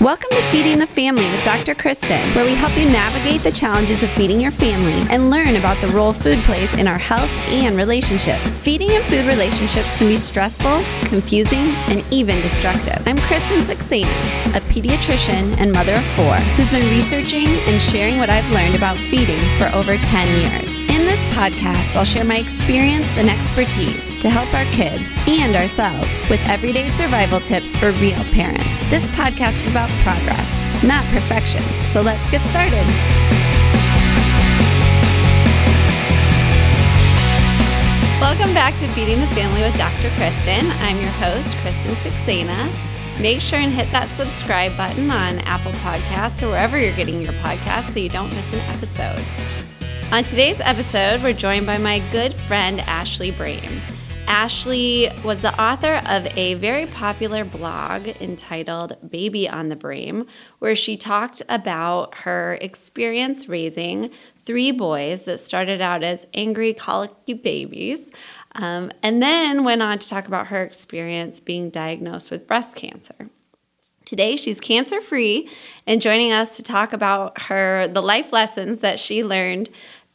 Welcome 0.00 0.30
to 0.30 0.42
Feeding 0.52 0.78
the 0.78 0.86
Family 0.86 1.28
with 1.28 1.42
Dr. 1.42 1.74
Kristen, 1.74 2.32
where 2.32 2.44
we 2.44 2.54
help 2.54 2.78
you 2.78 2.84
navigate 2.84 3.42
the 3.42 3.50
challenges 3.50 4.04
of 4.04 4.10
feeding 4.12 4.40
your 4.40 4.52
family 4.52 5.04
and 5.10 5.28
learn 5.28 5.56
about 5.56 5.80
the 5.80 5.88
role 5.88 6.12
food 6.12 6.38
plays 6.44 6.72
in 6.74 6.86
our 6.86 6.98
health 6.98 7.28
and 7.50 7.76
relationships. 7.76 8.48
Feeding 8.62 8.92
and 8.92 9.04
food 9.06 9.26
relationships 9.26 9.98
can 9.98 10.06
be 10.06 10.16
stressful, 10.16 10.84
confusing, 11.04 11.74
and 11.90 12.04
even 12.12 12.40
destructive. 12.40 13.08
I'm 13.08 13.18
Kristen 13.18 13.58
Saxena, 13.58 14.06
a 14.54 14.60
pediatrician 14.72 15.58
and 15.58 15.72
mother 15.72 15.96
of 15.96 16.06
four 16.06 16.36
who's 16.54 16.70
been 16.70 16.88
researching 16.96 17.48
and 17.66 17.82
sharing 17.82 18.18
what 18.18 18.30
I've 18.30 18.48
learned 18.52 18.76
about 18.76 18.98
feeding 18.98 19.42
for 19.58 19.64
over 19.74 19.96
10 19.96 20.28
years. 20.28 20.67
In 20.98 21.04
this 21.04 21.22
podcast, 21.32 21.96
I'll 21.96 22.04
share 22.04 22.24
my 22.24 22.38
experience 22.38 23.18
and 23.18 23.30
expertise 23.30 24.16
to 24.16 24.28
help 24.28 24.52
our 24.52 24.64
kids 24.72 25.16
and 25.28 25.54
ourselves 25.54 26.28
with 26.28 26.40
everyday 26.48 26.88
survival 26.88 27.38
tips 27.38 27.76
for 27.76 27.92
real 27.92 28.24
parents. 28.32 28.90
This 28.90 29.04
podcast 29.14 29.54
is 29.64 29.70
about 29.70 29.90
progress, 30.00 30.64
not 30.82 31.04
perfection. 31.04 31.62
So 31.84 32.00
let's 32.00 32.28
get 32.28 32.42
started. 32.42 32.84
Welcome 38.20 38.52
back 38.52 38.76
to 38.78 38.88
Feeding 38.88 39.20
the 39.20 39.28
Family 39.28 39.62
with 39.62 39.76
Dr. 39.76 40.10
Kristen. 40.16 40.68
I'm 40.82 41.00
your 41.00 41.10
host, 41.10 41.54
Kristen 41.58 41.92
Saxena. 41.92 42.68
Make 43.20 43.40
sure 43.40 43.60
and 43.60 43.72
hit 43.72 43.92
that 43.92 44.08
subscribe 44.08 44.76
button 44.76 45.12
on 45.12 45.38
Apple 45.40 45.72
Podcasts 45.74 46.42
or 46.42 46.48
wherever 46.48 46.76
you're 46.76 46.96
getting 46.96 47.20
your 47.20 47.34
podcast 47.34 47.92
so 47.92 48.00
you 48.00 48.08
don't 48.08 48.30
miss 48.30 48.52
an 48.52 48.58
episode. 48.60 49.24
On 50.10 50.24
today's 50.24 50.58
episode, 50.60 51.22
we're 51.22 51.34
joined 51.34 51.66
by 51.66 51.76
my 51.76 51.98
good 52.10 52.32
friend 52.32 52.80
Ashley 52.80 53.30
Brehm. 53.30 53.78
Ashley 54.26 55.10
was 55.22 55.42
the 55.42 55.60
author 55.60 56.00
of 56.06 56.26
a 56.34 56.54
very 56.54 56.86
popular 56.86 57.44
blog 57.44 58.08
entitled 58.18 58.96
Baby 59.06 59.46
on 59.46 59.68
the 59.68 59.76
Brehm, 59.76 60.26
where 60.60 60.74
she 60.74 60.96
talked 60.96 61.42
about 61.50 62.14
her 62.14 62.56
experience 62.62 63.50
raising 63.50 64.10
three 64.40 64.72
boys 64.72 65.24
that 65.24 65.40
started 65.40 65.82
out 65.82 66.02
as 66.02 66.26
angry, 66.32 66.72
colicky 66.72 67.34
babies, 67.34 68.10
um, 68.54 68.90
and 69.02 69.22
then 69.22 69.62
went 69.62 69.82
on 69.82 69.98
to 69.98 70.08
talk 70.08 70.26
about 70.26 70.46
her 70.46 70.62
experience 70.62 71.38
being 71.38 71.68
diagnosed 71.68 72.30
with 72.30 72.46
breast 72.46 72.76
cancer. 72.76 73.28
Today, 74.08 74.36
she's 74.36 74.58
cancer 74.58 75.02
free 75.02 75.50
and 75.86 76.00
joining 76.00 76.32
us 76.32 76.56
to 76.56 76.62
talk 76.62 76.94
about 76.94 77.42
her 77.42 77.88
the 77.88 78.00
life 78.00 78.32
lessons 78.32 78.78
that 78.78 78.98
she 78.98 79.22
learned 79.22 79.68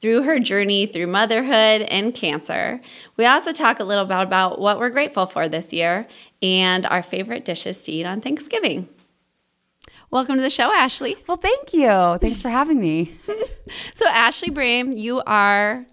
through 0.04 0.23
her 0.23 0.38
journey 0.38 0.86
through 0.86 1.08
motherhood 1.08 1.82
and 1.84 2.14
cancer. 2.14 2.82
We 3.16 3.26
also 3.26 3.54
talk 3.54 3.80
a 3.80 3.86
little 3.86 4.04
bit 4.04 4.20
about 4.20 4.60
what 4.60 4.78
we're 4.78 4.90
grateful 4.90 5.26
for 5.26 5.48
this 5.48 5.72
year 5.72 6.10
and 6.42 6.86
our 6.86 7.02
favorite 7.02 7.45
dishes 7.45 7.86
to 7.86 7.92
eat 7.94 8.06
on 8.06 8.20
Thanksgiving. 8.20 8.90
Welcome 10.12 10.36
to 10.36 10.42
the 10.42 10.50
show, 10.50 10.73
Ashley. 10.73 11.16
Well, 11.26 11.38
thank 11.38 11.73
you. 11.73 12.18
Thanks 12.20 12.42
for 12.42 12.50
having 12.50 12.82
me. 12.82 13.18
so, 13.94 14.06
Ashley 14.10 14.50
Brehm, 14.50 14.92
you 14.92 15.22
are 15.26 15.86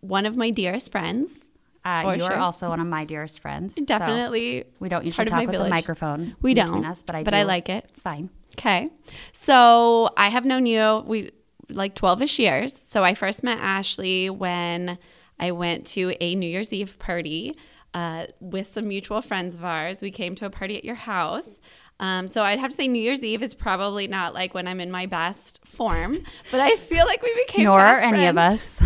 one 0.00 0.26
of 0.26 0.36
my 0.36 0.50
dearest 0.50 0.90
friends. 0.90 1.50
Uh, 1.84 2.14
you're 2.18 2.30
sure. 2.30 2.36
also 2.36 2.68
one 2.68 2.80
of 2.80 2.88
my 2.88 3.04
dearest 3.04 3.38
friends. 3.38 3.76
Definitely. 3.76 4.62
So 4.62 4.68
we 4.80 4.88
don't 4.88 5.04
usually 5.04 5.26
talk 5.26 5.46
with 5.46 5.52
the 5.52 5.68
microphone. 5.68 6.34
We 6.42 6.52
don't. 6.52 6.84
Us, 6.84 7.04
but 7.04 7.14
I 7.14 7.22
but 7.22 7.30
do. 7.30 7.36
I 7.36 7.42
like 7.44 7.68
it. 7.68 7.84
It's 7.90 8.02
fine. 8.02 8.30
Okay. 8.58 8.90
So 9.32 10.10
I 10.16 10.30
have 10.30 10.44
known 10.44 10.66
you. 10.66 11.04
We 11.06 11.30
like 11.68 11.94
12ish 11.94 12.38
years. 12.38 12.76
So 12.76 13.02
I 13.02 13.14
first 13.14 13.42
met 13.42 13.58
Ashley 13.58 14.30
when 14.30 14.98
I 15.38 15.52
went 15.52 15.86
to 15.88 16.14
a 16.20 16.34
New 16.34 16.48
Year's 16.48 16.72
Eve 16.72 16.98
party 16.98 17.56
uh, 17.92 18.26
with 18.40 18.66
some 18.66 18.88
mutual 18.88 19.22
friends 19.22 19.54
of 19.54 19.64
ours. 19.64 20.02
We 20.02 20.10
came 20.10 20.34
to 20.36 20.46
a 20.46 20.50
party 20.50 20.76
at 20.76 20.84
your 20.84 20.94
house. 20.94 21.60
Um, 22.00 22.26
so 22.26 22.42
I'd 22.42 22.58
have 22.58 22.72
to 22.72 22.76
say 22.76 22.88
New 22.88 23.00
Year's 23.00 23.22
Eve 23.22 23.42
is 23.42 23.54
probably 23.54 24.08
not 24.08 24.34
like 24.34 24.52
when 24.52 24.66
I'm 24.66 24.80
in 24.80 24.90
my 24.90 25.06
best 25.06 25.60
form, 25.64 26.18
but 26.50 26.60
I 26.60 26.76
feel 26.76 27.06
like 27.06 27.22
we 27.22 27.32
became 27.46 27.66
nor 27.66 27.78
are 27.78 28.00
any 28.00 28.18
friends. 28.18 28.30
of 28.30 28.38
us 28.38 28.82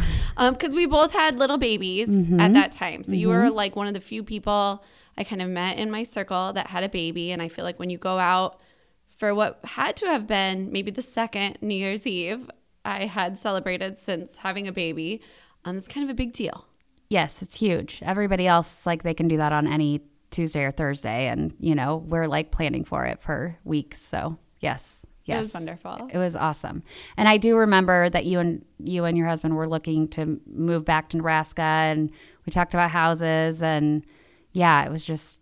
because 0.51 0.71
um, 0.71 0.77
we 0.77 0.87
both 0.87 1.13
had 1.13 1.39
little 1.39 1.57
babies 1.57 2.09
mm-hmm. 2.09 2.39
at 2.39 2.53
that 2.53 2.71
time. 2.71 3.03
So 3.03 3.13
mm-hmm. 3.13 3.21
you 3.21 3.29
were 3.29 3.51
like 3.51 3.77
one 3.77 3.87
of 3.87 3.95
the 3.95 4.01
few 4.01 4.23
people 4.23 4.85
I 5.17 5.25
kind 5.25 5.43
of 5.43 5.49
met 5.49 5.79
in 5.79 5.91
my 5.91 6.03
circle 6.03 6.53
that 6.53 6.69
had 6.69 6.85
a 6.85 6.89
baby, 6.89 7.33
and 7.33 7.43
I 7.43 7.49
feel 7.49 7.65
like 7.65 7.79
when 7.79 7.91
you 7.91 7.99
go 7.99 8.19
out 8.19 8.63
for 9.09 9.35
what 9.35 9.59
had 9.65 9.97
to 9.97 10.07
have 10.07 10.29
been 10.29 10.71
maybe 10.71 10.93
the 10.93 11.03
second 11.03 11.59
New 11.61 11.75
Year's 11.75 12.07
Eve, 12.07 12.49
I 12.89 13.05
had 13.05 13.37
celebrated 13.37 13.99
since 13.99 14.39
having 14.39 14.67
a 14.67 14.73
baby. 14.73 15.21
Um, 15.65 15.77
it's 15.77 15.89
kind 15.89 16.05
of 16.05 16.11
a 16.11 16.15
big 16.15 16.33
deal. 16.33 16.67
Yes, 17.11 17.43
it's 17.43 17.57
huge. 17.57 18.03
Everybody 18.03 18.47
else, 18.47 18.87
like, 18.87 19.03
they 19.03 19.15
can 19.15 19.29
do 19.29 19.37
that 19.37 19.53
on 19.53 19.67
any 19.67 20.01
Tuesday 20.31 20.65
or 20.65 20.71
Thursday. 20.71 21.29
And, 21.29 21.55
you 21.61 21.75
know, 21.75 21.97
we're 21.97 22.27
like 22.27 22.51
planning 22.51 22.85
for 22.85 23.05
it 23.05 23.21
for 23.21 23.59
weeks. 23.65 24.01
So, 24.01 24.39
yes. 24.61 25.05
Yes. 25.25 25.37
It 25.37 25.41
was 25.41 25.55
wonderful. 25.55 26.09
It 26.11 26.17
was 26.17 26.35
awesome. 26.35 26.83
And 27.19 27.29
I 27.29 27.37
do 27.37 27.57
remember 27.59 28.09
that 28.09 28.25
you 28.25 28.39
and 28.39 28.65
you 28.79 29.05
and 29.05 29.17
your 29.19 29.29
husband 29.29 29.57
were 29.57 29.69
looking 29.69 30.09
to 30.09 30.41
move 30.47 30.87
back 30.87 31.11
to 31.11 31.19
Nebraska 31.19 31.61
and 31.61 32.11
we 32.47 32.51
talked 32.51 32.73
about 32.73 32.91
houses 32.91 33.63
and 33.63 34.07
yeah, 34.53 34.87
it 34.87 34.91
was 34.91 35.05
just 35.05 35.41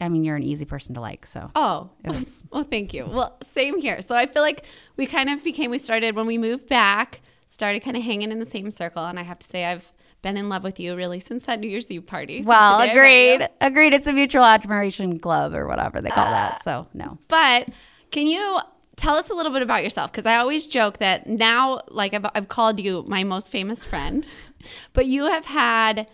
I 0.00 0.08
mean, 0.08 0.24
you're 0.24 0.36
an 0.36 0.42
easy 0.42 0.64
person 0.64 0.94
to 0.94 1.00
like. 1.00 1.24
So, 1.24 1.50
oh, 1.54 1.90
was... 2.04 2.42
well, 2.50 2.64
thank 2.64 2.92
you. 2.92 3.06
Well, 3.06 3.36
same 3.42 3.80
here. 3.80 4.00
So, 4.02 4.14
I 4.14 4.26
feel 4.26 4.42
like 4.42 4.64
we 4.96 5.06
kind 5.06 5.30
of 5.30 5.42
became, 5.42 5.70
we 5.70 5.78
started 5.78 6.14
when 6.14 6.26
we 6.26 6.36
moved 6.38 6.68
back, 6.68 7.22
started 7.46 7.80
kind 7.80 7.96
of 7.96 8.02
hanging 8.02 8.30
in 8.30 8.38
the 8.38 8.46
same 8.46 8.70
circle. 8.70 9.04
And 9.04 9.18
I 9.18 9.22
have 9.22 9.38
to 9.38 9.46
say, 9.46 9.64
I've 9.64 9.92
been 10.22 10.36
in 10.36 10.48
love 10.48 10.64
with 10.64 10.80
you 10.80 10.96
really 10.96 11.20
since 11.20 11.44
that 11.44 11.60
New 11.60 11.68
Year's 11.68 11.90
Eve 11.90 12.06
party. 12.06 12.42
Well, 12.44 12.80
agreed. 12.80 13.48
Agreed. 13.60 13.94
It's 13.94 14.06
a 14.06 14.12
mutual 14.12 14.44
admiration 14.44 15.18
club 15.18 15.54
or 15.54 15.66
whatever 15.66 16.00
they 16.00 16.10
call 16.10 16.26
uh, 16.26 16.30
that. 16.30 16.62
So, 16.62 16.88
no. 16.92 17.18
But 17.28 17.68
can 18.10 18.26
you 18.26 18.58
tell 18.96 19.16
us 19.16 19.30
a 19.30 19.34
little 19.34 19.52
bit 19.52 19.62
about 19.62 19.82
yourself? 19.82 20.10
Because 20.10 20.26
I 20.26 20.36
always 20.36 20.66
joke 20.66 20.98
that 20.98 21.26
now, 21.26 21.80
like, 21.88 22.12
I've, 22.12 22.26
I've 22.34 22.48
called 22.48 22.80
you 22.80 23.04
my 23.06 23.24
most 23.24 23.50
famous 23.52 23.84
friend, 23.84 24.26
but 24.92 25.06
you 25.06 25.26
have 25.26 25.46
had, 25.46 26.08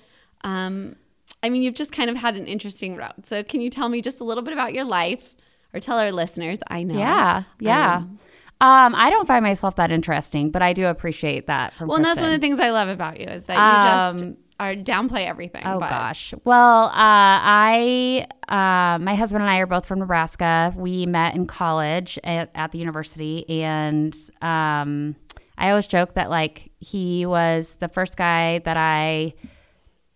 um, 0.44 0.96
I 1.42 1.50
mean, 1.50 1.62
you've 1.62 1.74
just 1.74 1.92
kind 1.92 2.08
of 2.08 2.16
had 2.16 2.36
an 2.36 2.46
interesting 2.46 2.96
route. 2.96 3.26
So, 3.26 3.42
can 3.42 3.60
you 3.60 3.70
tell 3.70 3.88
me 3.88 4.00
just 4.00 4.20
a 4.20 4.24
little 4.24 4.42
bit 4.42 4.52
about 4.52 4.74
your 4.74 4.84
life 4.84 5.34
or 5.74 5.80
tell 5.80 5.98
our 5.98 6.12
listeners? 6.12 6.58
I 6.68 6.82
know. 6.82 6.98
Yeah. 6.98 7.44
Yeah. 7.58 7.96
Um, 7.96 8.18
um, 8.62 8.94
I 8.94 9.10
don't 9.10 9.26
find 9.26 9.42
myself 9.42 9.74
that 9.76 9.90
interesting, 9.90 10.52
but 10.52 10.62
I 10.62 10.72
do 10.72 10.86
appreciate 10.86 11.48
that 11.48 11.72
from 11.72 11.88
Well, 11.88 11.96
and 11.96 12.04
that's 12.04 12.20
one 12.20 12.30
of 12.30 12.40
the 12.40 12.44
things 12.44 12.60
I 12.60 12.70
love 12.70 12.88
about 12.88 13.18
you 13.18 13.26
is 13.26 13.44
that 13.44 13.54
you 13.54 13.90
just 13.90 14.24
um, 14.24 14.36
are 14.60 14.74
downplay 14.74 15.26
everything. 15.26 15.62
Oh 15.64 15.80
but. 15.80 15.90
gosh. 15.90 16.32
Well, 16.44 16.84
uh, 16.84 16.92
I, 16.94 18.26
uh, 18.48 18.98
my 19.00 19.16
husband 19.16 19.42
and 19.42 19.50
I 19.50 19.58
are 19.58 19.66
both 19.66 19.84
from 19.84 19.98
Nebraska. 19.98 20.72
We 20.76 21.06
met 21.06 21.34
in 21.34 21.48
college 21.48 22.20
at, 22.22 22.52
at 22.54 22.70
the 22.70 22.78
university, 22.78 23.50
and 23.50 24.14
um, 24.42 25.16
I 25.58 25.70
always 25.70 25.88
joke 25.88 26.14
that 26.14 26.30
like 26.30 26.70
he 26.78 27.26
was 27.26 27.76
the 27.76 27.88
first 27.88 28.16
guy 28.16 28.60
that 28.60 28.76
I 28.76 29.34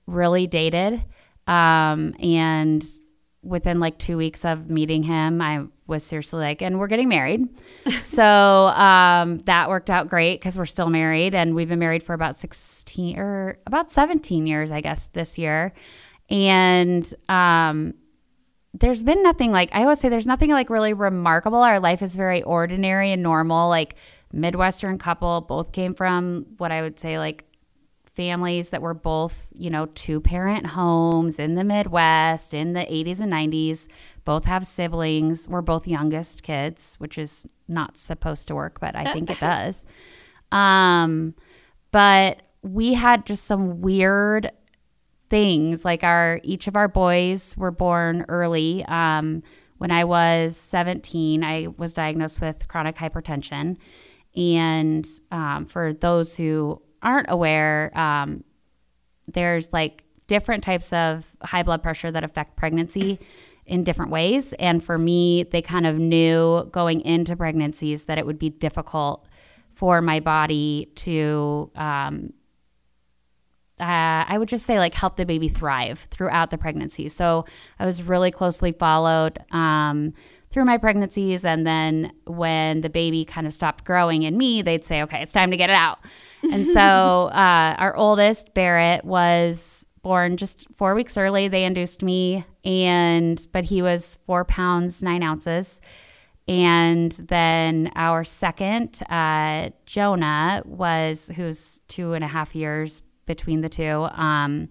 really 0.07 0.47
dated. 0.47 1.03
Um, 1.47 2.15
and 2.21 2.85
within 3.43 3.79
like 3.79 3.99
two 3.99 4.17
weeks 4.17 4.45
of 4.45 4.69
meeting 4.69 5.03
him, 5.05 5.41
I 5.41 5.67
was 5.87 6.03
seriously 6.03 6.41
like, 6.41 6.63
and 6.63 6.79
we're 6.79 6.89
getting 6.89 7.09
married. 7.09 7.49
so 8.01 8.25
um, 8.25 9.39
that 9.41 9.69
worked 9.69 9.89
out 9.89 10.09
great 10.09 10.41
because 10.41 10.59
we're 10.59 10.67
still 10.67 10.91
married 10.91 11.35
and 11.35 11.55
we've 11.55 11.69
been 11.69 11.79
married 11.79 12.03
for 12.03 12.13
about 12.13 12.37
16 12.37 13.19
or 13.19 13.59
about 13.67 13.91
17 13.91 14.47
years, 14.47 14.73
I 14.73 14.81
guess, 14.81 15.07
this 15.09 15.39
year. 15.39 15.73
And 16.29 17.09
um, 17.29 17.95
there's 18.75 19.05
been 19.05 19.23
nothing 19.23 19.53
like, 19.53 19.71
I 19.73 19.83
always 19.83 20.01
say 20.01 20.09
there's 20.09 20.27
nothing 20.27 20.51
like 20.51 20.69
really 20.69 20.93
remarkable. 20.93 21.59
Our 21.59 21.79
life 21.79 22.03
is 22.03 22.17
very 22.17 22.43
ordinary 22.43 23.13
and 23.13 23.23
normal. 23.23 23.69
Like, 23.69 23.95
Midwestern 24.33 24.99
couple, 24.99 25.41
both 25.41 25.73
came 25.73 25.95
from 25.95 26.47
what 26.59 26.73
I 26.73 26.83
would 26.83 26.99
say 26.99 27.19
like 27.19 27.46
families 28.17 28.71
that 28.71 28.81
were 28.81 28.95
both, 28.95 29.53
you 29.55 29.69
know, 29.69 29.87
two 29.87 30.21
parent 30.21 30.67
homes 30.67 31.39
in 31.39 31.55
the 31.55 31.63
Midwest 31.63 32.55
in 32.55 32.73
the 32.73 32.81
80s 32.81 33.21
and 33.21 33.33
90s, 33.33 33.89
both 34.25 34.47
have 34.47 34.67
siblings. 34.67 35.49
We're 35.49 35.61
both 35.61 35.87
youngest 35.87 36.43
kids, 36.43 36.97
which 36.99 37.19
is 37.19 37.47
not 37.69 37.97
supposed 37.99 38.49
to 38.49 38.55
work, 38.55 38.81
but 38.81 38.97
I 38.97 39.13
think 39.13 39.31
it 39.31 39.39
does. 39.39 39.85
Um, 40.51 41.35
but 41.93 42.43
we 42.63 42.95
had 42.95 43.27
just 43.27 43.45
some 43.45 43.81
weird 43.81 44.51
things 45.29 45.85
like 45.85 46.03
our 46.05 46.41
each 46.43 46.69
of 46.69 46.77
our 46.77 46.89
boys 46.89 47.57
were 47.57 47.71
born 47.71 48.25
early 48.29 48.85
um, 48.85 49.43
when 49.79 49.91
i 49.91 50.05
was 50.05 50.57
17 50.57 51.43
i 51.43 51.67
was 51.77 51.93
diagnosed 51.93 52.41
with 52.41 52.69
chronic 52.69 52.95
hypertension 52.95 53.77
and 54.37 55.07
um, 55.33 55.67
for 55.67 55.93
those 55.93 56.37
who 56.37 56.81
aren't 57.03 57.31
aware, 57.31 57.97
um, 57.99 58.45
there's 59.27 59.73
like 59.73 60.05
different 60.27 60.65
types 60.65 60.93
of 60.93 61.37
high 61.43 61.63
blood 61.63 61.83
pressure 61.83 62.11
that 62.11 62.25
affect 62.25 62.57
pregnancy 62.57 63.19
in 63.65 63.83
different 63.83 64.11
ways. 64.11 64.53
And 64.55 64.83
for 64.83 64.99
me, 64.99 65.45
they 65.45 65.63
kind 65.63 65.87
of 65.87 65.97
knew 65.99 66.69
going 66.73 67.01
into 67.01 67.37
pregnancies 67.37 68.05
that 68.07 68.19
it 68.19 68.27
would 68.27 68.39
be 68.39 68.51
difficult 68.51 69.27
for 69.73 70.01
my 70.01 70.21
body 70.21 70.91
to, 70.97 71.71
um, 71.75 72.33
uh, 73.79 74.25
I 74.29 74.37
would 74.39 74.49
just 74.49 74.65
say, 74.65 74.79
like, 74.79 74.95
help 74.95 75.17
the 75.17 75.27
baby 75.27 75.49
thrive 75.49 76.09
throughout 76.11 76.51
the 76.51 76.57
pregnancy. 76.57 77.09
So 77.09 77.45
I 77.79 77.85
was 77.85 78.03
really 78.03 78.31
closely 78.31 78.73
followed. 78.73 79.39
Um, 79.51 80.15
through 80.57 80.65
my 80.65 80.79
pregnancies. 80.79 81.45
And 81.45 81.67
then 81.67 82.13
when 82.27 82.81
the 82.81 82.89
baby 82.89 83.27
kind 83.27 83.47
of 83.47 83.53
stopped 83.53 83.85
growing 83.85 84.23
in 84.23 84.39
me, 84.39 84.63
they'd 84.63 84.85
say, 84.85 85.03
okay, 85.03 85.21
it's 85.21 85.33
time 85.33 85.51
to 85.51 85.57
get 85.57 85.69
it 85.69 85.77
out. 85.77 85.99
And 86.53 86.67
so 86.67 86.81
uh, 86.81 87.75
our 87.79 87.97
oldest, 87.97 88.55
Barrett, 88.55 89.05
was 89.05 89.87
born 90.03 90.37
just 90.37 90.67
four 90.75 90.95
weeks 90.95 91.19
early. 91.19 91.49
They 91.49 91.65
induced 91.65 92.03
me, 92.03 92.45
and 92.65 93.45
but 93.53 93.65
he 93.65 93.83
was 93.83 94.19
four 94.25 94.45
pounds 94.45 95.03
nine 95.03 95.23
ounces. 95.23 95.81
And 96.49 97.11
then 97.13 97.91
our 97.97 98.23
second, 98.23 99.03
uh, 99.11 99.71
Jonah, 99.85 100.63
was 100.65 101.31
who's 101.35 101.81
two 101.89 102.13
and 102.13 102.23
a 102.23 102.29
half 102.29 102.55
years 102.55 103.03
between 103.27 103.63
the 103.63 103.69
two, 103.69 104.09
um, 104.13 104.69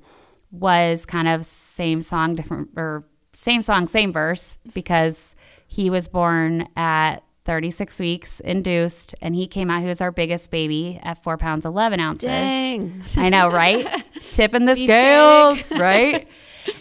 was 0.52 1.06
kind 1.06 1.28
of 1.28 1.46
same 1.46 2.00
song, 2.00 2.36
different 2.36 2.70
or 2.78 3.06
same 3.34 3.62
song, 3.62 3.88
same 3.88 4.14
verse 4.14 4.58
because 4.74 5.36
he 5.68 5.90
was 5.90 6.08
born 6.08 6.70
at 6.78 7.24
36 7.46 8.00
weeks 8.00 8.40
induced 8.40 9.14
and 9.22 9.36
he 9.36 9.48
came 9.48 9.70
out 9.70 9.82
he 9.82 9.88
was 9.88 10.02
our 10.02 10.12
biggest 10.12 10.50
baby 10.50 11.00
at 11.04 11.22
four 11.24 11.38
pounds 11.38 11.66
11 11.66 12.00
ounces. 12.00 12.28
Dang. 12.28 13.02
i 13.18 13.30
know 13.30 13.50
right? 13.50 14.04
Tipping 14.20 14.66
the 14.66 14.76
scales 14.76 15.72
right? 15.80 16.28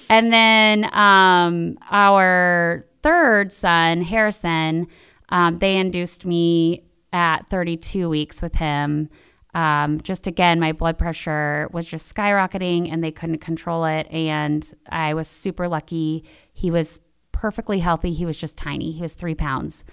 And 0.09 0.33
then 0.33 0.93
um, 0.95 1.77
our 1.91 2.87
third 3.03 3.53
son 3.53 4.03
harrison 4.03 4.89
um, 5.29 5.59
they 5.59 5.77
induced 5.77 6.25
me 6.25 6.85
at 7.13 7.49
32 7.49 8.09
weeks 8.09 8.43
with 8.43 8.55
him. 8.55 9.09
Um, 9.55 10.01
just 10.01 10.27
again 10.27 10.59
my 10.59 10.73
blood 10.73 10.99
pressure 10.99 11.69
was 11.73 11.87
just 11.87 12.13
skyrocketing 12.13 12.91
and 12.93 13.05
they 13.05 13.13
couldn't 13.13 13.39
control 13.39 13.85
it 13.85 14.09
and 14.11 14.73
i 14.89 15.13
was 15.15 15.29
super 15.29 15.69
lucky. 15.69 16.25
He 16.55 16.71
was 16.71 17.01
perfectly 17.33 17.81
healthy. 17.81 18.13
He 18.13 18.25
was 18.25 18.39
just 18.39 18.57
tiny. 18.57 18.93
He 18.93 19.03
was 19.03 19.15
three 19.15 19.35
pounds 19.35 19.85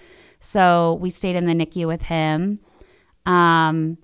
so 0.42 0.98
we 1.00 1.08
stayed 1.08 1.36
in 1.36 1.46
the 1.46 1.52
NICU 1.54 1.86
with 1.86 2.02
him. 2.02 2.58
Um, 3.26 3.96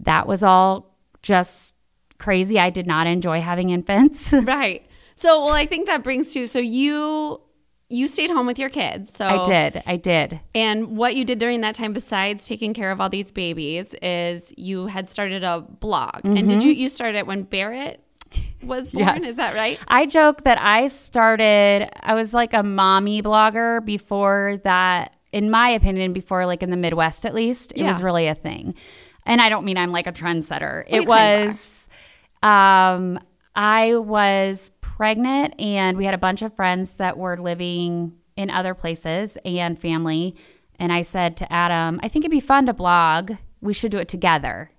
that 0.00 0.26
was 0.26 0.42
all 0.42 0.96
just 1.22 1.76
crazy. 2.18 2.58
I 2.58 2.70
did 2.70 2.88
not 2.88 3.06
enjoy 3.06 3.40
having 3.40 3.70
infants. 3.70 4.32
Right. 4.44 4.84
So, 5.14 5.44
well, 5.44 5.54
I 5.54 5.64
think 5.64 5.86
that 5.86 6.02
brings 6.02 6.34
to 6.34 6.46
so 6.46 6.58
you 6.58 7.40
you 7.88 8.08
stayed 8.08 8.30
home 8.30 8.46
with 8.46 8.58
your 8.58 8.68
kids. 8.68 9.10
So 9.10 9.24
I 9.24 9.44
did. 9.46 9.82
I 9.86 9.96
did. 9.96 10.40
And 10.54 10.96
what 10.96 11.14
you 11.14 11.24
did 11.24 11.38
during 11.38 11.60
that 11.62 11.74
time, 11.76 11.92
besides 11.92 12.46
taking 12.46 12.74
care 12.74 12.90
of 12.90 13.00
all 13.00 13.08
these 13.08 13.30
babies, 13.30 13.94
is 14.02 14.52
you 14.58 14.88
had 14.88 15.08
started 15.08 15.44
a 15.44 15.60
blog. 15.60 16.24
And 16.24 16.48
did 16.48 16.62
you 16.62 16.72
you 16.72 16.88
started 16.88 17.16
it 17.16 17.26
when 17.26 17.44
Barrett 17.44 18.02
was 18.62 18.90
born? 18.90 19.06
Yes. 19.06 19.22
Is 19.22 19.36
that 19.36 19.54
right? 19.54 19.78
I 19.88 20.06
joke 20.06 20.42
that 20.44 20.60
I 20.60 20.86
started, 20.88 21.88
I 22.02 22.14
was 22.14 22.34
like 22.34 22.54
a 22.54 22.62
mommy 22.62 23.22
blogger 23.22 23.84
before 23.84 24.60
that, 24.64 25.16
in 25.32 25.50
my 25.50 25.70
opinion, 25.70 26.12
before 26.12 26.46
like 26.46 26.62
in 26.62 26.70
the 26.70 26.76
Midwest 26.76 27.26
at 27.26 27.34
least, 27.34 27.72
it 27.74 27.82
was 27.82 28.02
really 28.02 28.26
a 28.26 28.34
thing. 28.34 28.74
And 29.24 29.40
I 29.40 29.48
don't 29.48 29.64
mean 29.64 29.76
I'm 29.76 29.92
like 29.92 30.06
a 30.06 30.12
trendsetter. 30.12 30.84
you 30.88 31.00
It 31.00 31.08
was, 31.08 31.88
um, 32.42 33.18
I 33.54 33.96
was 33.96 34.70
pregnant 34.80 35.60
and 35.60 35.96
we 35.96 36.04
had 36.04 36.14
a 36.14 36.18
bunch 36.18 36.42
of 36.42 36.54
friends 36.54 36.94
that 36.94 37.18
were 37.18 37.36
living 37.36 38.12
in 38.36 38.50
other 38.50 38.74
places 38.74 39.36
and 39.44 39.78
family. 39.78 40.36
And 40.78 40.92
I 40.92 41.02
said 41.02 41.36
to 41.38 41.52
Adam, 41.52 41.98
I 42.02 42.08
think 42.08 42.24
it'd 42.24 42.30
be 42.30 42.40
fun 42.40 42.66
to 42.66 42.72
blog. 42.74 43.32
We 43.60 43.72
should 43.72 43.90
do 43.90 43.98
it 43.98 44.08
together. 44.08 44.70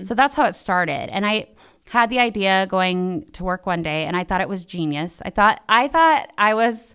So 0.00 0.14
that's 0.14 0.34
how 0.36 0.46
it 0.46 0.54
started. 0.54 1.10
And 1.10 1.26
I 1.26 1.48
had 1.90 2.08
the 2.08 2.20
idea 2.20 2.68
going 2.68 3.24
to 3.32 3.42
work 3.42 3.66
one 3.66 3.82
day 3.82 4.04
and 4.04 4.16
I 4.16 4.22
thought 4.22 4.40
it 4.40 4.48
was 4.48 4.64
genius. 4.64 5.20
I 5.24 5.30
thought 5.30 5.60
I 5.68 5.88
thought 5.88 6.32
I 6.38 6.54
was 6.54 6.94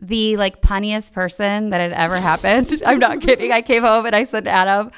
the 0.00 0.36
like 0.36 0.62
punniest 0.62 1.12
person 1.12 1.70
that 1.70 1.80
had 1.80 1.92
ever 1.92 2.16
happened. 2.16 2.80
I'm 2.86 3.00
not 3.00 3.20
kidding. 3.26 3.50
I 3.50 3.60
came 3.60 3.82
home 3.82 4.06
and 4.06 4.14
I 4.14 4.22
said 4.22 4.44
to 4.44 4.50
Adam, 4.50 4.92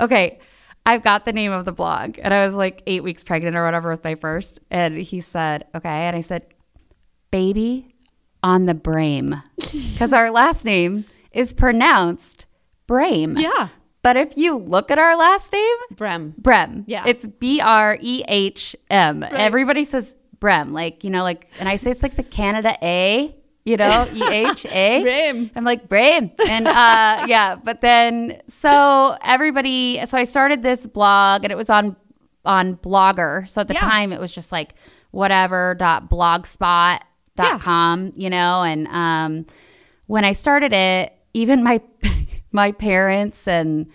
okay, 0.00 0.38
I've 0.86 1.02
got 1.02 1.24
the 1.24 1.32
name 1.32 1.50
of 1.50 1.64
the 1.64 1.72
blog. 1.72 2.16
And 2.22 2.32
I 2.32 2.44
was 2.44 2.54
like 2.54 2.84
eight 2.86 3.02
weeks 3.02 3.24
pregnant 3.24 3.56
or 3.56 3.64
whatever 3.64 3.90
with 3.90 4.04
my 4.04 4.14
first. 4.14 4.60
And 4.70 4.96
he 4.98 5.20
said, 5.20 5.64
okay. 5.74 5.88
And 6.06 6.14
I 6.14 6.20
said, 6.20 6.46
baby 7.32 7.96
on 8.40 8.66
the 8.66 8.74
Brehm. 8.74 9.42
Because 9.56 10.12
our 10.12 10.30
last 10.30 10.64
name 10.64 11.06
is 11.32 11.52
pronounced 11.52 12.46
Brame. 12.86 13.36
Yeah. 13.40 13.68
But 14.02 14.16
if 14.16 14.36
you 14.36 14.58
look 14.58 14.90
at 14.90 14.98
our 14.98 15.16
last 15.16 15.52
name, 15.52 15.76
Brem. 15.94 16.34
Brem. 16.40 16.82
Yeah. 16.86 17.04
It's 17.06 17.24
B 17.26 17.60
R 17.60 17.96
E 18.00 18.24
H 18.26 18.74
M. 18.90 19.22
Everybody 19.22 19.84
says 19.84 20.16
Brem. 20.40 20.72
Like, 20.72 21.04
you 21.04 21.10
know, 21.10 21.22
like, 21.22 21.48
and 21.60 21.68
I 21.68 21.76
say 21.76 21.92
it's 21.92 22.02
like 22.02 22.16
the 22.16 22.24
Canada 22.24 22.76
A, 22.82 23.32
you 23.64 23.76
know, 23.76 24.08
E 24.12 24.22
H 24.28 24.66
A. 24.66 25.02
Brem. 25.04 25.50
I'm 25.54 25.62
like, 25.64 25.88
Brem. 25.88 26.32
And 26.48 26.66
uh, 26.66 27.24
yeah, 27.28 27.54
but 27.54 27.80
then, 27.80 28.40
so 28.48 29.16
everybody, 29.22 30.04
so 30.04 30.18
I 30.18 30.24
started 30.24 30.62
this 30.62 30.84
blog 30.86 31.44
and 31.44 31.52
it 31.52 31.56
was 31.56 31.70
on, 31.70 31.94
on 32.44 32.76
Blogger. 32.78 33.48
So 33.48 33.60
at 33.60 33.68
the 33.68 33.74
Yeah. 33.74 33.80
time 33.80 34.12
it 34.12 34.18
was 34.20 34.34
just 34.34 34.50
like 34.50 34.74
whatever 35.12 35.76
dot 35.78 36.10
blogspot.com, 36.10 38.10
you 38.16 38.30
know, 38.30 38.62
and 38.64 38.88
um, 38.88 39.46
when 40.08 40.24
I 40.24 40.32
started 40.32 40.72
it, 40.72 41.12
even 41.34 41.62
my 41.62 41.80
my 42.52 42.72
parents 42.72 43.48
and 43.48 43.86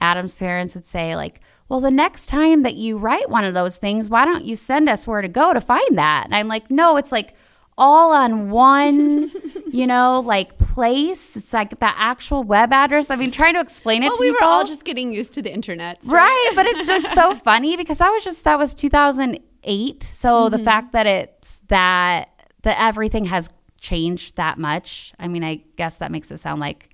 Adam's 0.00 0.36
parents 0.36 0.74
would 0.74 0.86
say 0.86 1.16
like, 1.16 1.40
"Well, 1.68 1.80
the 1.80 1.90
next 1.90 2.26
time 2.26 2.62
that 2.62 2.74
you 2.74 2.98
write 2.98 3.30
one 3.30 3.44
of 3.44 3.54
those 3.54 3.78
things, 3.78 4.10
why 4.10 4.24
don't 4.24 4.44
you 4.44 4.56
send 4.56 4.88
us 4.88 5.06
where 5.06 5.22
to 5.22 5.28
go 5.28 5.52
to 5.52 5.60
find 5.60 5.98
that?" 5.98 6.24
And 6.26 6.34
I'm 6.34 6.48
like, 6.48 6.70
"No, 6.70 6.96
it's 6.96 7.12
like 7.12 7.34
all 7.78 8.12
on 8.12 8.50
one, 8.50 9.30
you 9.72 9.86
know, 9.86 10.20
like 10.20 10.58
place. 10.58 11.36
It's 11.36 11.52
like 11.52 11.78
the 11.80 11.98
actual 11.98 12.44
web 12.44 12.72
address. 12.72 13.10
I 13.10 13.16
mean, 13.16 13.30
trying 13.30 13.54
to 13.54 13.60
explain 13.60 14.02
it 14.02 14.08
Well, 14.08 14.16
to 14.16 14.20
we 14.20 14.30
people. 14.32 14.46
were 14.46 14.52
all 14.52 14.64
just 14.64 14.84
getting 14.84 15.12
used 15.12 15.34
to 15.34 15.42
the 15.42 15.52
internet. 15.52 16.04
so- 16.04 16.12
Right, 16.12 16.52
but 16.54 16.66
it's 16.66 16.86
just 16.86 17.14
so 17.14 17.34
funny 17.50 17.76
because 17.76 17.98
that 17.98 18.10
was 18.10 18.24
just 18.24 18.44
that 18.44 18.58
was 18.58 18.74
2008. 18.74 20.02
So 20.02 20.48
the 20.48 20.56
mm-hmm. 20.56 20.64
fact 20.64 20.92
that 20.92 21.06
it's 21.06 21.58
that 21.68 22.28
that 22.62 22.76
everything 22.80 23.24
has 23.26 23.48
changed 23.80 24.36
that 24.36 24.58
much. 24.58 25.12
I 25.18 25.28
mean, 25.28 25.42
I 25.42 25.62
guess 25.76 25.98
that 25.98 26.12
makes 26.12 26.30
it 26.30 26.38
sound 26.38 26.60
like 26.60 26.91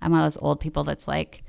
I'm 0.00 0.12
one 0.12 0.20
of 0.20 0.24
those 0.24 0.38
old 0.38 0.60
people 0.60 0.84
that's 0.84 1.06
like, 1.08 1.42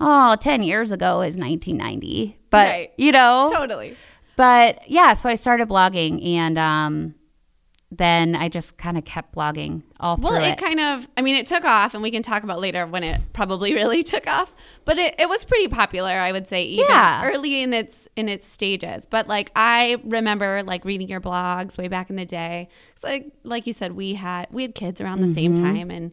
"Oh, 0.00 0.36
10 0.40 0.62
years 0.62 0.92
ago 0.92 1.20
is 1.20 1.36
1990." 1.36 2.38
But, 2.50 2.68
Right. 2.68 2.90
you 2.96 3.12
know, 3.12 3.48
Totally. 3.52 3.96
but 4.36 4.80
yeah, 4.88 5.12
so 5.14 5.28
I 5.28 5.34
started 5.36 5.68
blogging 5.68 6.24
and 6.26 6.58
um 6.58 7.14
then 7.94 8.34
I 8.34 8.48
just 8.48 8.78
kind 8.78 8.96
of 8.96 9.04
kept 9.04 9.34
blogging 9.34 9.82
all 10.00 10.16
through 10.16 10.24
Well, 10.30 10.42
it. 10.42 10.52
it 10.52 10.56
kind 10.58 10.80
of, 10.80 11.06
I 11.14 11.20
mean, 11.20 11.34
it 11.34 11.44
took 11.44 11.62
off, 11.66 11.92
and 11.92 12.02
we 12.02 12.10
can 12.10 12.22
talk 12.22 12.42
about 12.42 12.58
later 12.58 12.86
when 12.86 13.04
it 13.04 13.20
probably 13.34 13.74
really 13.80 14.02
took 14.02 14.26
off. 14.26 14.54
But 14.86 14.96
it, 14.96 15.14
it 15.18 15.28
was 15.28 15.44
pretty 15.44 15.68
popular, 15.68 16.08
I 16.12 16.32
would 16.32 16.48
say, 16.48 16.64
even 16.64 16.86
Yeah. 16.88 17.20
early 17.30 17.62
in 17.62 17.74
its 17.74 18.08
in 18.16 18.30
its 18.30 18.46
stages. 18.46 19.04
But 19.04 19.28
like 19.28 19.50
I 19.54 19.98
remember 20.04 20.62
like 20.62 20.86
reading 20.86 21.06
your 21.08 21.20
blogs 21.20 21.76
way 21.76 21.88
back 21.88 22.08
in 22.08 22.16
the 22.16 22.24
day. 22.24 22.68
It's 22.92 23.04
like 23.04 23.30
like 23.44 23.66
you 23.66 23.74
said, 23.74 23.92
we 23.92 24.14
had 24.14 24.48
we 24.50 24.62
had 24.62 24.74
kids 24.74 24.98
around 25.02 25.20
the 25.20 25.28
same 25.28 25.54
Mm-hmm. 25.54 25.62
time, 25.64 25.90
and 25.90 26.12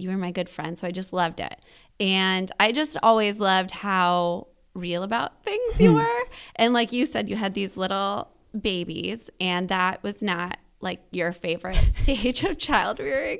you 0.00 0.10
were 0.10 0.16
my 0.16 0.30
good 0.30 0.48
friend, 0.48 0.78
so 0.78 0.86
I 0.86 0.90
just 0.90 1.12
loved 1.12 1.40
it. 1.40 1.58
And 2.00 2.50
I 2.60 2.72
just 2.72 2.96
always 3.02 3.40
loved 3.40 3.70
how 3.72 4.46
real 4.74 5.02
about 5.02 5.42
things 5.42 5.76
Hmm. 5.76 5.82
you 5.82 5.92
were. 5.94 6.22
And 6.56 6.72
like 6.72 6.92
you 6.92 7.04
said, 7.06 7.28
you 7.28 7.36
had 7.36 7.54
these 7.54 7.76
little 7.76 8.28
babies, 8.58 9.30
and 9.40 9.68
that 9.68 10.02
was 10.02 10.22
not 10.22 10.58
like 10.80 11.00
your 11.10 11.32
favorite 11.32 11.76
stage 11.98 12.44
of 12.44 12.56
child 12.56 13.00
rearing. 13.00 13.38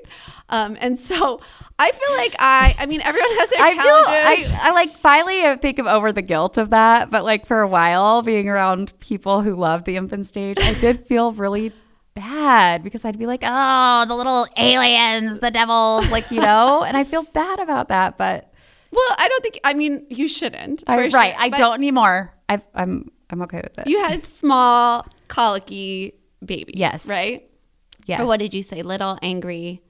Um, 0.49 0.77
and 0.81 0.99
so 0.99 1.41
I 1.79 1.93
feel 1.93 2.17
like 2.17 2.35
I, 2.41 2.75
I 2.81 2.87
mean, 2.87 3.01
everyone 3.01 3.31
has 3.39 3.51
their 3.51 3.61
I 3.63 3.73
feel. 3.75 3.83
I, 3.85 4.59
I 4.61 4.71
like 4.73 4.91
finally 4.91 5.47
I 5.47 5.55
think 5.57 5.79
I'm 5.79 5.87
over 5.87 6.13
the 6.13 6.23
guilt 6.23 6.59
of 6.59 6.71
that, 6.71 7.11
but 7.11 7.23
like 7.25 7.47
for 7.47 7.61
a 7.61 7.69
while 7.69 8.23
being 8.23 8.49
around 8.49 8.93
people 8.99 9.43
who 9.43 9.55
love 9.55 9.85
the 9.85 9.95
infant 9.95 10.27
stage, 10.27 10.59
I 10.61 10.75
did 10.81 10.99
feel 11.07 11.31
really 11.31 11.73
bad 12.19 12.83
because 12.83 13.05
I'd 13.05 13.19
be 13.19 13.27
like, 13.27 13.43
oh, 13.45 14.05
the 14.07 14.15
little 14.15 14.47
aliens, 14.57 15.39
the 15.39 15.51
devils, 15.51 16.11
like 16.11 16.31
you 16.31 16.41
know, 16.41 16.83
and 16.87 16.97
I 16.97 17.05
feel 17.05 17.23
bad 17.23 17.61
about 17.61 17.89
that, 17.89 18.19
but 18.19 18.53
well, 18.91 19.15
I 19.19 19.29
don't 19.29 19.43
think, 19.43 19.61
I 19.65 19.75
mean, 19.75 20.07
you 20.09 20.29
shouldn't. 20.29 20.83
I, 20.87 20.97
for 20.97 21.17
right, 21.17 21.35
sure, 21.35 21.43
I 21.43 21.49
don't 21.51 21.75
anymore. 21.75 22.35
I've, 22.49 22.67
I'm 22.75 23.11
I'm 23.31 23.43
okay 23.43 23.61
with 23.63 23.79
it. 23.79 23.87
You 23.87 24.01
had 24.01 24.25
small, 24.25 25.07
colicky 25.29 26.15
babies. 26.45 26.75
Yes. 26.79 27.07
Right? 27.07 27.49
yes, 28.07 28.21
Or 28.21 28.27
what 28.27 28.41
did 28.41 28.55
you 28.55 28.63
say? 28.63 28.83
Little 28.83 29.19
angry, 29.23 29.83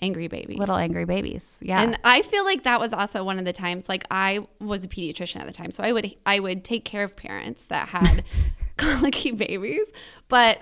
angry 0.00 0.28
babies. 0.28 0.58
Little 0.58 0.76
angry 0.76 1.04
babies. 1.04 1.58
Yeah, 1.62 1.82
And 1.82 1.98
I 2.02 2.22
feel 2.22 2.44
like 2.44 2.62
that 2.64 2.80
was 2.80 2.92
also 2.92 3.22
one 3.22 3.38
of 3.38 3.44
the 3.44 3.52
times 3.52 3.88
like 3.88 4.04
I 4.10 4.46
was 4.58 4.84
a 4.84 4.88
pediatrician 4.88 5.40
at 5.40 5.46
the 5.46 5.52
time. 5.52 5.70
So 5.70 5.82
I 5.84 5.92
would 5.92 6.14
I 6.26 6.40
would 6.40 6.64
take 6.64 6.84
care 6.84 7.04
of 7.04 7.14
parents 7.14 7.66
that 7.66 7.88
had 7.88 8.24
colicky 8.78 9.32
babies, 9.32 9.92
but 10.28 10.60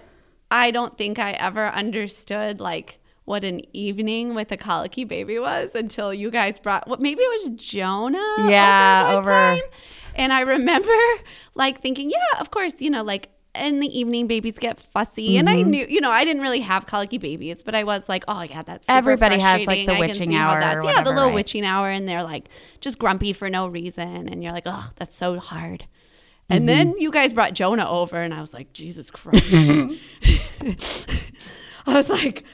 I 0.50 0.70
don't 0.70 0.96
think 0.96 1.18
I 1.18 1.32
ever 1.32 1.66
understood 1.66 2.60
like 2.60 3.00
what 3.24 3.44
an 3.44 3.60
evening 3.76 4.34
with 4.34 4.50
a 4.52 4.56
colicky 4.56 5.04
baby 5.04 5.38
was 5.38 5.74
until 5.74 6.14
you 6.14 6.30
guys 6.30 6.58
brought 6.58 6.88
what 6.88 7.00
maybe 7.00 7.20
it 7.20 7.50
was 7.50 7.60
Jonah 7.60 8.48
Yeah, 8.48 9.08
over, 9.10 9.18
over- 9.18 9.30
time. 9.30 9.62
And 10.14 10.32
I 10.32 10.40
remember 10.40 10.90
like 11.54 11.80
thinking, 11.80 12.10
yeah, 12.10 12.40
of 12.40 12.50
course, 12.50 12.80
you 12.80 12.90
know, 12.90 13.02
like 13.02 13.28
in 13.54 13.80
the 13.80 13.98
evening, 13.98 14.26
babies 14.26 14.58
get 14.58 14.78
fussy, 14.78 15.36
and 15.36 15.48
I 15.48 15.56
mm-hmm. 15.56 15.70
knew, 15.70 15.86
you 15.88 16.00
know, 16.00 16.10
I 16.10 16.24
didn't 16.24 16.42
really 16.42 16.60
have 16.60 16.86
colicky 16.86 17.18
babies, 17.18 17.62
but 17.62 17.74
I 17.74 17.82
was 17.82 18.08
like, 18.08 18.24
oh 18.28 18.42
yeah, 18.42 18.62
that's 18.62 18.88
Everybody 18.88 19.38
has, 19.40 19.66
like, 19.66 19.86
the. 19.86 19.94
I 19.94 20.00
witching 20.00 20.34
hour 20.34 20.60
that's- 20.60 20.84
yeah, 20.84 21.02
the 21.02 21.10
little 21.10 21.26
right? 21.26 21.34
witching 21.34 21.64
hour, 21.64 21.88
and 21.88 22.08
they're 22.08 22.22
like 22.22 22.48
just 22.80 22.98
grumpy 22.98 23.32
for 23.32 23.50
no 23.50 23.66
reason, 23.66 24.28
and 24.28 24.42
you're 24.42 24.52
like, 24.52 24.64
oh, 24.66 24.90
that's 24.96 25.16
so 25.16 25.38
hard. 25.38 25.86
And 26.50 26.68
then 26.68 26.88
Mm-hmm. 26.92 26.98
you 27.00 27.10
guys 27.10 27.34
brought 27.34 27.52
Jonah 27.54 27.88
over, 27.88 28.16
and 28.22 28.32
I 28.32 28.40
was 28.40 28.54
like, 28.54 28.72
Jesus 28.72 29.10
Christ. 29.10 29.44
I 31.86 31.94
was 31.94 32.08
like, 32.10 32.44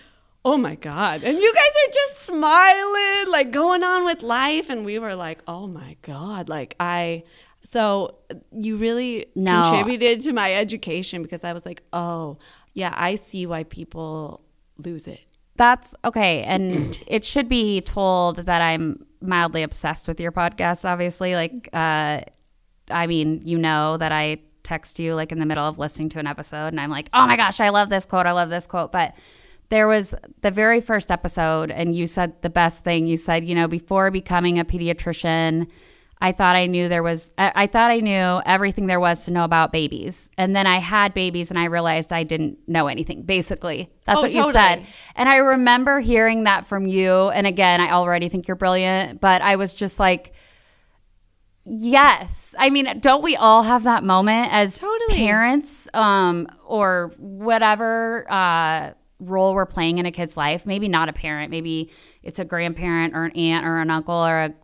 oh 0.45 0.57
my 0.57 0.75
God. 0.75 1.23
And 1.25 1.39
you 1.39 1.55
guys 1.55 1.63
are 1.63 1.93
just 1.93 2.23
smiling, 2.27 3.31
like 3.31 3.51
going 3.51 3.83
on 3.83 4.05
with 4.05 4.23
life. 4.23 4.69
And 4.71 4.85
we 4.85 4.99
were 4.99 5.15
like, 5.15 5.43
oh 5.47 5.67
my 5.67 5.97
God. 6.03 6.49
Like, 6.49 6.75
I, 6.79 7.23
so 7.63 8.17
you 8.53 8.77
really 8.77 9.27
No. 9.35 9.63
contributed 9.63 10.21
to 10.23 10.33
my 10.33 10.53
education 10.55 11.23
because 11.23 11.45
I 11.45 11.53
was 11.53 11.65
like, 11.65 11.83
oh, 11.93 12.39
yeah, 12.75 12.93
I 12.97 13.15
see 13.15 13.47
why 13.47 13.65
people 13.65 14.43
lose 14.77 15.07
it. 15.07 15.21
That's 15.57 15.95
okay. 16.05 16.43
And 16.43 17.01
it 17.07 17.25
should 17.25 17.49
be 17.49 17.81
told 17.81 18.37
that 18.39 18.61
I'm 18.61 19.07
mildly 19.21 19.63
obsessed 19.63 20.09
with 20.09 20.19
your 20.21 20.33
podcast, 20.33 20.85
obviously. 20.85 21.35
Like, 21.37 21.69
uh, 21.73 22.23
I 22.91 23.07
mean, 23.07 23.43
you 23.45 23.59
know 23.59 23.97
that 23.97 24.13
I 24.13 24.39
text 24.63 24.99
you 24.99 25.15
like 25.15 25.31
in 25.31 25.39
the 25.39 25.47
middle 25.47 25.67
of 25.67 25.79
listening 25.79 26.09
to 26.11 26.19
an 26.19 26.27
episode 26.27 26.69
and 26.69 26.81
I'm 26.81 26.91
like, 26.91 27.09
oh 27.13 27.27
my 27.27 27.37
gosh, 27.37 27.61
I 27.61 27.69
love 27.69 27.91
this 27.91 28.07
quote. 28.07 28.27
I 28.27 28.33
love 28.33 28.49
this 28.51 28.67
quote. 28.67 28.93
But 28.93 29.15
there 29.69 29.89
was 29.89 30.15
the 30.43 30.51
very 30.51 30.81
first 30.81 31.11
episode, 31.11 31.71
and 31.71 31.95
you 31.95 32.07
said 32.07 32.41
the 32.43 32.51
best 32.51 32.85
thing. 32.85 33.07
You 33.07 33.17
said, 33.17 33.45
you 33.45 33.55
know, 33.55 33.67
before 33.67 34.11
becoming 34.11 34.59
a 34.59 34.65
pediatrician, 34.65 35.69
I 36.21 36.33
thought 36.33 36.55
I 36.55 36.67
knew 36.67 36.89
there 36.89 37.03
was, 37.03 37.33
I 37.39 37.53
I 37.55 37.67
thought 37.67 37.91
I 37.91 38.01
knew 38.01 38.41
everything 38.47 38.87
there 38.87 39.01
was 39.01 39.25
to 39.25 39.31
know 39.33 39.43
about 39.45 39.73
babies. 39.73 40.31
And 40.39 40.55
then 40.55 40.67
I 40.67 40.79
had 40.79 41.13
babies 41.13 41.51
and 41.51 41.59
I 41.59 41.65
realized 41.65 42.13
I 42.13 42.25
didn't 42.25 42.59
know 42.69 42.87
anything, 42.89 43.23
basically. 43.23 43.91
That's 44.05 44.21
Oh, 44.21 44.23
what 44.23 44.33
you 44.35 44.53
said. 44.53 44.87
And 45.17 45.29
I 45.29 45.37
remember 45.37 46.01
hearing 46.01 46.45
that 46.45 46.67
from 46.67 46.87
you. 46.87 47.31
And 47.31 47.47
again, 47.47 47.81
I 47.81 47.91
already 47.91 48.29
think 48.29 48.47
you're 48.49 48.57
brilliant, 48.57 49.21
but 49.21 49.43
I 49.43 49.57
was 49.57 49.75
just 49.75 49.99
like, 49.99 50.33
yes. 51.65 52.55
I 52.59 52.71
mean, 52.71 52.99
don't 53.01 53.23
we 53.23 53.37
all 53.37 53.63
have 53.63 53.85
that 53.85 54.05
moment 54.05 54.53
as 54.53 54.79
Totally. 54.79 55.17
parents 55.17 55.89
um, 55.95 56.49
or 56.65 57.13
whatever 57.19 58.31
uh, 58.31 58.93
role 59.21 59.55
we're 59.55 59.67
playing 59.67 59.99
in 59.99 60.07
a 60.07 60.13
kid's 60.13 60.37
life? 60.37 60.67
Maybe 60.67 60.89
not 60.89 61.09
a 61.09 61.13
parent, 61.13 61.51
maybe 61.51 61.91
it's 62.23 62.39
a 62.39 62.45
grandparent 62.45 63.15
or 63.15 63.25
an 63.25 63.33
aunt 63.33 63.67
or 63.67 63.79
an 63.81 63.91
uncle 63.91 64.15
or 64.15 64.39
a, 64.41 64.55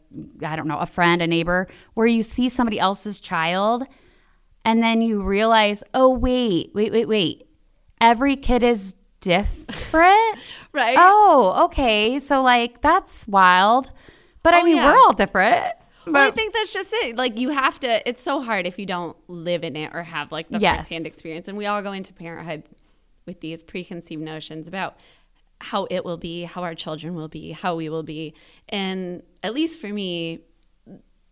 I 0.45 0.57
don't 0.57 0.67
know, 0.69 0.79
a 0.79 0.87
friend, 0.87 1.23
a 1.23 1.27
neighbor, 1.27 1.69
where 1.95 2.07
you 2.07 2.23
see 2.23 2.49
somebody 2.49 2.79
else's 2.79 3.21
child 3.21 3.85
and 4.65 4.83
then 4.83 5.01
you 5.03 5.23
realize, 5.23 5.83
oh, 5.95 6.09
wait, 6.11 6.71
wait, 6.75 6.93
wait, 6.93 7.09
wait. 7.09 7.47
Every 8.01 8.37
kid 8.37 8.63
is 8.63 8.95
different. 9.21 10.39
Right? 10.73 10.95
Oh, 10.97 11.65
okay. 11.65 12.21
So 12.21 12.43
like 12.43 12.81
that's 12.81 13.27
wild. 13.27 13.91
But 14.45 14.55
I 14.55 14.61
Oh, 14.61 14.63
mean, 14.65 14.77
yeah. 14.77 14.93
we're 14.93 14.99
all 14.99 15.13
different. 15.13 15.67
Well, 16.07 16.29
I 16.29 16.31
think 16.31 16.55
that's 16.55 16.73
just 16.73 16.91
it. 16.93 17.17
Like 17.17 17.39
you 17.39 17.51
have 17.51 17.79
to. 17.81 18.09
It's 18.09 18.23
so 18.23 18.41
hard 18.43 18.67
if 18.67 18.79
you 18.79 18.87
don't 18.87 19.17
live 19.29 19.65
in 19.65 19.77
it 19.77 19.91
or 19.95 20.03
have 20.03 20.33
like 20.33 20.49
the 20.49 20.59
Yes. 20.59 20.81
firsthand 20.83 21.07
experience. 21.07 21.49
And 21.49 21.57
we 21.59 21.67
all 21.67 21.83
go 21.83 21.93
into 21.93 22.13
parenthood 22.13 22.65
with 23.27 23.41
these 23.41 23.63
preconceived 23.63 24.23
notions 24.23 24.67
about 24.67 24.97
how 25.61 25.87
it 25.91 26.05
will 26.05 26.17
be, 26.17 26.45
how 26.45 26.63
our 26.63 26.75
children 26.75 27.15
will 27.15 27.29
be, 27.29 27.53
how 27.53 27.77
we 27.77 27.89
will 27.91 28.03
be. 28.03 28.35
And 28.71 29.23
at 29.43 29.53
least 29.55 29.79
for 29.79 29.89
me, 29.89 30.41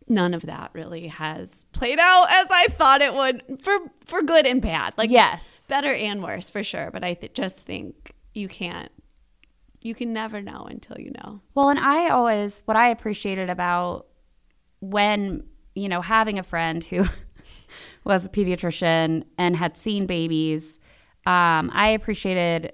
none 0.07 0.35
of 0.35 0.43
that 0.43 0.71
really 0.75 1.09
has 1.09 1.65
played 1.73 1.99
out 1.99 2.27
as 2.31 2.47
I 2.51 2.67
thought 2.69 3.01
it 3.01 3.15
would 3.15 3.43
for 3.63 3.79
for 4.05 4.23
good 4.23 4.47
and 4.47 4.61
bad. 4.61 4.95
Like 4.99 5.11
yes. 5.11 5.65
better 5.69 5.93
and 5.93 6.23
worse 6.23 6.51
for 6.51 6.63
sure. 6.63 6.91
But 6.93 7.05
I 7.05 7.15
th- 7.15 7.33
just 7.33 7.61
think 7.61 8.13
you 8.35 8.49
can't. 8.49 8.93
You 9.81 9.95
can 9.95 10.13
never 10.13 10.43
know 10.43 10.67
until 10.69 10.99
you 10.99 11.13
know. 11.25 11.41
Well, 11.55 11.71
and 11.71 11.79
I 11.79 12.09
always 12.09 12.63
what 12.67 12.77
I 12.77 12.89
appreciated 12.91 13.49
about 13.49 14.08
when, 14.81 15.45
you 15.75 15.89
know, 15.89 16.01
having 16.01 16.39
a 16.39 16.43
friend 16.43 16.85
who 16.85 17.05
was 18.05 18.27
a 18.27 18.29
pediatrician 18.29 19.25
and 19.37 19.57
had 19.57 19.77
seen 19.77 20.07
babies, 20.07 20.81
um, 21.27 21.71
I 21.75 21.89
appreciated 21.91 22.73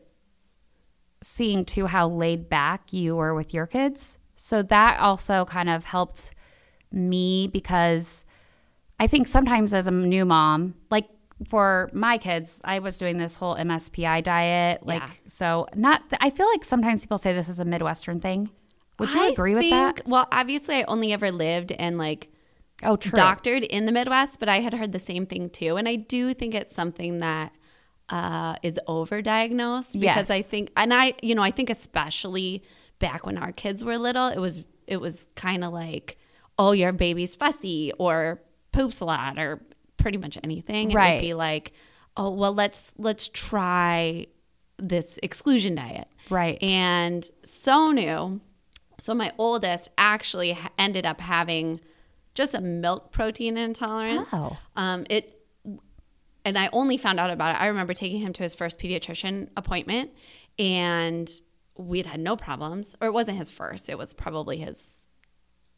seeing 1.23 1.65
too 1.65 1.87
how 1.87 2.09
laid 2.09 2.49
back 2.49 2.93
you 2.93 3.17
were 3.17 3.35
with 3.35 3.55
your 3.55 3.67
kids. 3.67 4.19
So 4.37 4.63
that 4.63 5.01
also 5.01 5.45
kind 5.47 5.71
of 5.71 5.85
helped 5.85 6.33
me 6.93 7.49
because 7.49 8.25
I 9.01 9.07
think 9.07 9.27
sometimes 9.27 9.73
as 9.73 9.87
a 9.87 9.91
new 9.91 10.25
mom, 10.25 10.75
like 10.91 11.09
for 11.49 11.91
my 11.93 12.19
kids, 12.19 12.61
I 12.65 12.79
was 12.79 12.99
doing 12.99 13.19
this 13.19 13.37
whole 13.37 13.57
MSPI 13.57 14.23
diet. 14.23 14.87
Like, 14.87 15.03
Yeah. 15.03 15.11
so 15.27 15.67
not, 15.75 16.03
I 16.21 16.31
feel 16.31 16.47
like 16.49 16.65
sometimes 16.65 17.03
people 17.03 17.19
say 17.19 17.33
this 17.33 17.49
is 17.49 17.59
a 17.59 17.65
Midwestern 17.65 18.21
thing. 18.21 18.51
Would 18.99 19.11
you 19.13 19.21
I 19.23 19.27
agree 19.29 19.55
with 19.55 19.71
that? 19.71 20.07
Well, 20.07 20.27
obviously, 20.31 20.77
I 20.77 20.83
only 20.85 21.13
ever 21.13 21.31
lived 21.33 21.73
and 21.73 21.99
like 21.99 22.31
Oh, 22.83 22.97
true. 22.97 23.13
doctored 23.13 23.63
in 23.65 23.87
the 23.87 23.93
Midwest, 23.93 24.39
but 24.41 24.49
I 24.49 24.61
had 24.61 24.75
heard 24.75 24.93
the 24.93 24.99
same 24.99 25.27
thing 25.27 25.49
too. 25.51 25.77
And 25.77 25.89
I 25.89 25.97
do 25.97 26.35
think 26.35 26.55
it's 26.55 26.75
something 26.75 27.19
that 27.21 27.53
uh, 28.09 28.57
is 28.63 28.79
overdiagnosed 28.87 29.93
because 29.95 30.29
Yes. 30.29 30.31
I 30.31 30.43
think, 30.43 30.71
and 30.77 30.93
I, 30.93 31.15
you 31.23 31.35
know, 31.35 31.43
I 31.43 31.51
think 31.51 31.71
especially 31.71 32.63
back 32.99 33.25
when 33.27 33.39
our 33.39 33.53
kids 33.53 33.83
were 33.85 33.97
little, 33.99 34.27
it 34.29 34.39
was 34.39 34.63
it 34.87 35.01
was 35.01 35.29
kind 35.35 35.65
of 35.65 35.73
like, 35.73 36.19
oh, 36.59 36.73
your 36.73 36.93
baby's 36.93 37.35
fussy 37.35 37.93
or 37.99 38.43
poops 38.73 39.01
a 39.01 39.05
lot 39.07 39.39
or 39.39 39.63
pretty 39.97 40.19
much 40.19 40.37
anything. 40.45 40.91
It 40.91 40.95
Right. 40.95 41.15
would 41.15 41.21
be 41.23 41.33
like, 41.35 41.73
oh, 42.17 42.31
well, 42.31 42.53
let's 42.53 42.93
let's 42.99 43.29
try 43.29 44.27
this 44.77 45.19
exclusion 45.23 45.75
diet. 45.77 46.09
Right. 46.29 46.63
And 46.63 47.27
so 47.45 47.91
new. 47.93 48.41
So 49.01 49.15
my 49.15 49.33
oldest 49.39 49.91
actually 49.99 50.57
ended 50.79 51.07
up 51.07 51.21
having 51.21 51.81
just 52.35 52.55
a 52.55 52.61
milk 52.61 53.13
protein 53.13 53.57
intolerance. 53.57 54.31
Oh. 54.33 54.57
Um, 54.77 55.07
it 55.09 55.31
and 56.45 56.59
I 56.59 56.69
only 56.73 56.99
found 56.99 57.19
out 57.19 57.31
about 57.31 57.57
it. 57.57 57.63
I 57.63 57.69
remember 57.69 57.95
taking 57.95 58.21
him 58.21 58.33
to 58.35 58.43
his 58.43 58.55
first 58.55 58.79
pediatrician 58.79 59.49
appointment, 59.57 60.11
and 60.59 61.31
we'd 61.77 62.07
had 62.07 62.21
no 62.21 62.37
problems. 62.37 62.95
Or 63.01 63.09
it 63.09 63.13
wasn't 63.13 63.39
his 63.39 63.51
first; 63.51 63.89
it 63.89 63.97
was 63.97 64.13
probably 64.13 64.59
his 64.59 65.07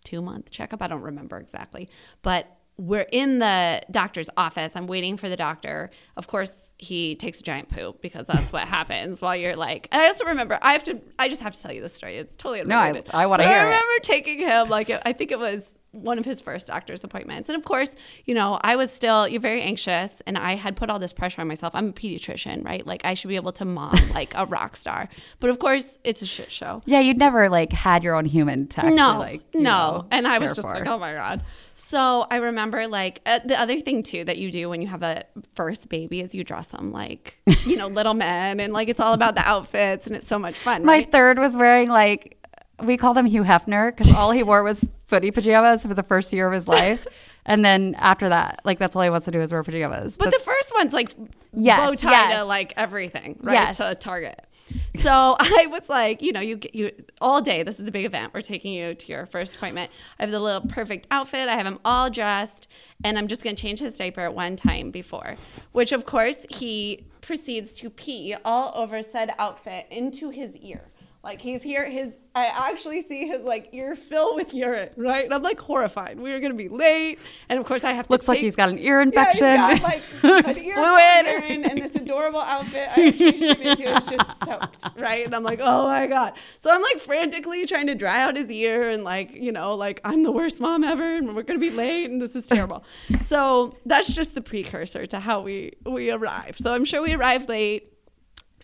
two 0.04 0.22
month 0.22 0.50
checkup. 0.50 0.82
I 0.82 0.88
don't 0.88 1.02
remember 1.02 1.38
exactly, 1.38 1.88
but 2.22 2.55
we're 2.78 3.06
in 3.10 3.38
the 3.38 3.80
doctor's 3.90 4.28
office. 4.36 4.76
I'm 4.76 4.86
waiting 4.86 5.16
for 5.16 5.28
the 5.28 5.36
doctor. 5.36 5.90
Of 6.16 6.26
course, 6.26 6.72
he 6.78 7.14
takes 7.14 7.40
a 7.40 7.42
giant 7.42 7.68
poop 7.70 8.02
because 8.02 8.26
that's 8.26 8.52
what 8.52 8.68
happens 8.68 9.22
while 9.22 9.34
you're 9.36 9.56
like. 9.56 9.88
And 9.92 10.02
I 10.02 10.06
also 10.08 10.26
remember 10.26 10.58
I 10.60 10.72
have 10.72 10.84
to. 10.84 11.00
I 11.18 11.28
just 11.28 11.40
have 11.40 11.54
to 11.54 11.62
tell 11.62 11.72
you 11.72 11.80
this 11.80 11.94
story. 11.94 12.16
It's 12.16 12.34
totally 12.34 12.62
No, 12.64 12.76
I- 12.76 12.88
unrelated. 12.88 13.10
I 13.14 13.26
wanna 13.26 13.44
hear. 13.44 13.58
I 13.58 13.64
remember 13.64 13.84
taking 14.02 14.38
him 14.40 14.68
like 14.68 14.90
I 15.06 15.12
think 15.12 15.30
it 15.30 15.38
was 15.38 15.70
one 15.92 16.18
of 16.18 16.26
his 16.26 16.42
first 16.42 16.66
doctor's 16.66 17.02
appointments. 17.04 17.48
And 17.48 17.56
of 17.56 17.64
course, 17.64 17.96
you 18.26 18.34
know, 18.34 18.58
I 18.62 18.76
was 18.76 18.92
still 18.92 19.26
you're 19.26 19.40
very 19.40 19.62
anxious 19.62 20.20
and 20.26 20.36
I 20.36 20.54
had 20.56 20.76
put 20.76 20.90
all 20.90 20.98
this 20.98 21.14
pressure 21.14 21.40
on 21.40 21.48
myself. 21.48 21.74
I'm 21.74 21.88
a 21.88 21.92
pediatrician, 21.94 22.62
right? 22.62 22.86
Like 22.86 23.06
I 23.06 23.14
should 23.14 23.28
be 23.28 23.36
able 23.36 23.52
to 23.52 23.64
mom 23.64 23.96
like 24.14 24.34
a 24.34 24.44
rock 24.44 24.76
star. 24.76 25.08
But 25.40 25.48
of 25.48 25.58
course, 25.58 25.98
it's 26.04 26.20
a 26.20 26.26
shit 26.26 26.52
show. 26.52 26.82
Yeah, 26.84 27.00
you'd 27.00 27.16
never 27.18 27.48
like 27.48 27.72
had 27.72 28.04
your 28.04 28.14
own 28.14 28.26
human 28.26 28.66
to 28.68 28.80
actually, 28.80 28.96
No, 28.96 29.18
like 29.18 29.42
no. 29.54 29.60
know, 29.62 30.06
and 30.10 30.28
I 30.28 30.36
was 30.38 30.52
just 30.52 30.68
for. 30.68 30.74
like, 30.74 30.86
oh 30.86 30.98
my 30.98 31.14
God. 31.14 31.42
So 31.78 32.26
I 32.30 32.36
remember 32.36 32.88
like 32.88 33.20
uh, 33.26 33.40
the 33.44 33.60
other 33.60 33.78
thing 33.80 34.02
too 34.02 34.24
that 34.24 34.38
you 34.38 34.50
do 34.50 34.70
when 34.70 34.80
you 34.80 34.88
have 34.88 35.02
a 35.02 35.24
first 35.52 35.90
baby 35.90 36.22
is 36.22 36.34
you 36.34 36.42
dress 36.42 36.68
them 36.68 36.90
like, 36.90 37.38
you 37.66 37.76
know, 37.76 37.88
little 37.88 38.14
men 38.26 38.60
and 38.60 38.72
like 38.72 38.88
it's 38.88 38.98
all 38.98 39.12
about 39.12 39.34
the 39.34 39.46
outfits 39.46 40.06
and 40.06 40.16
it's 40.16 40.26
so 40.26 40.38
much 40.38 40.54
fun. 40.54 40.86
My 40.86 40.92
right? 40.94 41.12
third 41.12 41.38
was 41.38 41.54
wearing 41.54 41.90
like 41.90 42.42
we 42.82 42.96
called 42.96 43.18
him 43.18 43.26
Hugh 43.26 43.44
Hefner 43.44 43.94
because 43.94 44.10
all 44.10 44.30
he 44.30 44.42
wore 44.42 44.62
was 44.62 44.88
footy 45.06 45.30
pajamas 45.30 45.84
for 45.84 45.92
the 45.92 46.02
first 46.02 46.32
year 46.32 46.46
of 46.46 46.54
his 46.54 46.66
life, 46.66 47.06
and 47.44 47.62
then 47.62 47.94
after 47.98 48.30
that, 48.30 48.62
like 48.64 48.78
that's 48.78 48.96
all 48.96 49.02
he 49.02 49.10
wants 49.10 49.26
to 49.26 49.30
do 49.30 49.42
is 49.42 49.52
wear 49.52 49.62
pajamas. 49.62 50.16
But 50.16 50.32
the 50.32 50.40
first 50.40 50.72
one's 50.76 50.94
like 50.94 51.14
Yes, 51.52 51.78
bow 51.78 51.94
tie 51.94 52.10
yes. 52.10 52.38
to 52.38 52.44
like 52.46 52.72
everything, 52.78 53.38
right? 53.42 53.52
Yes. 53.52 53.76
To 53.76 53.94
Target. 53.94 54.46
So 54.94 55.10
I 55.40 55.68
was 55.70 55.88
like, 55.88 56.22
you 56.22 56.32
know, 56.32 56.40
you 56.40 56.58
you 56.72 56.92
all 57.20 57.40
day. 57.40 57.62
This 57.62 57.78
is 57.78 57.84
the 57.84 57.92
big 57.92 58.04
event. 58.04 58.34
We're 58.34 58.42
taking 58.42 58.72
you 58.72 58.94
to 58.94 59.12
your 59.12 59.26
first 59.26 59.56
appointment. 59.56 59.90
I 60.18 60.22
have 60.22 60.30
the 60.30 60.40
little 60.40 60.62
perfect 60.62 61.06
outfit. 61.10 61.48
I 61.48 61.54
have 61.54 61.66
him 61.66 61.78
all 61.84 62.10
dressed, 62.10 62.68
and 63.04 63.18
I'm 63.18 63.28
just 63.28 63.42
gonna 63.42 63.56
change 63.56 63.80
his 63.80 63.96
diaper 63.96 64.30
one 64.30 64.56
time 64.56 64.90
before, 64.90 65.36
which 65.72 65.92
of 65.92 66.06
course 66.06 66.46
he 66.50 67.06
proceeds 67.20 67.76
to 67.78 67.90
pee 67.90 68.34
all 68.44 68.72
over 68.74 69.02
said 69.02 69.34
outfit 69.38 69.86
into 69.90 70.30
his 70.30 70.56
ear. 70.56 70.90
Like 71.26 71.40
he's 71.40 71.60
here, 71.60 71.84
his 71.90 72.16
I 72.36 72.70
actually 72.70 73.02
see 73.02 73.26
his 73.26 73.42
like 73.42 73.70
ear 73.72 73.96
fill 73.96 74.36
with 74.36 74.54
urine, 74.54 74.90
right? 74.96 75.24
And 75.24 75.34
I'm 75.34 75.42
like 75.42 75.58
horrified. 75.58 76.20
We 76.20 76.32
are 76.32 76.38
gonna 76.38 76.54
be 76.54 76.68
late, 76.68 77.18
and 77.48 77.58
of 77.58 77.66
course 77.66 77.82
I 77.82 77.94
have 77.94 78.06
to. 78.06 78.12
Looks 78.12 78.28
like 78.28 78.38
he's 78.38 78.54
got 78.54 78.68
an 78.68 78.78
ear 78.78 79.00
infection. 79.00 79.44
yeah, 79.44 79.70
he's 79.70 79.80
got 79.80 79.90
like 79.90 80.04
an 80.56 80.64
ear 80.64 80.74
fluid. 80.74 81.26
urine, 81.26 81.64
and 81.64 81.82
this 81.82 81.96
adorable 81.96 82.38
outfit 82.38 82.90
I 82.92 83.10
changed 83.10 83.42
him 83.42 83.60
into 83.60 83.96
is 83.96 84.04
just 84.04 84.44
soaked, 84.44 84.84
right? 84.96 85.26
And 85.26 85.34
I'm 85.34 85.42
like, 85.42 85.58
oh 85.60 85.86
my 85.86 86.06
god. 86.06 86.34
So 86.58 86.70
I'm 86.72 86.80
like 86.80 87.00
frantically 87.00 87.66
trying 87.66 87.88
to 87.88 87.96
dry 87.96 88.22
out 88.22 88.36
his 88.36 88.48
ear, 88.48 88.88
and 88.88 89.02
like 89.02 89.34
you 89.34 89.50
know, 89.50 89.74
like 89.74 90.00
I'm 90.04 90.22
the 90.22 90.30
worst 90.30 90.60
mom 90.60 90.84
ever, 90.84 91.16
and 91.16 91.34
we're 91.34 91.42
gonna 91.42 91.58
be 91.58 91.70
late, 91.70 92.08
and 92.08 92.20
this 92.20 92.36
is 92.36 92.46
terrible. 92.46 92.84
so 93.18 93.76
that's 93.84 94.12
just 94.12 94.36
the 94.36 94.42
precursor 94.42 95.06
to 95.06 95.18
how 95.18 95.40
we 95.40 95.72
we 95.84 96.12
arrived. 96.12 96.58
So 96.58 96.72
I'm 96.72 96.84
sure 96.84 97.02
we 97.02 97.14
arrived 97.14 97.48
late, 97.48 97.92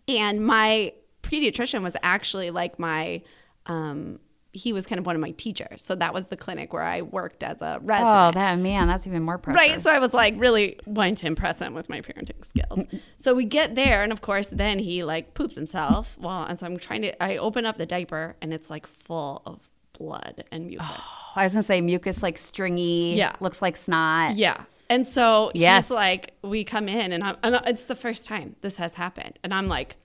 and 0.07 0.47
my 0.47 0.93
pediatrician 1.33 1.83
was 1.83 1.97
actually 2.03 2.51
like 2.51 2.79
my. 2.79 3.23
Um, 3.67 4.19
he 4.55 4.75
was 4.75 4.85
kind 4.87 4.99
of 4.99 5.07
one 5.07 5.15
of 5.17 5.21
my 5.23 5.31
teachers. 5.31 5.81
So 5.81 5.95
that 5.95 6.13
was 6.13 6.27
the 6.27 6.37
clinic 6.37 6.75
where 6.75 6.83
I 6.83 7.01
worked 7.01 7.43
as 7.43 7.63
a 7.63 7.79
resident. 7.83 8.15
Oh, 8.15 8.31
that 8.39 8.59
man, 8.59 8.87
that's 8.87 9.07
even 9.07 9.23
more 9.23 9.39
pressure. 9.39 9.57
Right. 9.57 9.81
So 9.81 9.91
I 9.91 9.99
was 9.99 10.13
like 10.13 10.35
really 10.37 10.79
wanting 10.85 11.15
to 11.15 11.27
impress 11.27 11.59
him 11.59 11.73
with 11.73 11.89
my 11.89 12.03
parenting 12.03 12.45
skills. 12.45 12.81
so 13.17 13.35
we 13.35 13.47
get 13.47 13.75
there, 13.77 14.03
and 14.03 14.13
of 14.13 14.21
course, 14.21 14.49
then 14.49 14.79
he 14.79 15.05
like 15.05 15.33
poops 15.33 15.55
himself. 15.55 16.19
Well, 16.21 16.43
and 16.45 16.59
so 16.59 16.67
I'm 16.67 16.77
trying 16.77 17.01
to, 17.01 17.23
I 17.23 17.39
open 17.39 17.65
up 17.65 17.79
the 17.79 17.87
diaper, 17.87 18.37
and 18.43 18.53
it's 18.53 18.69
like 18.69 18.87
full 18.87 19.41
of 19.47 19.71
blood 19.99 20.45
and 20.53 20.67
mucus. 20.67 20.87
I 21.35 21.45
was 21.45 21.55
gonna 21.55 21.63
say 21.63 21.81
mucus 21.81 22.23
like 22.23 22.37
stringy. 22.37 23.15
Yeah. 23.15 23.35
looks 23.41 23.63
like 23.63 23.75
snot. 23.77 24.37
Yeah. 24.37 24.65
And 24.91 25.07
so 25.07 25.51
Yes. 25.55 25.89
he's 25.89 25.95
like, 25.95 26.35
we 26.43 26.65
come 26.65 26.91
in, 26.91 27.13
and, 27.13 27.25
I'm, 27.25 27.37
and 27.43 27.59
it's 27.67 27.87
the 27.87 27.95
first 27.95 28.27
time 28.27 28.57
this 28.61 28.77
has 28.77 28.97
happened. 28.97 29.39
And 29.43 29.55
I'm 29.55 29.67
like, 29.67 29.97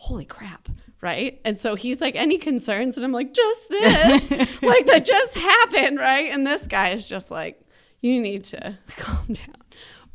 holy 0.00 0.24
crap. 0.24 0.68
Right. 1.02 1.40
And 1.44 1.58
so 1.58 1.74
he's 1.76 2.00
like, 2.00 2.16
any 2.16 2.38
concerns? 2.38 2.96
And 2.96 3.04
I'm 3.04 3.12
like, 3.12 3.32
just 3.34 3.68
this. 3.68 4.30
like, 4.62 4.86
that 4.86 5.04
just 5.04 5.36
happened. 5.36 5.98
Right. 5.98 6.30
And 6.30 6.46
this 6.46 6.66
guy 6.66 6.90
is 6.90 7.06
just 7.08 7.30
like, 7.30 7.60
you 8.00 8.20
need 8.20 8.44
to 8.44 8.78
calm 8.96 9.26
down. 9.32 9.56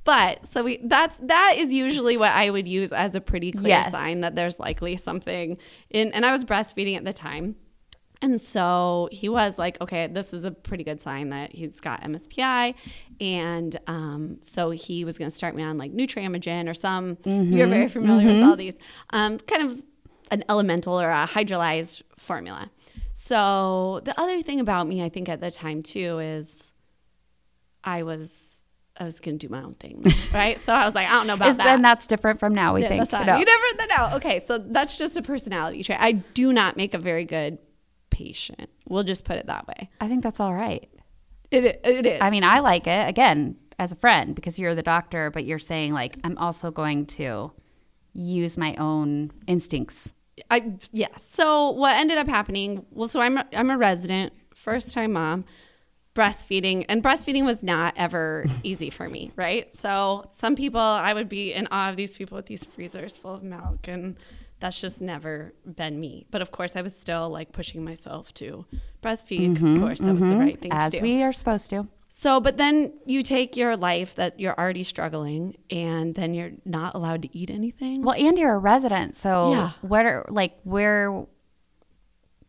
But 0.03 0.45
so 0.45 0.63
we 0.63 0.77
that's 0.83 1.17
that 1.23 1.53
is 1.57 1.71
usually 1.73 2.15
what 2.17 2.31
I 2.31 2.51
would 2.51 2.67
use 2.67 2.91
as 2.93 3.15
a 3.15 3.21
pretty 3.21 3.51
clear 3.51 3.69
Yes. 3.69 3.91
sign 3.91 4.21
that 4.21 4.35
there's 4.35 4.59
likely 4.59 4.97
something 4.97 5.57
in 5.89 6.11
and 6.13 6.23
I 6.25 6.31
was 6.31 6.45
breastfeeding 6.45 6.95
at 6.95 7.05
the 7.05 7.13
time. 7.13 7.55
And 8.21 8.39
so 8.39 9.09
he 9.11 9.29
was 9.29 9.57
like, 9.59 9.79
okay, 9.81 10.07
this 10.07 10.33
is 10.33 10.45
a 10.45 10.51
pretty 10.51 10.83
good 10.83 11.01
sign 11.01 11.29
that 11.29 11.53
he's 11.55 11.79
got 11.79 12.01
MSPI. 12.03 12.73
And 13.21 13.77
um, 13.87 14.37
so 14.41 14.71
he 14.71 15.05
was 15.05 15.17
going 15.17 15.29
to 15.29 15.35
start 15.35 15.55
me 15.55 15.63
on 15.63 15.77
like 15.77 15.93
Nutramigen 15.93 16.69
or 16.69 16.73
some, 16.73 17.17
you're 17.25 17.67
very 17.67 17.87
familiar 17.87 18.27
with 18.27 18.43
all 18.43 18.55
these, 18.55 18.75
um, 19.11 19.39
kind 19.39 19.69
of 19.69 19.77
an 20.31 20.43
elemental 20.49 20.99
or 20.99 21.09
a 21.09 21.25
hydrolyzed 21.27 22.01
formula. 22.17 22.69
So 23.13 24.01
the 24.03 24.19
other 24.19 24.41
thing 24.41 24.59
about 24.59 24.87
me, 24.87 25.03
I 25.03 25.09
think 25.09 25.29
at 25.29 25.39
the 25.39 25.49
time 25.51 25.81
too, 25.83 26.19
is 26.19 26.73
I 27.83 28.03
was. 28.03 28.51
I 28.97 29.03
was 29.03 29.19
gonna 29.19 29.35
do 29.35 29.49
my 29.49 29.61
own 29.61 29.73
thing, 29.73 30.05
right? 30.33 30.57
So 30.57 30.71
I 30.73 30.85
was 30.85 30.95
like, 30.95 31.09
I 31.09 31.11
don't 31.11 31.27
know 31.27 31.33
about 31.33 31.49
Is 31.49 31.57
that. 31.57 31.65
then 31.65 31.81
that's 31.81 32.07
different 32.07 32.39
from 32.39 32.55
now? 32.55 32.73
We 32.75 32.81
Yeah, 32.81 32.87
think. 32.87 33.01
that's 33.01 33.11
not- 33.11 33.25
No. 33.25 33.35
You 33.37 33.43
never 33.43 33.87
know. 33.89 34.15
Okay, 34.15 34.39
so 34.39 34.57
that's 34.57 34.97
just 34.97 35.17
a 35.17 35.21
personality 35.21 35.83
trait. 35.83 35.99
I 36.01 36.13
do 36.13 36.53
not 36.53 36.77
make 36.77 36.93
a 36.93 36.97
very 36.97 37.25
good 37.25 37.57
patient. 38.09 38.69
We'll 38.87 39.03
just 39.03 39.25
put 39.25 39.35
it 39.35 39.47
that 39.47 39.67
way. 39.67 39.89
I 39.99 40.07
think 40.07 40.23
that's 40.23 40.39
all 40.39 40.53
right. 40.53 40.87
It 41.51 41.81
it 41.83 42.05
is. 42.05 42.17
I 42.21 42.29
mean, 42.29 42.43
I 42.43 42.59
like 42.59 42.87
it 42.87 43.07
again 43.07 43.57
as 43.77 43.91
a 43.91 43.95
friend 43.95 44.35
because 44.35 44.57
you're 44.57 44.75
the 44.75 44.83
doctor, 44.83 45.29
but 45.31 45.45
you're 45.45 45.59
saying 45.59 45.93
like 45.93 46.17
I'm 46.23 46.37
also 46.37 46.71
going 46.71 47.05
to 47.07 47.51
use 48.13 48.57
my 48.57 48.75
own 48.75 49.31
instincts. 49.47 50.13
I 50.49 50.73
yes. 50.91 51.27
So 51.27 51.71
what 51.71 51.95
ended 51.95 52.17
up 52.17 52.27
happening? 52.27 52.85
Well, 52.91 53.07
so 53.07 53.19
I'm 53.19 53.37
a, 53.37 53.47
I'm 53.53 53.69
a 53.69 53.77
resident, 53.77 54.33
first 54.53 54.93
time 54.93 55.13
mom, 55.13 55.45
breastfeeding, 56.13 56.85
and 56.89 57.03
breastfeeding 57.03 57.45
was 57.45 57.63
not 57.63 57.93
ever 57.97 58.45
easy 58.63 58.89
for 58.89 59.07
me, 59.07 59.31
right? 59.35 59.71
So 59.73 60.25
some 60.31 60.55
people 60.55 60.79
I 60.79 61.13
would 61.13 61.29
be 61.29 61.53
in 61.53 61.67
awe 61.71 61.89
of 61.89 61.95
these 61.95 62.17
people 62.17 62.35
with 62.35 62.47
these 62.47 62.65
freezers 62.65 63.17
full 63.17 63.35
of 63.35 63.43
milk, 63.43 63.87
and 63.87 64.17
that's 64.59 64.79
just 64.79 65.01
never 65.01 65.53
been 65.65 65.99
me. 65.99 66.25
But 66.31 66.41
of 66.41 66.51
course, 66.51 66.75
I 66.75 66.81
was 66.81 66.95
still 66.95 67.29
like 67.29 67.51
pushing 67.51 67.83
myself 67.83 68.33
to 68.35 68.65
breastfeed 69.01 69.53
because 69.53 69.63
of 69.63 69.69
mm-hmm, 69.71 69.83
course 69.83 69.99
that 69.99 70.13
was 70.13 70.21
the 70.21 70.27
mm-hmm. 70.27 70.39
right 70.39 70.61
thing 70.61 70.71
as 70.71 70.85
to 70.85 70.91
do. 70.91 70.97
As 70.97 71.01
we 71.03 71.23
are 71.23 71.31
supposed 71.31 71.69
to. 71.71 71.87
So, 72.17 72.39
but 72.39 72.55
then 72.55 72.93
you 73.05 73.23
take 73.23 73.57
your 73.57 73.75
life 73.75 74.15
that 74.15 74.39
you're 74.39 74.57
already 74.57 74.83
struggling, 74.83 75.57
and 75.69 76.15
then 76.15 76.33
you're 76.33 76.51
not 76.63 76.95
allowed 76.95 77.23
to 77.23 77.37
eat 77.37 77.49
anything. 77.49 78.03
Well, 78.03 78.15
and 78.15 78.37
you're 78.37 78.53
a 78.53 78.57
resident, 78.57 79.17
so 79.17 79.51
Yeah. 79.51 79.71
what 79.81 80.05
are 80.05 80.25
like 80.29 80.57
where? 80.63 81.25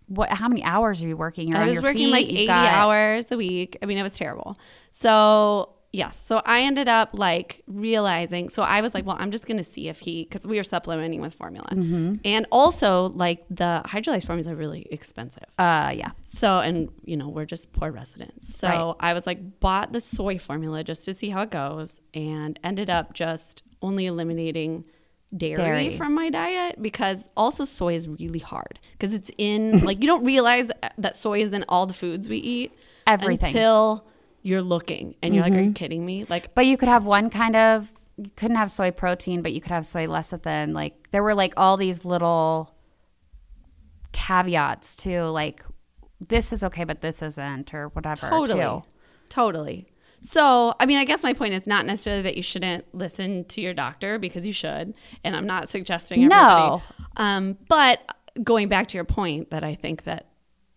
What? 0.06 0.30
How 0.30 0.46
many 0.46 0.62
hours 0.62 1.02
are 1.02 1.08
you 1.08 1.16
working? 1.16 1.48
You're 1.48 1.58
I 1.58 1.66
was 1.68 1.82
working 1.82 2.06
feet, 2.06 2.12
like 2.12 2.26
80 2.26 2.46
got- 2.46 2.72
hours 2.72 3.32
a 3.32 3.36
week. 3.36 3.76
I 3.82 3.86
mean, 3.86 3.98
it 3.98 4.04
was 4.04 4.12
terrible. 4.12 4.56
So, 4.90 5.70
yes. 5.96 6.14
So 6.28 6.42
I 6.44 6.58
ended 6.62 6.88
up 6.88 7.10
like 7.12 7.62
realizing. 7.66 8.48
So 8.48 8.62
I 8.62 8.80
was 8.80 8.94
like, 8.94 9.04
well, 9.06 9.16
I'm 9.18 9.30
just 9.30 9.46
going 9.46 9.56
to 9.56 9.64
see 9.64 9.88
if 9.88 9.98
he, 10.00 10.24
because 10.24 10.46
we 10.46 10.56
were 10.56 10.62
supplementing 10.64 11.20
with 11.20 11.34
formula. 11.34 11.68
Mm-hmm. 11.72 12.14
And 12.24 12.46
also, 12.52 13.08
like, 13.10 13.44
the 13.50 13.82
hydrolyzed 13.86 14.26
formulas 14.26 14.46
are 14.46 14.54
really 14.54 14.86
expensive. 14.90 15.44
Uh, 15.58 15.92
yeah. 15.94 16.10
So, 16.22 16.60
and 16.60 16.90
you 17.04 17.16
know, 17.16 17.28
we're 17.28 17.46
just 17.46 17.72
poor 17.72 17.90
residents. 17.90 18.54
So 18.56 18.68
Right. 18.68 18.94
I 19.00 19.12
was 19.14 19.26
like, 19.26 19.60
bought 19.60 19.92
the 19.92 20.00
soy 20.00 20.38
formula 20.38 20.84
just 20.84 21.04
to 21.06 21.14
see 21.14 21.30
how 21.30 21.42
it 21.42 21.50
goes 21.50 22.00
and 22.14 22.58
ended 22.62 22.90
up 22.90 23.14
just 23.14 23.62
only 23.82 24.06
eliminating 24.06 24.86
dairy, 25.36 25.56
Dairy. 25.56 25.96
from 25.96 26.14
my 26.14 26.30
diet 26.30 26.80
because 26.80 27.28
also 27.36 27.64
soy 27.64 27.94
is 27.94 28.06
really 28.08 28.38
hard 28.38 28.78
because 28.92 29.12
it's 29.12 29.30
in, 29.38 29.84
like, 29.84 30.00
you 30.02 30.06
don't 30.06 30.24
realize 30.24 30.70
that 30.98 31.16
soy 31.16 31.40
is 31.40 31.52
in 31.52 31.64
all 31.68 31.86
the 31.86 31.92
foods 31.94 32.28
we 32.28 32.38
eat 32.38 32.72
Everything. 33.06 33.46
until 33.46 34.06
you're 34.46 34.62
looking 34.62 35.16
and 35.22 35.34
you're 35.34 35.42
like, 35.42 35.54
are 35.54 35.60
you 35.60 35.72
kidding 35.72 36.06
me? 36.06 36.24
Like, 36.28 36.54
But 36.54 36.66
you 36.66 36.76
could 36.76 36.88
have 36.88 37.04
one 37.04 37.30
kind 37.30 37.56
of. 37.56 37.92
You 38.16 38.30
couldn't 38.36 38.56
have 38.56 38.70
soy 38.70 38.92
protein, 38.92 39.42
but 39.42 39.52
you 39.52 39.60
could 39.60 39.72
have 39.72 39.84
soy 39.84 40.06
lecithin. 40.06 40.72
Like 40.72 41.10
there 41.10 41.22
were 41.22 41.34
like 41.34 41.52
all 41.56 41.76
these 41.76 42.04
little 42.04 42.74
caveats 44.12 44.96
to 44.96 45.24
like 45.24 45.62
this 46.26 46.52
is 46.52 46.64
okay, 46.64 46.84
but 46.84 47.02
this 47.02 47.22
isn't, 47.22 47.74
or 47.74 47.88
whatever. 47.88 48.30
Totally. 48.30 48.60
too. 48.60 48.84
Totally. 49.28 49.86
So, 50.20 50.74
I 50.80 50.86
mean, 50.86 50.96
I 50.96 51.04
guess 51.04 51.22
my 51.22 51.34
point 51.34 51.52
is 51.52 51.66
not 51.66 51.84
necessarily 51.84 52.22
that 52.22 52.36
you 52.36 52.42
shouldn't 52.42 52.86
listen 52.94 53.44
to 53.46 53.60
your 53.60 53.74
doctor 53.74 54.18
because 54.18 54.46
you 54.46 54.52
should, 54.52 54.96
and 55.22 55.36
I'm 55.36 55.46
not 55.46 55.68
suggesting 55.68 56.26
No. 56.26 56.82
Um, 57.18 57.58
but 57.68 58.00
going 58.42 58.68
back 58.68 58.88
to 58.88 58.96
your 58.96 59.04
point, 59.04 59.50
that 59.50 59.62
I 59.62 59.74
think 59.74 60.04
that 60.04 60.28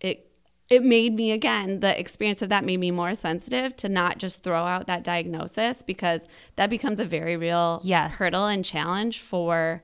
it 0.01 0.28
it 0.69 0.83
made 0.83 1.13
me 1.15 1.31
again 1.31 1.79
the 1.79 1.99
experience 1.99 2.41
of 2.41 2.49
that 2.49 2.63
made 2.63 2.77
me 2.79 2.91
more 2.91 3.15
sensitive 3.15 3.75
to 3.77 3.89
not 3.89 4.17
just 4.19 4.43
throw 4.43 4.63
out 4.65 4.85
that 4.87 5.03
diagnosis 5.03 5.81
because 5.81 6.27
that 6.57 6.69
becomes 6.69 6.99
a 6.99 7.05
very 7.05 7.35
real 7.37 7.81
Yes. 7.83 8.13
hurdle 8.15 8.45
and 8.47 8.63
challenge 8.63 9.19
for 9.21 9.81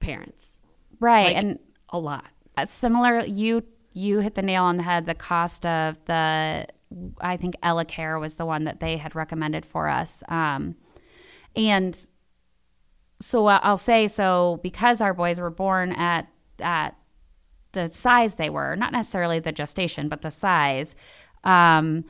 parents. 0.00 0.58
Right, 1.00 1.34
Like, 1.34 1.44
and 1.44 1.58
a 1.90 1.98
lot. 1.98 2.26
uh, 2.56 2.64
similar 2.66 3.20
you 3.24 3.62
you 3.92 4.18
hit 4.20 4.34
the 4.34 4.42
nail 4.42 4.64
on 4.64 4.76
the 4.76 4.82
head 4.82 5.06
the 5.06 5.14
cost 5.14 5.64
of 5.66 5.98
the 6.06 6.66
i 7.20 7.36
think 7.36 7.54
elecare 7.62 8.18
was 8.20 8.34
the 8.34 8.46
one 8.46 8.64
that 8.64 8.80
they 8.80 8.96
had 8.96 9.14
recommended 9.14 9.64
for 9.66 9.88
us 9.88 10.22
um, 10.28 10.74
and 11.56 12.06
so 13.20 13.46
uh, 13.46 13.58
i'll 13.62 13.76
say 13.76 14.06
so 14.06 14.58
because 14.62 15.00
our 15.00 15.12
boys 15.14 15.40
were 15.40 15.50
born 15.50 15.92
at 15.92 16.28
at 16.60 16.96
the 17.78 17.92
size 17.92 18.34
they 18.34 18.50
were 18.50 18.74
not 18.76 18.92
necessarily 18.92 19.38
the 19.38 19.52
gestation 19.52 20.08
but 20.08 20.22
the 20.22 20.30
size 20.30 20.94
um, 21.44 22.04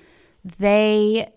they 0.59 1.31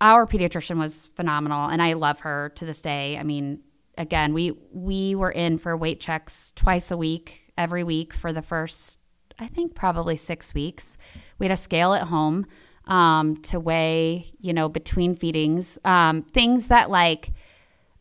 our 0.00 0.26
pediatrician 0.26 0.78
was 0.78 1.10
phenomenal 1.14 1.68
and 1.68 1.80
i 1.80 1.92
love 1.94 2.20
her 2.20 2.52
to 2.56 2.64
this 2.66 2.82
day. 2.82 3.16
I 3.16 3.22
mean 3.22 3.60
again 3.98 4.34
we 4.34 4.52
we 4.72 5.14
were 5.14 5.30
in 5.30 5.58
for 5.58 5.76
weight 5.76 6.00
checks 6.00 6.52
twice 6.56 6.90
a 6.90 6.96
week 6.96 7.52
every 7.56 7.84
week 7.84 8.12
for 8.14 8.32
the 8.32 8.42
first 8.42 8.98
i 9.38 9.46
think 9.46 9.74
probably 9.74 10.16
six 10.16 10.54
weeks. 10.54 10.98
We 11.38 11.46
had 11.46 11.52
a 11.52 11.56
scale 11.56 11.92
at 11.94 12.04
home 12.04 12.46
um, 12.86 13.36
to 13.42 13.60
weigh 13.60 14.32
you 14.40 14.52
know 14.52 14.68
between 14.68 15.14
feedings 15.14 15.78
um, 15.84 16.22
things 16.22 16.68
that 16.68 16.90
like 16.90 17.32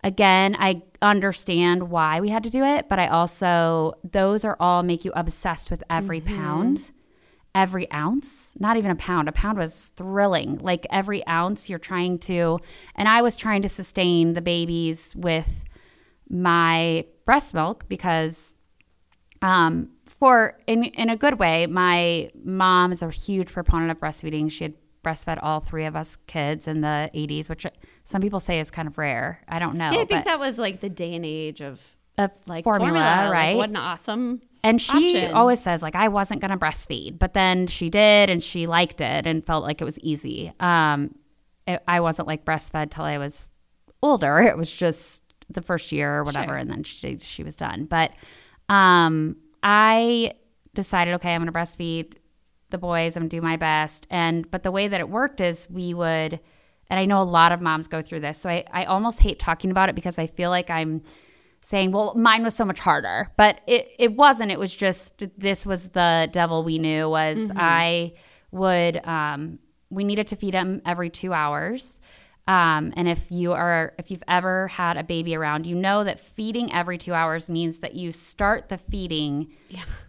again 0.04 0.56
i 0.60 0.82
understand 1.02 1.90
why 1.90 2.20
we 2.20 2.30
had 2.30 2.44
to 2.44 2.50
do 2.50 2.64
it 2.64 2.88
but 2.90 3.00
i 3.00 3.08
also 3.08 3.94
those 4.04 4.46
are 4.46 4.58
all 4.60 4.84
make 4.84 5.06
you 5.06 5.12
obsessed 5.16 5.72
with 5.72 5.84
every 5.90 6.22
pound 6.22 6.92
every 7.54 7.92
ounce, 7.92 8.54
not 8.60 8.78
even 8.78 8.92
a 8.92 8.96
pound. 8.96 9.28
A 9.28 9.32
pound 9.32 9.58
was 9.58 9.92
thrilling. 9.96 10.58
Like 10.60 10.86
every 10.90 11.26
ounce 11.28 11.70
you're 11.70 11.80
trying 11.80 12.20
to, 12.20 12.60
and 12.96 13.08
I 13.08 13.22
was 13.22 13.36
trying 13.36 13.62
to 13.64 13.70
sustain 13.70 14.34
the 14.34 14.42
babies 14.42 15.14
with 15.16 15.64
my 16.30 17.06
breast 17.26 17.54
milk 17.54 17.88
because, 17.90 18.56
um, 19.42 19.90
for 20.06 20.58
in 20.68 20.84
in 20.84 21.10
a 21.10 21.18
good 21.18 21.40
way, 21.40 21.68
my 21.68 22.30
mom 22.44 22.92
is 22.92 23.02
a 23.02 23.10
huge 23.10 23.52
proponent 23.52 23.92
of 23.92 24.00
breastfeeding. 24.00 24.52
She 24.52 24.66
had 24.66 24.74
breastfed 25.04 25.40
all 25.42 25.60
three 25.60 25.86
of 25.86 25.96
us 25.96 26.18
kids 26.28 26.68
in 26.68 26.82
the 26.82 27.10
80s, 27.16 27.50
which 27.50 27.66
some 28.04 28.22
people 28.22 28.40
say 28.40 28.60
is 28.60 28.70
kind 28.72 28.88
of 28.88 28.98
rare. 28.98 29.42
I 29.48 29.60
don't 29.60 29.76
know. 29.76 29.92
Yeah, 29.92 30.02
I 30.02 30.06
think 30.06 30.26
that 30.26 30.40
was 30.40 30.58
like 30.58 30.80
the 30.80 30.90
day 30.90 31.16
and 31.16 31.26
age 31.26 31.62
of 31.62 31.80
of 32.18 32.32
like 32.46 32.64
formula, 32.66 32.98
like, 33.00 33.32
right? 33.32 33.56
what 33.58 33.70
an 33.70 33.78
awesome. 33.78 34.42
and 34.64 34.82
she 34.82 35.18
option. 35.18 35.34
always 35.34 35.60
says 35.62 35.82
like 35.82 35.96
I 35.96 36.10
wasn't 36.10 36.42
going 36.42 36.52
to 36.52 36.58
breastfeed, 36.58 37.18
but 37.18 37.34
then 37.34 37.68
she 37.68 37.90
did, 37.90 38.30
and 38.30 38.44
she 38.44 38.68
liked 38.68 39.02
it 39.02 39.26
and 39.26 39.46
felt 39.46 39.64
like 39.64 39.82
it 39.82 39.86
was 39.86 39.98
easy. 40.02 40.52
Um, 40.60 41.16
it, 41.66 41.82
I 41.88 42.02
wasn't 42.02 42.28
like 42.28 42.44
breastfed 42.46 42.92
till 42.92 43.06
I 43.06 43.18
was 43.18 43.50
older. 44.04 44.40
It 44.40 44.58
was 44.58 44.70
just 44.76 45.24
the 45.50 45.62
first 45.62 45.92
year 45.92 46.18
or 46.20 46.24
whatever, 46.24 46.50
Sure. 46.50 46.58
and 46.58 46.70
then 46.70 46.84
she 46.84 47.18
she 47.22 47.44
was 47.44 47.56
done. 47.56 47.86
But 47.86 48.12
um, 48.70 49.38
I 49.64 50.34
decided, 50.74 51.14
okay, 51.16 51.34
I'm 51.34 51.42
going 51.42 51.52
to 51.52 51.58
breastfeed 51.58 52.14
the 52.72 52.78
boys. 52.78 53.16
I'm 53.16 53.28
do 53.28 53.42
my 53.42 53.58
best. 53.58 54.08
And 54.10 54.50
but 54.50 54.64
the 54.64 54.72
way 54.72 54.88
that 54.88 55.00
it 55.00 55.10
worked 55.10 55.42
is 55.42 55.68
we 55.70 55.94
would, 55.94 56.40
and 56.90 57.00
I 57.00 57.06
know 57.06 57.22
a 57.22 57.24
lot 57.24 57.52
of 57.52 57.62
moms 57.62 57.88
go 57.88 58.02
through 58.02 58.22
this, 58.22 58.40
so 58.40 58.50
I 58.50 58.66
I 58.72 58.86
almost 58.86 59.20
hate 59.20 59.40
talking 59.40 59.72
about 59.72 59.90
it 59.90 59.96
because 59.96 60.18
I 60.18 60.28
feel 60.28 60.50
like 60.50 60.70
I'm 60.70 61.04
saying, 61.62 61.92
well, 61.92 62.16
mine 62.16 62.44
was 62.44 62.56
so 62.56 62.66
much 62.66 62.80
harder, 62.80 63.32
but 63.38 63.60
it, 63.68 63.92
it 64.00 64.16
wasn't. 64.16 64.52
It 64.52 64.60
was 64.60 64.76
just, 64.76 65.24
this 65.38 65.64
was 65.64 65.90
the 65.90 66.28
devil 66.32 66.64
we 66.64 66.80
knew 66.80 67.08
was 67.08 67.52
I 67.56 68.14
would, 68.50 69.06
um, 69.06 69.60
we 69.92 70.04
needed 70.04 70.28
to 70.28 70.36
feed 70.36 70.56
him 70.56 70.82
every 70.86 71.12
two 71.12 71.34
hours. 71.34 72.02
Um, 72.48 72.94
and 72.98 73.08
if 73.08 73.32
you 73.32 73.54
are, 73.54 73.94
if 74.00 74.10
you've 74.10 74.24
ever 74.28 74.70
had 74.70 74.98
a 74.98 75.04
baby 75.04 75.36
around, 75.36 75.68
you 75.68 75.76
know 75.76 76.04
that 76.04 76.20
feeding 76.20 76.74
every 76.74 76.98
two 76.98 77.14
hours 77.14 77.48
means 77.48 77.80
that 77.80 77.94
you 77.94 78.12
start 78.12 78.70
the 78.70 78.80
feeding 78.80 79.54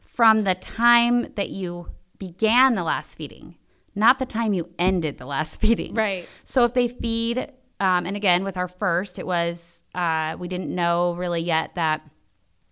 from 0.06 0.44
the 0.44 0.54
time 0.54 1.34
that 1.34 1.50
you 1.50 1.88
began 2.22 2.76
the 2.76 2.84
last 2.84 3.16
feeding, 3.16 3.56
not 3.96 4.20
the 4.20 4.26
time 4.26 4.54
you 4.54 4.68
ended 4.78 5.18
the 5.18 5.26
last 5.26 5.60
feeding. 5.60 5.92
Right. 5.92 6.28
So 6.44 6.62
if 6.64 6.72
they 6.72 6.86
feed, 6.86 7.38
um, 7.80 8.06
and 8.06 8.16
again 8.16 8.44
with 8.44 8.56
our 8.56 8.68
first, 8.68 9.18
it 9.18 9.26
was 9.26 9.82
uh, 9.92 10.36
we 10.38 10.46
didn't 10.46 10.72
know 10.72 11.14
really 11.14 11.40
yet 11.40 11.74
that 11.74 12.08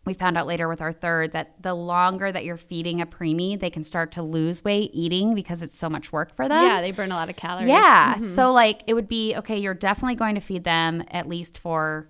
we 0.07 0.15
found 0.15 0.39
out 0.39 0.47
later 0.47 0.69
with 0.69 0.81
our 0.81 0.93
third 0.93 1.33
that 1.33 1.61
the 1.61 1.75
longer 1.75 2.31
that 2.31 2.45
you're 2.45 2.57
feeding 2.57 3.01
a 3.01 3.07
preemie, 3.07 3.59
they 3.59 3.71
can 3.71 3.83
start 3.83 4.13
to 4.13 4.23
lose 4.23 4.63
weight 4.63 4.93
eating 4.95 5.35
because 5.35 5.63
it's 5.65 5.77
so 5.77 5.91
much 5.91 6.13
work 6.13 6.33
for 6.35 6.49
them. 6.49 6.65
Yeah, 6.65 6.81
they 6.81 6.93
burn 6.93 7.11
a 7.11 7.17
lot 7.17 7.29
of 7.29 7.35
calories. 7.35 7.69
Yeah. 7.69 8.19
So 8.19 8.53
like 8.53 8.83
it 8.87 8.95
would 8.95 9.09
be 9.09 9.35
okay, 9.37 9.59
you're 9.59 9.75
definitely 9.75 10.15
going 10.15 10.37
to 10.37 10.41
feed 10.41 10.63
them 10.63 11.03
at 11.11 11.29
least 11.29 11.59
for 11.59 12.09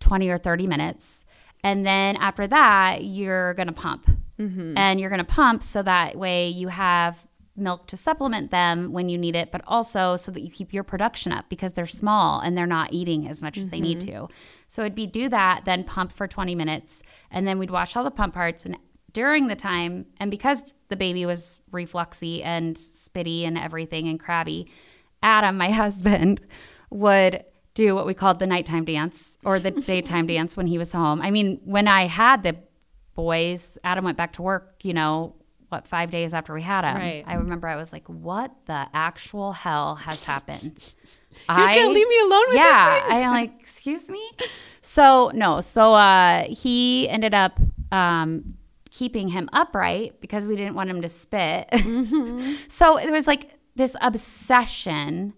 20 0.00 0.30
or 0.30 0.38
30 0.38 0.66
minutes. 0.66 1.26
And 1.62 1.84
then 1.84 2.16
after 2.16 2.46
that, 2.46 3.04
you're 3.04 3.52
going 3.52 3.68
to 3.68 3.74
pump. 3.74 4.08
Mm-hmm. 4.40 4.76
And 4.76 4.98
you're 4.98 5.10
going 5.10 5.18
to 5.18 5.24
pump 5.24 5.62
so 5.62 5.82
that 5.82 6.16
way 6.16 6.48
you 6.48 6.68
have 6.68 7.26
milk 7.56 7.86
to 7.88 7.96
supplement 7.96 8.50
them 8.50 8.92
when 8.92 9.08
you 9.08 9.18
need 9.18 9.36
it, 9.36 9.50
but 9.50 9.60
also 9.66 10.16
so 10.16 10.32
that 10.32 10.40
you 10.40 10.50
keep 10.50 10.72
your 10.72 10.82
production 10.82 11.32
up 11.32 11.48
because 11.48 11.74
they're 11.74 11.86
small 11.86 12.40
and 12.40 12.56
they're 12.56 12.66
not 12.66 12.92
eating 12.92 13.28
as 13.28 13.42
much 13.42 13.58
as 13.58 13.68
they 13.68 13.80
need 13.80 14.00
mm-hmm. 14.00 14.26
to. 14.26 14.28
So 14.66 14.82
it'd 14.82 14.94
be 14.94 15.06
do 15.06 15.28
that, 15.28 15.64
then 15.64 15.84
pump 15.84 16.12
for 16.12 16.26
20 16.26 16.54
minutes, 16.54 17.02
and 17.30 17.46
then 17.46 17.58
we'd 17.58 17.70
wash 17.70 17.96
all 17.96 18.04
the 18.04 18.10
pump 18.10 18.34
parts. 18.34 18.64
And 18.64 18.76
during 19.12 19.48
the 19.48 19.56
time, 19.56 20.06
and 20.18 20.30
because 20.30 20.62
the 20.88 20.96
baby 20.96 21.26
was 21.26 21.60
refluxy 21.70 22.44
and 22.44 22.76
spitty 22.76 23.44
and 23.44 23.58
everything 23.58 24.08
and 24.08 24.18
crabby, 24.18 24.70
Adam, 25.22 25.56
my 25.56 25.70
husband, 25.70 26.40
would 26.90 27.44
do 27.74 27.94
what 27.94 28.06
we 28.06 28.14
called 28.14 28.38
the 28.38 28.46
nighttime 28.46 28.84
dance 28.84 29.38
or 29.44 29.58
the 29.58 29.70
daytime 29.86 30.26
dance 30.26 30.56
when 30.56 30.66
he 30.66 30.78
was 30.78 30.92
home. 30.92 31.20
I 31.22 31.30
mean, 31.30 31.60
when 31.64 31.86
I 31.86 32.06
had 32.06 32.42
the 32.42 32.56
boys, 33.14 33.78
Adam 33.84 34.04
went 34.04 34.16
back 34.16 34.32
to 34.34 34.42
work, 34.42 34.76
you 34.82 34.94
know, 34.94 35.34
what, 35.68 35.86
five 35.86 36.10
days 36.10 36.34
after 36.34 36.52
we 36.52 36.62
had 36.62 36.84
him. 36.84 36.96
Right. 36.96 37.24
I 37.26 37.34
remember 37.34 37.68
I 37.68 37.76
was 37.76 37.92
like, 37.92 38.08
what 38.08 38.52
the 38.66 38.86
actual 38.92 39.52
hell 39.52 39.94
has 39.96 40.24
happened? 40.26 40.96
You're 41.48 41.56
gonna 41.56 41.88
leave 41.88 42.08
me 42.08 42.18
alone 42.20 42.44
with 42.48 42.56
yeah, 42.56 42.94
this 42.94 43.02
thing? 43.02 43.12
I 43.12 43.18
am 43.20 43.30
like, 43.32 43.60
excuse 43.60 44.10
me. 44.10 44.30
So 44.82 45.30
no, 45.34 45.60
so 45.60 45.94
uh, 45.94 46.44
he 46.48 47.08
ended 47.08 47.34
up 47.34 47.60
um, 47.92 48.56
keeping 48.90 49.28
him 49.28 49.48
upright 49.52 50.20
because 50.20 50.46
we 50.46 50.56
didn't 50.56 50.74
want 50.74 50.90
him 50.90 51.02
to 51.02 51.08
spit. 51.08 51.68
Mm-hmm. 51.72 52.54
so 52.68 52.96
it 52.96 53.10
was 53.10 53.26
like 53.26 53.50
this 53.76 53.96
obsession 54.00 55.34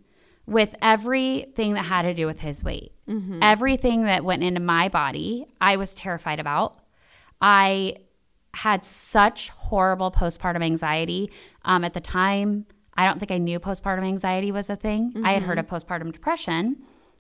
with 0.46 0.74
everything 0.82 1.74
that 1.74 1.84
had 1.84 2.02
to 2.02 2.14
do 2.14 2.26
with 2.26 2.40
his 2.40 2.64
weight. 2.64 2.92
Mm-hmm. 3.08 3.40
Everything 3.42 4.04
that 4.04 4.24
went 4.24 4.42
into 4.42 4.60
my 4.60 4.88
body, 4.88 5.46
I 5.60 5.76
was 5.76 5.94
terrified 5.94 6.40
about. 6.40 6.78
I 7.42 7.96
had 8.54 8.84
such 8.84 9.50
horrible 9.50 10.10
postpartum 10.10 10.62
anxiety. 10.62 11.30
Um, 11.64 11.84
at 11.84 11.92
the 11.92 12.00
time, 12.00 12.66
I 12.94 13.06
don't 13.06 13.18
think 13.18 13.32
I 13.32 13.38
knew 13.38 13.58
postpartum 13.58 14.04
anxiety 14.04 14.52
was 14.52 14.70
a 14.70 14.76
thing. 14.76 15.12
I 15.24 15.32
had 15.32 15.42
heard 15.42 15.58
of 15.58 15.66
postpartum 15.66 16.12
depression, 16.12 16.76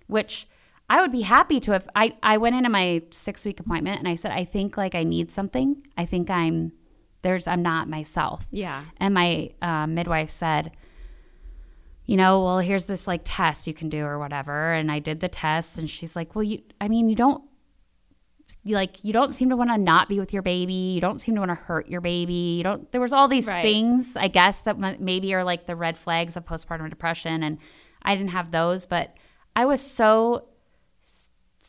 which 0.06 0.46
I 0.88 1.00
would 1.00 1.10
be 1.10 1.22
happy 1.22 1.58
to 1.60 1.72
have. 1.72 1.88
I, 1.94 2.14
I 2.22 2.36
went 2.36 2.54
into 2.54 2.68
my 2.68 3.02
six 3.10 3.44
week 3.44 3.58
appointment 3.60 3.98
and 3.98 4.06
I 4.06 4.14
said, 4.14 4.30
I 4.30 4.44
think 4.44 4.76
like 4.76 4.94
I 4.94 5.04
need 5.04 5.30
something. 5.30 5.86
I 5.96 6.04
think 6.04 6.28
I'm, 6.28 6.72
there's, 7.22 7.46
I'm 7.46 7.62
not 7.62 7.88
myself. 7.88 8.46
Yeah. 8.50 8.84
And 8.98 9.14
my 9.14 9.50
uh, 9.62 9.86
midwife 9.86 10.28
said, 10.28 10.72
you 12.04 12.16
know, 12.16 12.44
well, 12.44 12.58
here's 12.58 12.84
this 12.84 13.06
like 13.06 13.22
test 13.24 13.66
you 13.66 13.72
can 13.72 13.88
do 13.88 14.04
or 14.04 14.18
whatever. 14.18 14.72
And 14.72 14.92
I 14.92 14.98
did 14.98 15.20
the 15.20 15.28
test 15.28 15.78
and 15.78 15.88
she's 15.88 16.14
like, 16.14 16.34
well, 16.34 16.42
you, 16.42 16.60
I 16.80 16.88
mean, 16.88 17.08
you 17.08 17.16
don't, 17.16 17.42
like, 18.64 19.04
you 19.04 19.12
don't 19.12 19.32
seem 19.32 19.50
to 19.50 19.56
want 19.56 19.70
to 19.70 19.78
not 19.78 20.08
be 20.08 20.18
with 20.20 20.32
your 20.32 20.42
baby. 20.42 20.72
You 20.72 21.00
don't 21.00 21.18
seem 21.18 21.34
to 21.34 21.40
want 21.40 21.50
to 21.50 21.54
hurt 21.54 21.88
your 21.88 22.00
baby. 22.00 22.56
You 22.56 22.62
don't, 22.62 22.90
there 22.92 23.00
was 23.00 23.12
all 23.12 23.28
these 23.28 23.46
Right. 23.46 23.62
things, 23.62 24.16
I 24.16 24.28
guess, 24.28 24.62
that 24.62 24.78
maybe 25.00 25.34
are 25.34 25.44
like 25.44 25.66
the 25.66 25.76
red 25.76 25.96
flags 25.96 26.36
of 26.36 26.44
postpartum 26.44 26.88
depression. 26.90 27.42
And 27.42 27.58
I 28.02 28.14
didn't 28.14 28.30
have 28.30 28.50
those, 28.50 28.86
but 28.86 29.16
I 29.54 29.64
was 29.64 29.80
so 29.80 30.46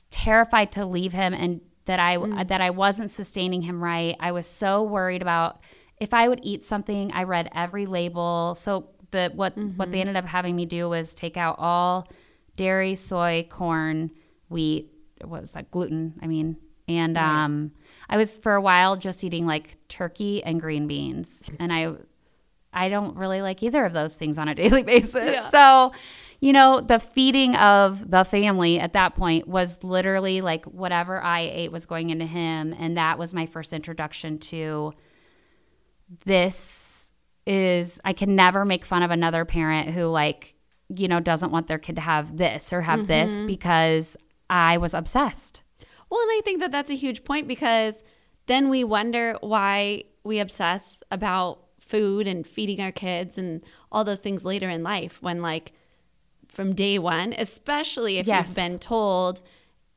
terrified 0.10 0.72
to 0.72 0.86
leave 0.86 1.14
him 1.14 1.34
and 1.34 1.62
that 1.86 2.00
I 2.00 2.18
mm. 2.18 2.48
that 2.48 2.62
I 2.62 2.70
wasn't 2.70 3.10
sustaining 3.10 3.62
him 3.62 3.84
right. 3.84 4.16
I 4.20 4.32
was 4.32 4.48
so 4.48 4.84
worried 4.84 5.22
about 5.22 5.64
if 6.00 6.14
I 6.14 6.28
would 6.28 6.40
eat 6.44 6.64
something. 6.64 7.12
I 7.12 7.24
read 7.24 7.50
every 7.54 7.86
label. 7.86 8.56
So 8.56 8.90
the 9.12 9.32
what 9.36 9.58
what 9.58 9.92
they 9.92 9.98
mm-hmm. 9.98 10.10
ended 10.10 10.16
up 10.16 10.26
having 10.26 10.56
me 10.56 10.66
do 10.66 10.90
was 10.90 11.14
take 11.14 11.36
out 11.36 11.56
all 11.60 12.08
dairy, 12.56 12.96
soy, 12.96 13.48
corn, 13.50 14.12
wheat. 14.50 14.92
What 15.24 15.42
was 15.42 15.54
that? 15.54 15.72
Gluten. 15.72 16.14
I 16.22 16.28
mean, 16.28 16.58
and 16.88 17.18
um, 17.18 17.72
I 18.10 18.18
was 18.18 18.38
for 18.38 18.56
a 18.56 18.62
while 18.62 18.96
just 18.96 19.24
eating 19.24 19.46
like 19.46 19.78
turkey 19.88 20.44
and 20.44 20.60
green 20.60 20.88
beans, 20.88 21.50
and 21.60 21.72
I 21.74 21.94
I 22.74 22.90
don't 22.90 23.16
really 23.16 23.42
like 23.42 23.62
either 23.64 23.86
of 23.86 23.94
those 23.94 24.16
things 24.16 24.38
on 24.38 24.48
a 24.48 24.56
daily 24.64 24.84
basis. 24.84 25.50
So, 25.52 25.94
you 26.40 26.52
know, 26.52 26.82
the 26.82 27.00
feeding 27.00 27.56
of 27.56 28.10
the 28.10 28.26
family 28.26 28.80
at 28.80 28.94
that 28.94 29.16
point 29.16 29.48
was 29.48 29.84
literally 29.84 30.42
like 30.42 30.66
whatever 30.66 31.22
I 31.22 31.42
ate 31.42 31.72
was 31.72 31.86
going 31.86 32.10
into 32.10 32.26
him. 32.26 32.76
And 32.78 32.98
that 32.98 33.18
was 33.18 33.34
my 33.34 33.46
first 33.46 33.72
introduction 33.74 34.40
to 34.40 34.94
this 36.26 37.14
is, 37.46 38.00
I 38.04 38.14
can 38.14 38.36
never 38.36 38.66
make 38.66 38.86
fun 38.86 39.04
of 39.04 39.12
another 39.12 39.46
parent 39.46 39.90
who, 39.92 40.06
like, 40.08 40.56
you 40.90 41.08
know, 41.08 41.20
doesn't 41.20 41.52
want 41.52 41.68
their 41.68 41.80
kid 41.80 41.96
to 41.96 42.02
have 42.02 42.38
this 42.38 42.72
or 42.74 42.82
have 42.82 43.08
this 43.08 43.42
because 43.42 44.16
I 44.50 44.78
was 44.78 44.94
obsessed. 44.94 45.63
Well, 46.14 46.22
and 46.22 46.30
I 46.32 46.42
think 46.46 46.60
that 46.60 46.72
that's 46.72 46.92
a 46.92 46.96
huge 46.96 47.24
point 47.24 47.48
because 47.48 48.04
then 48.46 48.70
we 48.70 48.84
wonder 48.84 49.36
why 49.42 50.04
we 50.24 50.38
obsess 50.38 51.02
about 51.10 51.64
food 51.80 52.28
and 52.28 52.46
feeding 52.46 52.80
our 52.82 52.92
kids 52.92 53.36
and 53.36 53.64
all 53.92 54.04
those 54.04 54.20
things 54.20 54.46
later 54.46 54.70
in 54.70 54.84
life 54.84 55.24
when 55.24 55.42
like 55.42 55.74
from 56.48 56.76
day 56.76 57.00
one, 57.00 57.34
especially 57.36 58.20
if 58.20 58.28
Yes. 58.28 58.50
you've 58.50 58.56
been 58.56 58.78
told 58.78 59.42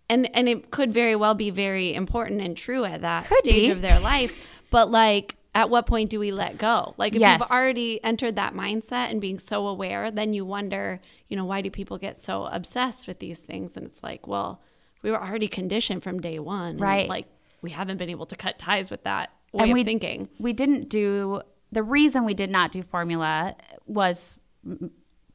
and 0.08 0.34
and 0.34 0.48
it 0.48 0.70
could 0.70 0.90
very 0.90 1.14
well 1.16 1.34
be 1.34 1.50
very 1.50 1.92
important 1.94 2.40
and 2.40 2.56
true 2.56 2.84
at 2.86 3.02
that 3.02 3.26
Could 3.26 3.38
stage 3.40 3.66
be. 3.66 3.70
of 3.70 3.82
their 3.82 4.00
life, 4.00 4.62
but 4.70 4.90
like 4.90 5.36
at 5.54 5.68
what 5.68 5.84
point 5.84 6.08
do 6.08 6.18
we 6.18 6.32
let 6.32 6.56
go? 6.56 6.94
Like 6.96 7.14
if 7.14 7.20
Yes. 7.20 7.40
you've 7.42 7.50
already 7.50 8.02
entered 8.02 8.36
that 8.36 8.54
mindset 8.54 9.10
and 9.10 9.20
being 9.20 9.38
so 9.38 9.66
aware, 9.66 10.10
then 10.10 10.32
you 10.32 10.46
wonder, 10.46 10.98
you 11.28 11.36
know, 11.36 11.44
why 11.44 11.60
do 11.60 11.70
people 11.70 11.98
get 11.98 12.18
so 12.18 12.46
obsessed 12.46 13.06
with 13.06 13.18
these 13.18 13.40
things? 13.40 13.76
And 13.76 13.84
it's 13.84 14.02
like, 14.02 14.26
well, 14.26 14.62
we 15.06 15.12
were 15.12 15.22
already 15.22 15.46
conditioned 15.48 16.02
from 16.02 16.20
day 16.20 16.38
one. 16.40 16.76
Right. 16.78 17.08
like 17.08 17.26
we 17.62 17.70
haven't 17.70 17.96
been 17.96 18.10
able 18.10 18.26
to 18.26 18.36
cut 18.36 18.58
ties 18.58 18.90
with 18.90 19.04
that 19.04 19.30
way 19.52 19.62
And 19.62 19.70
of 19.70 19.74
we- 19.74 19.84
thinking. 19.84 20.28
we 20.38 20.52
didn't 20.52 20.88
do 20.88 21.40
the 21.72 21.82
reason 21.82 22.24
we 22.24 22.34
did 22.34 22.50
not 22.50 22.72
do 22.72 22.82
formula 22.82 23.54
was 23.86 24.38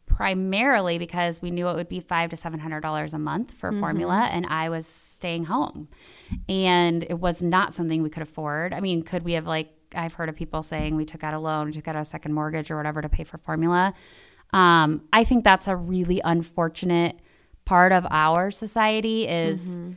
primarily 0.06 0.98
because 0.98 1.42
we 1.42 1.52
knew 1.52 1.68
it 1.70 1.76
would 1.76 1.88
be 1.88 2.00
five 2.02 2.30
to 2.32 2.38
seven 2.38 2.60
hundred 2.60 2.82
dollars 2.82 3.14
a 3.14 3.18
month 3.20 3.52
for 3.52 3.72
formula 3.72 4.28
and 4.32 4.46
i 4.48 4.68
was 4.68 4.86
staying 4.86 5.46
home 5.46 5.88
and 6.50 7.04
it 7.04 7.18
was 7.20 7.42
not 7.42 7.74
something 7.74 8.04
we 8.04 8.10
could 8.10 8.22
afford 8.24 8.74
i 8.74 8.82
mean 8.82 9.02
could 9.02 9.24
we 9.24 9.34
have 9.34 9.48
like 9.48 9.70
i've 9.96 10.14
heard 10.14 10.28
of 10.28 10.36
people 10.36 10.62
saying 10.62 10.96
we 10.98 11.06
took 11.06 11.24
out 11.24 11.34
a 11.34 11.40
loan 11.40 11.72
took 11.72 11.88
out 11.88 11.96
a 11.96 12.04
second 12.04 12.34
mortgage 12.34 12.70
or 12.70 12.76
whatever 12.78 13.02
to 13.02 13.08
pay 13.10 13.24
for 13.24 13.38
formula 13.38 13.94
um, 14.52 15.02
i 15.14 15.24
think 15.24 15.46
that's 15.46 15.68
a 15.70 15.76
really 15.76 16.20
unfortunate 16.26 17.18
part 17.72 17.94
of 17.94 18.06
our 18.12 18.52
society 18.52 19.26
is 19.26 19.60
mm-hmm. 19.78 19.92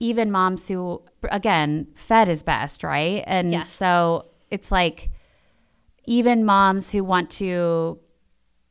even 0.00 0.32
moms 0.32 0.66
who 0.66 1.00
again 1.30 1.86
fed 1.94 2.28
is 2.28 2.42
best 2.42 2.82
right 2.82 3.22
and 3.26 3.52
Yes. 3.52 3.70
so 3.70 4.26
it's 4.50 4.72
like 4.72 5.10
even 6.06 6.44
moms 6.44 6.90
who 6.90 7.04
want 7.04 7.30
to 7.42 8.00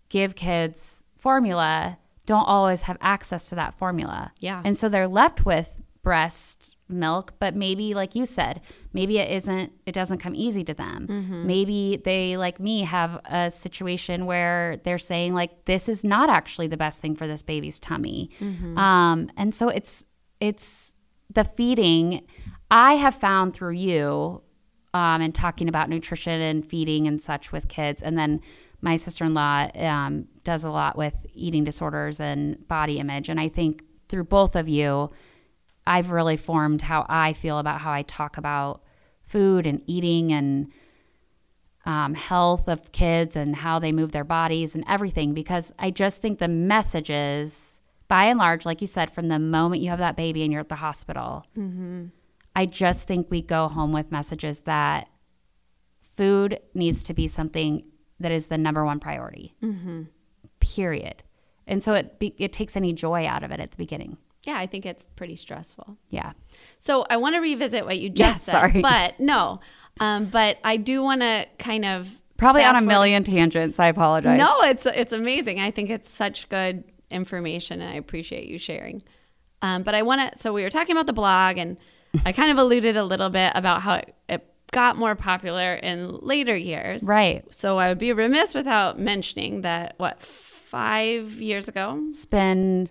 give 0.10 0.36
kids 0.36 1.04
formula 1.16 1.98
don't 2.26 2.44
always 2.56 2.82
have 2.82 2.98
access 3.00 3.48
to 3.50 3.56
that 3.56 3.74
formula 3.76 4.32
Yeah. 4.42 4.62
and 4.66 4.78
so 4.78 4.90
they're 4.90 5.08
left 5.08 5.46
with 5.46 5.70
breast 6.04 6.76
milk, 6.90 7.34
but 7.40 7.56
maybe 7.56 7.94
like 7.94 8.16
you 8.16 8.26
said, 8.26 8.62
maybe 8.94 9.18
it 9.18 9.32
isn't 9.32 9.72
it 9.86 9.94
doesn't 9.94 10.20
come 10.20 10.36
easy 10.36 10.64
to 10.64 10.74
them. 10.74 11.08
Maybe 11.48 12.02
they 12.04 12.38
like 12.38 12.60
me 12.60 12.84
have 12.84 13.20
a 13.26 13.50
situation 13.50 14.26
where 14.26 14.78
they're 14.84 14.98
saying 14.98 15.34
like 15.34 15.66
this 15.66 15.88
is 15.90 16.04
not 16.04 16.30
actually 16.30 16.68
the 16.68 16.78
best 16.78 17.02
thing 17.02 17.16
for 17.16 17.28
this 17.28 17.42
baby's 17.42 17.80
tummy. 17.80 18.30
Um 18.78 19.30
and 19.38 19.54
so 19.54 19.70
it's 19.70 20.06
it's 20.40 20.94
the 21.34 21.44
feeding 21.44 22.26
I 22.72 22.94
have 22.94 23.16
found 23.16 23.54
through 23.54 23.74
you 23.74 24.42
um, 24.94 25.22
and 25.22 25.34
talking 25.34 25.70
about 25.70 25.90
nutrition 25.90 26.42
and 26.42 26.66
feeding 26.66 27.08
and 27.08 27.20
such 27.20 27.52
with 27.52 27.68
kids. 27.68 28.02
And 28.02 28.18
then 28.18 28.42
my 28.82 28.96
sister 28.96 29.26
in 29.26 29.34
law 29.34 29.70
um, 29.76 30.28
does 30.44 30.64
a 30.64 30.72
lot 30.72 30.98
with 30.98 31.16
eating 31.34 31.64
disorders 31.64 32.20
and 32.20 32.68
body 32.68 33.00
image. 33.00 33.30
And 33.30 33.40
I 33.40 33.50
think 33.50 33.84
through 34.08 34.26
both 34.26 34.56
of 34.56 34.68
you, 34.68 35.12
I've 35.90 36.12
really 36.12 36.38
formed 36.38 36.84
how 36.84 37.06
I 37.10 37.34
feel 37.34 37.58
about 37.58 37.82
how 37.82 37.92
I 37.92 38.04
talk 38.04 38.38
about 38.38 38.84
food 39.24 39.66
and 39.66 39.82
eating 39.88 40.32
and 40.32 40.72
um, 41.86 42.14
health 42.14 42.68
of 42.68 42.92
kids 42.92 43.36
and 43.36 43.56
how 43.56 43.80
they 43.80 43.92
move 43.92 44.12
their 44.12 44.24
bodies 44.24 44.76
and 44.76 44.84
everything 44.88 45.34
because 45.34 45.74
I 45.80 45.90
just 45.90 46.22
think 46.22 46.38
the 46.38 46.48
messages, 46.48 47.80
by 48.08 48.26
and 48.26 48.38
large, 48.38 48.68
like 48.68 48.82
you 48.82 48.88
said, 48.88 49.10
from 49.10 49.30
the 49.30 49.40
moment 49.40 49.82
you 49.82 49.90
have 49.90 49.98
that 49.98 50.16
baby 50.16 50.44
and 50.44 50.52
you're 50.52 50.62
at 50.62 50.70
the 50.70 50.76
hospital, 50.76 51.46
I 52.56 52.68
just 52.68 53.08
think 53.08 53.32
we 53.32 53.42
go 53.42 53.68
home 53.68 53.92
with 53.92 54.12
messages 54.12 54.62
that 54.62 55.08
food 56.02 56.60
needs 56.76 57.04
to 57.06 57.16
be 57.16 57.26
something 57.28 57.84
that 58.20 58.32
is 58.32 58.48
the 58.48 58.58
number 58.58 58.86
one 58.86 59.00
priority. 59.00 59.56
Period. 60.60 61.24
And 61.66 61.82
so 61.84 61.94
it 61.94 62.20
be, 62.20 62.36
it 62.38 62.54
takes 62.54 62.76
any 62.76 62.94
joy 62.94 63.26
out 63.26 63.44
of 63.44 63.52
it 63.52 63.60
at 63.60 63.72
the 63.72 63.78
beginning. 63.78 64.18
Yeah, 64.46 64.58
I 64.58 64.66
think 64.68 64.86
it's 64.86 65.06
pretty 65.16 65.36
stressful. 65.36 65.98
Yeah. 66.10 66.32
So 66.78 67.06
I 67.10 67.18
want 67.18 67.36
to 67.36 67.40
revisit 67.40 67.86
what 67.86 68.00
you 68.00 68.10
just 68.10 68.20
Yeah, 68.20 68.34
said. 68.38 68.52
sorry. 68.52 68.82
But 68.82 69.20
no, 69.20 69.60
um, 70.00 70.26
but 70.26 70.58
I 70.64 70.78
do 70.78 71.04
want 71.04 71.22
to 71.22 71.46
kind 71.58 71.84
of 71.86 72.10
Probably 72.38 72.64
on 72.64 72.76
a 72.76 72.80
forward- 72.80 72.88
million 72.88 73.24
tangents. 73.24 73.80
I 73.80 73.88
apologize. 73.88 74.38
No, 74.38 74.62
it's 74.64 74.86
it's 74.86 75.12
amazing. 75.12 75.60
I 75.60 75.72
think 75.72 75.90
it's 75.90 76.10
such 76.10 76.48
good 76.50 76.86
information, 77.12 77.82
and 77.82 77.90
I 77.92 77.96
appreciate 77.96 78.48
you 78.48 78.58
sharing. 78.58 79.04
Um, 79.62 79.84
but 79.84 79.94
I 79.94 80.04
want 80.04 80.22
to. 80.34 80.40
So 80.42 80.54
we 80.54 80.64
were 80.64 80.70
talking 80.70 80.94
about 80.94 81.06
the 81.06 81.12
blog, 81.14 81.58
and 81.58 81.78
I 82.26 82.32
kind 82.32 82.50
of 82.50 82.58
alluded 82.58 82.96
a 82.96 83.04
little 83.04 83.30
bit 83.30 83.52
about 83.56 83.82
how 83.82 83.96
it, 83.96 84.16
it 84.30 84.46
got 84.72 84.96
more 84.96 85.16
popular 85.16 85.74
in 85.74 86.18
later 86.20 86.56
years. 86.56 87.04
Right. 87.04 87.44
So 87.54 87.78
I 87.78 87.90
would 87.90 87.98
be 87.98 88.14
remiss 88.14 88.56
without 88.56 88.98
mentioning 89.00 89.62
that 89.62 89.96
what 89.98 90.22
five 90.22 91.42
years 91.42 91.68
ago, 91.68 92.02
It's 92.08 92.26
been 92.26 92.88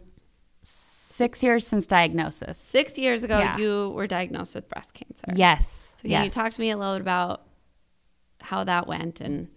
six 1.18 1.42
years 1.42 1.66
since 1.66 1.86
diagnosis. 1.86 2.56
six 2.56 2.96
years 2.98 3.24
ago, 3.24 3.38
Yeah. 3.38 3.58
you 3.58 3.90
were 3.90 4.06
diagnosed 4.06 4.54
with 4.54 4.68
breast 4.68 4.94
cancer. 4.94 5.24
Yes. 5.34 5.94
So 5.96 6.02
can 6.02 6.10
yes. 6.10 6.24
you 6.24 6.30
talk 6.30 6.52
to 6.52 6.60
me 6.60 6.70
a 6.70 6.76
little 6.76 6.94
bit 6.94 7.02
about 7.02 7.42
how 8.40 8.64
that 8.64 8.86
went 8.86 9.20
and 9.20 9.48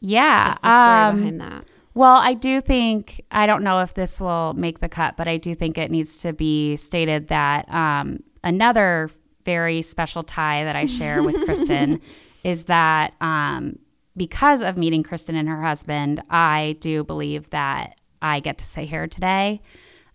Yeah. 0.00 0.46
just 0.48 0.62
the 0.62 0.68
story 0.68 0.98
um, 0.98 1.16
behind 1.18 1.40
that? 1.40 1.64
Well, 1.94 2.16
I 2.16 2.34
do 2.34 2.60
think, 2.60 3.20
I 3.30 3.46
don't 3.46 3.62
know 3.62 3.80
if 3.80 3.94
this 3.94 4.20
will 4.20 4.54
make 4.54 4.80
the 4.80 4.88
cut, 4.88 5.16
but 5.16 5.28
I 5.28 5.36
do 5.36 5.54
think 5.54 5.76
it 5.76 5.90
needs 5.90 6.18
to 6.18 6.32
be 6.32 6.76
stated 6.76 7.26
that 7.28 7.72
um, 7.72 8.20
another 8.42 9.10
very 9.44 9.82
special 9.82 10.22
tie 10.22 10.64
that 10.64 10.76
I 10.76 10.86
share 10.86 11.22
with 11.22 11.34
Kristen 11.44 12.00
is 12.44 12.64
that 12.66 13.12
um, 13.20 13.78
because 14.16 14.62
of 14.62 14.76
meeting 14.76 15.02
Kristen 15.02 15.34
and 15.36 15.48
her 15.48 15.60
husband, 15.60 16.22
I 16.30 16.76
do 16.80 17.04
believe 17.04 17.50
that 17.50 18.00
I 18.22 18.40
get 18.40 18.58
to 18.58 18.64
say 18.64 18.86
here 18.86 19.06
today. 19.06 19.60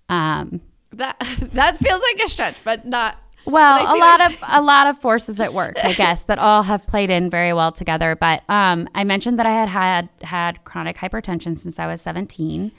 Um, 0.10 0.62
That 0.96 1.20
that 1.54 1.78
feels 1.78 2.02
like 2.02 2.26
a 2.26 2.30
stretch, 2.30 2.64
but 2.64 2.86
not. 2.86 3.18
well, 3.46 3.96
a 3.96 3.98
lot 3.98 4.26
of 4.26 4.38
a 4.48 4.62
lot 4.62 4.88
of 4.88 4.98
forces 4.98 5.40
at 5.40 5.54
work, 5.54 5.76
I 5.84 5.94
guess, 5.94 6.26
that 6.26 6.40
all 6.40 6.64
have 6.64 6.88
played 6.88 7.10
in 7.10 7.30
very 7.30 7.54
well 7.54 7.72
together. 7.72 8.16
But 8.16 8.48
um, 8.50 8.88
I 8.96 9.04
mentioned 9.04 9.38
that 9.40 9.46
I 9.46 9.52
had 9.52 9.70
had 9.70 10.10
had 10.24 10.64
chronic 10.64 10.98
hypertension 10.98 11.58
since 11.60 11.78
I 11.80 11.88
was 11.88 12.02
seventeen, 12.02 12.72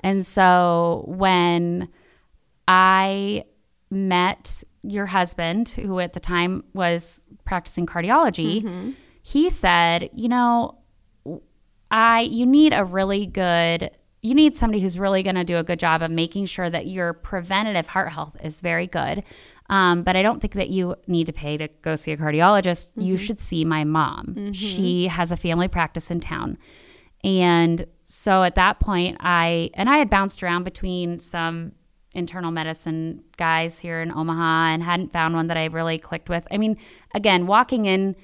and 0.00 0.26
so 0.26 1.04
when 1.06 1.88
I 2.68 3.44
met 3.90 4.62
your 4.82 5.06
husband, 5.06 5.68
who 5.70 5.98
at 6.00 6.12
the 6.12 6.20
time 6.20 6.64
was 6.74 7.24
practicing 7.44 7.86
cardiology, 7.86 8.94
he 9.22 9.48
said, 9.48 10.10
"You 10.14 10.28
know, 10.28 10.78
I 11.90 12.20
you 12.22 12.46
need 12.46 12.72
a 12.72 12.84
really 12.84 13.26
good 13.26 13.90
you 14.22 14.34
need 14.34 14.54
somebody 14.54 14.80
who's 14.80 14.98
really 14.98 15.22
going 15.22 15.36
to 15.36 15.44
do 15.44 15.56
a 15.56 15.62
good 15.64 15.80
job 15.80 16.02
of 16.02 16.10
making 16.10 16.46
sure 16.46 16.68
that 16.68 16.86
your 16.86 17.12
preventative 17.14 17.88
heart 17.88 18.12
health 18.12 18.36
is 18.42 18.60
very 18.60 18.86
good. 18.86 19.24
Um, 19.70 20.02
but 20.02 20.16
I 20.16 20.22
don't 20.22 20.40
think 20.40 20.54
that 20.54 20.68
you 20.68 20.96
need 21.06 21.26
to 21.28 21.32
pay 21.32 21.56
to 21.56 21.68
go 21.82 21.94
see 21.94 22.12
a 22.12 22.16
cardiologist. 22.16 22.92
You 22.96 23.16
should 23.16 23.38
see 23.38 23.64
my 23.64 23.84
mom. 23.84 24.34
She 24.52 25.06
has 25.06 25.30
a 25.32 25.36
family 25.36 25.68
practice 25.68 26.10
in 26.10 26.20
town. 26.20 26.58
And 27.22 27.86
so 28.04 28.42
at 28.42 28.56
that 28.56 28.80
point, 28.80 29.18
I 29.20 29.70
and 29.74 29.88
I 29.88 29.98
had 29.98 30.10
bounced 30.10 30.42
around 30.42 30.64
between 30.64 31.20
some 31.20 31.72
internal 32.14 32.50
medicine 32.50 33.22
guys 33.36 33.78
here 33.78 34.00
in 34.00 34.10
Omaha 34.10 34.72
and 34.72 34.82
hadn't 34.82 35.12
found 35.12 35.34
one 35.34 35.46
that 35.46 35.56
I 35.56 35.66
really 35.66 35.98
clicked 35.98 36.28
with. 36.28 36.48
I 36.50 36.58
mean, 36.58 36.76
again, 37.14 37.46
walking 37.46 37.86
in 37.86 38.16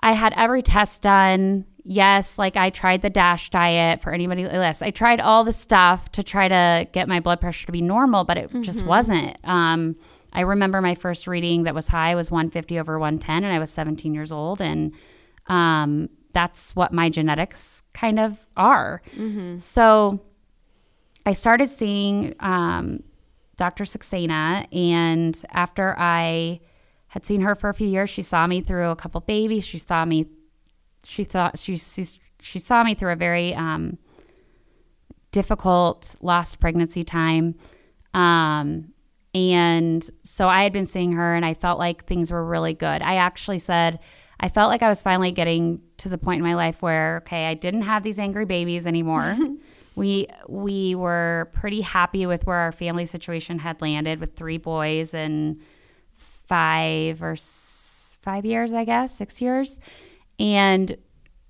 I 0.00 0.12
had 0.12 0.34
every 0.36 0.62
test 0.62 1.02
done. 1.02 1.64
Yes, 1.88 2.36
like 2.36 2.56
I 2.56 2.70
tried 2.70 3.02
the 3.02 3.10
DASH 3.10 3.50
diet 3.50 4.02
for 4.02 4.12
anybody 4.12 4.44
list. 4.44 4.82
I 4.82 4.90
tried 4.90 5.20
all 5.20 5.44
the 5.44 5.52
stuff 5.52 6.10
to 6.12 6.24
try 6.24 6.48
to 6.48 6.88
get 6.90 7.06
my 7.08 7.20
blood 7.20 7.40
pressure 7.40 7.64
to 7.66 7.72
be 7.72 7.80
normal, 7.80 8.24
but 8.24 8.36
it 8.36 8.50
just 8.62 8.84
wasn't. 8.84 9.36
Um, 9.44 9.94
I 10.32 10.40
remember 10.40 10.80
my 10.80 10.96
first 10.96 11.28
reading 11.28 11.62
that 11.62 11.74
was 11.76 11.86
high 11.86 12.16
was 12.16 12.28
150 12.30 12.80
over 12.80 12.98
110, 12.98 13.44
and 13.44 13.52
I 13.54 13.60
was 13.60 13.70
17 13.70 14.14
years 14.14 14.32
old, 14.32 14.60
and 14.60 14.94
um, 15.46 16.08
that's 16.32 16.74
what 16.74 16.92
my 16.92 17.08
genetics 17.08 17.84
kind 17.94 18.18
of 18.18 18.46
are. 18.56 19.00
So 19.58 20.20
I 21.24 21.32
started 21.34 21.68
seeing 21.68 22.34
um, 22.40 23.04
Dr. 23.56 23.84
Saxena, 23.84 24.66
and 24.74 25.40
after 25.50 25.94
I 25.96 26.60
had 27.06 27.24
seen 27.24 27.40
her 27.42 27.54
for 27.54 27.70
a 27.70 27.74
few 27.74 27.86
years, 27.86 28.10
she 28.10 28.22
saw 28.22 28.46
me 28.46 28.60
through 28.60 28.90
a 28.90 28.96
couple 28.96 29.20
babies. 29.20 29.64
She 29.64 29.78
saw 29.78 30.04
me, 30.04 30.26
she 31.06 31.24
saw 31.24 31.50
she 31.54 31.76
she, 31.76 32.04
she 32.40 32.58
saw 32.58 32.82
me 32.82 32.94
through 32.94 33.12
a 33.12 33.16
very 33.16 33.54
um, 33.54 33.98
difficult 35.32 36.16
lost 36.20 36.60
pregnancy 36.60 37.04
time, 37.04 37.54
um, 38.14 38.92
and 39.34 40.08
so 40.22 40.48
I 40.48 40.62
had 40.62 40.72
been 40.72 40.86
seeing 40.86 41.12
her, 41.12 41.34
and 41.34 41.44
I 41.44 41.54
felt 41.54 41.78
like 41.78 42.04
things 42.04 42.30
were 42.30 42.44
really 42.44 42.74
good. 42.74 43.02
I 43.02 43.16
actually 43.16 43.58
said. 43.58 43.98
I 44.38 44.50
felt 44.50 44.68
like 44.68 44.82
I 44.82 44.90
was 44.90 45.02
finally 45.02 45.32
getting 45.32 45.80
to 45.96 46.10
the 46.10 46.18
point 46.18 46.40
in 46.40 46.44
my 46.44 46.56
life 46.56 46.82
where 46.82 47.22
okay, 47.22 47.46
I 47.46 47.54
didn't 47.54 47.82
have 47.82 48.02
these 48.02 48.18
angry 48.18 48.44
babies 48.44 48.86
anymore. 48.86 49.34
we 49.96 50.26
we 50.46 50.94
were 50.94 51.48
pretty 51.54 51.80
happy 51.80 52.26
with 52.26 52.46
where 52.46 52.58
our 52.58 52.70
family 52.72 53.06
situation 53.06 53.58
had 53.58 53.80
landed 53.80 54.20
with 54.20 54.36
three 54.36 54.58
boys 54.58 55.14
and 55.14 55.58
five 56.12 57.22
or 57.22 57.32
s- 57.32 58.18
five 58.20 58.44
years, 58.44 58.74
I 58.74 58.84
guess, 58.84 59.16
six 59.16 59.40
years. 59.40 59.80
And 60.38 60.96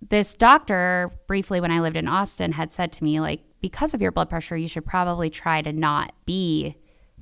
this 0.08 0.34
doctor, 0.34 1.10
briefly 1.26 1.60
when 1.60 1.70
I 1.70 1.80
lived 1.80 1.96
in 1.96 2.06
Austin, 2.06 2.52
had 2.52 2.72
said 2.72 2.92
to 2.92 3.04
me, 3.04 3.20
like, 3.20 3.40
because 3.60 3.94
of 3.94 4.02
your 4.02 4.12
blood 4.12 4.28
pressure, 4.28 4.56
you 4.56 4.68
should 4.68 4.84
probably 4.84 5.30
try 5.30 5.62
to 5.62 5.72
not 5.72 6.12
be 6.26 6.76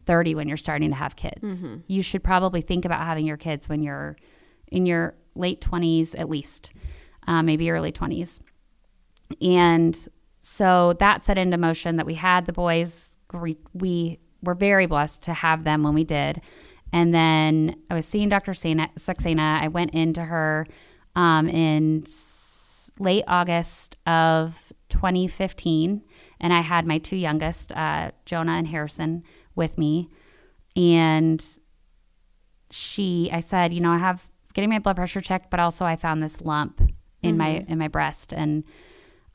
30 0.06 0.34
when 0.34 0.48
you're 0.48 0.56
starting 0.56 0.90
to 0.90 0.96
have 0.96 1.16
kids. 1.16 1.62
You 1.86 2.02
should 2.02 2.22
probably 2.22 2.60
think 2.60 2.84
about 2.84 3.00
having 3.00 3.24
your 3.26 3.36
kids 3.38 3.68
when 3.68 3.82
you're 3.82 4.16
in 4.70 4.84
your 4.84 5.14
late 5.34 5.60
20s 5.60 6.14
at 6.18 6.28
least, 6.28 6.72
uh, 7.26 7.42
maybe 7.42 7.70
early 7.70 7.92
20s. 7.92 8.40
And 9.40 9.96
so 10.40 10.92
that 10.98 11.24
set 11.24 11.38
into 11.38 11.56
motion 11.56 11.96
that 11.96 12.04
we 12.04 12.14
had 12.14 12.44
the 12.44 12.52
boys. 12.52 13.16
We, 13.32 13.56
we 13.72 14.18
were 14.42 14.54
very 14.54 14.86
blessed 14.86 15.22
to 15.24 15.32
have 15.32 15.64
them 15.64 15.82
when 15.82 15.94
we 15.94 16.04
did. 16.04 16.42
And 16.92 17.14
then 17.14 17.76
I 17.90 17.94
was 17.94 18.06
seeing 18.06 18.28
Dr. 18.28 18.52
Saxena. 18.52 19.60
I 19.62 19.68
went 19.68 19.94
into 19.94 20.22
her 20.22 20.66
um, 21.16 21.48
in 21.48 22.02
s- 22.04 22.90
late 22.98 23.24
August 23.28 23.96
of 24.06 24.72
2015, 24.88 26.02
and 26.40 26.52
I 26.52 26.60
had 26.60 26.86
my 26.86 26.98
two 26.98 27.16
youngest, 27.16 27.72
uh, 27.72 28.10
Jonah 28.24 28.52
and 28.52 28.68
Harrison, 28.68 29.22
with 29.54 29.78
me. 29.78 30.10
And 30.76 31.44
she, 32.70 33.30
I 33.32 33.40
said, 33.40 33.72
you 33.72 33.80
know, 33.80 33.92
I 33.92 33.98
have 33.98 34.28
getting 34.52 34.70
my 34.70 34.78
blood 34.78 34.96
pressure 34.96 35.20
checked, 35.20 35.50
but 35.50 35.60
also 35.60 35.84
I 35.84 35.96
found 35.96 36.22
this 36.22 36.40
lump 36.40 36.80
in 37.22 37.38
my 37.38 37.64
in 37.68 37.78
my 37.78 37.88
breast, 37.88 38.32
and 38.32 38.64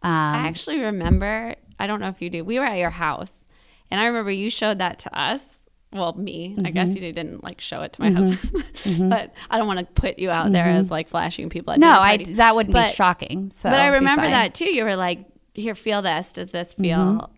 um, 0.04 0.12
I 0.14 0.48
actually 0.48 0.80
remember, 0.80 1.56
I 1.80 1.88
don't 1.88 2.00
know 2.00 2.08
if 2.10 2.22
you 2.22 2.30
do, 2.30 2.44
we 2.44 2.60
were 2.60 2.66
at 2.66 2.78
your 2.78 2.92
house 2.92 3.46
and 3.92 4.00
I 4.00 4.06
remember 4.06 4.30
you 4.32 4.50
showed 4.52 4.78
that 4.78 5.00
to 5.00 5.20
us. 5.20 5.59
Well, 5.92 6.14
me, 6.14 6.56
I 6.64 6.70
guess 6.70 6.90
Mm-hmm. 6.90 7.04
you 7.04 7.12
didn't 7.12 7.44
like 7.44 7.60
show 7.60 7.82
it 7.82 7.94
to 7.94 8.02
my 8.02 8.10
mm-hmm. 8.10 8.18
husband, 8.18 8.64
mm-hmm. 8.64 9.10
but 9.16 9.34
I 9.50 9.58
don't 9.58 9.66
want 9.66 9.80
to 9.80 9.86
put 9.86 10.20
you 10.20 10.30
out 10.30 10.52
there 10.52 10.66
as 10.66 10.86
mm-hmm. 10.86 10.94
like 10.94 11.08
flashing 11.08 11.50
people 11.50 11.74
at 11.74 11.80
no, 11.80 11.90
I 11.90 12.18
that 12.18 12.56
wouldn't 12.56 12.74
But- 12.74 12.92
be 12.92 12.96
shocking. 12.96 13.50
So, 13.50 13.70
but 13.70 13.80
I 13.80 13.88
remember 13.88 14.26
that 14.26 14.54
too. 14.54 14.72
You 14.72 14.84
were 14.84 14.96
like, 14.96 15.26
here, 15.56 15.76
feel 15.76 16.02
this. 16.02 16.34
Does 16.34 16.52
this 16.52 16.74
feel 16.76 17.32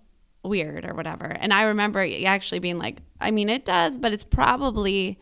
weird 0.44 0.86
or 0.86 0.94
whatever? 0.94 1.26
And 1.26 1.54
I 1.54 1.64
remember 1.64 2.04
you 2.04 2.26
actually 2.26 2.60
being 2.60 2.78
like, 2.78 3.00
I 3.20 3.32
mean, 3.32 3.48
it 3.48 3.64
does, 3.64 3.98
but 3.98 4.12
it's 4.12 4.26
probably 4.26 5.18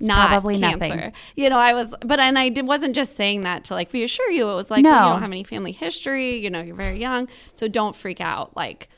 not 0.00 0.28
probably 0.28 0.58
cancer. 0.58 0.78
nothing. 0.96 1.12
You 1.36 1.50
know, 1.50 1.58
I 1.58 1.74
was, 1.74 1.94
but 2.00 2.18
and 2.18 2.38
I 2.38 2.48
did, 2.48 2.66
wasn't 2.66 2.94
just 2.94 3.16
saying 3.16 3.42
that 3.42 3.64
to 3.64 3.74
like 3.74 3.92
reassure 3.92 4.30
you. 4.30 4.48
It 4.48 4.54
was 4.54 4.70
like, 4.70 4.84
well, 4.84 4.92
No. 4.92 5.06
you 5.06 5.12
don't 5.12 5.22
have 5.22 5.30
any 5.30 5.44
family 5.44 5.72
history. 5.72 6.36
You 6.38 6.50
know, 6.50 6.60
you're 6.60 6.74
very 6.74 6.98
young, 6.98 7.28
so 7.54 7.68
don't 7.68 7.94
freak 7.94 8.20
out. 8.20 8.56
Like, 8.56 8.88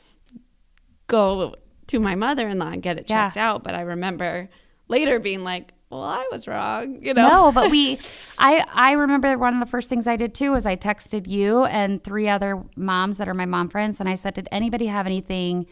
go 1.07 1.55
to 1.87 1.99
my 1.99 2.15
mother-in-law 2.15 2.69
and 2.71 2.81
get 2.81 2.97
it 2.97 3.09
Yeah. 3.09 3.25
checked 3.27 3.37
out. 3.37 3.63
But 3.63 3.75
I 3.75 3.81
remember 3.81 4.49
later 4.87 5.19
being 5.19 5.43
like, 5.43 5.71
well, 5.89 6.01
I 6.03 6.27
was 6.31 6.47
wrong. 6.47 6.99
You 7.01 7.13
know, 7.13 7.27
No, 7.27 7.51
but 7.51 7.69
we, 7.69 7.99
I, 8.37 8.65
I 8.73 8.91
remember 8.93 9.37
one 9.37 9.53
of 9.53 9.59
the 9.59 9.65
first 9.69 9.89
things 9.89 10.07
I 10.07 10.15
did 10.15 10.33
too 10.33 10.51
was 10.51 10.65
I 10.65 10.75
texted 10.75 11.27
you 11.27 11.63
and 11.65 12.03
three 12.03 12.27
other 12.27 12.63
moms 12.75 13.17
that 13.19 13.29
are 13.29 13.33
my 13.33 13.45
mom 13.45 13.69
friends, 13.69 13.99
and 13.99 14.09
I 14.09 14.15
said, 14.15 14.33
did 14.33 14.47
anybody 14.51 14.87
have 14.87 15.05
anything 15.05 15.67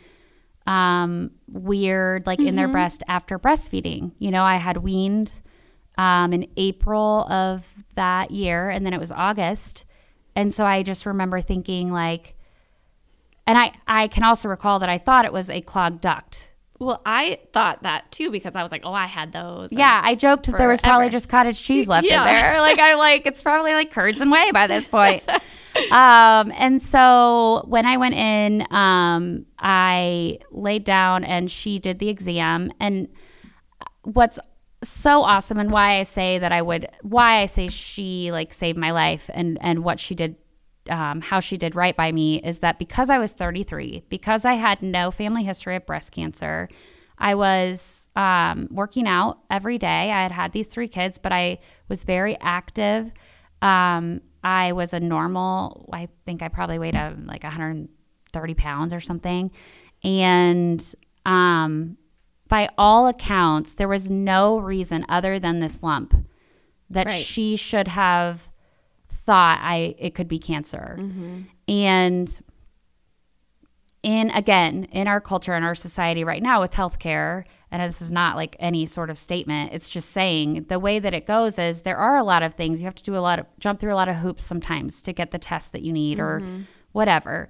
um, 0.66 1.32
weird 1.48 2.26
like 2.26 2.40
in 2.40 2.56
their 2.56 2.68
breast 2.68 3.04
after 3.08 3.38
breastfeeding? 3.38 4.12
You 4.20 4.32
know, 4.32 4.44
I 4.44 4.58
had 4.58 4.78
weaned 4.78 5.42
um, 5.98 6.32
in 6.32 6.48
April 6.58 7.26
of 7.30 7.74
that 7.96 8.32
year, 8.32 8.70
and 8.70 8.86
then 8.86 8.94
it 8.94 9.00
was 9.00 9.12
August, 9.12 9.84
and 10.36 10.54
so 10.54 10.66
I 10.66 10.84
just 10.84 11.06
remember 11.06 11.42
thinking 11.42 11.92
like, 11.92 12.36
and 13.48 13.58
I, 13.58 13.72
I 13.88 14.08
can 14.08 14.24
also 14.24 14.48
recall 14.48 14.80
that 14.80 14.90
I 14.90 14.98
thought 14.98 15.26
it 15.26 15.34
was 15.34 15.50
a 15.50 15.62
clogged 15.62 16.02
duct. 16.02 16.52
Well, 16.80 17.02
I 17.06 17.40
thought 17.54 17.84
that 17.84 18.12
too 18.12 18.30
because 18.32 18.56
I 18.56 18.64
was 18.64 18.72
like, 18.72 18.82
oh, 18.86 18.94
I 18.94 19.06
had 19.06 19.32
those. 19.32 19.72
Yeah, 19.72 20.02
I 20.04 20.16
joked 20.16 20.48
that 20.48 20.58
there 20.58 20.68
was 20.68 20.82
probably 20.82 21.10
just 21.10 21.30
cottage 21.30 21.62
cheese 21.64 21.88
left 21.88 22.06
Yeah. 22.06 22.22
in 22.22 22.28
there. 22.28 22.60
Like 22.62 22.80
I 22.80 22.96
like 22.96 23.26
it's 23.26 23.42
probably 23.42 23.74
like 23.74 23.92
curds 23.92 24.20
and 24.22 24.30
whey 24.32 24.52
by 24.52 24.68
this 24.68 24.88
point. 24.88 25.24
um, 25.92 26.52
and 26.56 26.82
so 26.82 27.64
when 27.68 27.86
I 27.86 27.98
went 27.98 28.16
in, 28.16 28.68
um, 28.74 29.46
I 29.60 30.40
laid 30.52 30.84
down 30.84 31.24
and 31.24 31.50
she 31.50 31.80
did 31.80 32.00
the 32.00 32.10
exam. 32.10 32.72
And 32.80 33.08
what's 34.04 34.40
so 34.84 35.24
awesome 35.24 35.60
and 35.60 35.72
why 35.72 36.00
I 36.00 36.04
say 36.04 36.40
that 36.40 36.52
I 36.52 36.62
would 36.62 36.88
why 37.04 37.38
I 37.38 37.46
say 37.46 37.70
she 37.70 38.32
like 38.32 38.52
saved 38.54 38.78
my 38.78 38.92
life 38.92 39.30
and 39.34 39.58
and 39.62 39.84
what 39.84 40.00
she 40.00 40.16
did 40.16 40.36
um, 40.90 41.22
how 41.22 41.40
she 41.40 41.58
did 41.58 41.76
right 41.76 41.96
by 41.96 42.12
me 42.12 42.42
is 42.44 42.60
that 42.60 42.80
because 42.80 43.10
I 43.10 43.18
was 43.20 43.34
33, 43.34 44.04
because 44.10 44.46
I 44.46 44.54
had 44.54 44.82
no 44.82 45.12
family 45.12 45.44
history 45.44 45.76
of 45.76 45.86
breast 45.86 46.12
cancer, 46.12 46.68
I 47.18 47.36
was 47.36 48.10
um, 48.16 48.68
working 48.72 49.08
out 49.08 49.40
every 49.50 49.78
day. 49.78 50.12
I 50.12 50.24
had 50.24 50.32
had 50.32 50.52
these 50.52 50.68
three 50.68 50.88
kids, 50.88 51.18
but 51.18 51.32
I 51.32 51.60
was 51.88 52.04
very 52.04 52.38
active. 52.42 53.12
Um, 53.62 54.22
I 54.44 54.74
was 54.74 54.94
a 54.94 55.00
normal, 55.00 55.88
I 55.94 56.08
think 56.26 56.42
I 56.42 56.50
probably 56.50 56.80
weighed 56.80 56.96
uh, 56.96 57.14
like 57.24 57.44
130 57.44 58.54
pounds 58.56 58.94
or 58.94 59.00
something. 59.00 59.52
And 60.04 60.84
um, 61.26 61.98
by 62.50 62.70
all 62.78 63.08
accounts, 63.08 63.76
there 63.76 63.88
was 63.88 64.12
no 64.12 64.60
reason 64.60 65.06
other 65.08 65.40
than 65.40 65.60
this 65.60 65.82
lump 65.82 66.14
that 66.90 67.08
Right. 67.08 67.24
she 67.24 67.56
should 67.56 67.88
have 67.88 68.50
thought 69.26 69.60
I 69.62 69.96
it 69.98 70.16
could 70.16 70.28
be 70.28 70.40
cancer. 70.40 70.98
And 71.68 72.42
in 74.04 74.30
again, 74.32 74.86
in 74.92 75.08
our 75.08 75.22
culture 75.22 75.56
in 75.56 75.64
our 75.64 75.76
society 75.76 76.24
right 76.24 76.44
now 76.44 76.60
with 76.62 76.74
healthcare, 76.74 77.46
and 77.72 77.82
this 77.82 78.02
is 78.02 78.12
not 78.12 78.36
like 78.36 78.56
any 78.60 78.86
sort 78.86 79.10
of 79.10 79.18
statement, 79.18 79.72
it's 79.74 79.90
just 79.90 80.10
saying 80.10 80.66
the 80.68 80.78
way 80.78 81.00
that 81.00 81.14
it 81.14 81.26
goes 81.26 81.58
is 81.58 81.82
there 81.82 81.98
are 81.98 82.18
a 82.18 82.24
lot 82.24 82.44
of 82.44 82.54
things 82.54 82.82
you 82.82 82.86
have 82.86 82.96
to 82.96 83.04
do 83.04 83.16
a 83.16 83.20
lot 83.20 83.40
of 83.40 83.46
jump 83.60 83.80
through 83.80 83.94
a 83.94 83.96
lot 83.96 84.10
of 84.10 84.18
hoops 84.18 84.44
sometimes 84.44 85.02
to 85.02 85.14
get 85.14 85.32
the 85.32 85.40
test 85.40 85.72
that 85.72 85.82
you 85.82 85.94
need 85.94 86.20
or 86.20 86.42
mm-hmm. 86.42 86.64
whatever. 86.92 87.50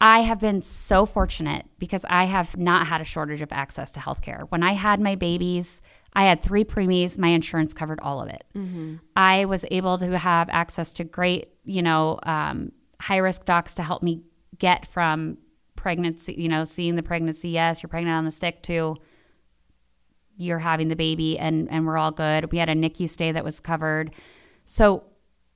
I 0.00 0.20
have 0.20 0.38
been 0.38 0.62
so 0.62 1.04
fortunate 1.04 1.66
because 1.78 2.04
I 2.08 2.24
have 2.24 2.56
not 2.56 2.86
had 2.86 3.00
a 3.00 3.04
shortage 3.04 3.42
of 3.42 3.52
access 3.52 3.90
to 3.92 4.00
healthcare. 4.00 4.46
When 4.48 4.62
I 4.62 4.72
had 4.74 5.00
my 5.00 5.16
babies, 5.16 5.80
I 6.18 6.24
had 6.24 6.42
three 6.42 6.64
preemies. 6.64 7.16
My 7.16 7.28
insurance 7.28 7.72
covered 7.72 8.00
all 8.02 8.20
of 8.20 8.28
it. 8.28 8.42
I 9.14 9.44
was 9.44 9.64
able 9.70 9.98
to 9.98 10.18
have 10.18 10.48
access 10.50 10.92
to 10.94 11.04
great, 11.04 11.50
you 11.64 11.80
know, 11.80 12.18
um, 12.24 12.72
high 13.00 13.18
risk 13.18 13.44
docs 13.44 13.76
to 13.76 13.84
help 13.84 14.02
me 14.02 14.22
get 14.58 14.84
from 14.84 15.38
pregnancy, 15.76 16.34
you 16.36 16.48
know, 16.48 16.64
seeing 16.64 16.96
the 16.96 17.04
pregnancy, 17.04 17.50
yes, 17.50 17.84
you're 17.84 17.88
pregnant 17.88 18.16
on 18.16 18.24
the 18.24 18.32
stick, 18.32 18.64
to 18.64 18.96
you're 20.36 20.58
having 20.58 20.88
the 20.88 20.96
baby 20.96 21.38
and, 21.38 21.70
and 21.70 21.86
we're 21.86 21.96
all 21.96 22.10
good. 22.10 22.50
We 22.50 22.58
had 22.58 22.68
a 22.68 22.74
NICU 22.74 23.08
stay 23.08 23.30
that 23.30 23.44
was 23.44 23.60
covered. 23.60 24.12
So 24.64 25.04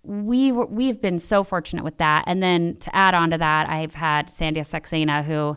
we 0.05 0.53
were, 0.53 0.67
we've 0.67 1.01
been 1.01 1.19
so 1.19 1.43
fortunate 1.43 1.83
with 1.83 1.99
that. 1.99 2.23
And 2.29 2.41
then 2.41 2.77
to 2.77 2.95
add 2.95 3.15
on 3.15 3.31
to 3.31 3.39
that, 3.39 3.69
I've 3.69 3.97
had 3.97 4.29
Sandhya 4.29 4.63
Saxena 4.63 5.25
who 5.25 5.57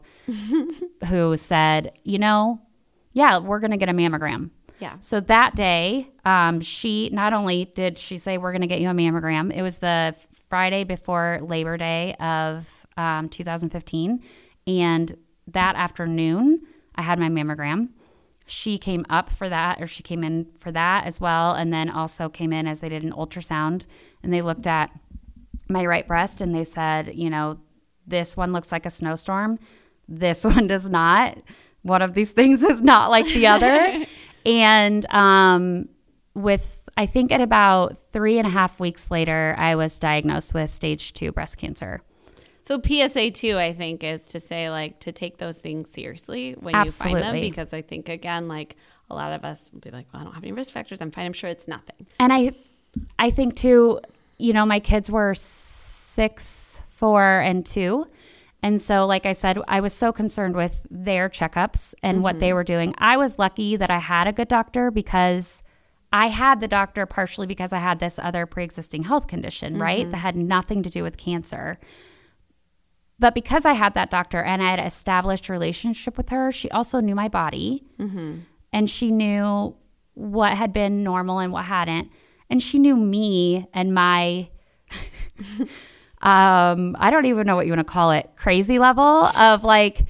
who 1.07 1.37
said, 1.37 1.91
you 2.03 2.17
know, 2.17 2.59
yeah, 3.13 3.37
we're 3.37 3.59
going 3.59 3.69
to 3.69 3.77
get 3.77 3.89
a 3.89 3.93
mammogram. 3.93 4.49
Yeah. 4.79 4.97
So 4.99 5.19
that 5.21 5.55
day, 5.55 6.09
um, 6.25 6.59
she 6.61 7.09
not 7.11 7.33
only 7.33 7.65
did 7.65 7.97
she 7.97 8.17
say 8.17 8.37
we're 8.37 8.51
going 8.51 8.61
to 8.61 8.67
get 8.67 8.81
you 8.81 8.89
a 8.89 8.93
mammogram, 8.93 9.53
it 9.55 9.61
was 9.61 9.79
the 9.79 10.15
Friday 10.49 10.83
before 10.83 11.39
Labor 11.41 11.77
Day 11.77 12.15
of 12.19 12.85
um, 12.97 13.29
2015, 13.29 14.21
and 14.67 15.17
that 15.47 15.75
afternoon 15.75 16.61
I 16.95 17.01
had 17.01 17.19
my 17.19 17.29
mammogram. 17.29 17.89
She 18.47 18.77
came 18.77 19.05
up 19.09 19.31
for 19.31 19.49
that, 19.49 19.81
or 19.81 19.87
she 19.87 20.03
came 20.03 20.23
in 20.23 20.47
for 20.59 20.71
that 20.71 21.05
as 21.05 21.19
well, 21.19 21.53
and 21.53 21.73
then 21.73 21.89
also 21.89 22.29
came 22.29 22.53
in 22.53 22.67
as 22.67 22.79
they 22.79 22.89
did 22.89 23.03
an 23.03 23.11
ultrasound 23.11 23.85
and 24.21 24.33
they 24.33 24.41
looked 24.41 24.67
at 24.67 24.91
my 25.67 25.85
right 25.85 26.07
breast 26.07 26.41
and 26.41 26.53
they 26.53 26.63
said, 26.63 27.13
you 27.15 27.29
know, 27.29 27.59
this 28.07 28.35
one 28.37 28.53
looks 28.53 28.71
like 28.71 28.85
a 28.85 28.89
snowstorm. 28.89 29.59
This 30.07 30.43
one 30.43 30.67
does 30.67 30.89
not. 30.89 31.37
One 31.83 32.01
of 32.01 32.13
these 32.13 32.31
things 32.31 32.63
is 32.63 32.81
not 32.81 33.09
like 33.09 33.25
the 33.27 33.47
other. 33.47 34.05
and 34.45 35.05
um, 35.13 35.89
with, 36.33 36.87
I 36.97 37.05
think 37.05 37.31
at 37.31 37.41
about 37.41 37.97
three 38.11 38.37
and 38.37 38.47
a 38.47 38.51
half 38.51 38.79
weeks 38.79 39.09
later, 39.09 39.55
I 39.57 39.75
was 39.75 39.97
diagnosed 39.99 40.53
with 40.53 40.69
stage 40.69 41.13
two 41.13 41.31
breast 41.31 41.57
cancer. 41.57 42.01
So 42.61 42.81
PSA 42.81 43.31
two, 43.31 43.57
I 43.57 43.73
think, 43.73 44.03
is 44.03 44.23
to 44.23 44.39
say 44.39 44.69
like 44.69 44.99
to 45.01 45.11
take 45.11 45.37
those 45.37 45.59
things 45.59 45.89
seriously 45.89 46.53
when 46.53 46.75
you 46.75 46.89
find 46.89 47.21
them, 47.21 47.39
because 47.39 47.73
I 47.73 47.83
think 47.83 48.09
again, 48.09 48.47
like 48.47 48.75
a 49.09 49.15
lot 49.15 49.33
of 49.33 49.45
us 49.45 49.69
will 49.71 49.81
be 49.81 49.91
like, 49.91 50.07
well, 50.11 50.21
I 50.21 50.25
don't 50.25 50.33
have 50.33 50.43
any 50.43 50.51
risk 50.51 50.71
factors. 50.71 50.99
I'm 50.99 51.11
fine. 51.11 51.27
I'm 51.27 51.33
sure 51.33 51.49
it's 51.49 51.67
nothing. 51.67 52.07
And 52.19 52.33
I, 52.33 52.53
I 53.19 53.29
think 53.29 53.55
too, 53.55 53.99
you 54.39 54.51
know, 54.51 54.65
my 54.65 54.79
kids 54.79 55.11
were 55.11 55.35
six, 55.35 56.81
four, 56.89 57.23
and 57.23 57.63
two. 57.65 58.07
And 58.65 58.81
so, 58.81 59.05
like 59.05 59.27
I 59.27 59.33
said, 59.33 59.59
I 59.67 59.79
was 59.79 59.93
so 59.93 60.11
concerned 60.11 60.55
with 60.55 60.87
their 60.89 61.29
checkups 61.29 61.93
and 62.01 62.23
what 62.23 62.39
they 62.39 62.47
mm-hmm. 62.47 62.55
were 62.55 62.63
doing. 62.63 62.95
I 62.97 63.15
was 63.15 63.37
lucky 63.37 63.75
that 63.75 63.91
I 63.91 63.99
had 63.99 64.27
a 64.27 64.33
good 64.33 64.47
doctor 64.47 64.89
because 64.89 65.61
I 66.11 66.29
had 66.29 66.61
the 66.61 66.67
doctor 66.67 67.05
partially 67.05 67.45
because 67.45 67.73
I 67.73 67.77
had 67.77 67.99
this 67.99 68.17
other 68.17 68.47
pre 68.47 68.63
existing 68.63 69.03
health 69.03 69.27
condition, 69.27 69.77
right? 69.77 70.01
Mm-hmm. 70.01 70.11
That 70.13 70.17
had 70.17 70.35
nothing 70.35 70.81
to 70.81 70.89
do 70.89 71.03
with 71.03 71.15
cancer. 71.15 71.77
But 73.19 73.35
because 73.35 73.67
I 73.67 73.73
had 73.73 73.93
that 73.93 74.09
doctor 74.09 74.41
and 74.41 74.63
I 74.63 74.71
had 74.71 74.79
established 74.79 75.47
a 75.47 75.51
relationship 75.53 76.17
with 76.17 76.29
her, 76.29 76.51
she 76.51 76.67
also 76.71 76.99
knew 77.01 77.13
my 77.13 77.27
body 77.27 77.83
mm-hmm. 77.99 78.39
and 78.73 78.89
she 78.89 79.11
knew 79.11 79.75
what 80.15 80.57
had 80.57 80.73
been 80.73 81.03
normal 81.03 81.37
and 81.37 81.53
what 81.53 81.65
hadn't. 81.65 82.09
And 82.49 82.63
she 82.63 82.79
knew 82.79 82.95
me 82.95 83.67
and 83.75 83.93
my, 83.93 84.49
um, 86.25 86.97
I 86.99 87.11
don't 87.11 87.25
even 87.25 87.45
know 87.45 87.55
what 87.55 87.67
you 87.67 87.71
want 87.71 87.87
to 87.87 87.93
call 87.93 88.11
it, 88.11 88.31
crazy 88.35 88.79
level 88.79 89.03
of 89.03 89.63
like, 89.63 90.05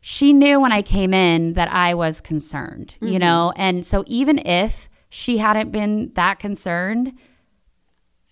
she 0.00 0.32
knew 0.32 0.60
when 0.60 0.72
I 0.72 0.82
came 0.82 1.14
in 1.14 1.52
that 1.52 1.72
I 1.72 1.94
was 1.94 2.20
concerned, 2.20 2.98
you 3.00 3.20
know? 3.20 3.52
And 3.54 3.86
so 3.86 4.02
even 4.08 4.44
if 4.44 4.88
she 5.08 5.38
hadn't 5.38 5.70
been 5.70 6.10
that 6.14 6.40
concerned, 6.40 7.12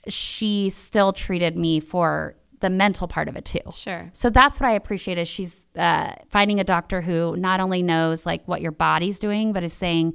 she 0.09 0.71
still 0.71 1.13
treated 1.13 1.57
me 1.57 1.79
for 1.79 2.35
the 2.59 2.69
mental 2.69 3.07
part 3.07 3.29
of 3.29 3.37
it 3.37 3.45
too. 3.45 3.61
Sure. 3.73 4.11
So 4.13 4.29
that's 4.29 4.59
what 4.59 4.69
I 4.69 4.73
appreciate 4.73 5.17
is 5.17 5.29
she's 5.29 5.69
uh, 5.77 6.15
finding 6.31 6.59
a 6.59 6.65
doctor 6.65 7.01
who 7.01 7.37
not 7.37 7.61
only 7.61 7.83
knows 7.83 8.27
like 8.27 8.43
what 8.49 8.61
your 8.61 8.73
body's 8.73 9.21
doing, 9.21 9.53
but 9.53 9.63
is 9.63 9.73
saying 9.73 10.15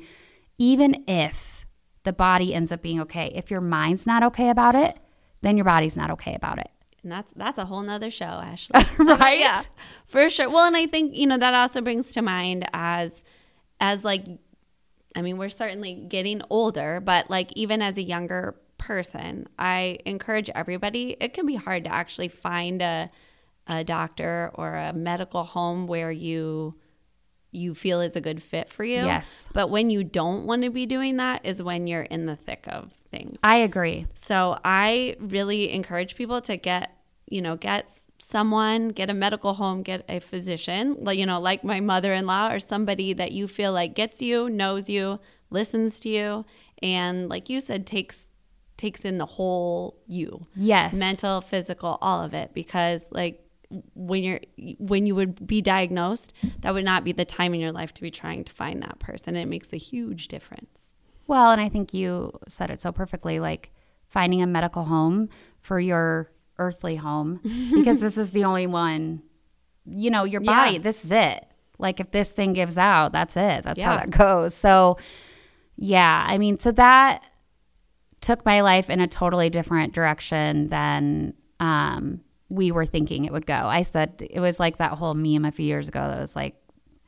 even 0.58 1.06
if 1.08 1.66
the 2.04 2.12
body 2.12 2.54
ends 2.54 2.74
up 2.74 2.82
being 2.82 3.00
okay, 3.02 3.32
if 3.34 3.50
your 3.50 3.62
mind's 3.62 4.06
not 4.06 4.24
okay 4.24 4.50
about 4.50 4.76
it, 4.76 5.00
then 5.42 5.56
your 5.56 5.64
body's 5.64 5.96
not 5.96 6.12
okay 6.12 6.36
about 6.36 6.60
it. 6.60 6.70
And 7.06 7.12
that's 7.12 7.32
that's 7.36 7.60
a 7.60 7.66
whole 7.66 7.84
nother 7.84 8.10
show, 8.10 8.26
Ashley. 8.26 8.84
Right? 8.98 9.40
yeah, 9.40 9.62
for 10.06 10.28
sure. 10.28 10.50
Well, 10.50 10.66
and 10.66 10.76
I 10.76 10.88
think 10.88 11.16
you 11.16 11.28
know 11.28 11.38
that 11.38 11.54
also 11.54 11.80
brings 11.80 12.12
to 12.14 12.24
mind 12.24 12.68
as 12.74 13.24
as 13.80 14.04
like, 14.04 14.26
I 15.16 15.22
mean, 15.22 15.38
we're 15.38 15.50
certainly 15.50 15.94
getting 15.94 16.42
older, 16.50 17.00
but 17.00 17.30
like 17.30 17.52
even 17.56 17.84
as 17.84 17.98
a 17.98 18.02
younger 18.02 18.56
person, 18.80 19.46
I 19.60 20.00
encourage 20.06 20.50
everybody. 20.56 21.16
It 21.20 21.34
can 21.34 21.46
be 21.46 21.54
hard 21.54 21.84
to 21.84 21.94
actually 21.94 22.30
find 22.30 22.82
a 22.82 23.12
a 23.68 23.84
doctor 23.84 24.50
or 24.56 24.74
a 24.74 24.92
medical 24.92 25.44
home 25.44 25.86
where 25.86 26.12
you 26.12 26.74
you 27.52 27.76
feel 27.76 28.02
is 28.02 28.16
a 28.16 28.22
good 28.22 28.42
fit 28.42 28.68
for 28.68 28.84
you. 28.84 29.06
Yes. 29.06 29.48
But 29.54 29.70
when 29.70 29.92
you 29.92 30.04
don't 30.04 30.46
want 30.46 30.64
to 30.64 30.72
be 30.72 30.88
doing 30.88 31.18
that 31.18 31.46
is 31.46 31.62
when 31.62 31.86
you're 31.86 32.02
in 32.02 32.26
the 32.26 32.36
thick 32.36 32.66
of 32.68 32.92
things. 33.18 33.40
I 33.44 33.58
agree. 33.58 34.08
So 34.14 34.60
I 34.64 35.16
really 35.20 35.72
encourage 35.72 36.16
people 36.16 36.42
to 36.42 36.58
get, 36.58 36.86
you 37.30 37.42
know, 37.42 37.56
get 37.56 37.90
someone, 38.20 38.90
get 38.90 39.10
a 39.10 39.14
medical 39.14 39.54
home, 39.54 39.84
get 39.84 40.04
a 40.10 40.20
physician, 40.20 40.98
like 41.00 41.18
you 41.20 41.26
know, 41.26 41.40
like 41.40 41.64
my 41.64 41.80
mother-in-law 41.80 42.52
or 42.54 42.60
somebody 42.60 43.14
that 43.14 43.32
you 43.32 43.48
feel 43.48 43.72
like 43.72 43.94
gets 43.96 44.22
you, 44.22 44.50
knows 44.50 44.90
you, 44.90 45.20
listens 45.50 46.00
to 46.02 46.10
you, 46.10 46.46
and 46.82 47.30
like 47.30 47.50
you 47.50 47.60
said 47.62 47.86
takes 47.86 48.28
takes 48.78 49.06
in 49.06 49.18
the 49.18 49.26
whole 49.26 49.98
you 50.06 50.42
Yes. 50.56 50.94
mental 50.94 51.40
physical 51.40 51.98
all 52.02 52.22
of 52.22 52.34
it 52.34 52.54
because 52.54 53.06
like 53.10 53.42
when 53.94 54.22
you're 54.22 54.42
when 54.80 55.06
you 55.08 55.16
would 55.16 55.48
be 55.48 55.62
diagnosed 55.62 56.34
that 56.60 56.74
would 56.74 56.84
not 56.84 57.06
be 57.06 57.14
the 57.14 57.24
time 57.24 57.54
in 57.54 57.62
your 57.62 57.72
life 57.72 57.94
to 57.94 58.02
be 58.02 58.12
trying 58.12 58.44
to 58.44 58.52
find 58.52 58.84
that 58.84 59.00
person 59.00 59.38
it 59.38 59.46
makes 59.46 59.72
a 59.72 59.78
huge 59.78 60.28
difference 60.28 60.75
Well, 61.28 61.52
and 61.52 61.60
I 61.62 61.70
think 61.70 61.94
you 61.94 62.32
said 62.48 62.70
it 62.70 62.82
so 62.82 62.92
perfectly 62.92 63.40
like 63.40 63.72
finding 64.08 64.42
a 64.42 64.48
medical 64.48 64.84
home 64.86 65.30
for 65.60 65.80
your 65.80 66.32
earthly 66.58 66.96
home 66.96 67.40
because 67.74 68.00
this 68.00 68.18
is 68.18 68.32
the 68.32 68.44
only 68.46 68.68
one, 68.68 69.22
you 69.86 70.10
know, 70.10 70.24
your 70.24 70.42
body, 70.42 70.74
Yeah. 70.74 70.80
this 70.80 71.04
is 71.04 71.12
it. 71.12 71.46
Like 71.78 72.00
if 72.00 72.12
this 72.12 72.32
thing 72.32 72.54
gives 72.54 72.78
out, 72.78 73.12
that's 73.12 73.36
it. 73.36 73.64
That's 73.64 73.82
how 73.82 73.98
that 73.98 74.10
goes. 74.12 74.54
So, 74.54 74.98
yeah, 75.76 76.26
I 76.28 76.38
mean, 76.38 76.58
so 76.60 76.72
that 76.74 77.24
took 78.22 78.46
my 78.46 78.62
life 78.62 78.90
in 78.90 79.02
a 79.02 79.08
totally 79.08 79.50
different 79.50 79.94
direction 79.94 80.68
than 80.68 81.34
um, 81.60 82.22
we 82.50 82.72
were 82.72 82.86
thinking 82.86 83.26
it 83.26 83.34
would 83.34 83.46
go. 83.46 83.54
I 83.54 83.82
said 83.82 84.26
it 84.30 84.40
was 84.40 84.60
like 84.60 84.78
that 84.78 84.94
whole 84.94 85.14
meme 85.14 85.44
a 85.46 85.52
few 85.52 85.66
years 85.66 85.90
ago 85.90 86.00
that 86.08 86.20
was 86.20 86.36
like, 86.36 86.56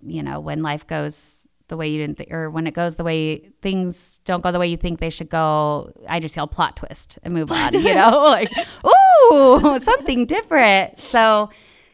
you 0.02 0.22
know, 0.22 0.40
when 0.42 0.62
life 0.62 0.86
goes 0.86 1.47
the 1.68 1.78
way 1.78 1.88
you 1.88 2.06
didn't, 2.06 2.32
or 2.32 2.50
when 2.50 2.66
it 2.68 2.74
goes 2.74 2.96
the 2.96 3.04
way 3.04 3.50
things 3.62 4.20
don't 4.26 4.42
go 4.42 4.52
the 4.52 4.60
way 4.60 4.68
you 4.68 4.78
think 4.78 5.00
they 5.00 5.10
should 5.10 5.30
go, 5.30 5.92
I 6.08 6.20
just 6.20 6.36
yell 6.36 6.48
plot 6.48 6.78
twist 6.78 7.20
and 7.24 7.34
move 7.34 7.52
on, 7.52 7.74
you 7.74 7.94
know, 7.94 8.24
like, 8.26 8.52
ooh, 8.86 9.80
something 9.84 10.26
different. 10.26 10.98
So, 10.98 11.50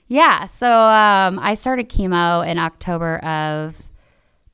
yeah. 0.08 0.46
So 0.46 0.72
um, 0.72 1.40
I 1.40 1.56
started 1.56 1.90
chemo 1.90 2.48
in 2.48 2.58
October 2.58 3.18
of 3.20 3.82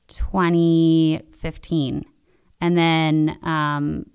2015. 0.08 2.04
And 2.62 2.76
then 2.76 3.38
um, 3.42 4.06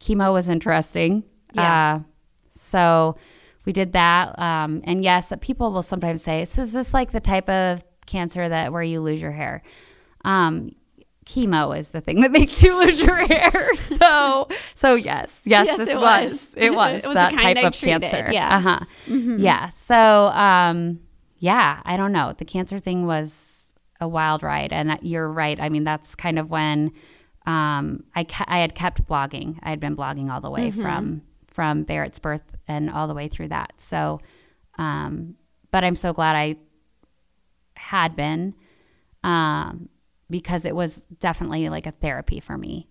chemo 0.00 0.32
was 0.32 0.48
interesting. 0.48 1.24
Yeah. 1.54 1.96
Uh, 1.96 2.00
so 2.52 3.16
we 3.64 3.72
did 3.72 3.92
that. 3.92 4.38
Um, 4.38 4.80
and 4.84 5.04
yes, 5.04 5.32
people 5.40 5.72
will 5.72 5.82
sometimes 5.82 6.22
say, 6.22 6.44
so 6.44 6.62
is 6.62 6.72
this 6.72 6.94
like 6.94 7.12
the 7.12 7.20
type 7.20 7.48
of 7.48 7.84
cancer 8.06 8.48
that 8.48 8.72
where 8.72 8.82
you 8.82 9.00
lose 9.00 9.20
your 9.20 9.32
hair? 9.32 9.62
Um, 10.24 10.72
chemo 11.24 11.76
is 11.76 11.90
the 11.90 12.00
thing 12.00 12.20
that 12.20 12.30
makes 12.40 12.62
you 12.62 12.78
lose 12.78 13.00
your 13.00 13.16
hair. 13.26 13.50
So, 13.76 14.48
so 14.74 14.94
yes, 14.94 15.42
yes, 15.46 15.66
Yes, 15.66 15.78
this 15.78 15.88
it 15.88 15.96
was. 15.96 16.30
was. 16.30 16.54
it 16.56 16.70
was 16.74 16.90
It 17.04 17.08
was 17.08 17.14
the 17.14 17.14
that 17.14 17.30
kind 17.32 17.42
type 17.56 17.64
I 17.64 17.66
of 17.68 17.72
treated, 17.76 18.02
cancer. 18.02 18.30
yeah. 18.32 18.56
Uh-huh. 18.56 18.80
Yeah. 19.38 19.68
So, 19.68 20.26
um, 20.28 21.00
yeah, 21.38 21.80
I 21.84 21.96
don't 21.96 22.12
know. 22.12 22.34
The 22.36 22.44
cancer 22.44 22.78
thing 22.78 23.06
was 23.06 23.72
a 24.00 24.06
wild 24.08 24.42
ride, 24.42 24.72
and 24.72 24.98
you're 25.02 25.28
right. 25.30 25.58
I 25.60 25.68
mean, 25.70 25.84
that's 25.84 26.14
kind 26.14 26.38
of 26.38 26.50
when 26.50 26.92
um, 27.46 28.04
I 28.14 28.24
ca- 28.24 28.44
I 28.48 28.58
had 28.58 28.74
kept 28.74 29.06
blogging. 29.06 29.58
I 29.62 29.70
had 29.70 29.80
been 29.80 29.96
blogging 29.96 30.30
all 30.30 30.40
the 30.40 30.50
way 30.50 30.70
from 30.70 31.22
from 31.48 31.82
Barrett's 31.84 32.18
birth 32.18 32.42
and 32.68 32.90
all 32.90 33.06
the 33.08 33.14
way 33.14 33.28
through 33.28 33.48
that. 33.48 33.72
So, 33.80 34.20
um, 34.78 35.36
but 35.70 35.84
I'm 35.84 35.96
so 35.96 36.12
glad 36.12 36.36
I 36.36 36.56
had 37.86 38.16
been 38.16 38.54
um, 39.22 39.88
because 40.30 40.64
it 40.64 40.74
was 40.74 41.06
definitely 41.18 41.68
like 41.68 41.86
a 41.86 41.92
therapy 41.92 42.40
for 42.40 42.56
me. 42.56 42.88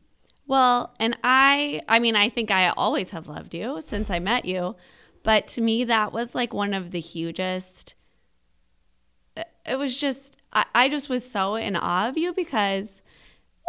Well, 0.47 0.93
and 0.99 1.17
I 1.23 1.81
I 1.87 1.99
mean, 1.99 2.15
I 2.15 2.29
think 2.29 2.51
I 2.51 2.69
always 2.69 3.11
have 3.11 3.27
loved 3.27 3.53
you 3.53 3.81
since 3.85 4.09
I 4.09 4.19
met 4.19 4.45
you, 4.45 4.75
but 5.23 5.47
to 5.49 5.61
me 5.61 5.83
that 5.85 6.13
was 6.13 6.35
like 6.35 6.53
one 6.53 6.73
of 6.73 6.91
the 6.91 6.99
hugest 6.99 7.95
it 9.65 9.77
was 9.77 9.97
just 9.97 10.37
I, 10.53 10.65
I 10.73 10.89
just 10.89 11.09
was 11.09 11.29
so 11.29 11.55
in 11.55 11.75
awe 11.75 12.09
of 12.09 12.17
you 12.17 12.33
because 12.33 13.01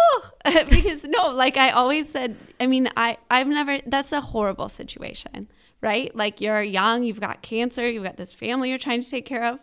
oh 0.01 0.31
because 0.45 1.05
no, 1.05 1.31
like 1.31 1.57
I 1.57 1.71
always 1.71 2.09
said, 2.09 2.37
I 2.61 2.67
mean, 2.67 2.89
I 2.97 3.19
I've 3.31 3.49
never 3.49 3.81
that's 3.87 4.13
a 4.13 4.21
horrible 4.21 4.69
situation, 4.69 5.49
right? 5.81 6.15
Like 6.15 6.41
you're 6.41 6.63
young, 6.63 7.03
you've 7.03 7.21
got 7.21 7.43
cancer, 7.43 7.89
you've 7.89 8.05
got 8.05 8.17
this 8.17 8.35
family 8.35 8.71
you're 8.71 8.79
trying 8.79 9.01
to 9.01 9.11
take 9.11 9.27
care 9.27 9.45
of. 9.45 9.61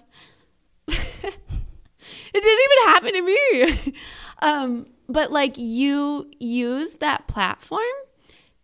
it 0.87 2.33
didn't 2.33 2.45
even 2.45 2.87
happen 2.87 3.13
to 3.13 3.21
me. 3.21 3.93
um, 4.41 4.87
but 5.07 5.31
like 5.31 5.57
you 5.57 6.29
use 6.39 6.95
that 6.95 7.27
platform 7.27 7.83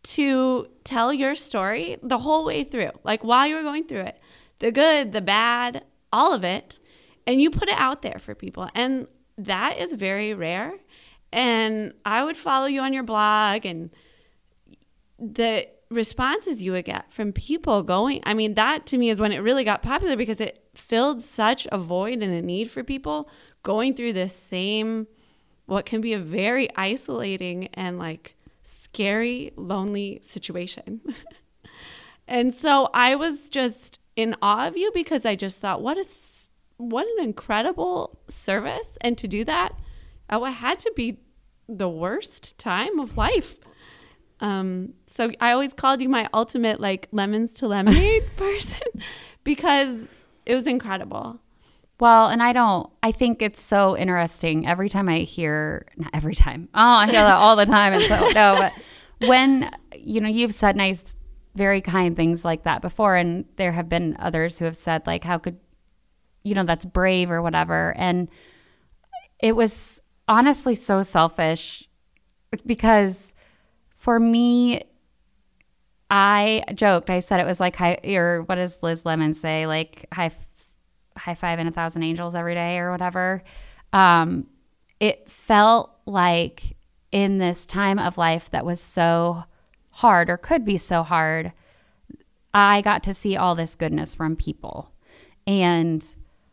to 0.02 0.68
tell 0.84 1.14
your 1.14 1.36
story 1.36 1.98
the 2.02 2.20
whole 2.20 2.46
way 2.46 2.64
through, 2.64 2.92
like 3.04 3.24
while 3.24 3.46
you 3.48 3.56
were 3.56 3.64
going 3.64 3.86
through 3.86 4.02
it, 4.02 4.20
the 4.60 4.72
good, 4.72 5.12
the 5.12 5.22
bad, 5.22 5.84
all 6.12 6.34
of 6.34 6.44
it, 6.44 6.80
and 7.28 7.42
you 7.42 7.50
put 7.50 7.70
it 7.70 7.78
out 7.78 8.02
there 8.02 8.18
for 8.20 8.34
people. 8.34 8.70
And 8.74 9.08
that 9.38 9.78
is 9.78 9.94
very 9.94 10.34
rare. 10.34 10.74
And 11.32 11.94
I 12.06 12.24
would 12.24 12.38
follow 12.38 12.66
you 12.66 12.82
on 12.82 12.94
your 12.94 13.04
blog 13.04 13.66
and 13.66 13.92
the 15.20 15.68
responses 15.90 16.64
you 16.64 16.72
would 16.72 16.86
get 16.86 17.12
from 17.12 17.34
people 17.34 17.82
going 17.82 18.22
i 18.24 18.34
mean 18.34 18.54
that 18.54 18.86
to 18.86 18.96
me 18.96 19.10
is 19.10 19.20
when 19.20 19.32
it 19.32 19.40
really 19.40 19.64
got 19.64 19.82
popular 19.82 20.16
because 20.16 20.40
it 20.40 20.69
filled 20.80 21.22
such 21.22 21.68
a 21.72 21.78
void 21.78 22.22
and 22.22 22.34
a 22.34 22.42
need 22.42 22.72
for 22.72 22.84
people 22.84 23.30
going 23.64 23.94
through 23.94 24.14
this 24.14 24.36
same 24.36 25.08
what 25.66 25.86
can 25.86 26.02
be 26.02 26.14
a 26.14 26.20
very 26.20 26.68
isolating 26.76 27.68
and 27.76 28.00
like 28.00 28.36
scary 28.64 29.52
lonely 29.56 30.20
situation. 30.24 31.02
And 32.32 32.54
so 32.54 32.90
i 32.94 33.16
was 33.16 33.50
just 33.50 34.00
in 34.16 34.36
awe 34.40 34.68
of 34.68 34.78
you 34.78 34.92
because 34.94 35.26
i 35.26 35.34
just 35.34 35.60
thought 35.60 35.82
what 35.82 35.98
a 35.98 36.06
what 36.80 37.06
an 37.18 37.26
incredible 37.26 38.18
service. 38.30 38.98
And 39.02 39.18
to 39.18 39.28
do 39.28 39.44
that 39.44 39.78
at 40.30 40.42
what 40.42 40.54
had 40.54 40.80
to 40.80 40.94
be 40.96 41.20
the 41.68 41.90
worst 41.90 42.58
time 42.58 43.00
of 43.00 43.18
life. 43.18 43.60
Um, 44.40 44.94
so 45.06 45.32
I 45.42 45.52
always 45.52 45.74
called 45.74 46.02
you 46.02 46.08
my 46.08 46.30
ultimate 46.34 46.80
like 46.80 47.10
lemons 47.12 47.54
to 47.56 47.68
lemonade 47.68 48.24
person 48.38 48.88
because 49.44 50.14
it 50.50 50.56
was 50.56 50.66
incredible. 50.66 51.40
Well, 52.00 52.28
and 52.28 52.42
I 52.42 52.54
don't, 52.54 52.90
I 53.04 53.12
think 53.12 53.44
it's 53.44 53.62
so 53.62 53.96
interesting 53.96 54.66
every 54.66 54.90
time 54.90 55.08
I 55.08 55.20
hear, 55.20 55.86
not 55.96 56.10
every 56.12 56.34
time, 56.34 56.70
oh, 56.74 56.80
I 56.80 57.06
hear 57.06 57.22
that 57.22 57.38
all 57.38 57.56
the 57.56 57.68
time. 57.68 57.94
And 57.94 58.02
so, 58.04 58.30
no, 58.34 58.56
but 58.58 58.74
when, 59.28 59.70
you 59.96 60.20
know, 60.20 60.28
you've 60.28 60.56
said 60.56 60.76
nice, 60.76 61.16
very 61.54 61.82
kind 61.82 62.16
things 62.16 62.44
like 62.44 62.64
that 62.64 62.82
before, 62.82 63.16
and 63.16 63.46
there 63.58 63.74
have 63.74 63.90
been 63.90 64.16
others 64.18 64.58
who 64.58 64.66
have 64.66 64.76
said, 64.76 65.06
like, 65.06 65.24
how 65.24 65.38
could, 65.38 65.60
you 66.44 66.56
know, 66.56 66.64
that's 66.64 66.86
brave 66.86 67.30
or 67.30 67.44
whatever. 67.44 67.94
And 67.96 68.28
it 69.40 69.56
was 69.56 70.02
honestly 70.28 70.74
so 70.74 71.04
selfish 71.04 71.88
because 72.66 73.36
for 73.96 74.20
me, 74.20 74.82
I 76.10 76.64
joked. 76.74 77.10
I 77.10 77.20
said 77.20 77.40
it 77.40 77.46
was 77.46 77.60
like 77.60 77.76
high, 77.76 78.00
or 78.04 78.44
what 78.44 78.56
does 78.56 78.82
Liz 78.82 79.06
Lemon 79.06 79.34
say? 79.34 79.68
Like 79.68 80.06
high, 80.12 80.32
high 81.18 81.36
five 81.36 81.60
and 81.60 81.70
a 81.70 81.72
thousand 81.72 82.04
angels 82.04 82.36
every 82.36 82.56
day 82.56 82.80
or 82.80 82.92
whatever. 82.92 83.44
Um, 83.94 84.48
it 85.00 85.30
felt 85.30 85.92
like 86.06 86.76
in 87.12 87.38
this 87.38 87.66
time 87.66 88.00
of 88.00 88.18
life 88.18 88.50
that 88.52 88.66
was 88.66 88.80
so 88.80 89.44
hard 89.92 90.30
or 90.30 90.38
could 90.38 90.66
be 90.66 90.78
so 90.78 91.04
hard, 91.04 91.52
I 92.54 92.82
got 92.82 93.04
to 93.04 93.14
see 93.14 93.38
all 93.38 93.56
this 93.56 93.76
goodness 93.76 94.16
from 94.16 94.36
people. 94.36 94.92
And 95.46 96.06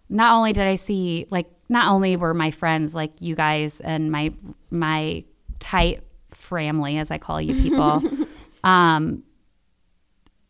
not 0.09 0.35
only 0.35 0.53
did 0.53 0.65
I 0.65 0.75
see 0.75 1.27
like 1.31 1.47
not 1.69 1.89
only 1.91 2.17
were 2.17 2.35
my 2.35 2.51
friends 2.51 2.95
like 2.95 3.21
you 3.21 3.35
guys 3.35 3.81
and 3.81 4.11
my 4.13 4.33
my 4.71 5.25
tight 5.59 6.03
family 6.31 6.99
as 6.99 7.11
I 7.11 7.19
call 7.19 7.41
you 7.41 7.55
people 7.61 8.03
um 8.65 9.23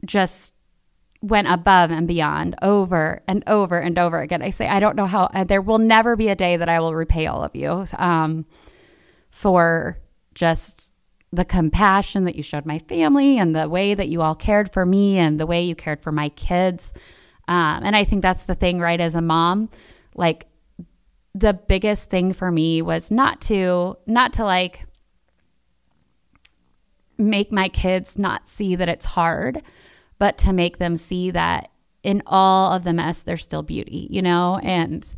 just 0.07 0.55
went 1.23 1.49
above 1.49 1.91
and 1.91 2.07
beyond 2.07 2.55
over 2.63 3.23
and 3.27 3.43
over 3.47 3.79
and 3.79 3.99
over 3.99 4.21
again. 4.21 4.43
I 4.43 4.51
say 4.51 4.69
I 4.69 4.81
don't 4.81 4.97
know 4.97 5.07
how 5.07 5.25
uh, 5.25 5.45
there 5.45 5.63
will 5.63 5.79
never 5.79 6.15
be 6.17 6.29
a 6.29 6.37
day 6.37 6.57
that 6.57 6.69
I 6.69 6.81
will 6.81 6.95
repay 6.95 7.27
all 7.27 7.43
of 7.43 7.57
you 7.57 7.85
um 7.99 8.47
for 9.31 9.99
just 10.35 10.93
the 11.33 11.45
compassion 11.45 12.25
that 12.25 12.37
you 12.37 12.43
showed 12.43 12.67
my 12.67 12.79
family 12.79 13.39
and 13.39 13.55
the 13.55 13.69
way 13.69 13.95
that 13.95 14.09
you 14.09 14.23
all 14.23 14.35
cared 14.35 14.73
for 14.73 14.87
me 14.87 15.19
and 15.19 15.39
the 15.39 15.47
way 15.47 15.63
you 15.63 15.75
cared 15.75 16.03
for 16.03 16.13
my 16.13 16.29
kids. 16.31 16.93
Um, 17.49 17.83
and 17.85 17.97
I 17.97 18.05
think 18.05 18.23
that's 18.23 18.45
the 18.45 18.55
thing, 18.55 18.81
right? 18.81 19.01
As 19.01 19.15
a 19.15 19.21
mom, 19.21 19.69
like 20.15 20.47
the 21.35 21.53
biggest 21.53 22.11
thing 22.11 22.33
for 22.33 22.51
me 22.51 22.81
was 22.81 23.11
not 23.11 23.41
to, 23.43 23.99
not 24.07 24.33
to 24.35 24.45
like 24.45 24.87
make 27.19 27.53
my 27.53 27.69
kids 27.69 28.19
not 28.19 28.49
see 28.49 28.77
that 28.77 28.89
it's 28.89 29.05
hard, 29.07 29.63
but 30.19 30.39
to 30.39 30.53
make 30.53 30.79
them 30.79 30.97
see 30.97 31.31
that 31.31 31.69
in 32.03 32.23
all 32.27 32.73
of 32.73 32.85
the 32.85 32.93
mess, 32.93 33.23
there's 33.23 33.43
still 33.43 33.63
beauty, 33.63 34.07
you 34.11 34.23
know? 34.23 34.61
And, 34.63 35.15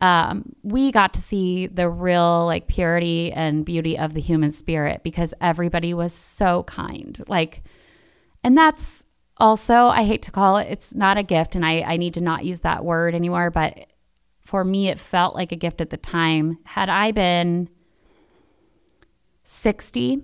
um, 0.00 0.54
we 0.62 0.92
got 0.92 1.14
to 1.14 1.20
see 1.20 1.66
the 1.66 1.88
real 1.88 2.44
like 2.44 2.68
purity 2.68 3.32
and 3.32 3.64
beauty 3.64 3.98
of 3.98 4.12
the 4.12 4.20
human 4.20 4.50
spirit 4.50 5.02
because 5.02 5.32
everybody 5.40 5.94
was 5.94 6.12
so 6.12 6.64
kind. 6.64 7.20
Like, 7.28 7.62
and 8.44 8.56
that's 8.56 9.04
also, 9.38 9.86
I 9.86 10.04
hate 10.04 10.22
to 10.22 10.30
call 10.30 10.58
it, 10.58 10.68
it's 10.70 10.94
not 10.94 11.18
a 11.18 11.22
gift, 11.22 11.54
and 11.54 11.64
I, 11.64 11.80
I 11.80 11.96
need 11.96 12.14
to 12.14 12.20
not 12.20 12.44
use 12.44 12.60
that 12.60 12.84
word 12.84 13.14
anymore, 13.14 13.50
but 13.50 13.86
for 14.40 14.64
me, 14.64 14.88
it 14.88 14.98
felt 14.98 15.34
like 15.34 15.52
a 15.52 15.56
gift 15.56 15.80
at 15.80 15.90
the 15.90 15.96
time. 15.96 16.58
Had 16.64 16.88
I 16.88 17.10
been 17.10 17.68
60 19.44 20.22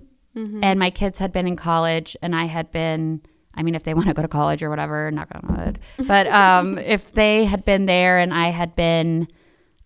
and 0.63 0.79
my 0.79 0.89
kids 0.89 1.19
had 1.19 1.31
been 1.31 1.47
in 1.47 1.55
college 1.55 2.15
and 2.21 2.35
I 2.35 2.45
had 2.45 2.71
been 2.71 3.21
I 3.55 3.63
mean 3.63 3.75
if 3.75 3.83
they 3.83 3.93
want 3.93 4.07
to 4.07 4.13
go 4.13 4.21
to 4.21 4.27
college 4.27 4.61
or 4.63 4.69
whatever, 4.69 5.11
knock 5.11 5.29
on 5.33 5.55
wood. 5.55 5.79
But 6.07 6.27
um 6.27 6.77
if 6.95 7.11
they 7.13 7.45
had 7.45 7.63
been 7.65 7.85
there 7.85 8.19
and 8.19 8.33
I 8.33 8.49
had 8.49 8.75
been 8.75 9.27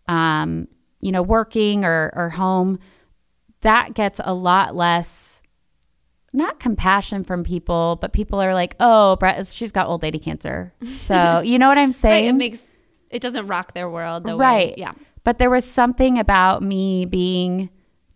um 0.08 0.68
you 1.02 1.12
know 1.12 1.22
working 1.22 1.86
or 1.86 2.12
or 2.16 2.30
home, 2.30 2.80
that 3.62 3.94
gets 3.94 4.20
a 4.24 4.34
lot 4.34 4.76
less 4.76 5.42
not 6.34 6.60
compassion 6.60 7.24
from 7.24 7.44
people, 7.44 7.98
but 8.02 8.14
people 8.14 8.40
are 8.40 8.54
like, 8.54 8.76
"Oh, 8.80 9.16
Brett, 9.16 9.44
she's 9.48 9.72
got 9.72 9.88
old 9.88 10.04
lady 10.04 10.20
cancer." 10.20 10.74
So, 10.88 11.40
you 11.46 11.58
know 11.58 11.68
what 11.68 11.78
I'm 11.78 11.88
Right. 11.90 11.96
saying? 11.96 12.26
It 12.26 12.34
makes 12.34 12.74
it 13.10 13.22
doesn't 13.22 13.48
rock 13.48 13.74
their 13.74 13.90
world 13.90 14.24
the 14.24 14.36
right. 14.36 14.70
way. 14.70 14.76
Yeah. 14.78 14.92
But 15.24 15.38
there 15.40 15.50
was 15.50 15.64
something 15.70 16.20
about 16.20 16.62
me 16.62 17.06
being 17.06 17.70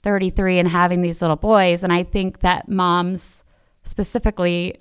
33 0.03 0.59
and 0.59 0.67
having 0.69 1.01
these 1.01 1.21
little 1.21 1.35
boys. 1.37 1.83
And 1.83 1.91
I 1.93 2.03
think 2.03 2.39
that 2.39 2.67
moms 2.69 3.43
specifically 3.83 4.75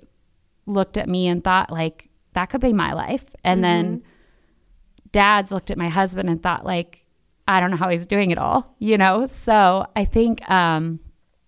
looked 0.65 0.97
at 0.97 1.07
me 1.09 1.27
and 1.27 1.43
thought, 1.43 1.71
like, 1.71 2.09
that 2.33 2.47
could 2.47 2.61
be 2.61 2.73
my 2.73 2.93
life. 2.93 3.25
And 3.43 3.63
then 3.63 4.03
dads 5.11 5.51
looked 5.51 5.71
at 5.71 5.77
my 5.77 5.89
husband 5.89 6.29
and 6.29 6.41
thought, 6.41 6.65
like, 6.65 7.05
I 7.47 7.59
don't 7.59 7.71
know 7.71 7.77
how 7.77 7.89
he's 7.89 8.05
doing 8.05 8.31
it 8.31 8.37
all, 8.37 8.73
you 8.79 8.97
know? 8.97 9.25
So 9.25 9.85
I 9.95 10.05
think, 10.05 10.49
um, 10.49 10.99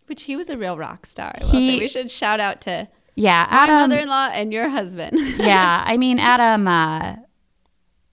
Which 0.08 0.24
he 0.24 0.36
was 0.36 0.50
a 0.50 0.58
real 0.58 0.78
rock 0.78 1.06
star. 1.06 1.34
He- 1.42 1.80
We 1.80 1.88
should 1.88 2.12
shout 2.12 2.40
out 2.40 2.62
to 2.62 2.90
yeah, 3.16 3.48
my 3.50 3.58
Adam, 3.58 3.76
mother-in-law 3.90 4.30
and 4.34 4.52
your 4.52 4.70
husband. 4.70 5.18
yeah, 5.38 5.84
I 5.86 5.98
mean, 5.98 6.18
Adam, 6.20 6.68
uh, 6.68 7.16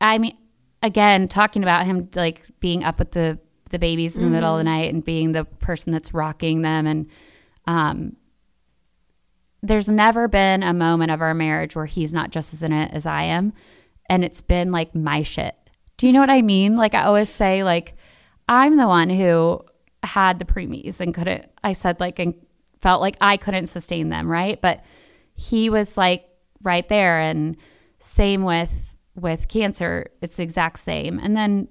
I 0.01 0.19
mean, 0.19 0.37
again, 0.83 1.27
talking 1.27 1.63
about 1.63 1.87
him 1.87 2.07
like 2.15 2.43
being 2.61 2.85
up 2.85 2.99
with 2.99 3.13
the 3.13 3.39
the 3.71 3.79
babies 3.79 4.17
in 4.17 4.25
the 4.25 4.29
middle 4.29 4.53
of 4.55 4.59
the 4.59 4.65
night 4.65 4.93
and 4.93 5.05
being 5.05 5.31
the 5.33 5.45
person 5.45 5.93
that's 5.93 6.13
rocking 6.13 6.61
them, 6.63 6.87
and 6.87 7.09
um, 7.67 8.17
there's 9.63 9.89
never 9.89 10.29
been 10.29 10.63
a 10.63 10.73
moment 10.73 11.11
of 11.11 11.21
our 11.21 11.35
marriage 11.35 11.77
where 11.77 11.87
he's 11.87 12.15
not 12.15 12.31
just 12.31 12.55
as 12.55 12.63
in 12.63 12.73
it 12.73 12.93
as 12.93 13.07
I 13.07 13.25
am, 13.25 13.53
and 14.09 14.25
it's 14.25 14.41
been 14.41 14.73
like 14.73 14.95
my 14.95 15.23
shit. 15.23 15.55
Do 15.97 16.07
you 16.07 16.13
know 16.13 16.21
what 16.21 16.31
I 16.31 16.43
mean? 16.43 16.77
Like 16.77 16.95
I 16.95 17.05
always 17.05 17.29
say, 17.29 17.63
like 17.63 17.95
I'm 18.49 18.77
the 18.77 18.89
one 18.89 19.11
who 19.11 19.63
had 20.03 20.39
the 20.39 20.45
preemies 20.45 21.01
and 21.01 21.15
couldn't. 21.15 21.47
I 21.63 21.75
said 21.75 22.01
like 22.01 22.19
and 22.19 22.35
felt 22.81 23.01
like 23.01 23.17
I 23.21 23.37
couldn't 23.37 23.67
sustain 23.67 24.09
them, 24.09 24.27
right? 24.27 24.61
But 24.61 24.85
he 25.35 25.69
was 25.69 25.97
like 25.97 26.27
right 26.63 26.89
there, 26.89 27.21
and 27.21 27.57
same 27.99 28.45
with 28.45 28.97
with 29.15 29.49
cancer. 29.49 30.11
It's 30.23 30.37
the 30.37 30.43
exact 30.43 30.79
same, 30.79 31.19
and 31.19 31.37
then 31.37 31.69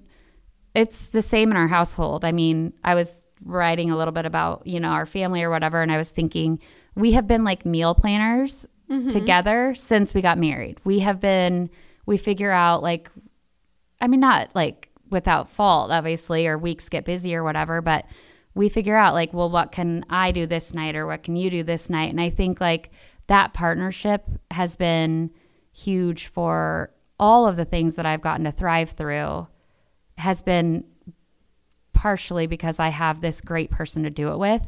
it's 0.75 1.09
the 1.09 1.21
same 1.21 1.51
in 1.51 1.57
our 1.57 1.67
household. 1.67 2.23
I 2.23 2.31
mean, 2.31 2.73
I 2.83 2.93
was 2.93 3.25
writing 3.43 3.89
a 3.89 3.97
little 3.97 4.11
bit 4.11 4.25
about 4.25 4.67
you 4.67 4.79
know 4.79 4.89
our 4.89 5.05
family 5.05 5.41
or 5.41 5.49
whatever, 5.49 5.81
and 5.81 5.91
I 5.91 5.97
was 5.97 6.11
thinking 6.11 6.59
we 6.95 7.13
have 7.13 7.27
been 7.27 7.43
like 7.43 7.65
meal 7.65 7.95
planners 7.95 8.65
mm-hmm. 8.89 9.07
together 9.09 9.73
since 9.75 10.13
we 10.13 10.21
got 10.21 10.37
married. 10.37 10.77
We 10.83 10.99
have 10.99 11.19
been 11.19 11.69
we 12.05 12.17
figure 12.17 12.51
out 12.51 12.81
like 12.83 13.09
I 14.01 14.07
mean, 14.07 14.19
not 14.19 14.49
like 14.55 14.89
without 15.09 15.49
fault, 15.49 15.91
obviously, 15.91 16.47
or 16.47 16.57
weeks 16.57 16.89
get 16.89 17.05
busy 17.05 17.35
or 17.35 17.43
whatever, 17.43 17.81
but 17.81 18.05
we 18.53 18.69
figure 18.69 18.95
out 18.95 19.13
like, 19.13 19.33
well, 19.33 19.49
what 19.49 19.71
can 19.71 20.05
I 20.09 20.31
do 20.31 20.45
this 20.45 20.73
night 20.73 20.95
or 20.95 21.05
what 21.05 21.23
can 21.23 21.35
you 21.35 21.49
do 21.49 21.63
this 21.63 21.89
night? 21.89 22.09
And 22.09 22.21
I 22.21 22.29
think 22.29 22.61
like 22.61 22.91
that 23.27 23.53
partnership 23.53 24.25
has 24.51 24.75
been 24.75 25.31
huge 25.71 26.27
for 26.27 26.91
all 27.19 27.47
of 27.47 27.57
the 27.57 27.65
things 27.65 27.95
that 27.95 28.05
I've 28.05 28.21
gotten 28.21 28.45
to 28.45 28.51
thrive 28.51 28.91
through, 28.91 29.47
has 30.17 30.41
been 30.41 30.83
partially 31.93 32.47
because 32.47 32.79
I 32.79 32.89
have 32.89 33.19
this 33.19 33.41
great 33.41 33.69
person 33.69 34.03
to 34.03 34.09
do 34.09 34.31
it 34.31 34.39
with 34.39 34.65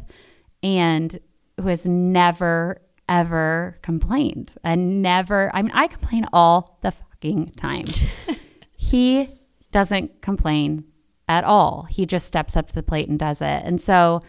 and 0.61 1.17
who 1.61 1.69
has 1.69 1.85
never, 1.85 2.81
ever 3.07 3.77
complained 3.81 4.55
and 4.63 5.01
never, 5.01 5.51
I 5.53 5.61
mean, 5.61 5.71
I 5.73 5.87
complain 5.87 6.25
all 6.33 6.77
the 6.81 6.91
fucking 6.91 7.47
time. 7.55 7.85
he 8.75 9.29
doesn't 9.71 10.21
complain 10.21 10.85
at 11.27 11.43
all. 11.43 11.87
He 11.89 12.05
just 12.05 12.27
steps 12.27 12.57
up 12.57 12.67
to 12.67 12.75
the 12.75 12.83
plate 12.83 13.07
and 13.07 13.17
does 13.17 13.41
it. 13.41 13.63
And 13.63 13.79
so 13.79 14.21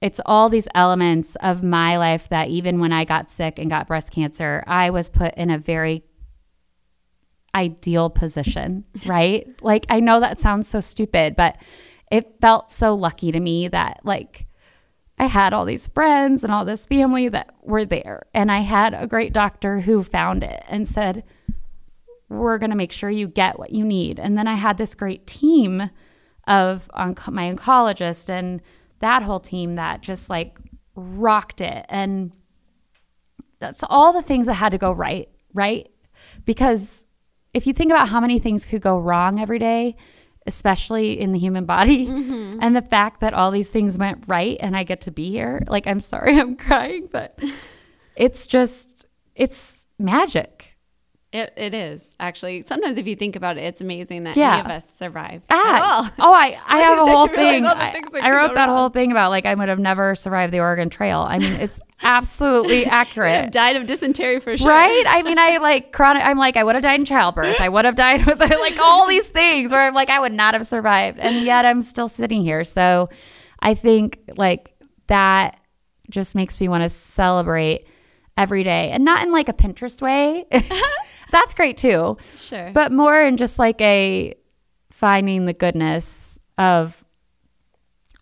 it's 0.00 0.20
all 0.26 0.48
these 0.48 0.68
elements 0.74 1.36
of 1.36 1.62
my 1.62 1.96
life 1.96 2.28
that 2.28 2.48
even 2.48 2.78
when 2.78 2.92
I 2.92 3.04
got 3.04 3.30
sick 3.30 3.58
and 3.58 3.70
got 3.70 3.86
breast 3.86 4.10
cancer, 4.10 4.62
I 4.66 4.90
was 4.90 5.08
put 5.08 5.34
in 5.34 5.50
a 5.50 5.58
very 5.58 6.04
ideal 7.54 8.10
position, 8.10 8.84
right? 9.06 9.48
like 9.62 9.86
I 9.88 10.00
know 10.00 10.20
that 10.20 10.40
sounds 10.40 10.68
so 10.68 10.80
stupid, 10.80 11.36
but 11.36 11.56
it 12.10 12.40
felt 12.40 12.70
so 12.70 12.94
lucky 12.94 13.32
to 13.32 13.40
me 13.40 13.68
that 13.68 14.00
like 14.04 14.46
I 15.18 15.26
had 15.26 15.54
all 15.54 15.64
these 15.64 15.86
friends 15.86 16.42
and 16.42 16.52
all 16.52 16.64
this 16.64 16.86
family 16.86 17.28
that 17.28 17.54
were 17.62 17.84
there 17.84 18.26
and 18.34 18.50
I 18.50 18.60
had 18.60 18.94
a 18.94 19.06
great 19.06 19.32
doctor 19.32 19.80
who 19.80 20.02
found 20.02 20.42
it 20.42 20.64
and 20.68 20.88
said 20.88 21.24
we're 22.28 22.58
going 22.58 22.70
to 22.70 22.76
make 22.76 22.92
sure 22.92 23.10
you 23.10 23.28
get 23.28 23.58
what 23.58 23.70
you 23.70 23.84
need. 23.84 24.18
And 24.18 24.36
then 24.36 24.48
I 24.48 24.54
had 24.54 24.76
this 24.76 24.94
great 24.94 25.26
team 25.26 25.90
of 26.46 26.90
onc- 26.94 27.30
my 27.30 27.52
oncologist 27.52 28.28
and 28.28 28.60
that 29.00 29.22
whole 29.22 29.40
team 29.40 29.74
that 29.74 30.02
just 30.02 30.30
like 30.30 30.58
rocked 30.94 31.60
it. 31.60 31.86
And 31.88 32.32
that's 33.58 33.84
all 33.88 34.12
the 34.12 34.22
things 34.22 34.46
that 34.46 34.54
had 34.54 34.70
to 34.70 34.78
go 34.78 34.92
right, 34.92 35.28
right? 35.52 35.88
Because 36.44 37.06
if 37.52 37.66
you 37.66 37.72
think 37.72 37.90
about 37.90 38.08
how 38.08 38.20
many 38.20 38.38
things 38.38 38.66
could 38.66 38.82
go 38.82 38.98
wrong 38.98 39.40
every 39.40 39.58
day, 39.58 39.96
especially 40.46 41.18
in 41.18 41.32
the 41.32 41.38
human 41.38 41.64
body, 41.64 42.06
mm-hmm. 42.06 42.58
and 42.60 42.76
the 42.76 42.82
fact 42.82 43.20
that 43.20 43.34
all 43.34 43.50
these 43.50 43.70
things 43.70 43.96
went 43.98 44.24
right 44.26 44.56
and 44.60 44.76
I 44.76 44.82
get 44.84 45.02
to 45.02 45.10
be 45.10 45.30
here, 45.30 45.62
like, 45.66 45.86
I'm 45.86 46.00
sorry 46.00 46.38
I'm 46.40 46.56
crying, 46.56 47.08
but 47.10 47.38
it's 48.16 48.46
just, 48.46 49.06
it's 49.34 49.86
magic. 49.98 50.73
It, 51.34 51.52
it 51.56 51.74
is 51.74 52.14
actually. 52.20 52.62
Sometimes 52.62 52.96
if 52.96 53.08
you 53.08 53.16
think 53.16 53.34
about 53.34 53.58
it, 53.58 53.62
it's 53.62 53.80
amazing 53.80 54.22
that 54.22 54.36
Yeah. 54.36 54.52
any 54.54 54.60
of 54.60 54.66
us 54.70 54.88
survive. 54.88 55.42
at 55.50 55.56
Ah, 55.56 56.12
all. 56.16 56.28
oh, 56.30 56.32
I, 56.32 56.56
I 56.64 56.78
have 56.82 56.98
a 57.00 57.10
whole 57.10 57.26
thing. 57.26 57.66
I, 57.66 58.00
I 58.22 58.30
wrote 58.30 58.54
that 58.54 58.68
wrong. 58.68 58.76
whole 58.76 58.88
thing 58.88 59.10
about 59.10 59.30
like 59.30 59.44
I 59.44 59.52
would 59.52 59.68
have 59.68 59.80
never 59.80 60.14
survived 60.14 60.52
the 60.52 60.60
Oregon 60.60 60.90
Trail. 60.90 61.18
I 61.22 61.38
mean, 61.38 61.52
it's 61.54 61.80
absolutely 62.04 62.86
accurate. 63.00 63.50
Died 63.50 63.74
of 63.74 63.86
dysentery 63.86 64.38
for 64.38 64.56
sure. 64.56 64.68
Right? 64.68 65.04
I 65.08 65.22
mean, 65.22 65.38
I 65.40 65.56
like 65.56 65.90
chronic. 65.92 66.22
I'm 66.24 66.38
like, 66.38 66.56
I 66.56 66.62
would 66.62 66.76
have 66.76 66.82
died 66.82 67.00
in 67.00 67.04
childbirth. 67.04 67.60
I 67.60 67.68
would 67.68 67.84
have 67.84 67.96
died 67.96 68.24
with 68.26 68.38
like 68.60 68.78
all 68.78 69.08
these 69.08 69.28
things 69.28 69.72
where 69.72 69.84
I'm 69.84 69.92
like, 69.94 70.10
I 70.10 70.20
would 70.20 70.32
not 70.32 70.54
have 70.54 70.64
survived. 70.68 71.18
And 71.18 71.44
yet 71.44 71.64
I'm 71.66 71.82
still 71.82 72.06
sitting 72.06 72.42
here. 72.44 72.62
So 72.62 73.08
I 73.58 73.74
think 73.74 74.20
like 74.36 74.72
that 75.08 75.58
just 76.10 76.36
makes 76.36 76.60
me 76.60 76.68
want 76.68 76.84
to 76.84 76.88
celebrate 76.88 77.88
every 78.36 78.62
day 78.62 78.90
and 78.90 79.04
not 79.04 79.22
in 79.24 79.32
like 79.32 79.48
a 79.48 79.52
Pinterest 79.52 80.00
way. 80.02 80.44
That's 81.34 81.52
great 81.52 81.76
too 81.76 82.16
Sure. 82.36 82.70
but 82.72 82.92
more 82.92 83.20
in 83.20 83.36
just 83.36 83.58
like 83.58 83.80
a 83.80 84.34
finding 84.90 85.46
the 85.46 85.52
goodness 85.52 86.38
of 86.56 87.04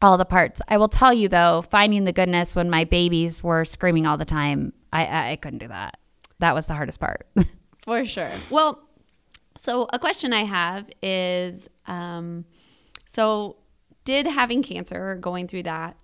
all 0.01 0.17
the 0.19 0.25
parts. 0.25 0.61
I 0.67 0.79
will 0.79 0.89
tell 0.89 1.13
you 1.13 1.29
though, 1.29 1.63
finding 1.63 2.05
the 2.05 2.13
goodness 2.13 2.57
when 2.57 2.71
my 2.71 2.85
babies 2.85 3.43
were 3.43 3.65
screaming 3.65 4.07
all 4.07 4.17
the 4.17 4.25
time, 4.25 4.73
I 4.93 5.05
I, 5.05 5.31
I 5.33 5.37
couldn't 5.37 5.59
do 5.59 5.69
that. 5.69 5.99
That 6.39 6.55
was 6.55 6.67
the 6.67 6.75
hardest 6.75 6.99
part. 7.01 7.27
For 7.85 8.05
sure. 8.05 8.31
Well, 8.51 8.81
so 9.59 9.87
a 9.93 9.99
question 9.99 10.33
I 10.33 10.45
have 10.45 10.89
is 11.03 11.69
um, 11.87 12.47
so 13.05 13.57
did 14.05 14.27
having 14.27 14.63
cancer 14.63 15.11
or 15.11 15.17
going 15.17 15.47
through 15.49 15.65
that 15.65 15.97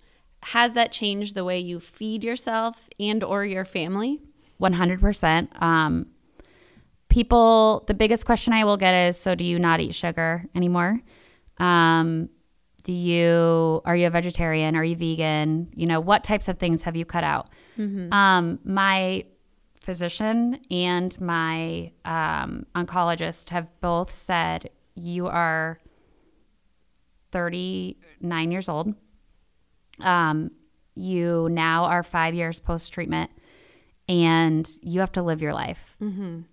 has 0.42 0.74
that 0.74 0.92
changed 0.92 1.34
the 1.34 1.44
way 1.44 1.59
you 1.59 1.80
feed 1.80 2.22
yourself 2.22 2.88
and 3.00 3.24
or 3.24 3.44
your 3.44 3.64
family? 3.64 4.20
100%. 4.61 5.62
Um, 5.62 6.06
people, 7.18 7.82
the 7.88 7.94
biggest 7.94 8.26
question 8.26 8.52
I 8.52 8.62
will 8.62 8.76
get 8.76 8.94
is, 8.94 9.18
so 9.18 9.34
do 9.34 9.44
you 9.44 9.58
not 9.58 9.80
eat 9.80 9.92
sugar 9.92 10.44
anymore? 10.54 11.00
Um, 11.58 12.28
do 12.84 12.92
you, 12.92 13.82
are 13.84 13.96
you 13.96 14.06
a 14.06 14.10
vegetarian? 14.10 14.76
Are 14.76 14.84
you 14.84 14.94
vegan? 14.94 15.68
You 15.74 15.86
know, 15.86 15.98
what 15.98 16.22
types 16.22 16.46
of 16.46 16.58
things 16.58 16.84
have 16.84 16.94
you 16.94 17.04
cut 17.04 17.24
out? 17.24 17.48
Um, 18.12 18.60
my 18.64 19.24
physician 19.80 20.60
and 20.70 21.20
my 21.20 21.90
um, 22.04 22.66
oncologist 22.76 23.50
have 23.50 23.68
both 23.80 24.12
said, 24.12 24.70
you 24.94 25.26
are 25.26 25.80
39 27.32 28.52
years 28.52 28.68
old. 28.68 28.94
Um, 29.98 30.52
you 30.94 31.48
now 31.50 31.86
are 31.86 32.04
five 32.04 32.34
years 32.34 32.60
post 32.60 32.92
treatment 32.92 33.32
and 34.09 34.68
you 34.82 35.00
have 35.00 35.12
to 35.12 35.22
live 35.22 35.42
your 35.42 35.52
life. 35.52 35.96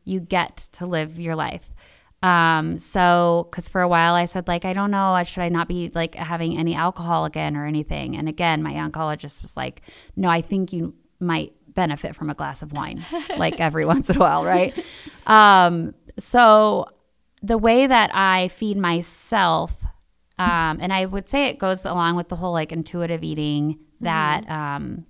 You 0.04 0.20
get 0.20 0.58
to 0.74 0.86
live 0.86 1.20
your 1.20 1.36
life. 1.36 1.74
Um, 2.22 2.78
so, 2.78 3.48
because 3.50 3.70
for 3.70 3.82
a 3.82 3.88
while 3.88 4.16
I 4.16 4.26
said, 4.26 4.48
like, 4.48 4.66
I 4.66 4.74
don't 4.74 4.92
know, 4.92 5.22
should 5.24 5.44
I 5.44 5.50
not 5.50 5.68
be 5.68 5.92
like 5.94 6.16
having 6.16 6.58
any 6.58 6.74
alcohol 6.76 7.26
again 7.26 7.56
or 7.56 7.66
anything? 7.66 8.18
And 8.18 8.28
again, 8.28 8.64
my 8.64 8.74
oncologist 8.74 9.42
was 9.42 9.56
like, 9.56 9.82
no, 10.16 10.28
I 10.28 10.42
think 10.42 10.74
you 10.74 10.96
might 11.20 11.54
benefit 11.68 12.16
from 12.16 12.30
a 12.30 12.34
glass 12.34 12.62
of 12.62 12.72
wine, 12.72 13.06
like 13.38 13.60
every 13.60 13.86
once 13.86 14.10
in 14.10 14.18
a 14.18 14.20
while, 14.20 14.44
right? 14.44 14.74
Um, 15.28 15.94
so, 16.18 16.88
the 17.44 17.58
way 17.58 17.86
that 17.86 18.10
I 18.16 18.48
feed 18.48 18.78
myself 18.78 19.86
um, 20.38 20.80
and 20.82 20.92
I 20.92 21.06
would 21.06 21.30
say 21.30 21.48
it 21.48 21.60
goes 21.60 21.86
along 21.86 22.16
with 22.16 22.30
the 22.30 22.36
whole 22.36 22.52
like 22.52 22.72
intuitive 22.72 23.24
eating 23.24 23.80
that 24.02 24.50
um, 24.50 25.06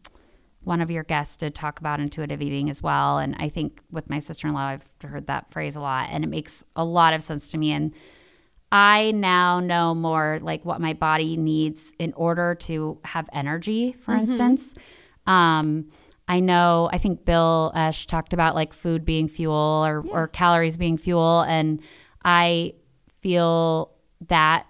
one 0.66 0.82
of 0.82 0.91
your 0.91 1.03
guests 1.03 1.38
did 1.38 1.55
talk 1.55 1.80
about 1.80 1.99
intuitive 1.99 2.41
eating 2.41 2.70
as 2.70 2.82
well. 2.82 3.20
And 3.20 3.36
I 3.39 3.49
think 3.49 3.80
with 3.91 4.09
my 4.09 4.20
sister 4.20 4.47
in 4.47 4.53
law, 4.53 4.66
I've 4.66 4.89
heard 5.03 5.28
that 5.28 5.51
phrase 5.51 5.76
a 5.76 5.80
lot, 5.80 6.09
and 6.11 6.24
it 6.24 6.28
makes 6.28 6.63
a 6.76 6.84
lot 6.84 7.13
of 7.13 7.24
sense 7.24 7.49
to 7.49 7.57
me. 7.57 7.72
And 7.72 7.93
I 8.72 9.11
now 9.11 9.59
know 9.59 9.93
more 9.93 10.39
like 10.41 10.66
what 10.66 10.82
my 10.82 10.93
body 10.93 11.38
needs 11.38 11.93
in 11.99 12.13
order 12.13 12.55
to 12.55 12.99
have 13.05 13.30
energy, 13.32 13.93
for 13.93 14.13
instance. 14.16 14.74
Um, 15.28 15.91
I 16.28 16.39
know, 16.39 16.89
I 16.91 16.97
think 16.97 17.24
Bill 17.24 17.72
Esch 17.76 18.07
talked 18.07 18.34
about 18.34 18.55
like 18.55 18.74
food 18.74 19.05
being 19.05 19.28
fuel 19.28 19.53
or, 19.86 20.03
or 20.09 20.28
calories 20.28 20.78
being 20.78 20.97
fuel. 20.97 21.41
And 21.41 21.80
I 22.24 22.74
feel 23.22 23.91
that 24.28 24.66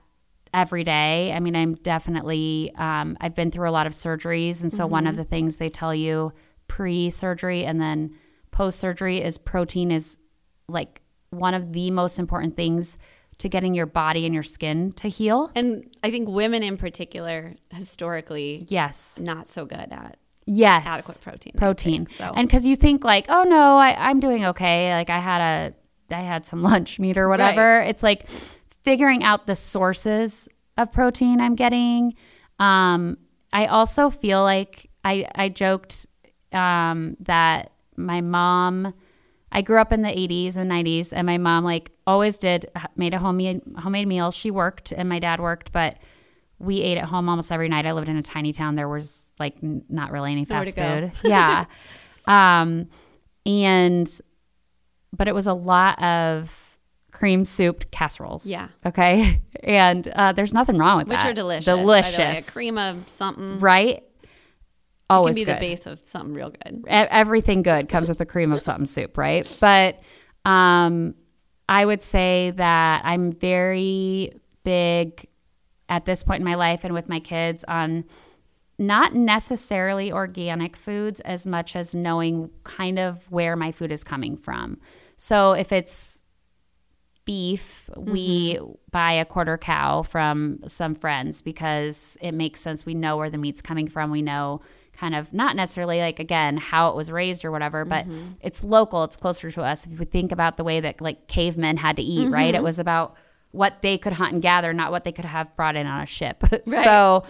every 0.56 0.84
day. 0.84 1.34
I 1.34 1.40
mean, 1.40 1.56
I'm 1.56 1.76
definitely, 1.76 2.72
um, 2.78 3.18
I've 3.22 3.36
been 3.36 3.52
through 3.52 3.70
a 3.70 3.72
lot 3.72 3.86
of 3.86 3.94
surgeries. 3.94 4.62
And 4.62 4.72
so 4.72 4.88
one 4.88 5.06
of 5.06 5.16
the 5.18 5.24
things 5.26 5.58
they 5.58 5.70
tell 5.70 5.94
you 5.94 6.32
pre 6.68 7.10
surgery 7.10 7.66
and 7.66 7.80
then 7.80 8.16
post 8.52 8.80
surgery 8.80 9.22
is 9.22 9.38
protein 9.38 9.92
is 9.92 10.18
like 10.68 11.02
one 11.30 11.54
of 11.54 11.74
the 11.74 11.92
most 11.92 12.18
important 12.18 12.56
things 12.56 12.98
to 13.38 13.50
getting 13.50 13.74
your 13.74 13.86
body 13.86 14.26
and 14.26 14.34
your 14.34 14.44
skin 14.44 14.94
to 14.94 15.10
heal. 15.10 15.52
And 15.56 15.94
I 16.02 16.10
think 16.10 16.30
women 16.30 16.64
in 16.64 16.78
particular, 16.78 17.56
historically, 17.74 18.66
Yes. 18.70 19.20
not 19.20 19.48
so 19.50 19.66
good 19.66 19.92
at 19.92 20.18
Yes. 20.46 20.86
adequate 20.88 21.20
protein. 21.22 21.54
protein. 21.58 21.94
intake, 22.02 22.16
so 22.18 22.32
And 22.34 22.48
because 22.48 22.66
you 22.66 22.76
think 22.78 23.04
like, 23.04 23.26
oh 23.30 23.44
no, 23.44 23.78
I, 23.78 24.10
I'm 24.10 24.22
doing 24.22 24.46
okay. 24.46 24.94
Like 24.94 25.10
I 25.10 25.20
had 25.20 25.42
a, 25.42 26.16
I 26.16 26.22
had 26.22 26.46
some 26.46 26.62
lunch 26.72 26.98
meat 26.98 27.18
or 27.18 27.28
whatever. 27.28 27.82
It's 27.82 28.04
like 28.04 28.30
figuring 28.86 29.24
out 29.24 29.48
the 29.48 29.56
sources 29.56 30.48
of 30.78 30.92
protein 30.92 31.42
I'm 31.42 31.56
getting. 31.56 32.14
Um, 32.60 33.18
I 33.52 33.66
also 33.66 34.12
feel 34.12 34.44
like 34.44 34.90
I, 35.04 35.28
I 35.34 35.50
joked 35.50 36.06
um, 36.54 37.18
that 37.22 37.72
my 37.98 38.22
mom, 38.22 38.94
I 39.52 39.64
grew 39.64 39.82
up 39.82 39.92
in 39.92 40.04
the 40.04 40.10
80s 40.10 40.56
and 40.56 40.70
90s, 40.70 41.14
and 41.14 41.26
my 41.26 41.40
mom 41.40 41.64
like 41.64 41.92
always 42.06 42.38
did 42.38 42.70
made 42.96 43.14
a 43.14 43.18
homemade 43.18 43.62
homemade 43.78 44.08
meals. 44.08 44.36
She 44.36 44.52
worked, 44.52 44.92
and 44.92 45.10
my 45.10 45.20
dad 45.20 45.40
worked, 45.40 45.72
but 45.72 45.98
we 46.60 46.82
ate 46.82 46.98
at 46.98 47.06
home 47.06 47.28
almost 47.28 47.52
every 47.52 47.70
night. 47.70 47.86
I 47.86 47.94
lived 47.94 48.08
in 48.08 48.18
a 48.18 48.24
tiny 48.24 48.54
town. 48.54 48.76
There 48.76 48.88
was 48.88 49.34
like 49.40 49.56
n- 49.64 49.84
not 49.90 50.12
really 50.12 50.32
any 50.32 50.46
fast 50.46 50.76
food. 50.76 51.12
yeah. 51.24 51.66
Um, 52.28 52.90
and, 53.46 54.10
but 55.12 55.28
it 55.28 55.36
was 55.36 55.48
a 55.48 55.54
lot 55.54 56.02
of 56.02 56.65
cream 57.16 57.46
souped 57.46 57.90
casseroles. 57.92 58.46
Yeah. 58.46 58.68
Okay. 58.86 59.42
And 59.64 60.08
uh, 60.10 60.32
there's 60.34 60.54
nothing 60.54 60.78
wrong 60.78 60.98
with 60.98 61.08
which 61.08 61.18
that. 61.18 61.24
Which 61.26 61.32
are 61.32 61.34
delicious. 61.34 61.68
way. 61.68 61.76
Delicious. 61.82 62.48
A 62.48 62.52
cream 62.52 62.78
of 62.78 63.10
something 63.10 63.60
Right? 63.60 64.04
can 64.22 64.30
Always 65.10 65.36
be 65.36 65.44
good. 65.44 65.56
the 65.56 65.60
base 65.60 65.88
of 65.88 66.00
something 66.04 66.36
real 66.36 66.52
good. 66.52 66.84
E- 66.86 66.90
everything 66.92 67.64
good 67.64 67.90
comes 67.90 68.08
with 68.08 68.20
the 68.20 68.28
cream 68.28 68.52
of 68.52 68.62
something 68.62 68.86
soup, 68.86 69.18
right? 69.18 69.58
But 69.60 70.00
um, 70.46 71.16
I 71.68 71.84
would 71.84 72.04
say 72.04 72.52
that 72.58 73.02
I'm 73.06 73.32
very 73.32 74.40
big 74.64 75.26
at 75.90 76.06
this 76.06 76.22
point 76.22 76.42
in 76.42 76.46
my 76.46 76.56
life 76.56 76.84
and 76.84 76.94
with 76.94 77.10
my 77.10 77.20
kids 77.20 77.64
on 77.68 78.04
not 78.78 79.16
necessarily 79.16 80.12
organic 80.12 80.76
foods 80.76 81.22
as 81.22 81.48
much 81.48 81.76
as 81.76 81.96
knowing 81.96 82.52
kind 82.64 83.00
of 83.00 83.32
where 83.32 83.56
my 83.56 83.72
food 83.72 83.92
is 83.92 84.04
coming 84.04 84.38
from. 84.38 84.78
So 85.18 85.54
if 85.54 85.72
it's 85.72 86.22
beef, 87.26 87.90
we 87.98 88.56
mm-hmm. 88.56 88.72
buy 88.92 89.14
a 89.14 89.26
quarter 89.26 89.58
cow 89.58 90.04
from 90.04 90.60
some 90.68 90.96
friends 90.96 91.42
because 91.42 92.18
it 92.22 92.32
makes 92.34 92.62
sense. 92.62 92.86
We 92.86 92.94
know 92.94 93.18
where 93.18 93.30
the 93.30 93.38
meat's 93.38 93.62
coming 93.62 93.88
from. 93.88 94.12
We 94.12 94.22
know 94.22 94.62
kind 94.94 95.14
of 95.14 95.34
not 95.34 95.56
necessarily 95.56 96.00
like 96.00 96.20
again 96.20 96.56
how 96.58 96.90
it 96.90 96.96
was 96.96 97.12
raised 97.12 97.44
or 97.44 97.52
whatever, 97.52 97.84
but 97.84 98.06
mm-hmm. 98.06 98.34
it's 98.42 98.64
local. 98.64 99.04
It's 99.04 99.18
closer 99.18 99.52
to 99.52 99.64
us. 99.64 99.86
If 99.86 100.00
we 100.00 100.06
think 100.06 100.32
about 100.32 100.58
the 100.58 100.64
way 100.64 100.80
that 100.80 101.02
like 101.02 101.28
cavemen 101.28 101.78
had 101.78 101.98
to 101.98 102.02
eat, 102.02 102.30
right? 102.30 102.54
It 102.54 102.58
mm-hmm. 102.58 102.64
was 102.64 102.80
about 102.80 103.16
what 103.52 103.82
they 103.82 103.98
could 103.98 104.14
hunt 104.14 104.34
and 104.34 104.42
gather, 104.42 104.74
not 104.74 104.92
what 104.92 105.04
they 105.04 105.12
could 105.12 105.26
have 105.26 105.56
brought 105.56 105.76
in 105.76 105.88
on 105.88 106.02
a 106.02 106.06
ship. 106.06 106.44
so 106.66 107.24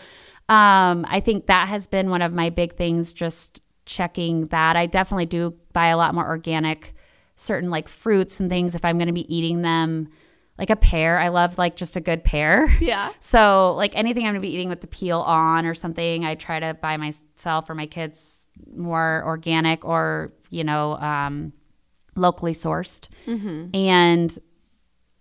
um, 0.49 1.05
I 1.07 1.21
think 1.23 1.47
that 1.47 1.67
has 1.69 1.87
been 1.87 2.09
one 2.09 2.21
of 2.21 2.33
my 2.33 2.49
big 2.49 2.73
things. 2.73 3.13
Just 3.13 3.61
checking 3.85 4.47
that. 4.47 4.75
I 4.75 4.85
definitely 4.85 5.27
do 5.27 5.55
buy 5.73 5.87
a 5.87 5.97
lot 5.97 6.13
more 6.13 6.25
organic 6.25 6.95
certain 7.35 7.69
like 7.69 7.87
fruits 7.87 8.39
and 8.39 8.49
things 8.49 8.75
if 8.75 8.85
I'm 8.85 8.97
going 8.97 9.07
to 9.07 9.13
be 9.13 9.33
eating 9.33 9.61
them. 9.61 10.09
Like 10.57 10.69
a 10.69 10.77
pear, 10.77 11.19
I 11.19 11.27
love 11.27 11.57
like 11.57 11.75
just 11.75 11.97
a 11.97 11.99
good 11.99 12.23
pear. 12.23 12.73
Yeah. 12.79 13.11
So 13.19 13.73
like 13.75 13.93
anything 13.93 14.25
I'm 14.25 14.33
going 14.33 14.41
to 14.41 14.47
be 14.47 14.53
eating 14.53 14.69
with 14.69 14.79
the 14.79 14.87
peel 14.87 15.19
on 15.19 15.65
or 15.65 15.73
something, 15.73 16.23
I 16.23 16.35
try 16.35 16.61
to 16.61 16.73
buy 16.75 16.95
myself 16.95 17.69
or 17.69 17.75
my 17.75 17.87
kids 17.87 18.47
more 18.73 19.21
organic 19.25 19.83
or 19.83 20.31
you 20.49 20.63
know 20.63 20.95
um, 20.97 21.51
locally 22.15 22.53
sourced. 22.53 23.09
And 23.73 24.39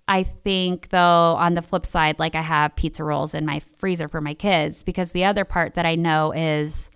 I 0.07 0.23
think 0.23 0.91
though 0.91 1.35
on 1.35 1.55
the 1.55 1.63
flip 1.63 1.85
side, 1.85 2.21
like 2.21 2.37
I 2.37 2.43
have 2.43 2.77
pizza 2.77 3.03
rolls 3.03 3.35
in 3.35 3.45
my 3.45 3.61
freezer 3.79 4.07
for 4.07 4.21
my 4.21 4.35
kids 4.35 4.85
because 4.85 5.11
the 5.11 5.25
other 5.25 5.45
part 5.45 5.75
that 5.75 5.87
I 5.87 5.97
know 5.97 6.31
is 6.31 6.91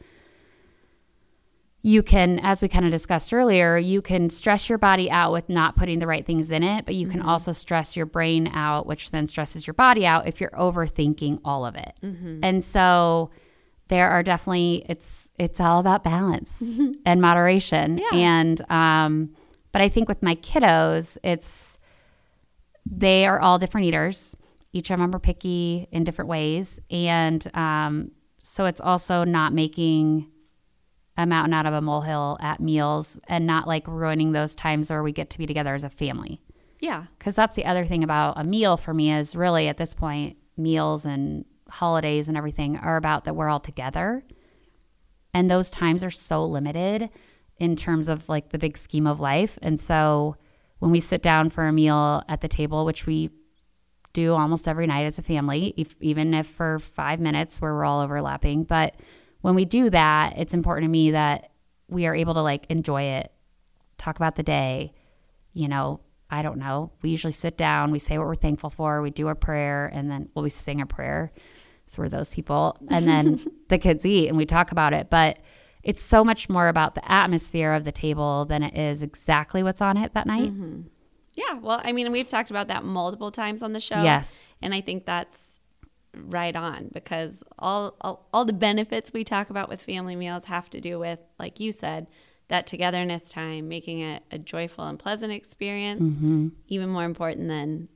you 1.83 2.03
can, 2.03 2.41
as 2.41 2.61
we 2.61 2.69
kind 2.69 2.85
of 2.85 2.91
discussed 2.91 3.33
earlier, 3.33 3.77
you 3.79 4.03
can 4.03 4.31
stress 4.31 4.69
your 4.69 4.79
body 4.79 5.11
out 5.11 5.33
with 5.33 5.49
not 5.49 5.77
putting 5.77 6.01
the 6.01 6.07
right 6.09 6.27
things 6.27 6.51
in 6.51 6.63
it, 6.65 6.85
but 6.85 6.95
you 6.95 7.07
can 7.07 7.23
also 7.23 7.53
stress 7.53 7.97
your 7.97 8.07
brain 8.07 8.49
out, 8.49 8.87
which 8.87 9.13
then 9.13 9.29
stresses 9.29 9.67
your 9.67 9.75
body 9.75 10.05
out 10.05 10.27
if 10.27 10.41
you're 10.41 10.51
overthinking 10.51 11.41
all 11.45 11.65
of 11.65 11.77
it. 11.77 11.97
And 12.43 12.65
so 12.65 13.31
there 13.89 14.11
are 14.11 14.23
definitely 14.23 14.85
it's 14.89 15.31
it's 15.39 15.61
all 15.61 15.79
about 15.81 16.05
balance 16.05 16.63
and 17.07 17.21
moderation. 17.21 17.99
Yeah. 17.99 18.11
And 18.13 18.71
um, 18.71 19.35
but 19.71 19.81
I 19.81 19.89
think 19.89 20.09
with 20.09 20.23
my 20.23 20.35
kiddos, 20.35 21.17
it's 21.23 21.79
they 22.85 23.27
are 23.27 23.39
all 23.39 23.59
different 23.59 23.87
eaters. 23.87 24.35
Each 24.73 24.91
of 24.91 24.99
them 24.99 25.15
are 25.15 25.19
picky 25.21 25.87
in 25.93 26.05
different 26.05 26.29
ways, 26.29 26.81
and 26.91 27.47
um, 27.57 28.11
so 28.43 28.67
it's 28.67 28.81
also 28.81 29.25
not 29.25 29.53
making 29.53 30.31
a 31.19 31.27
mountain 31.27 31.53
out 31.53 31.67
of 31.67 31.75
a 31.75 31.81
molehill 31.81 32.39
at 32.41 32.61
meals 32.61 33.21
and 33.27 33.45
not 33.45 33.67
like 33.67 33.87
ruining 33.89 34.33
those 34.33 34.55
times 34.55 34.89
where 34.89 35.03
we 35.03 35.13
get 35.13 35.29
to 35.31 35.39
be 35.39 35.47
together 35.47 35.75
as 35.75 35.83
a 35.83 35.91
family. 35.91 36.41
Yeah. 36.81 37.07
Because 37.19 37.35
that's 37.35 37.57
the 37.57 37.65
other 37.65 37.85
thing 37.85 38.05
about 38.05 38.39
a 38.39 38.45
meal 38.45 38.77
for 38.77 38.95
me 38.95 39.13
is 39.13 39.35
really 39.35 39.67
at 39.67 39.77
this 39.77 39.95
point, 39.95 40.37
meals 40.57 41.05
and 41.05 41.45
holidays 41.69 42.29
and 42.29 42.37
everything 42.37 42.77
are 42.77 42.97
about 42.97 43.25
that 43.25 43.35
we're 43.35 43.49
all 43.49 43.59
together. 43.61 44.23
And 45.35 45.51
those 45.51 45.73
times 45.73 46.05
are 46.05 46.11
so 46.11 46.45
limited 46.45 47.11
in 47.59 47.75
terms 47.75 48.09
of 48.09 48.29
like 48.29 48.51
the 48.51 48.59
big 48.59 48.79
scheme 48.79 49.07
of 49.07 49.19
life. 49.19 49.59
And 49.61 49.79
so 49.79 50.37
when 50.79 50.93
we 50.93 51.01
sit 51.01 51.21
down 51.21 51.51
for 51.51 51.67
a 51.67 51.73
meal 51.73 52.23
at 52.29 52.41
the 52.41 52.49
table, 52.49 52.85
which 52.85 53.07
we 53.07 53.31
do 54.13 54.35
almost 54.35 54.69
every 54.69 54.87
night 54.87 55.05
as 55.05 55.19
a 55.19 55.23
family, 55.23 55.75
if, 55.77 55.97
even 56.01 56.33
if 56.33 56.47
for 56.47 56.79
five 56.79 57.19
minutes 57.19 57.61
where 57.61 57.75
we're 57.75 57.85
all 57.85 58.01
overlapping. 58.01 58.63
But 58.63 58.95
when 59.41 59.55
we 59.55 59.65
do 59.65 59.91
that, 59.91 60.39
it's 60.39 60.55
important 60.55 60.85
to 60.87 60.91
me 60.91 61.13
that 61.13 61.51
we 61.89 62.07
are 62.07 62.15
able 62.15 62.35
to 62.35 62.43
like 62.43 62.67
enjoy 62.69 63.03
it, 63.03 63.33
talk 63.97 64.17
about 64.17 64.37
the 64.37 64.43
day, 64.43 64.93
you 65.53 65.69
know, 65.69 66.01
I 66.31 66.43
don't 66.43 66.59
know. 66.59 66.93
We 67.03 67.11
usually 67.11 67.33
sit 67.33 67.57
down, 67.57 67.91
we 67.91 67.99
say 67.99 68.19
what 68.19 68.27
we're 68.27 68.35
thankful 68.35 68.71
for, 68.71 69.01
we 69.01 69.11
do 69.11 69.29
a 69.29 69.35
prayer, 69.35 69.87
and 69.87 70.11
then 70.11 70.29
well, 70.35 70.43
we 70.43 70.51
sing 70.51 70.81
a 70.81 70.87
prayer. 70.87 71.33
So 71.87 72.03
we're 72.03 72.11
those 72.11 72.35
people. 72.35 72.77
And 72.89 73.07
then 73.07 73.41
the 73.69 73.79
kids 73.79 74.05
eat 74.05 74.29
and 74.29 74.37
we 74.37 74.45
talk 74.45 74.73
about 74.73 74.93
it. 74.93 75.09
But 75.09 75.39
it's 75.83 76.03
so 76.03 76.23
much 76.23 76.49
more 76.49 76.69
about 76.69 76.95
the 76.95 77.11
atmosphere 77.11 77.73
of 77.73 77.85
the 77.85 77.93
table 77.93 78.45
than 78.45 78.63
it 78.63 78.77
is 78.77 79.03
exactly 79.03 79.63
what's 79.63 79.81
on 79.81 79.97
it 79.97 80.13
that 80.15 80.27
night. 80.27 80.53
Mm-hmm. 80.53 80.83
Yeah. 81.35 81.55
Well, 81.55 81.81
I 81.83 81.93
mean, 81.93 82.11
we've 82.13 82.27
talked 82.27 82.51
about 82.51 82.69
that 82.69 82.85
multiple 82.85 83.31
times 83.31 83.63
on 83.63 83.73
the 83.73 83.81
show. 83.81 84.03
Yes. 84.03 84.55
And 84.61 84.75
I 84.75 84.81
think 84.81 85.07
that's 85.07 85.58
right 86.15 86.57
on 86.57 86.91
because 86.93 87.45
all, 87.59 87.97
all 88.01 88.29
all 88.33 88.45
the 88.45 88.53
benefits 88.53 89.13
we 89.13 89.25
talk 89.25 89.51
about 89.51 89.69
with 89.69 89.83
family 89.83 90.17
meals 90.17 90.45
have 90.47 90.69
to 90.71 90.81
do 90.81 90.99
with, 90.99 91.19
like 91.39 91.61
you 91.61 91.73
said, 91.73 92.07
that 92.49 92.67
togetherness 92.67 93.29
time, 93.29 93.69
making 93.69 94.01
it 94.01 94.23
a 94.31 94.39
joyful 94.39 94.85
and 94.87 94.99
pleasant 94.99 95.33
experience. 95.33 96.17
Mm-hmm. 96.17 96.49
Even 96.69 96.89
more 96.89 97.05
important 97.05 97.49
than, 97.49 97.89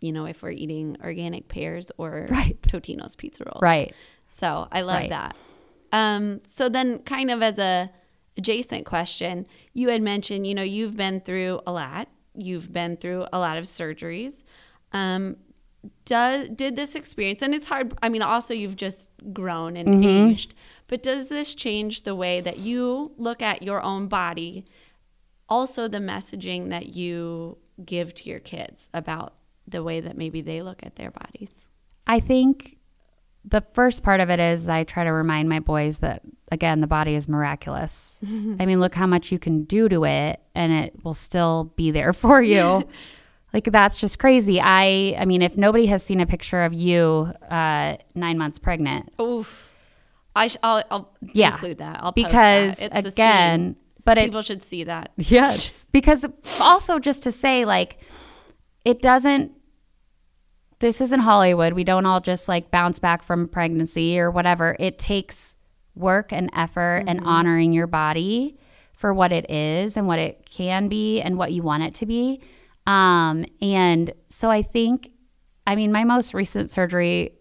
you 0.00 0.12
know, 0.12 0.24
if 0.26 0.42
we're 0.42 0.50
eating 0.52 0.96
organic 1.02 1.48
pears 1.48 1.90
or 1.98 2.26
Right. 2.30 2.60
Totino's 2.62 3.16
pizza 3.16 3.44
rolls. 3.44 3.62
Right. 3.62 3.94
So 4.26 4.68
I 4.70 4.82
love 4.82 5.00
Right. 5.00 5.10
that. 5.10 5.36
Um, 5.90 6.40
so 6.46 6.68
then, 6.68 6.98
kind 7.00 7.30
of 7.30 7.42
as 7.42 7.58
a 7.58 7.90
adjacent 8.36 8.84
question, 8.86 9.46
you 9.74 9.88
had 9.88 10.02
mentioned, 10.02 10.46
you 10.46 10.54
know, 10.54 10.62
you've 10.62 10.96
been 10.96 11.20
through 11.20 11.60
a 11.66 11.72
lot. 11.72 12.08
You've 12.34 12.72
been 12.72 12.96
through 12.96 13.26
a 13.32 13.38
lot 13.38 13.58
of 13.58 13.64
surgeries. 13.64 14.44
Um, 14.92 15.36
does 16.04 16.48
did 16.50 16.76
this 16.76 16.94
experience, 16.94 17.42
and 17.42 17.54
it's 17.54 17.66
hard. 17.66 17.94
I 18.02 18.08
mean, 18.08 18.22
also 18.22 18.54
you've 18.54 18.76
just 18.76 19.08
grown 19.32 19.76
and 19.76 19.88
Mm-hmm. 19.88 20.30
aged, 20.30 20.54
but 20.86 21.02
does 21.02 21.28
this 21.28 21.54
change 21.54 22.02
the 22.02 22.14
way 22.14 22.40
that 22.40 22.58
you 22.58 23.12
look 23.16 23.42
at 23.42 23.62
your 23.62 23.82
own 23.82 24.08
body? 24.08 24.64
Also, 25.48 25.88
the 25.88 25.98
messaging 25.98 26.68
that 26.70 26.94
you 26.94 27.58
give 27.84 28.14
to 28.14 28.28
your 28.28 28.40
kids 28.40 28.88
about 28.92 29.34
the 29.66 29.82
way 29.82 30.00
that 30.00 30.16
maybe 30.16 30.40
they 30.40 30.62
look 30.62 30.82
at 30.82 30.96
their 30.96 31.10
bodies. 31.10 31.68
I 32.06 32.20
think 32.20 32.76
the 33.44 33.62
first 33.72 34.02
part 34.02 34.20
of 34.20 34.28
it 34.30 34.40
is 34.40 34.68
I 34.68 34.84
try 34.84 35.04
to 35.04 35.12
remind 35.12 35.48
my 35.48 35.60
boys 35.60 36.00
that 36.00 36.22
again 36.50 36.80
the 36.80 36.86
body 36.86 37.14
is 37.14 37.28
miraculous. 37.28 38.20
I 38.26 38.66
mean, 38.66 38.80
look 38.80 38.94
how 38.94 39.06
much 39.06 39.30
you 39.32 39.38
can 39.38 39.64
do 39.64 39.88
to 39.88 40.04
it 40.04 40.40
and 40.54 40.72
it 40.72 41.04
will 41.04 41.14
still 41.14 41.72
be 41.76 41.90
there 41.90 42.12
for 42.12 42.42
you. 42.42 42.86
like 43.66 43.72
that's 43.72 44.00
just 44.00 44.18
crazy. 44.18 44.60
I 44.60 45.16
I 45.18 45.24
mean, 45.24 45.42
if 45.42 45.56
nobody 45.56 45.86
has 45.86 46.02
seen 46.02 46.20
a 46.20 46.26
picture 46.26 46.62
of 46.62 46.72
you 46.72 47.32
uh 47.50 47.96
9 48.14 48.38
months 48.38 48.58
pregnant, 48.58 49.10
Oof. 49.20 49.72
I 50.36 50.46
sh- 50.48 50.56
I'll, 50.62 50.84
I'll 50.90 51.16
Yeah. 51.34 51.52
include 51.52 51.78
that. 51.78 51.96
I'll 52.02 52.12
post 52.12 52.26
because 52.28 52.76
that. 52.78 53.04
Again, 53.06 53.76
but 54.04 54.18
it 54.18 54.26
people 54.26 54.42
should 54.42 54.62
see 54.62 54.84
that. 54.84 55.10
Yes. 55.16 55.84
because 55.90 56.24
also 56.60 56.98
just 57.00 57.24
to 57.24 57.32
say, 57.32 57.64
like, 57.64 57.98
it 58.84 59.02
doesn't, 59.02 59.52
this 60.78 61.00
isn't 61.00 61.20
Hollywood. 61.20 61.72
We 61.72 61.82
don't 61.82 62.06
all 62.06 62.20
just 62.20 62.48
like 62.48 62.70
bounce 62.70 62.98
back 63.00 63.22
from 63.22 63.48
pregnancy 63.48 64.18
or 64.20 64.30
whatever. 64.30 64.76
It 64.78 64.98
takes 64.98 65.56
work 65.96 66.32
and 66.32 66.50
effort 66.54 67.04
and 67.08 67.20
honoring 67.24 67.72
your 67.72 67.88
body 67.88 68.56
for 68.92 69.12
what 69.12 69.32
it 69.32 69.50
is 69.50 69.96
and 69.96 70.06
what 70.06 70.20
it 70.20 70.46
can 70.48 70.88
be 70.88 71.20
and 71.20 71.36
what 71.36 71.50
you 71.52 71.62
want 71.64 71.82
it 71.82 71.94
to 71.94 72.06
be. 72.06 72.40
Um, 72.88 73.44
and 73.60 74.12
so 74.28 74.50
I 74.50 74.62
think, 74.62 75.10
I 75.66 75.76
mean, 75.76 75.92
my 75.92 76.04
most 76.04 76.32
recent 76.32 76.70
surgery, 76.70 77.34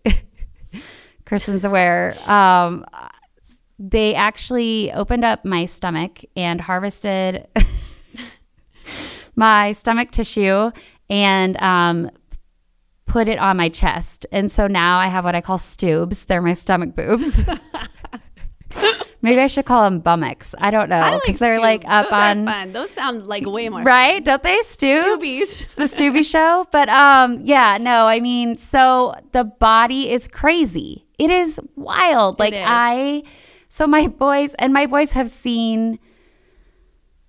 Kristen's 1.25 1.63
aware, 1.63 2.13
um, 2.27 2.85
they 3.79 4.13
actually 4.13 4.91
opened 4.91 5.23
up 5.23 5.45
my 5.45 5.63
stomach 5.63 6.19
and 6.35 6.59
harvested 6.59 7.47
my 9.35 9.71
stomach 9.71 10.11
tissue 10.11 10.71
and 11.09 11.55
um, 11.61 12.11
put 13.05 13.29
it 13.29 13.39
on 13.39 13.55
my 13.55 13.69
chest. 13.69 14.25
And 14.33 14.51
so 14.51 14.67
now 14.67 14.99
I 14.99 15.07
have 15.07 15.23
what 15.23 15.33
I 15.33 15.39
call 15.39 15.57
stubes. 15.57 16.25
They're 16.25 16.41
my 16.41 16.53
stomach 16.53 16.93
boobs. 16.93 17.45
Maybe 19.21 19.41
I 19.41 19.47
should 19.47 19.65
call 19.65 19.83
them 19.83 19.99
bummocks. 19.99 20.53
I 20.59 20.69
don't 20.69 20.89
know 20.89 20.99
like 20.99 21.21
because 21.23 21.39
they're 21.39 21.59
like 21.59 21.83
up 21.87 22.05
Those 22.05 22.13
on 22.13 22.45
fun. 22.45 22.71
Those 22.73 22.91
sound 22.91 23.27
like 23.27 23.45
way 23.45 23.67
more. 23.69 23.81
right 23.81 24.23
don't 24.23 24.43
they 24.43 24.57
stoops 24.61 25.05
Stoobies. 25.05 25.41
it's 25.41 25.75
the 25.75 25.83
stooby 25.85 26.23
show 26.23 26.67
but 26.71 26.87
um 26.89 27.41
yeah 27.43 27.77
no 27.79 28.05
i 28.05 28.19
mean 28.19 28.57
so 28.57 29.15
the 29.31 29.43
body 29.43 30.11
is 30.11 30.27
crazy 30.27 31.05
it 31.17 31.29
is 31.31 31.59
wild 31.75 32.39
like 32.39 32.53
is. 32.53 32.63
i 32.63 33.23
so 33.69 33.87
my 33.87 34.07
boys 34.07 34.53
and 34.59 34.71
my 34.71 34.85
boys 34.85 35.11
have 35.11 35.29
seen 35.29 35.99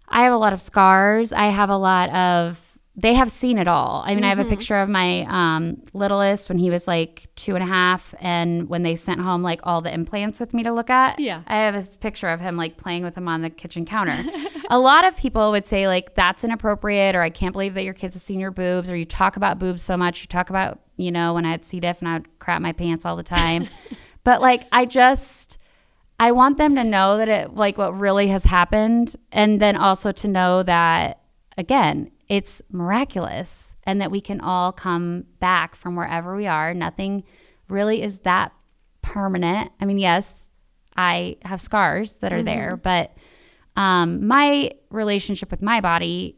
i 0.08 0.22
have 0.24 0.32
a 0.32 0.36
lot 0.36 0.52
of 0.52 0.60
scars 0.60 1.32
i 1.32 1.46
have 1.46 1.70
a 1.70 1.76
lot 1.76 2.10
of 2.10 2.67
they 3.00 3.14
have 3.14 3.30
seen 3.30 3.58
it 3.58 3.68
all 3.68 4.02
i 4.06 4.14
mean 4.14 4.24
i 4.24 4.28
have 4.28 4.38
a 4.38 4.42
Mm-hmm. 4.42 4.50
picture 4.50 4.76
of 4.80 4.88
my 4.88 5.24
um, 5.28 5.80
littlest 5.92 6.48
when 6.48 6.58
he 6.58 6.68
was 6.68 6.88
like 6.88 7.28
two 7.36 7.54
and 7.54 7.62
a 7.62 7.66
half 7.66 8.12
and 8.20 8.68
when 8.68 8.82
they 8.82 8.96
sent 8.96 9.20
home 9.20 9.42
like 9.42 9.60
all 9.62 9.80
the 9.80 9.92
implants 9.92 10.40
with 10.40 10.52
me 10.52 10.62
to 10.64 10.72
look 10.72 10.90
at 10.90 11.18
Yeah. 11.20 11.42
I 11.46 11.56
have 11.58 11.74
a 11.76 11.98
picture 11.98 12.28
of 12.28 12.40
him 12.40 12.56
like 12.56 12.76
playing 12.76 13.04
with 13.04 13.14
them 13.14 13.28
on 13.28 13.42
the 13.42 13.50
kitchen 13.50 13.84
counter. 13.84 14.18
a 14.70 14.78
lot 14.78 15.04
of 15.04 15.16
people 15.16 15.50
would 15.52 15.64
say 15.66 15.86
like 15.86 16.14
that's 16.14 16.42
inappropriate 16.44 17.14
or 17.14 17.22
I 17.22 17.30
can't 17.30 17.52
believe 17.52 17.74
that 17.74 17.84
your 17.84 17.94
kids 17.94 18.14
have 18.16 18.22
seen 18.22 18.40
your 18.40 18.50
boobs 18.50 18.90
or 18.90 18.96
you 18.96 19.04
talk 19.04 19.36
about 19.36 19.58
boobs 19.60 19.82
so 19.82 19.96
much. 19.96 20.22
You 20.22 20.26
talk 20.26 20.50
about, 20.50 20.80
you 20.96 21.12
know, 21.12 21.34
when 21.34 21.44
I 21.46 21.50
had 21.52 21.64
C 21.64 21.78
diff 21.80 22.00
and 22.00 22.08
I 22.08 22.14
would 22.14 22.38
crap 22.40 22.60
my 22.62 22.72
pants 22.72 23.04
all 23.06 23.14
the 23.16 23.22
time. 23.22 23.68
but 24.24 24.40
like 24.40 24.62
I 24.72 24.84
just 24.86 25.58
I 26.18 26.32
want 26.32 26.56
them 26.58 26.74
to 26.74 26.82
know 26.84 27.18
that 27.18 27.28
it 27.28 27.54
like 27.54 27.78
what 27.78 27.96
really 27.96 28.26
has 28.28 28.44
happened 28.44 29.14
and 29.30 29.60
then 29.60 29.76
also 29.76 30.10
to 30.12 30.26
know 30.28 30.62
that 30.64 31.20
again, 31.56 32.10
it's 32.28 32.60
miraculous 32.70 33.74
and 33.84 34.00
that 34.00 34.10
we 34.10 34.20
can 34.20 34.40
all 34.40 34.72
come 34.72 35.24
back 35.40 35.74
from 35.74 35.96
wherever 35.96 36.36
we 36.36 36.46
are. 36.46 36.74
Nothing 36.74 37.24
really 37.68 38.02
is 38.02 38.20
that 38.20 38.52
permanent. 39.02 39.70
I 39.80 39.86
mean, 39.86 39.98
yes, 39.98 40.48
I 40.96 41.36
have 41.44 41.60
scars 41.60 42.14
that 42.18 42.32
are 42.32 42.42
there, 42.42 42.76
but 42.76 43.16
um, 43.76 44.26
my 44.26 44.72
relationship 44.90 45.50
with 45.50 45.62
my 45.62 45.80
body, 45.80 46.36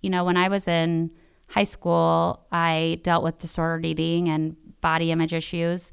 you 0.00 0.10
know, 0.10 0.24
when 0.24 0.36
I 0.36 0.48
was 0.48 0.66
in 0.66 1.10
high 1.46 1.64
school, 1.64 2.46
I 2.50 3.00
dealt 3.02 3.22
with 3.22 3.38
disordered 3.38 3.84
eating 3.84 4.28
and 4.28 4.56
body 4.80 5.10
image 5.10 5.34
issues, 5.34 5.92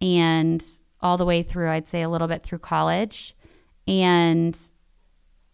and 0.00 0.64
all 1.00 1.16
the 1.16 1.24
way 1.24 1.42
through, 1.42 1.70
I'd 1.70 1.88
say 1.88 2.02
a 2.02 2.08
little 2.08 2.28
bit 2.28 2.42
through 2.42 2.58
college. 2.58 3.36
And 3.86 4.58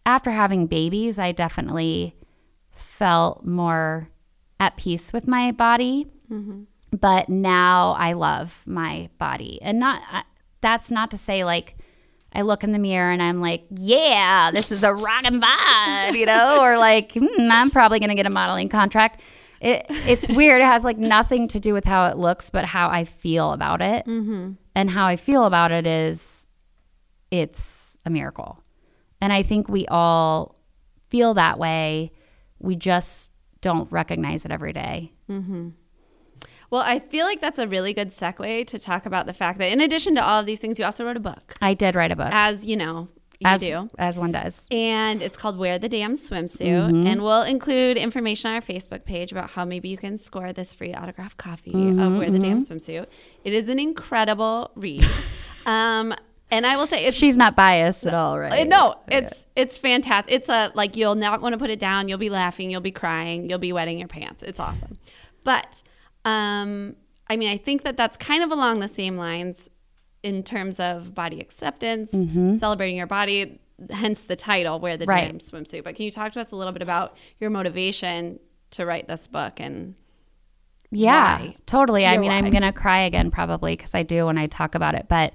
after 0.05 0.31
having 0.31 0.67
babies, 0.67 1.19
I 1.19 1.31
definitely 1.31 2.15
felt 2.99 3.45
more 3.45 4.09
at 4.59 4.75
peace 4.77 5.11
with 5.13 5.27
my 5.27 5.51
body 5.51 6.05
but 6.91 7.27
now 7.29 7.95
I 7.97 8.13
love 8.13 8.63
my 8.67 9.09
body. 9.17 9.59
And 9.63 9.79
not 9.79 10.01
I- 10.11 10.23
that's 10.61 10.91
not 10.91 11.09
to 11.11 11.17
say 11.17 11.43
like 11.43 11.75
I 12.33 12.41
look 12.43 12.63
in 12.63 12.71
the 12.71 12.77
mirror 12.79 13.11
and 13.11 13.23
I'm 13.23 13.41
like, 13.41 13.63
yeah, 13.71 14.51
this 14.53 14.71
is 14.71 14.83
a 14.83 14.93
rockin' 14.93 15.39
bod, 15.39 16.13
you 16.15 16.25
know, 16.27 16.61
or 16.61 16.77
like 16.77 17.13
hmm, 17.13 17.49
I'm 17.51 17.71
probably 17.71 17.99
gonna 17.99 18.13
get 18.15 18.27
a 18.27 18.29
modeling 18.29 18.69
contract. 18.69 19.21
It, 19.61 19.85
it's 19.89 20.29
weird. 20.29 20.61
It 20.61 20.65
has 20.65 20.83
like 20.83 20.97
nothing 20.99 21.47
to 21.49 21.59
do 21.59 21.73
with 21.73 21.85
how 21.85 22.05
it 22.07 22.17
looks, 22.17 22.49
but 22.51 22.65
how 22.65 22.89
I 22.89 23.03
feel 23.05 23.51
about 23.53 23.81
it. 23.81 24.05
And 24.75 24.89
how 24.89 25.05
I 25.07 25.15
feel 25.15 25.45
about 25.45 25.71
it 25.71 25.85
is, 25.87 26.47
it's 27.31 27.97
a 28.05 28.09
miracle. 28.09 28.63
And 29.21 29.33
I 29.33 29.43
think 29.43 29.67
we 29.67 29.85
all 29.87 30.55
feel 31.09 31.33
that 31.33 31.59
way. 31.59 32.11
We 32.59 32.75
just 32.75 33.31
don't 33.61 33.91
recognize 33.91 34.45
it 34.45 34.51
every 34.51 34.73
day. 34.73 35.11
Well, 36.71 36.81
I 36.85 36.99
feel 36.99 37.25
like 37.25 37.41
that's 37.41 37.57
a 37.57 37.67
really 37.67 37.93
good 37.93 38.09
segue 38.09 38.67
to 38.67 38.79
talk 38.79 39.05
about 39.05 39.25
the 39.25 39.33
fact 39.33 39.57
that 39.59 39.71
in 39.71 39.81
addition 39.81 40.15
to 40.15 40.23
all 40.23 40.39
of 40.39 40.45
these 40.45 40.59
things, 40.59 40.77
you 40.77 40.85
also 40.85 41.03
wrote 41.03 41.17
a 41.17 41.21
book, 41.21 41.55
I 41.61 41.73
did 41.73 41.95
write 41.95 42.11
a 42.11 42.15
book. 42.15 42.29
as 42.31 42.63
you 42.65 42.77
know, 42.77 43.07
you 43.39 43.47
as, 43.47 43.61
do. 43.61 43.87
as 43.97 44.19
one 44.19 44.31
does. 44.31 44.67
And 44.69 45.21
it's 45.23 45.35
called 45.35 45.57
Wear 45.57 45.79
the 45.79 45.89
Damn 45.89 46.13
Swimsuit. 46.13 46.67
Mm-hmm. 46.67 47.07
And 47.07 47.23
we'll 47.23 47.41
include 47.41 47.97
information 47.97 48.49
on 48.49 48.55
our 48.55 48.61
Facebook 48.61 49.03
page 49.03 49.31
about 49.31 49.49
how 49.51 49.65
maybe 49.65 49.89
you 49.89 49.97
can 49.97 50.17
score 50.17 50.53
this 50.53 50.73
free 50.75 50.93
autographed 50.93 51.37
copy 51.37 51.71
Mm-hmm, 51.71 51.99
of 51.99 52.17
Wear 52.17 52.29
the 52.29 52.39
Damn 52.39 52.59
Swimsuit. 52.59 53.07
It 53.43 53.53
is 53.53 53.67
an 53.67 53.79
incredible 53.79 54.69
read. 54.75 55.07
um, 55.65 56.13
and 56.51 56.65
I 56.65 56.77
will 56.77 56.87
say 56.87 57.05
it's 57.05 57.15
She's 57.17 57.37
not 57.37 57.55
biased 57.55 58.05
at 58.05 58.13
all, 58.13 58.33
Uh, 58.41 58.63
no, 58.65 58.95
it's 59.07 59.45
it's 59.55 59.77
fantastic. 59.77 60.33
It's 60.33 60.49
a 60.49 60.71
like 60.73 60.95
you'll 60.95 61.15
not 61.15 61.41
want 61.41 61.53
to 61.53 61.59
put 61.59 61.69
it 61.69 61.79
down. 61.79 62.07
You'll 62.07 62.17
be 62.17 62.29
laughing. 62.29 62.69
You'll 62.71 62.81
be 62.81 62.91
crying. 62.91 63.49
You'll 63.49 63.59
be 63.59 63.73
wetting 63.73 63.99
your 63.99 64.07
pants. 64.07 64.43
It's 64.43 64.59
awesome. 64.59 64.97
But 65.43 65.83
um, 66.25 66.95
I 67.27 67.37
mean, 67.37 67.49
I 67.49 67.57
think 67.57 67.83
that 67.83 67.97
that's 67.97 68.17
kind 68.17 68.43
of 68.43 68.51
along 68.51 68.79
the 68.79 68.87
same 68.87 69.17
lines 69.17 69.69
in 70.23 70.43
terms 70.43 70.79
of 70.79 71.13
body 71.15 71.39
acceptance, 71.39 72.11
celebrating 72.59 72.97
your 72.97 73.07
body. 73.07 73.59
Hence 73.89 74.23
the 74.23 74.35
title, 74.35 74.79
"Wear 74.79 74.97
the 74.97 75.05
Right. 75.05 75.27
Damn 75.27 75.39
Swimsuit." 75.39 75.83
But 75.85 75.95
can 75.95 76.03
you 76.05 76.11
talk 76.11 76.33
to 76.33 76.41
us 76.41 76.51
a 76.51 76.55
little 76.55 76.73
bit 76.73 76.81
about 76.81 77.15
your 77.39 77.49
motivation 77.49 78.39
to 78.71 78.85
write 78.85 79.07
this 79.07 79.27
book 79.27 79.59
and 79.61 79.95
Yeah, 80.91 81.39
why? 81.39 81.55
totally. 81.65 82.05
I 82.05 82.17
mean, 82.17 82.29
why. 82.31 82.37
I'm 82.37 82.49
going 82.49 82.63
to 82.63 82.73
cry 82.73 83.01
again 83.01 83.31
probably 83.31 83.75
because 83.77 83.95
I 83.95 84.03
do 84.03 84.25
when 84.25 84.37
I 84.37 84.47
talk 84.47 84.75
about 84.75 84.95
it. 84.95 85.05
But 85.07 85.33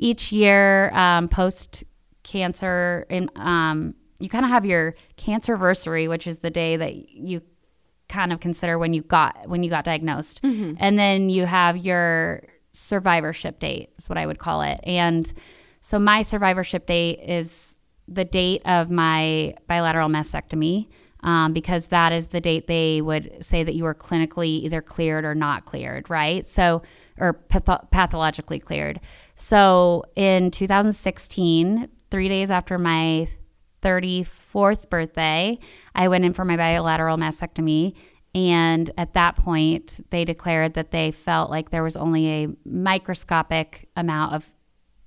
each 0.00 0.32
year, 0.32 0.90
um, 0.94 1.28
post 1.28 1.84
cancer, 2.22 3.06
in, 3.10 3.30
um, 3.36 3.94
you 4.18 4.28
kind 4.28 4.44
of 4.44 4.50
have 4.50 4.64
your 4.64 4.94
cancer 5.16 5.52
anniversary, 5.52 6.08
which 6.08 6.26
is 6.26 6.38
the 6.38 6.50
day 6.50 6.76
that 6.76 7.10
you 7.10 7.42
kind 8.08 8.32
of 8.32 8.40
consider 8.40 8.78
when 8.78 8.92
you 8.92 9.02
got 9.02 9.48
when 9.48 9.62
you 9.62 9.70
got 9.70 9.84
diagnosed, 9.84 10.40
and 10.80 10.98
then 10.98 11.28
you 11.30 11.46
have 11.46 11.76
your 11.76 12.42
survivorship 12.72 13.60
date 13.60 13.90
is 13.98 14.08
what 14.08 14.18
I 14.18 14.26
would 14.26 14.38
call 14.38 14.62
it. 14.62 14.80
And 14.84 15.32
so 15.80 15.98
my 15.98 16.22
survivorship 16.22 16.86
date 16.86 17.20
is 17.22 17.76
the 18.08 18.24
date 18.24 18.62
of 18.64 18.90
my 18.90 19.54
bilateral 19.66 20.08
mastectomy 20.08 20.88
um, 21.22 21.52
because 21.52 21.88
that 21.88 22.12
is 22.12 22.28
the 22.28 22.40
date 22.40 22.66
they 22.66 23.00
would 23.00 23.44
say 23.44 23.62
that 23.64 23.74
you 23.74 23.84
were 23.84 23.94
clinically 23.94 24.62
either 24.64 24.80
cleared 24.80 25.24
or 25.24 25.34
not 25.34 25.64
cleared, 25.64 26.08
right? 26.08 26.46
So, 26.46 26.82
or 27.18 27.34
patho- 27.34 27.90
pathologically 27.90 28.58
cleared. 28.58 29.00
So 29.40 30.04
in 30.16 30.50
2016, 30.50 31.88
three 32.10 32.28
days 32.28 32.50
after 32.50 32.76
my 32.76 33.26
34th 33.80 34.90
birthday, 34.90 35.58
I 35.94 36.08
went 36.08 36.26
in 36.26 36.34
for 36.34 36.44
my 36.44 36.58
bilateral 36.58 37.16
mastectomy. 37.16 37.94
And 38.34 38.90
at 38.98 39.14
that 39.14 39.36
point, 39.36 40.00
they 40.10 40.26
declared 40.26 40.74
that 40.74 40.90
they 40.90 41.10
felt 41.10 41.50
like 41.50 41.70
there 41.70 41.82
was 41.82 41.96
only 41.96 42.28
a 42.28 42.48
microscopic 42.66 43.88
amount 43.96 44.34
of 44.34 44.52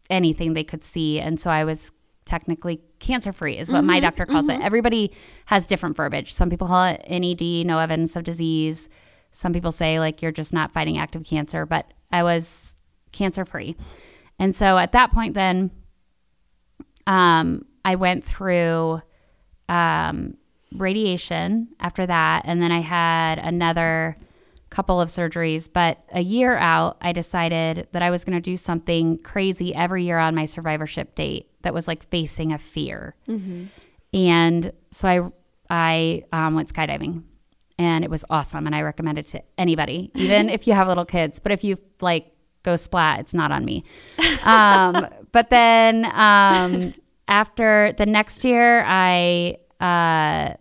anything 0.10 0.54
they 0.54 0.64
could 0.64 0.84
see. 0.84 1.20
And 1.20 1.40
so 1.40 1.52
I 1.52 1.64
was 1.64 1.92
technically 2.26 2.82
cancer 2.98 3.34
free, 3.34 3.60
is 3.60 3.72
what 3.72 3.84
my 3.84 3.98
mm-hmm, 3.98 4.06
doctor 4.06 4.26
calls 4.26 4.50
it. 4.50 4.54
Mm-hmm. 4.54 4.64
Everybody 4.64 5.14
has 5.46 5.68
different 5.68 5.96
verbiage. 5.96 6.34
Some 6.34 6.50
people 6.50 6.66
call 6.66 6.86
it 6.86 7.06
NED, 7.08 7.68
no 7.68 7.78
evidence 7.78 8.16
of 8.16 8.24
disease. 8.24 8.90
Some 9.30 9.54
people 9.54 9.72
say, 9.72 10.00
like, 10.00 10.24
you're 10.24 10.32
just 10.32 10.54
not 10.54 10.72
fighting 10.72 10.98
active 10.98 11.24
cancer, 11.24 11.68
but 11.68 11.94
I 12.12 12.24
was 12.24 12.78
cancer 13.12 13.46
free. 13.46 13.76
And 14.40 14.56
so 14.56 14.78
at 14.78 14.92
that 14.94 15.12
point, 15.12 15.34
then, 15.34 15.72
um, 17.08 17.66
I 17.86 17.96
went 17.96 18.24
through 18.24 19.02
um, 19.70 20.38
radiation 20.74 21.70
after 21.80 22.06
that. 22.06 22.44
And 22.46 22.62
then 22.62 22.72
I 22.72 22.80
had 22.80 23.40
another 23.40 24.18
couple 24.70 25.00
of 25.00 25.10
surgeries, 25.10 25.70
but 25.72 26.04
a 26.12 26.22
year 26.22 26.58
out, 26.58 26.98
I 27.02 27.12
decided 27.12 27.88
that 27.92 28.02
I 28.02 28.10
was 28.10 28.24
going 28.24 28.36
to 28.36 28.42
do 28.42 28.56
something 28.56 29.20
crazy 29.20 29.74
every 29.76 30.04
year 30.04 30.18
on 30.18 30.34
my 30.34 30.46
survivorship 30.46 31.14
date 31.14 31.50
that 31.62 31.74
was 31.74 31.88
like 31.88 32.10
facing 32.10 32.52
a 32.52 32.58
fear. 32.58 33.16
And 34.14 34.72
so 34.92 35.08
I 35.08 35.30
I 35.70 36.24
um, 36.32 36.56
went 36.56 36.72
skydiving, 36.72 37.24
and 37.80 38.04
it 38.04 38.10
was 38.12 38.26
awesome, 38.30 38.68
and 38.68 38.76
I 38.76 38.82
recommend 38.82 39.18
it 39.18 39.28
to 39.28 39.42
anybody, 39.58 40.12
even 40.14 40.50
if 40.58 40.68
you 40.68 40.74
have 40.74 40.88
little 40.88 41.06
kids. 41.06 41.40
But 41.40 41.52
if 41.52 41.64
you've 41.64 41.82
like 42.02 42.33
go 42.64 42.76
splat, 42.76 43.20
it's 43.20 43.34
not 43.34 43.52
on 43.52 43.64
me. 43.66 43.84
Um, 44.46 45.08
but 45.32 45.50
then 45.50 46.06
um, 46.14 46.94
after 47.28 47.94
the 47.98 48.06
next 48.06 48.44
year, 48.44 48.84
I. 48.86 49.58
Uh, 49.80 50.56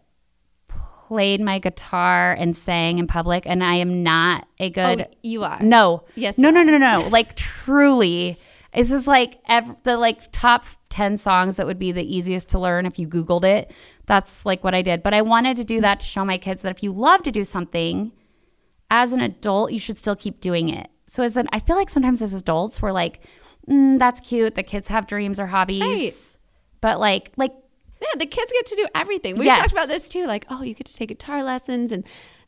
played 1.08 1.42
my 1.42 1.58
guitar 1.58 2.32
and 2.32 2.56
sang 2.56 2.98
in 2.98 3.06
public 3.06 3.44
and 3.46 3.62
I 3.62 3.74
am 3.74 4.02
not 4.02 4.48
a 4.58 4.70
good 4.70 5.02
Oh, 5.02 5.04
you 5.22 5.44
are. 5.44 5.60
no. 5.62 6.04
Yes, 6.14 6.38
No, 6.38 6.48
no, 6.50 6.62
no, 6.62 6.72
no, 6.72 6.78
no. 7.02 7.08
Like 7.10 7.36
truly. 7.36 8.38
This 8.74 8.90
is 8.90 9.06
like 9.06 9.38
ev- 9.46 9.76
the 9.82 9.98
like 9.98 10.32
top 10.32 10.64
10 10.88 11.18
songs 11.18 11.56
that 11.56 11.66
would 11.66 11.78
be 11.78 11.92
the 11.92 12.02
easiest 12.02 12.48
to 12.50 12.58
learn 12.58 12.86
if 12.86 12.98
you 12.98 13.06
googled 13.06 13.44
it. 13.44 13.70
That's 14.06 14.46
like 14.46 14.64
what 14.64 14.74
I 14.74 14.80
did. 14.80 15.02
But 15.02 15.12
I 15.12 15.20
wanted 15.20 15.58
to 15.58 15.64
do 15.64 15.82
that 15.82 16.00
to 16.00 16.06
show 16.06 16.24
my 16.24 16.38
kids 16.38 16.62
that 16.62 16.70
if 16.74 16.82
you 16.82 16.92
love 16.92 17.22
to 17.24 17.30
do 17.30 17.44
something 17.44 18.12
as 18.90 19.12
an 19.12 19.20
adult, 19.20 19.72
you 19.72 19.78
should 19.78 19.98
still 19.98 20.16
keep 20.16 20.40
doing 20.40 20.70
it. 20.70 20.88
So 21.12 21.22
as 21.22 21.36
an 21.36 21.46
I 21.52 21.58
feel 21.58 21.76
like 21.76 21.90
sometimes 21.90 22.22
as 22.22 22.32
adults 22.32 22.80
we're 22.80 22.90
like, 22.90 23.20
mm, 23.68 23.98
that's 23.98 24.18
cute. 24.20 24.54
The 24.54 24.62
kids 24.62 24.88
have 24.88 25.06
dreams 25.06 25.38
or 25.38 25.44
hobbies. 25.46 25.82
Right. 25.82 26.36
But 26.80 27.00
like 27.00 27.32
like 27.36 27.52
Yeah, 28.00 28.14
the 28.18 28.24
kids 28.24 28.50
get 28.50 28.64
to 28.66 28.76
do 28.76 28.86
everything. 28.94 29.36
We 29.36 29.44
Yes. 29.44 29.58
talked 29.58 29.72
about 29.72 29.88
this 29.88 30.08
too. 30.08 30.24
Like, 30.26 30.46
oh, 30.48 30.62
you 30.62 30.72
get 30.72 30.86
to 30.86 30.94
take 30.96 31.10
guitar 31.10 31.42
lessons 31.42 31.92
and 31.92 32.06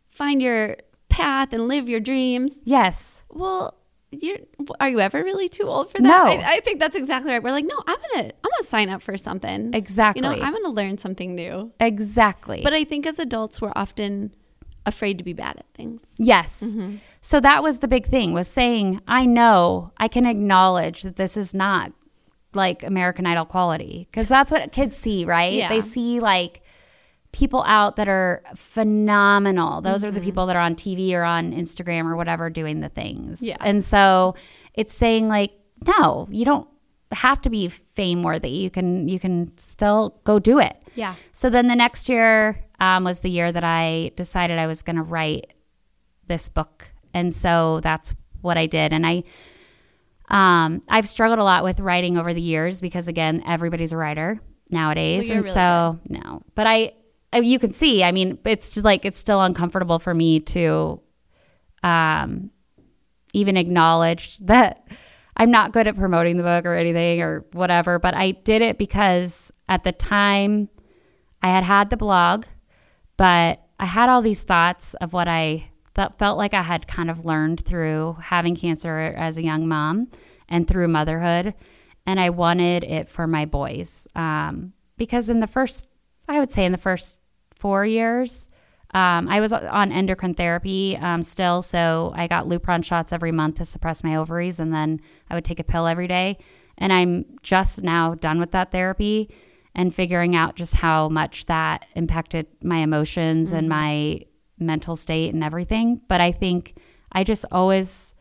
find 0.08 0.40
your 0.40 0.76
path 1.10 1.52
and 1.52 1.68
live 1.68 1.90
your 1.90 2.00
dreams. 2.00 2.56
yes. 2.64 3.24
Well, 3.28 3.74
you're 4.10 4.38
are 4.80 4.88
you 4.88 5.00
ever 5.00 5.22
really 5.22 5.50
too 5.50 5.64
old 5.64 5.90
for 5.90 5.98
that? 5.98 6.08
No. 6.08 6.24
I, 6.24 6.54
I 6.54 6.60
think 6.60 6.80
that's 6.80 6.96
exactly 6.96 7.32
right. 7.32 7.42
We're 7.42 7.50
like, 7.50 7.66
no, 7.66 7.76
I'm 7.86 7.98
gonna 8.12 8.28
I'm 8.44 8.50
gonna 8.56 8.66
sign 8.66 8.88
up 8.88 9.02
for 9.02 9.16
something. 9.18 9.74
Exactly. 9.74 10.22
You 10.22 10.22
know, 10.22 10.42
I'm 10.42 10.52
gonna 10.54 10.70
learn 10.70 10.96
something 10.96 11.34
new. 11.34 11.70
Exactly. 11.80 12.62
But 12.64 12.72
I 12.72 12.84
think 12.84 13.04
as 13.06 13.18
adults, 13.18 13.60
we're 13.60 13.72
often 13.76 14.32
afraid 14.86 15.18
to 15.18 15.24
be 15.24 15.32
bad 15.32 15.56
at 15.58 15.66
things. 15.74 16.02
Yes. 16.18 16.62
Mm-hmm. 16.62 16.96
So 17.20 17.40
that 17.40 17.62
was 17.62 17.78
the 17.78 17.88
big 17.88 18.06
thing 18.06 18.32
was 18.32 18.48
saying, 18.48 19.00
I 19.08 19.26
know 19.26 19.92
I 19.96 20.08
can 20.08 20.26
acknowledge 20.26 21.02
that 21.02 21.16
this 21.16 21.36
is 21.36 21.54
not 21.54 21.92
like 22.54 22.82
American 22.82 23.26
Idol 23.26 23.44
quality 23.44 24.06
because 24.10 24.28
that's 24.28 24.50
what 24.50 24.72
kids 24.72 24.96
see, 24.96 25.24
right? 25.24 25.52
Yeah. 25.52 25.68
They 25.68 25.80
see 25.80 26.20
like 26.20 26.62
people 27.32 27.64
out 27.66 27.96
that 27.96 28.08
are 28.08 28.42
phenomenal. 28.54 29.80
Those 29.80 30.04
are 30.04 30.10
the 30.10 30.20
mm-hmm. 30.20 30.26
people 30.26 30.46
that 30.46 30.56
are 30.56 30.62
on 30.62 30.76
TV 30.76 31.12
or 31.14 31.24
on 31.24 31.52
Instagram 31.52 32.04
or 32.04 32.14
whatever 32.14 32.48
doing 32.50 32.80
the 32.80 32.88
things. 32.88 33.42
Yeah. 33.42 33.56
And 33.60 33.82
so 33.82 34.36
it's 34.74 34.94
saying 34.94 35.28
like, 35.28 35.52
no, 35.86 36.28
you 36.30 36.44
don't 36.44 36.68
have 37.14 37.40
to 37.42 37.50
be 37.50 37.68
fame 37.68 38.22
worthy. 38.22 38.50
You 38.50 38.70
can 38.70 39.08
you 39.08 39.18
can 39.18 39.56
still 39.58 40.20
go 40.24 40.38
do 40.38 40.58
it. 40.58 40.76
Yeah. 40.94 41.14
So 41.32 41.50
then 41.50 41.66
the 41.68 41.76
next 41.76 42.08
year 42.08 42.64
um, 42.80 43.04
was 43.04 43.20
the 43.20 43.30
year 43.30 43.50
that 43.50 43.64
I 43.64 44.10
decided 44.16 44.58
I 44.58 44.66
was 44.66 44.82
going 44.82 44.96
to 44.96 45.02
write 45.02 45.52
this 46.26 46.48
book, 46.48 46.92
and 47.12 47.34
so 47.34 47.80
that's 47.80 48.14
what 48.40 48.56
I 48.58 48.66
did. 48.66 48.92
And 48.92 49.06
I, 49.06 49.24
um, 50.28 50.82
I've 50.88 51.08
struggled 51.08 51.38
a 51.38 51.44
lot 51.44 51.64
with 51.64 51.80
writing 51.80 52.16
over 52.18 52.32
the 52.34 52.40
years 52.40 52.80
because 52.80 53.08
again, 53.08 53.42
everybody's 53.46 53.92
a 53.92 53.96
writer 53.96 54.40
nowadays, 54.70 55.28
Well, 55.28 55.36
and 55.38 55.44
really 55.44 55.54
so 55.54 55.98
no. 56.08 56.42
But 56.54 56.66
I, 56.66 56.92
I- 57.32 57.38
you 57.40 57.58
can 57.58 57.72
see. 57.72 58.02
I 58.04 58.12
mean, 58.12 58.38
it's 58.44 58.70
just 58.74 58.84
like 58.84 59.04
it's 59.04 59.18
still 59.18 59.40
uncomfortable 59.42 59.98
for 59.98 60.14
me 60.14 60.40
to, 60.40 61.00
um, 61.82 62.50
even 63.32 63.56
acknowledge 63.56 64.38
that 64.46 64.86
I'm 65.36 65.50
not 65.50 65.72
good 65.72 65.86
at 65.86 65.96
promoting 65.96 66.36
the 66.36 66.42
book 66.42 66.64
or 66.64 66.74
anything 66.74 67.20
or 67.20 67.44
whatever, 67.52 67.98
but 67.98 68.14
I 68.14 68.32
did 68.32 68.62
it 68.62 68.78
because 68.78 69.50
at 69.68 69.82
the 69.84 69.92
time 69.92 70.68
I 71.42 71.48
had 71.48 71.64
had 71.64 71.90
the 71.90 71.96
blog, 71.96 72.44
but 73.16 73.60
I 73.78 73.86
had 73.86 74.08
all 74.08 74.22
these 74.22 74.44
thoughts 74.44 74.94
of 74.94 75.12
what 75.12 75.28
I 75.28 75.70
that 75.94 76.18
felt 76.18 76.38
like 76.38 76.54
I 76.54 76.62
had 76.62 76.86
kind 76.88 77.10
of 77.10 77.24
learned 77.24 77.64
through 77.64 78.16
having 78.20 78.56
cancer 78.56 78.98
as 79.16 79.38
a 79.38 79.42
young 79.42 79.68
mom 79.68 80.08
and 80.48 80.66
through 80.66 80.88
motherhood. 80.88 81.54
And 82.06 82.20
I 82.20 82.30
wanted 82.30 82.84
it 82.84 83.08
for 83.08 83.26
my 83.26 83.44
boys. 83.44 84.06
Um, 84.14 84.72
because 84.96 85.28
in 85.28 85.40
the 85.40 85.46
first, 85.46 85.86
I 86.28 86.40
would 86.40 86.50
say 86.50 86.64
in 86.64 86.72
the 86.72 86.78
first 86.78 87.20
four 87.54 87.86
years, 87.86 88.48
um, 88.94 89.28
I 89.28 89.40
was 89.40 89.52
on 89.52 89.90
endocrine 89.90 90.34
therapy 90.34 90.96
um, 90.96 91.22
still, 91.22 91.62
so 91.62 92.12
I 92.14 92.28
got 92.28 92.46
Lupron 92.46 92.84
shots 92.84 93.12
every 93.12 93.32
month 93.32 93.56
to 93.56 93.64
suppress 93.64 94.04
my 94.04 94.16
ovaries, 94.16 94.60
and 94.60 94.72
then 94.72 95.00
I 95.28 95.34
would 95.34 95.44
take 95.44 95.58
a 95.58 95.64
pill 95.64 95.86
every 95.86 96.06
day. 96.06 96.38
And 96.78 96.92
I'm 96.92 97.24
just 97.42 97.82
now 97.82 98.14
done 98.14 98.38
with 98.40 98.52
that 98.52 98.70
therapy 98.72 99.30
and 99.74 99.94
figuring 99.94 100.36
out 100.36 100.54
just 100.54 100.74
how 100.74 101.08
much 101.08 101.46
that 101.46 101.86
impacted 101.96 102.46
my 102.62 102.78
emotions 102.78 103.52
and 103.52 103.68
my 103.68 104.20
mental 104.58 104.94
state 104.94 105.34
and 105.34 105.42
everything. 105.42 106.00
But 106.08 106.20
I 106.20 106.30
think 106.30 106.76
I 107.10 107.24
just 107.24 107.44
always, 107.50 108.14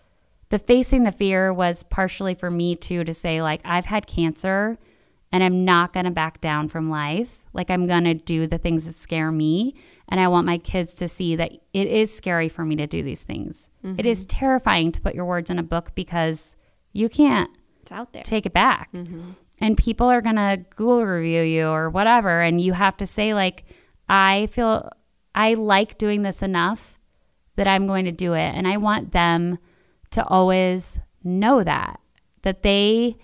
the 0.49 0.57
facing 0.57 1.03
the 1.03 1.11
fear 1.11 1.53
was 1.53 1.83
partially 1.83 2.33
for 2.33 2.49
me 2.49 2.75
too 2.75 3.03
to 3.03 3.13
say, 3.13 3.41
like, 3.41 3.61
I've 3.63 3.85
had 3.85 4.07
cancer 4.07 4.77
and 5.31 5.43
I'm 5.43 5.65
not 5.65 5.93
going 5.93 6.05
to 6.05 6.11
back 6.11 6.41
down 6.41 6.67
from 6.67 6.89
life. 6.89 7.45
Like, 7.53 7.69
I'm 7.69 7.87
going 7.87 8.05
to 8.05 8.13
do 8.15 8.47
the 8.47 8.57
things 8.57 8.85
that 8.85 8.93
scare 8.93 9.31
me. 9.31 9.75
And 10.13 10.19
I 10.19 10.27
want 10.27 10.45
my 10.45 10.59
kids 10.59 10.93
to 10.95 11.07
see 11.07 11.35
that 11.37 11.53
it 11.73 11.87
is 11.87 12.15
scary 12.15 12.47
for 12.47 12.63
me 12.63 12.75
to 12.75 12.85
do 12.85 13.01
these 13.01 13.23
things. 13.23 13.67
It 13.97 14.05
is 14.05 14.27
mm-hmm. 14.27 14.37
terrifying 14.37 14.91
to 14.91 15.01
put 15.01 15.15
your 15.15 15.25
words 15.25 15.49
in 15.49 15.57
a 15.57 15.63
book 15.63 15.95
because 15.95 16.55
you 16.91 17.09
can't 17.09 17.49
It's 17.81 17.91
out 17.91 18.13
there. 18.13 18.21
take 18.21 18.45
it 18.45 18.53
back. 18.53 18.93
Mm-hmm. 18.93 19.31
And 19.57 19.75
people 19.75 20.11
are 20.11 20.21
going 20.21 20.35
to 20.35 20.63
Google 20.75 21.03
review 21.03 21.41
you 21.41 21.65
or 21.65 21.89
whatever. 21.89 22.41
And 22.41 22.61
you 22.61 22.73
have 22.73 22.95
to 22.97 23.07
say, 23.07 23.33
like, 23.33 23.65
I 24.07 24.45
feel 24.51 24.87
I 25.33 25.55
like 25.55 25.97
doing 25.97 26.21
this 26.21 26.43
enough 26.43 26.99
that 27.55 27.67
I'm 27.67 27.87
going 27.87 28.05
to 28.05 28.11
do 28.11 28.33
it. 28.33 28.53
And 28.53 28.67
I 28.67 28.77
want 28.77 29.13
them 29.13 29.57
to 30.11 30.23
always 30.27 30.99
know 31.23 31.63
that, 31.63 31.99
that 32.43 32.61
they 32.61 33.17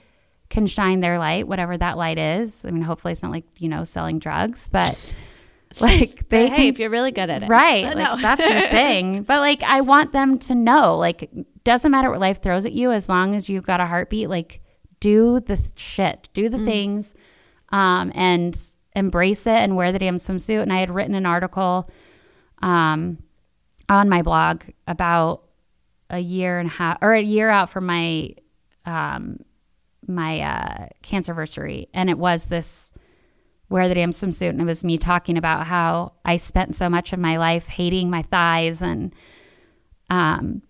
can 0.49 0.65
shine 0.65 1.01
their 1.01 1.19
light, 1.19 1.47
whatever 1.47 1.77
that 1.77 1.99
light 1.99 2.17
is. 2.17 2.65
I 2.65 2.71
mean, 2.71 2.81
hopefully 2.81 3.11
it's 3.11 3.21
not 3.21 3.31
like, 3.31 3.45
you 3.59 3.69
know, 3.69 3.83
selling 3.83 4.17
drugs, 4.17 4.69
but 4.69 5.15
like 5.81 6.29
they 6.29 6.47
hey, 6.49 6.55
can 6.55 6.65
if 6.65 6.79
you're 6.79 6.89
really 6.89 7.11
good 7.11 7.29
at 7.29 7.43
it, 7.43 7.49
Right. 7.49 7.85
Like 7.85 7.97
no. 7.97 8.15
that's 8.21 8.45
your 8.47 8.61
thing. 8.69 9.23
But 9.23 9.39
like 9.39 9.61
I 9.63 9.81
want 9.81 10.11
them 10.11 10.37
to 10.39 10.55
know, 10.55 10.97
like 10.97 11.29
doesn't 11.63 11.91
matter 11.91 12.09
what 12.09 12.19
life 12.19 12.41
throws 12.41 12.65
at 12.65 12.71
you 12.73 12.91
as 12.91 13.07
long 13.09 13.35
as 13.35 13.49
you've 13.49 13.65
got 13.65 13.79
a 13.79 13.85
heartbeat, 13.85 14.29
like 14.29 14.61
do 14.99 15.39
the 15.39 15.59
shit, 15.75 16.29
do 16.33 16.49
the 16.49 16.57
Mm. 16.57 16.65
things 16.65 17.13
um 17.71 18.11
and 18.15 18.59
embrace 18.95 19.45
it 19.45 19.51
and 19.59 19.75
wear 19.75 19.91
the 19.91 19.99
damn 19.99 20.15
swimsuit 20.17 20.61
and 20.63 20.73
I 20.73 20.79
had 20.79 20.89
written 20.89 21.13
an 21.13 21.25
article 21.27 21.89
um 22.63 23.19
on 23.87 24.09
my 24.09 24.21
blog 24.23 24.63
about 24.87 25.43
a 26.09 26.19
year 26.19 26.57
and 26.59 26.67
a 26.67 26.71
half 26.73 26.97
or 27.01 27.13
a 27.13 27.21
year 27.21 27.49
out 27.49 27.69
from 27.69 27.85
my 27.85 28.31
um 28.85 29.37
my 30.07 30.39
uh 30.41 30.87
cancerversary 31.03 31.87
and 31.93 32.09
it 32.09 32.17
was 32.17 32.45
this 32.45 32.91
wear 33.69 33.87
the 33.87 33.95
damn 33.95 34.11
swimsuit 34.11 34.49
and 34.49 34.61
it 34.61 34.65
was 34.65 34.83
me 34.83 34.97
talking 34.97 35.37
about 35.37 35.67
how 35.67 36.13
I 36.25 36.37
spent 36.37 36.75
so 36.75 36.89
much 36.89 37.13
of 37.13 37.19
my 37.19 37.37
life 37.37 37.67
hating 37.67 38.09
my 38.09 38.23
thighs 38.23 38.81
and 38.81 39.13
um 40.09 40.61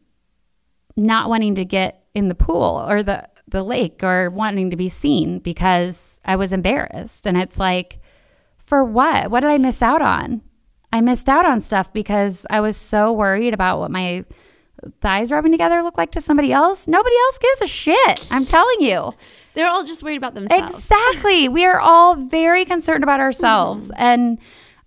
not 0.97 1.29
wanting 1.29 1.55
to 1.55 1.65
get 1.65 2.03
in 2.13 2.27
the 2.27 2.35
pool 2.35 2.85
or 2.87 3.03
the 3.03 3.27
the 3.47 3.63
lake 3.63 4.03
or 4.03 4.29
wanting 4.29 4.69
to 4.69 4.75
be 4.75 4.89
seen 4.89 5.39
because 5.39 6.19
I 6.25 6.35
was 6.35 6.53
embarrassed 6.53 7.25
and 7.25 7.37
it's 7.37 7.59
like 7.59 7.99
for 8.57 8.83
what? 8.83 9.31
What 9.31 9.39
did 9.39 9.49
I 9.49 9.57
miss 9.57 9.81
out 9.81 10.01
on? 10.01 10.41
I 10.93 11.01
missed 11.01 11.27
out 11.29 11.45
on 11.45 11.61
stuff 11.61 11.91
because 11.91 12.45
I 12.49 12.61
was 12.61 12.77
so 12.77 13.11
worried 13.11 13.53
about 13.53 13.79
what 13.79 13.91
my 13.91 14.23
thighs 15.01 15.31
rubbing 15.31 15.51
together 15.51 15.81
look 15.81 15.97
like 15.97 16.11
to 16.11 16.21
somebody 16.21 16.51
else. 16.51 16.87
Nobody 16.87 17.15
else 17.25 17.37
gives 17.39 17.61
a 17.63 17.67
shit. 17.67 18.27
I'm 18.31 18.45
telling 18.45 18.81
you. 18.81 19.13
They're 19.53 19.67
all 19.67 19.83
just 19.83 20.03
worried 20.03 20.17
about 20.17 20.35
themselves. 20.35 20.73
Exactly. 20.73 21.49
we 21.49 21.65
are 21.65 21.79
all 21.79 22.15
very 22.15 22.65
concerned 22.65 23.03
about 23.03 23.19
ourselves 23.19 23.91
and 23.95 24.39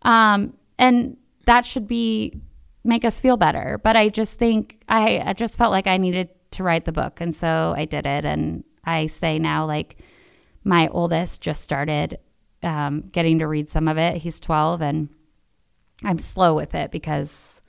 um 0.02 0.54
and 0.78 1.16
that 1.46 1.66
should 1.66 1.86
be 1.86 2.40
make 2.84 3.04
us 3.04 3.20
feel 3.20 3.36
better. 3.36 3.80
But 3.82 3.96
I 3.96 4.08
just 4.08 4.38
think 4.38 4.82
I, 4.88 5.22
I 5.24 5.32
just 5.32 5.56
felt 5.56 5.70
like 5.70 5.86
I 5.86 5.96
needed 5.96 6.30
to 6.52 6.62
write 6.62 6.84
the 6.84 6.92
book 6.92 7.20
and 7.20 7.34
so 7.34 7.74
I 7.76 7.84
did 7.84 8.06
it 8.06 8.24
and 8.24 8.64
I 8.84 9.06
say 9.06 9.38
now 9.38 9.66
like 9.66 9.98
my 10.64 10.88
oldest 10.88 11.40
just 11.40 11.62
started 11.62 12.18
um, 12.62 13.00
getting 13.00 13.40
to 13.40 13.48
read 13.48 13.70
some 13.70 13.88
of 13.88 13.98
it. 13.98 14.16
He's 14.16 14.38
12 14.40 14.82
and 14.82 15.08
I'm 16.04 16.18
slow 16.18 16.54
with 16.54 16.74
it 16.74 16.90
because 16.90 17.60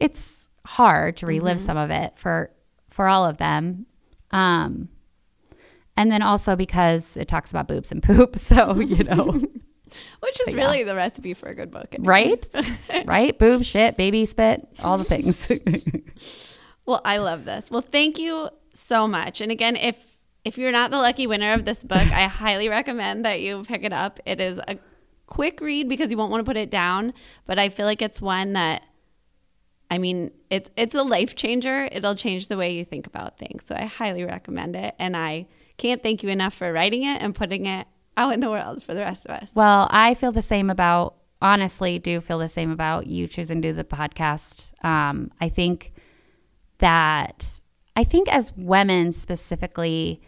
it's 0.00 0.48
hard 0.66 1.16
to 1.18 1.26
relive 1.26 1.60
some 1.60 1.76
of 1.76 1.90
it 1.90 2.18
for 2.18 2.50
for 2.88 3.08
all 3.08 3.26
of 3.26 3.38
them. 3.38 3.86
Um, 4.30 4.88
and 5.96 6.10
then 6.10 6.22
also 6.22 6.56
because 6.56 7.16
it 7.16 7.28
talks 7.28 7.50
about 7.50 7.68
boobs 7.68 7.92
and 7.92 8.02
poop, 8.02 8.36
so 8.38 8.78
you 8.80 9.04
know, 9.04 9.42
Which 10.20 10.40
is 10.46 10.54
really 10.54 10.82
the 10.82 10.96
recipe 10.96 11.34
for 11.34 11.48
a 11.48 11.54
good 11.54 11.70
book. 11.70 11.94
right? 11.98 12.46
right? 13.04 13.38
Boob, 13.38 13.62
shit, 13.62 13.96
baby 13.96 14.24
spit, 14.24 14.66
all 14.82 14.98
the 14.98 15.04
things. 15.04 16.50
Well, 16.86 17.00
I 17.04 17.18
love 17.18 17.44
this. 17.44 17.70
Well, 17.70 17.82
thank 17.82 18.18
you 18.18 18.48
so 18.72 19.06
much. 19.06 19.40
And 19.40 19.52
again, 19.52 19.76
if 19.76 20.18
if 20.44 20.58
you're 20.58 20.72
not 20.72 20.90
the 20.90 20.98
lucky 20.98 21.26
winner 21.26 21.54
of 21.54 21.64
this 21.64 21.82
book, 21.82 21.98
I 21.98 22.24
highly 22.24 22.68
recommend 22.68 23.24
that 23.24 23.40
you 23.40 23.64
pick 23.64 23.82
it 23.84 23.92
up. 23.92 24.20
It 24.26 24.40
is 24.40 24.60
a 24.68 24.78
quick 25.26 25.60
read 25.60 25.88
because 25.88 26.10
you 26.10 26.18
won't 26.18 26.30
want 26.30 26.44
to 26.44 26.48
put 26.48 26.58
it 26.58 26.70
down, 26.70 27.14
but 27.46 27.58
I 27.58 27.70
feel 27.70 27.86
like 27.86 28.02
it's 28.02 28.20
one 28.20 28.52
that 28.52 28.82
I 29.90 29.98
mean, 29.98 30.32
it's 30.50 30.70
it's 30.76 30.94
a 30.94 31.02
life 31.02 31.34
changer. 31.34 31.88
It'll 31.92 32.14
change 32.14 32.48
the 32.48 32.56
way 32.56 32.72
you 32.72 32.84
think 32.84 33.06
about 33.06 33.38
things. 33.38 33.64
So 33.64 33.74
I 33.74 33.84
highly 33.84 34.24
recommend 34.24 34.76
it 34.76 34.94
and 34.98 35.16
I 35.16 35.46
can't 35.76 36.02
thank 36.02 36.22
you 36.22 36.28
enough 36.28 36.54
for 36.54 36.72
writing 36.72 37.04
it 37.04 37.22
and 37.22 37.34
putting 37.34 37.66
it 37.66 37.86
out 38.16 38.32
in 38.32 38.40
the 38.40 38.50
world 38.50 38.82
for 38.82 38.94
the 38.94 39.00
rest 39.00 39.26
of 39.26 39.32
us. 39.32 39.52
Well, 39.54 39.88
I 39.90 40.14
feel 40.14 40.32
the 40.32 40.42
same 40.42 40.70
about 40.70 41.16
honestly 41.42 41.98
do 41.98 42.20
feel 42.20 42.38
the 42.38 42.48
same 42.48 42.70
about 42.70 43.06
you 43.06 43.26
choosing 43.26 43.60
to 43.62 43.68
do 43.68 43.72
the 43.74 43.84
podcast. 43.84 44.72
Um, 44.84 45.30
I 45.40 45.48
think 45.48 45.92
that 46.78 47.60
I 47.96 48.04
think 48.04 48.32
as 48.32 48.52
women 48.56 49.12
specifically, 49.12 50.20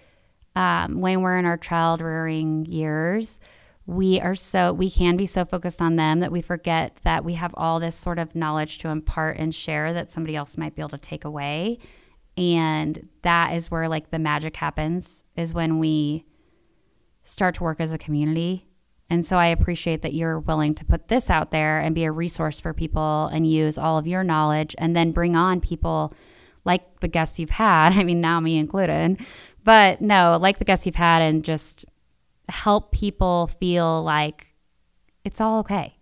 um, 0.54 1.00
when 1.00 1.22
we're 1.22 1.38
in 1.38 1.46
our 1.46 1.56
child 1.56 2.00
rearing 2.00 2.66
years, 2.66 3.38
we 3.86 4.20
are 4.20 4.34
so 4.34 4.72
we 4.72 4.90
can 4.90 5.16
be 5.16 5.26
so 5.26 5.44
focused 5.44 5.80
on 5.80 5.96
them 5.96 6.20
that 6.20 6.32
we 6.32 6.40
forget 6.42 6.98
that 7.04 7.24
we 7.24 7.34
have 7.34 7.54
all 7.56 7.78
this 7.78 7.94
sort 7.94 8.18
of 8.18 8.34
knowledge 8.34 8.78
to 8.78 8.88
impart 8.88 9.38
and 9.38 9.54
share 9.54 9.92
that 9.92 10.10
somebody 10.10 10.34
else 10.34 10.58
might 10.58 10.74
be 10.74 10.82
able 10.82 10.90
to 10.90 10.98
take 10.98 11.24
away 11.24 11.78
and 12.36 13.08
that 13.22 13.54
is 13.54 13.70
where 13.70 13.88
like 13.88 14.10
the 14.10 14.18
magic 14.18 14.56
happens 14.56 15.24
is 15.36 15.54
when 15.54 15.78
we 15.78 16.24
start 17.24 17.54
to 17.54 17.62
work 17.62 17.80
as 17.80 17.92
a 17.92 17.98
community 17.98 18.66
and 19.08 19.24
so 19.24 19.36
i 19.36 19.46
appreciate 19.46 20.02
that 20.02 20.14
you're 20.14 20.40
willing 20.40 20.74
to 20.74 20.84
put 20.84 21.08
this 21.08 21.30
out 21.30 21.50
there 21.50 21.80
and 21.80 21.94
be 21.94 22.04
a 22.04 22.12
resource 22.12 22.60
for 22.60 22.72
people 22.72 23.28
and 23.32 23.50
use 23.50 23.78
all 23.78 23.98
of 23.98 24.06
your 24.06 24.22
knowledge 24.22 24.74
and 24.78 24.94
then 24.94 25.12
bring 25.12 25.34
on 25.34 25.60
people 25.60 26.12
like 26.64 27.00
the 27.00 27.08
guests 27.08 27.38
you've 27.38 27.50
had 27.50 27.92
i 27.98 28.04
mean 28.04 28.20
now 28.20 28.40
me 28.40 28.56
included 28.56 29.18
but 29.64 30.00
no 30.00 30.38
like 30.40 30.58
the 30.58 30.64
guests 30.64 30.86
you've 30.86 30.94
had 30.94 31.22
and 31.22 31.44
just 31.44 31.84
help 32.48 32.92
people 32.92 33.46
feel 33.46 34.02
like 34.02 34.54
it's 35.24 35.40
all 35.40 35.60
okay. 35.60 35.92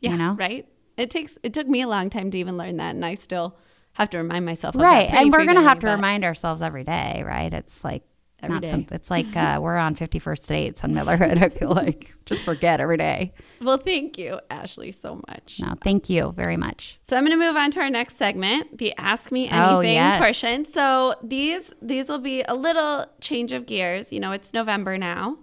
Yeah, 0.00 0.10
you 0.10 0.16
know? 0.18 0.32
right? 0.34 0.68
It 0.96 1.10
takes 1.10 1.38
it 1.42 1.52
took 1.52 1.66
me 1.66 1.82
a 1.82 1.88
long 1.88 2.10
time 2.10 2.30
to 2.30 2.38
even 2.38 2.56
learn 2.56 2.76
that 2.76 2.94
and 2.94 3.04
I 3.04 3.14
still 3.14 3.56
have 3.96 4.10
to 4.10 4.18
remind 4.18 4.44
myself 4.44 4.74
of 4.74 4.80
right. 4.80 5.08
And 5.10 5.32
we're 5.32 5.44
to 5.44 5.62
have 5.62 5.80
to 5.80 5.88
remind 5.88 6.24
ourselves 6.24 6.62
every 6.62 6.84
day, 6.84 7.22
right? 7.26 7.52
It's 7.52 7.84
like 7.84 8.02
Every 8.42 8.54
not 8.54 8.62
day. 8.62 8.68
some 8.68 8.86
it's 8.92 9.10
like 9.10 9.34
uh, 9.36 9.58
we're 9.62 9.76
on 9.76 9.94
50 9.94 10.18
First 10.18 10.46
Dates 10.48 10.84
on 10.84 10.92
Millerhood. 10.92 11.38
I 11.42 11.48
feel 11.48 11.70
like 11.70 12.14
just 12.26 12.44
forget 12.44 12.80
every 12.80 12.96
day. 12.98 13.32
Well, 13.58 13.78
thank 13.78 14.18
you, 14.18 14.38
Ashley, 14.50 14.92
so 14.92 15.22
much. 15.28 15.60
No, 15.62 15.72
thank 15.82 16.10
you 16.10 16.30
very 16.32 16.58
much. 16.58 16.98
So 17.00 17.16
I'm 17.16 17.24
to 17.24 17.38
move 17.38 17.56
on 17.56 17.70
to 17.70 17.80
our 17.80 17.88
next 17.88 18.16
segment, 18.16 18.76
the 18.76 18.92
Ask 18.98 19.32
Me 19.32 19.48
Anything 19.48 19.58
Oh, 19.58 19.80
yes. 19.80 20.18
portion. 20.20 20.66
So 20.66 21.14
these 21.24 21.72
these 21.80 22.10
will 22.10 22.18
be 22.18 22.42
a 22.42 22.52
little 22.54 23.06
change 23.22 23.52
of 23.52 23.64
gears. 23.64 24.12
You 24.12 24.20
know, 24.20 24.32
it's 24.32 24.52
November 24.52 24.98
now, 24.98 25.38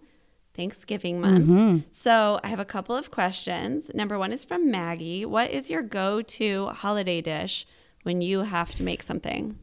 Thanksgiving 0.55 1.21
month. 1.21 1.45
Mm-hmm. 1.47 1.77
So 1.89 2.39
I 2.43 2.49
have 2.49 2.59
a 2.59 2.65
couple 2.65 2.95
of 2.95 3.09
questions. 3.09 3.89
Number 3.95 4.19
one 4.19 4.31
is 4.31 4.43
from 4.43 4.69
Maggie. 4.69 5.25
What 5.25 5.49
is 5.49 5.71
your 5.71 5.81
go-to 5.81 6.67
holiday 6.67 7.19
dish 7.19 7.65
when 8.03 8.21
you 8.21 8.41
have 8.41 8.73
to 8.75 8.83
make 8.83 9.01
something? 9.03 9.57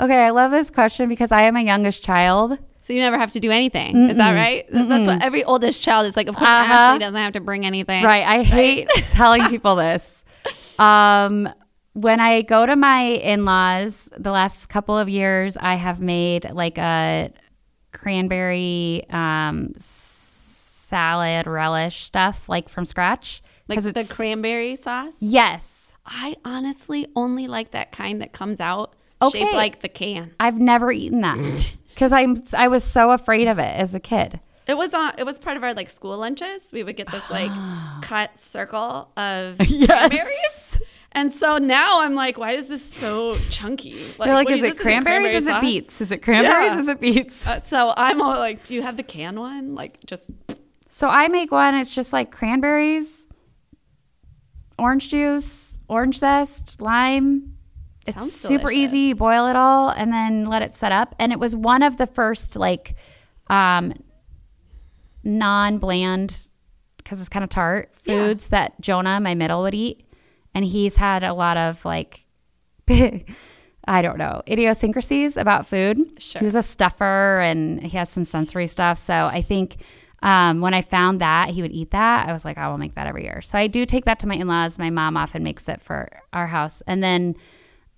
Okay, 0.00 0.24
I 0.24 0.30
love 0.30 0.50
this 0.50 0.70
question 0.70 1.08
because 1.08 1.30
I 1.30 1.42
am 1.42 1.56
a 1.56 1.60
youngest 1.62 2.02
child. 2.02 2.58
So 2.78 2.92
you 2.92 3.00
never 3.00 3.16
have 3.18 3.30
to 3.32 3.40
do 3.40 3.50
anything. 3.50 4.10
Is 4.10 4.16
that 4.16 4.32
right? 4.34 4.66
That's 4.70 5.06
what 5.06 5.22
every 5.22 5.42
oldest 5.44 5.82
child 5.82 6.06
is 6.06 6.16
like. 6.16 6.28
Of 6.28 6.34
course, 6.36 6.48
Uh-huh. 6.48 6.72
Ashley 6.72 6.98
doesn't 6.98 7.14
have 7.16 7.32
to 7.32 7.40
bring 7.40 7.64
anything. 7.64 8.04
Right. 8.04 8.24
I 8.26 8.42
hate 8.42 8.88
telling 9.10 9.44
people 9.48 9.76
this. 9.76 10.24
Um, 10.78 11.48
when 11.94 12.18
I 12.20 12.42
go 12.42 12.66
to 12.66 12.74
my 12.76 13.02
in 13.02 13.44
laws, 13.44 14.10
the 14.18 14.32
last 14.32 14.66
couple 14.66 14.98
of 14.98 15.08
years, 15.08 15.56
I 15.56 15.76
have 15.76 16.00
made 16.00 16.50
like 16.52 16.76
a 16.76 17.30
cranberry 17.92 19.06
um, 19.10 19.72
salad 19.78 21.46
relish 21.46 22.02
stuff, 22.02 22.48
like 22.48 22.68
from 22.68 22.84
scratch. 22.84 23.42
Like 23.68 23.80
the 23.82 24.12
cranberry 24.14 24.76
sauce. 24.76 25.16
yes. 25.20 25.83
I 26.06 26.36
honestly 26.44 27.06
only 27.16 27.46
like 27.46 27.70
that 27.72 27.92
kind 27.92 28.20
that 28.20 28.32
comes 28.32 28.60
out 28.60 28.94
Okay. 29.22 29.40
shaped 29.40 29.54
like 29.54 29.80
the 29.80 29.88
can. 29.88 30.34
I've 30.38 30.58
never 30.60 30.92
eaten 30.92 31.20
that 31.22 31.38
because 31.94 32.12
I'm 32.12 32.36
I 32.56 32.68
was 32.68 32.84
so 32.84 33.12
afraid 33.12 33.48
of 33.48 33.58
it 33.58 33.62
as 33.76 33.94
a 33.94 34.00
kid. 34.00 34.40
It 34.66 34.76
was 34.76 34.92
on. 34.94 35.12
It 35.18 35.24
was 35.24 35.38
part 35.38 35.56
of 35.56 35.62
our 35.64 35.72
like 35.74 35.88
school 35.88 36.16
lunches. 36.18 36.70
We 36.72 36.82
would 36.82 36.96
get 36.96 37.10
this 37.10 37.28
like 37.30 37.50
cut 38.02 38.36
circle 38.38 39.10
of 39.16 39.56
Yes. 39.66 39.86
cranberries, 39.86 40.82
and 41.12 41.32
so 41.32 41.58
now 41.58 42.00
I'm 42.02 42.14
like, 42.14 42.38
why 42.38 42.52
is 42.52 42.66
this 42.68 42.84
so 42.84 43.38
chunky? 43.50 43.94
Like, 44.18 44.26
You're 44.26 44.34
like, 44.34 44.50
is 44.50 44.60
you- 44.60 44.66
it 44.66 44.78
cranberries? 44.78 45.30
cranberry 45.32 45.34
Is 45.36 45.46
it 45.46 45.60
beets? 45.60 46.00
Is 46.00 46.12
it 46.12 46.18
cranberries? 46.22 46.72
Yeah. 46.72 46.78
Is 46.80 46.88
it 46.88 47.00
beets? 47.00 47.46
Uh, 47.48 47.60
so 47.60 47.94
I'm 47.96 48.20
all 48.20 48.38
like, 48.38 48.64
do 48.64 48.74
you 48.74 48.82
have 48.82 48.96
the 48.96 49.02
can 49.02 49.38
one? 49.38 49.74
Like 49.74 50.04
just 50.06 50.24
So 50.88 51.08
I 51.08 51.28
make 51.28 51.50
one. 51.52 51.74
It's 51.74 51.94
just 51.94 52.12
like 52.12 52.30
cranberries, 52.30 53.26
orange 54.78 55.08
juice, 55.10 55.73
orange 55.94 56.18
zest, 56.18 56.80
lime. 56.80 57.54
It's 58.06 58.16
Sounds 58.18 58.32
super 58.32 58.68
delicious. 58.70 58.90
easy. 58.94 58.98
You 59.08 59.14
boil 59.14 59.46
it 59.46 59.56
all 59.56 59.88
and 59.88 60.12
then 60.12 60.44
let 60.44 60.60
it 60.60 60.74
set 60.74 60.92
up. 60.92 61.14
And 61.18 61.32
it 61.32 61.38
was 61.38 61.56
one 61.56 61.82
of 61.82 61.96
the 61.96 62.06
first 62.06 62.56
like 62.56 62.94
um, 63.48 63.94
non-bland 65.22 66.48
because 66.98 67.20
it's 67.20 67.28
kind 67.28 67.44
of 67.44 67.50
tart 67.50 67.90
Yeah. 68.04 68.14
foods 68.26 68.48
that 68.48 68.80
Jonah, 68.80 69.20
my 69.20 69.34
middle, 69.34 69.62
would 69.62 69.74
eat. 69.74 70.04
And 70.54 70.64
he's 70.64 70.96
had 70.96 71.24
a 71.24 71.32
lot 71.32 71.56
of 71.56 71.84
like 71.84 72.26
I 73.86 74.00
don't 74.02 74.16
know, 74.18 74.42
idiosyncrasies 74.50 75.36
about 75.36 75.66
food. 75.66 75.98
Sure. 76.18 76.40
He 76.40 76.44
was 76.44 76.54
a 76.54 76.62
stuffer 76.62 77.36
and 77.40 77.82
he 77.82 77.96
has 77.98 78.08
some 78.08 78.24
sensory 78.24 78.66
stuff. 78.66 78.98
So 78.98 79.14
I 79.14 79.42
think 79.42 79.76
um, 80.24 80.60
when 80.60 80.72
I 80.74 80.80
found 80.80 81.20
that 81.20 81.50
he 81.50 81.60
would 81.62 81.70
eat 81.72 81.90
that, 81.90 82.28
I 82.28 82.32
was 82.32 82.44
like, 82.44 82.56
I 82.58 82.68
will 82.68 82.78
make 82.78 82.94
that 82.94 83.06
every 83.06 83.24
year. 83.24 83.40
So 83.42 83.58
I 83.58 83.66
do 83.66 83.84
take 83.84 84.06
that 84.06 84.18
to 84.20 84.26
my 84.26 84.34
in 84.34 84.48
laws. 84.48 84.78
My 84.78 84.90
mom 84.90 85.16
often 85.16 85.42
makes 85.44 85.68
it 85.68 85.82
for 85.82 86.08
our 86.32 86.46
house. 86.46 86.82
And 86.86 87.02
then 87.02 87.36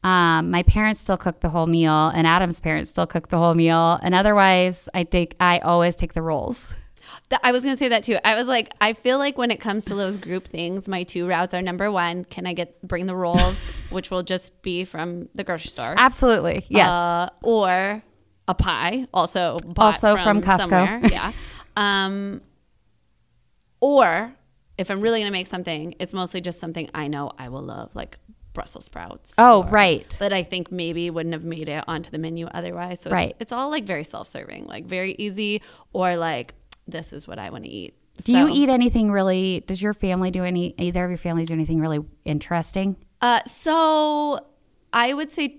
um, 0.02 0.50
my 0.50 0.62
parents 0.64 1.00
still 1.00 1.16
cook 1.16 1.40
the 1.40 1.48
whole 1.48 1.66
meal, 1.66 2.08
and 2.08 2.26
Adam's 2.26 2.60
parents 2.60 2.90
still 2.90 3.06
cook 3.06 3.28
the 3.28 3.38
whole 3.38 3.54
meal. 3.54 3.98
And 4.02 4.14
otherwise, 4.14 4.88
I 4.92 5.04
take 5.04 5.34
I 5.40 5.58
always 5.60 5.94
take 5.96 6.12
the 6.14 6.22
rolls. 6.22 6.74
I 7.42 7.52
was 7.52 7.64
gonna 7.64 7.76
say 7.76 7.88
that 7.88 8.02
too. 8.04 8.18
I 8.24 8.34
was 8.34 8.46
like, 8.48 8.72
I 8.80 8.92
feel 8.92 9.18
like 9.18 9.38
when 9.38 9.50
it 9.50 9.60
comes 9.60 9.84
to 9.86 9.94
those 9.94 10.16
group 10.16 10.48
things, 10.48 10.88
my 10.88 11.04
two 11.04 11.26
routes 11.26 11.54
are 11.54 11.62
number 11.62 11.90
one, 11.90 12.24
can 12.24 12.46
I 12.46 12.52
get 12.52 12.80
bring 12.86 13.06
the 13.06 13.16
rolls, 13.16 13.70
which 13.90 14.10
will 14.10 14.22
just 14.22 14.60
be 14.62 14.84
from 14.84 15.28
the 15.34 15.44
grocery 15.44 15.70
store, 15.70 15.94
Absolutely, 15.96 16.66
yes. 16.68 16.88
uh, 16.90 17.28
or 17.42 18.02
a 18.48 18.54
pie, 18.54 19.06
also 19.12 19.56
bought 19.64 19.94
Also 19.94 20.16
from 20.16 20.40
Costco. 20.40 20.58
somewhere. 20.58 21.00
Yeah. 21.10 21.32
Um, 21.76 22.40
or 23.80 24.34
if 24.78 24.90
I'm 24.90 25.00
really 25.00 25.20
gonna 25.20 25.30
make 25.30 25.46
something, 25.46 25.94
it's 25.98 26.12
mostly 26.12 26.40
just 26.40 26.58
something 26.60 26.90
I 26.94 27.08
know 27.08 27.32
I 27.38 27.48
will 27.48 27.62
love, 27.62 27.94
like 27.94 28.18
Brussels 28.52 28.86
sprouts. 28.86 29.34
Oh, 29.38 29.64
right. 29.64 30.08
That 30.18 30.32
I 30.32 30.42
think 30.42 30.72
maybe 30.72 31.10
wouldn't 31.10 31.34
have 31.34 31.44
made 31.44 31.68
it 31.68 31.84
onto 31.86 32.10
the 32.10 32.18
menu 32.18 32.46
otherwise. 32.46 33.00
So 33.00 33.10
Right. 33.10 33.30
it's, 33.30 33.36
it's 33.40 33.52
all 33.52 33.70
like 33.70 33.84
very 33.84 34.04
self-serving, 34.04 34.64
like 34.66 34.86
very 34.86 35.14
easy, 35.18 35.62
or 35.92 36.16
like 36.16 36.54
this 36.88 37.12
is 37.12 37.28
what 37.28 37.38
I 37.38 37.50
want 37.50 37.64
to 37.64 37.70
eat. 37.70 37.94
do 38.24 38.32
you 38.36 38.48
eat 38.48 38.70
anything 38.70 39.10
really? 39.12 39.60
Does 39.66 39.82
your 39.82 39.92
family 39.92 40.30
do 40.30 40.42
any? 40.42 40.74
Either 40.78 41.04
of 41.04 41.10
your 41.10 41.18
families 41.18 41.48
do 41.48 41.54
anything 41.54 41.80
really 41.80 42.00
interesting? 42.24 42.96
Uh, 43.20 43.40
so 43.44 44.40
I 44.92 45.12
would 45.12 45.30
say. 45.30 45.58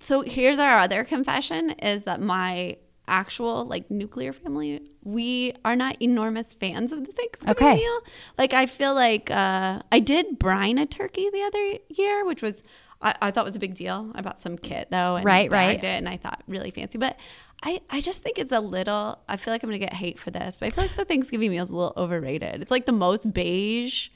So 0.00 0.22
here's 0.22 0.58
our 0.58 0.80
other 0.80 1.04
confession: 1.04 1.70
is 1.70 2.02
that 2.02 2.20
my 2.20 2.78
actual 3.10 3.64
like 3.66 3.90
nuclear 3.90 4.32
family, 4.32 4.80
we 5.04 5.52
are 5.64 5.76
not 5.76 6.00
enormous 6.00 6.54
fans 6.54 6.92
of 6.92 7.04
the 7.06 7.12
Thanksgiving 7.12 7.50
Okay. 7.66 7.74
meal. 7.74 8.00
Like 8.38 8.54
I 8.54 8.66
feel 8.66 8.94
like 8.94 9.30
uh, 9.30 9.80
I 9.92 9.98
did 10.00 10.38
brine 10.38 10.78
a 10.78 10.86
turkey 10.86 11.28
the 11.30 11.42
other 11.42 11.78
year, 11.88 12.24
which 12.24 12.42
was 12.42 12.62
I, 13.02 13.14
I 13.22 13.30
thought 13.30 13.44
was 13.46 13.56
a 13.56 13.60
big 13.60 13.74
deal. 13.74 14.12
I 14.14 14.20
bought 14.20 14.40
some 14.40 14.56
kit 14.58 14.88
though, 14.90 15.16
and 15.16 15.24
Right, 15.24 15.50
right. 15.50 15.78
it, 15.78 15.84
and 15.84 16.08
I 16.08 16.16
thought 16.16 16.42
really 16.48 16.70
fancy, 16.70 16.98
but. 16.98 17.18
I, 17.62 17.82
I 17.90 18.00
just 18.00 18.22
think 18.22 18.38
it's 18.38 18.52
a 18.52 18.60
little 18.60 19.18
I 19.28 19.36
feel 19.36 19.52
like 19.52 19.62
I'm 19.62 19.68
gonna 19.68 19.76
get 19.78 19.92
hate 19.92 20.18
for 20.18 20.30
this, 20.30 20.56
but 20.58 20.64
I 20.64 20.70
feel 20.70 20.84
like 20.84 20.96
the 20.96 21.04
Thanksgiving 21.04 21.50
meal 21.50 21.62
is 21.62 21.68
a 21.68 21.76
little 21.76 21.92
overrated. 21.94 22.62
It's 22.62 22.70
like 22.70 22.86
the 22.86 22.92
most 22.92 23.34
beige 23.34 24.08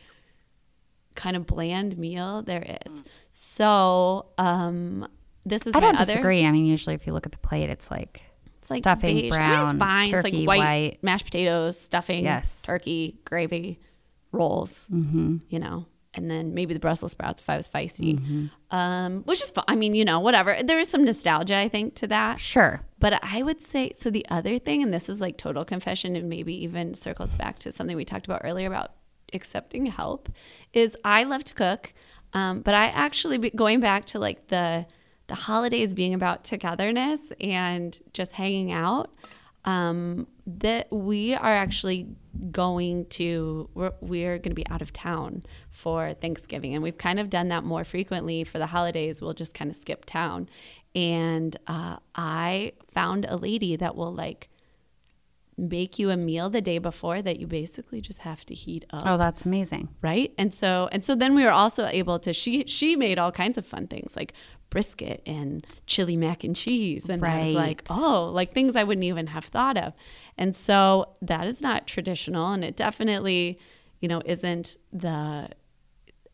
kind 1.15 1.37
of 1.37 1.47
bland 1.47 1.99
meal 1.99 2.41
there 2.41 2.65
is. 2.87 3.03
So, 3.31 4.27
um, 4.39 5.07
this 5.45 5.67
is 5.67 5.75
I 5.75 5.81
don't 5.81 5.95
other. 5.97 6.07
disagree. 6.07 6.47
I 6.47 6.53
mean, 6.53 6.65
usually 6.65 6.95
if 6.95 7.07
you 7.07 7.13
look 7.13 7.27
at 7.27 7.33
the 7.33 7.39
plate, 7.39 7.69
it's 7.69 7.91
like, 7.91 8.23
It's 8.65 8.71
like 8.71 8.79
stuffing 8.79 9.17
beige. 9.17 9.31
brown, 9.31 9.51
I 9.53 9.59
mean, 9.59 9.69
it's 9.71 9.79
fine. 9.79 10.11
turkey 10.11 10.29
it's 10.29 10.37
like 10.47 10.47
white, 10.47 10.59
white. 10.59 10.99
mashed 11.03 11.25
potatoes, 11.27 11.79
stuffing, 11.79 12.25
Yes. 12.25 12.63
turkey, 12.63 13.19
gravy, 13.25 13.79
rolls. 14.33 14.89
Mm-hmm. 14.93 15.37
You 15.49 15.59
know, 15.59 15.87
and 16.15 16.31
then 16.31 16.55
maybe 16.55 16.73
the 16.75 16.81
Brussels 16.81 17.13
sprouts 17.13 17.43
if 17.43 17.51
I 17.51 17.57
was 17.57 17.69
feisty, 17.69 18.19
Mm-hmm. 18.19 18.47
um, 18.77 19.23
which 19.25 19.43
is 19.43 19.51
fun. 19.51 19.65
I 19.69 19.75
mean, 19.77 19.95
you 19.95 20.05
know, 20.05 20.21
whatever. 20.21 20.57
There 20.63 20.79
is 20.81 20.89
some 20.89 21.05
nostalgia, 21.05 21.57
I 21.57 21.69
think, 21.69 21.95
to 21.97 22.07
that. 22.07 22.41
Sure. 22.41 22.81
But 22.99 23.19
I 23.23 23.43
would 23.43 23.61
say 23.61 23.93
so. 23.99 24.11
The 24.11 24.25
other 24.31 24.59
thing, 24.59 24.83
and 24.83 24.95
this 24.95 25.09
is 25.09 25.21
like 25.21 25.37
total 25.37 25.65
confession, 25.65 26.17
and 26.17 26.29
maybe 26.29 26.55
even 26.65 26.95
circles 26.95 27.35
back 27.35 27.59
to 27.61 27.73
something 27.73 27.97
we 27.97 28.05
talked 28.05 28.27
about 28.27 28.41
earlier 28.45 28.67
about 28.67 28.93
accepting 29.33 29.87
help, 29.87 30.29
is 30.73 30.97
I 31.05 31.25
love 31.25 31.45
to 31.45 31.55
cook, 31.55 31.93
um, 32.33 32.61
but 32.63 32.75
I 32.75 32.87
actually 32.87 33.51
going 33.51 33.81
back 33.81 34.05
to 34.07 34.19
like 34.19 34.47
the 34.49 34.87
the 35.27 35.35
holidays 35.35 35.95
being 35.95 36.15
about 36.15 36.45
togetherness 36.45 37.33
and 37.41 37.99
just 38.13 38.33
hanging 38.33 38.71
out. 38.73 39.11
Um, 39.67 40.27
that 40.47 40.93
we 40.93 41.33
are 41.35 41.51
actually 41.55 42.09
going 42.51 43.07
to 43.07 43.71
we're, 43.73 43.93
we're 44.03 44.37
going 44.37 44.51
to 44.51 44.55
be 44.55 44.67
out 44.69 44.83
of 44.83 44.93
town 44.93 45.43
for 45.71 46.13
Thanksgiving, 46.13 46.75
and 46.75 46.83
we've 46.83 46.99
kind 46.99 47.19
of 47.19 47.31
done 47.31 47.49
that 47.49 47.65
more 47.65 47.83
frequently 47.83 48.45
for 48.45 48.59
the 48.59 48.67
holidays. 48.67 49.23
We'll 49.23 49.33
just 49.33 49.55
kind 49.55 49.71
of 49.71 49.77
skip 49.79 50.05
town, 50.05 50.51
and 50.95 51.57
uh, 51.67 51.97
I 52.15 52.73
found 52.93 53.25
a 53.25 53.37
lady 53.37 53.75
that 53.77 53.97
will 53.97 54.13
like 54.13 54.51
make 55.57 55.99
you 56.01 56.11
a 56.11 56.17
meal 56.17 56.51
the 56.51 56.61
day 56.61 56.79
before 56.79 57.23
that 57.23 57.39
you 57.39 57.47
basically 57.47 58.01
just 58.01 58.19
have 58.19 58.45
to 58.45 58.53
heat 58.55 58.85
up 58.91 59.05
Oh, 59.07 59.17
that's 59.17 59.47
amazing. 59.47 59.89
right 60.03 60.35
and 60.37 60.53
so 60.53 60.89
and 60.91 61.05
so 61.05 61.15
then 61.15 61.33
we 61.37 61.45
were 61.45 61.53
also 61.53 61.87
able 61.87 62.19
to 62.19 62.33
she 62.33 62.65
she 62.67 62.97
made 62.97 63.21
all 63.21 63.31
kinds 63.31 63.57
of 63.57 63.65
fun 63.65 63.87
things 63.87 64.17
like 64.17 64.33
brisket 64.75 65.23
and 65.25 65.65
chili 65.87 66.17
mac 66.17 66.45
and 66.45 66.55
cheese 66.57 67.09
and 67.09 67.25
i 67.25 67.39
was 67.41 67.51
like 67.55 67.83
Right. 67.89 67.97
oh 67.99 68.31
like 68.35 68.53
things 68.53 68.75
i 68.77 68.85
wouldn't 68.85 69.05
even 69.05 69.29
have 69.29 69.45
thought 69.47 69.77
of 69.79 69.95
and 70.37 70.55
so 70.55 71.09
that 71.23 71.47
is 71.47 71.61
not 71.63 71.87
traditional 71.87 72.53
and 72.53 72.63
it 72.65 72.77
definitely 72.77 73.59
you 74.01 74.09
know 74.09 74.21
isn't 74.27 74.77
the 74.93 75.49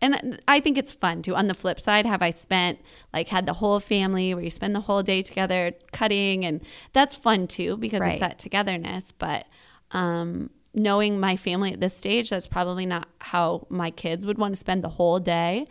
and 0.03 0.41
I 0.49 0.61
think 0.61 0.79
it's 0.79 0.95
fun 0.95 1.21
too. 1.21 1.37
On 1.37 1.47
the 1.47 1.53
flip 1.53 1.79
side, 1.79 2.07
have 2.07 2.23
I 2.23 2.31
spent 2.31 2.79
like 3.13 3.29
had 3.29 3.45
the 3.45 3.53
whole 3.53 3.81
family 3.81 4.33
where 4.33 4.43
you 4.43 4.49
spend 4.49 4.75
the 4.75 4.81
whole 4.81 5.03
day 5.03 5.21
together 5.21 5.73
cutting, 5.93 6.43
and 6.47 6.63
that's 6.95 7.15
fun 7.15 7.47
too 7.47 7.77
because 7.77 8.01
Right. 8.01 8.13
it's 8.13 8.21
that 8.21 8.39
togetherness. 8.39 9.13
But 9.13 9.45
um, 9.91 10.49
knowing 10.73 11.21
my 11.21 11.37
family 11.37 11.75
at 11.75 11.81
this 11.81 11.95
stage, 11.95 12.31
that's 12.31 12.47
probably 12.47 12.87
not 12.87 13.09
how 13.19 13.67
my 13.69 13.91
kids 13.91 14.25
would 14.25 14.39
want 14.39 14.55
to 14.55 14.59
spend 14.59 14.83
the 14.83 14.89
whole 14.89 15.19
day. 15.21 15.67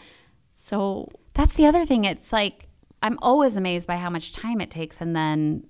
So 0.51 1.07
That's 1.39 1.55
the 1.55 1.67
other 1.67 1.85
thing. 1.85 2.03
It's 2.03 2.33
like 2.33 2.67
I'm 3.01 3.17
always 3.21 3.55
amazed 3.55 3.87
by 3.87 3.95
how 3.95 4.09
much 4.09 4.33
time 4.33 4.59
it 4.59 4.69
takes, 4.69 4.99
and 4.99 5.15
then 5.15 5.65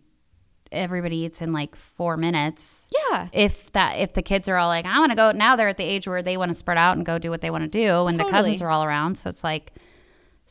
everybody 0.71 1.17
eats 1.17 1.43
in 1.43 1.53
like 1.53 1.75
four 1.75 2.17
minutes. 2.17 2.89
yeah, 3.11 3.27
If 3.31 3.71
that, 3.73 3.99
if 3.99 4.13
the 4.13 4.23
kids 4.23 4.49
are 4.49 4.57
all 4.57 4.67
like, 4.67 4.85
I 4.85 4.97
want 4.99 5.11
to 5.11 5.15
go 5.15 5.31
now, 5.31 5.55
they're 5.55 5.67
at 5.67 5.77
the 5.77 5.83
age 5.83 6.07
where 6.07 6.23
they 6.23 6.37
want 6.37 6.49
to 6.49 6.55
spread 6.55 6.79
out 6.79 6.97
and 6.97 7.05
go 7.05 7.19
do 7.19 7.29
what 7.29 7.41
they 7.41 7.51
want 7.51 7.63
to 7.63 7.69
do, 7.69 8.07
and 8.07 8.19
the 8.19 8.25
cousins 8.25 8.63
are 8.63 8.69
all 8.69 8.83
around. 8.83 9.19
So 9.19 9.29
it's 9.29 9.43
like, 9.43 9.73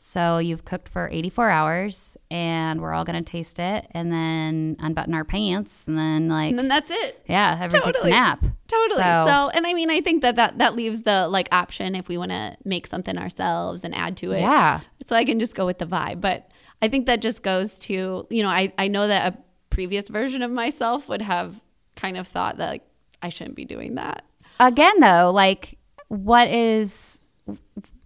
so 0.01 0.37
you've 0.37 0.63
cooked 0.63 0.87
for 0.87 1.09
84 1.11 1.49
hours, 1.49 2.17
and 2.31 2.79
we're 2.81 2.93
all 2.93 3.03
gonna 3.03 3.21
taste 3.21 3.59
it, 3.59 3.85
and 3.91 4.09
then 4.11 4.77
unbutton 4.79 5.13
our 5.13 5.25
pants, 5.25 5.87
and 5.89 5.97
then 5.97 6.29
like, 6.29 6.51
and 6.51 6.57
then 6.59 6.69
that's 6.69 6.89
it. 6.89 7.21
yeah, 7.27 7.57
everyone 7.61 7.83
takes 7.83 7.99
a 7.99 8.03
Totally. 8.03 8.11
nap. 8.11 8.39
Totally. 8.67 9.01
So, 9.01 9.25
So, 9.27 9.49
and 9.49 9.67
I 9.67 9.73
mean, 9.73 9.89
I 9.89 9.99
think 9.99 10.21
that 10.21 10.37
that, 10.37 10.57
that 10.59 10.75
leaves 10.75 11.01
the 11.01 11.27
like 11.27 11.49
option 11.51 11.95
if 11.95 12.07
we 12.07 12.17
want 12.17 12.31
to 12.31 12.55
make 12.63 12.87
something 12.87 13.17
ourselves 13.17 13.83
and 13.83 13.93
add 13.93 14.15
to 14.17 14.31
it. 14.31 14.39
yeah, 14.39 14.81
So 15.05 15.15
I 15.17 15.25
can 15.25 15.37
just 15.39 15.53
go 15.55 15.65
with 15.65 15.79
the 15.79 15.85
vibe. 15.87 16.21
But 16.21 16.49
I 16.81 16.87
think 16.87 17.05
that 17.07 17.19
just 17.21 17.43
goes 17.43 17.77
to, 17.79 18.25
you 18.29 18.41
know, 18.43 18.47
I, 18.49 18.71
I 18.77 18.87
know 18.87 19.07
that 19.07 19.33
a 19.33 19.37
previous 19.69 20.07
version 20.07 20.41
of 20.43 20.51
myself 20.51 21.09
would 21.09 21.21
have 21.23 21.59
kind 21.95 22.15
of 22.15 22.25
thought 22.27 22.55
that 22.57 22.69
like, 22.69 22.83
I 23.21 23.27
shouldn't 23.29 23.55
be 23.57 23.65
doing 23.65 23.95
that. 23.95 24.23
again 24.61 24.99
though 25.01 25.31
like 25.33 25.77
what 26.07 26.47
is 26.47 27.19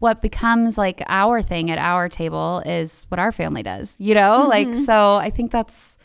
what 0.04 0.22
becomes 0.22 0.78
like 0.78 1.02
our 1.08 1.42
thing 1.42 1.72
at 1.72 1.78
our 1.78 2.10
table 2.10 2.62
is 2.66 3.06
what 3.10 3.20
our 3.20 3.32
family 3.32 3.64
does 3.64 3.96
you 4.00 4.14
know 4.14 4.46
like 4.50 4.74
so 4.76 5.16
i 5.16 5.30
think 5.30 5.50
that's 5.50 5.98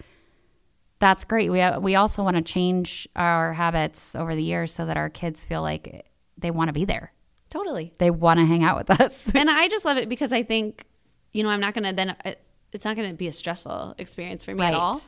that's 1.00 1.24
great 1.24 1.50
we 1.50 1.60
we 1.80 1.96
also 1.96 2.22
want 2.22 2.36
to 2.36 2.42
change 2.42 3.08
our 3.16 3.52
habits 3.52 4.14
over 4.14 4.34
the 4.34 4.42
years 4.42 4.72
so 4.72 4.86
that 4.86 4.96
our 4.96 5.08
kids 5.10 5.44
feel 5.44 5.62
like 5.62 6.06
they 6.36 6.50
want 6.52 6.68
to 6.68 6.72
be 6.72 6.84
there 6.84 7.12
Totally. 7.50 7.92
they 7.98 8.10
want 8.10 8.38
to 8.38 8.46
hang 8.46 8.62
out 8.62 8.76
with 8.76 8.90
us 9.00 9.34
and 9.40 9.48
I 9.50 9.68
just 9.68 9.84
love 9.84 9.96
it 9.96 10.08
because 10.08 10.32
I 10.32 10.42
think, 10.42 10.84
you 11.32 11.42
know, 11.42 11.48
I'm 11.48 11.60
not 11.60 11.72
going 11.74 11.84
to 11.84 11.92
then, 11.94 12.10
uh, 12.10 12.34
it's 12.72 12.84
not 12.84 12.94
going 12.94 13.08
to 13.10 13.16
be 13.16 13.26
a 13.26 13.32
stressful 13.32 13.94
experience 13.98 14.44
for 14.44 14.54
me 14.54 14.60
Right. 14.60 14.74
at 14.74 14.74
all. 14.74 15.00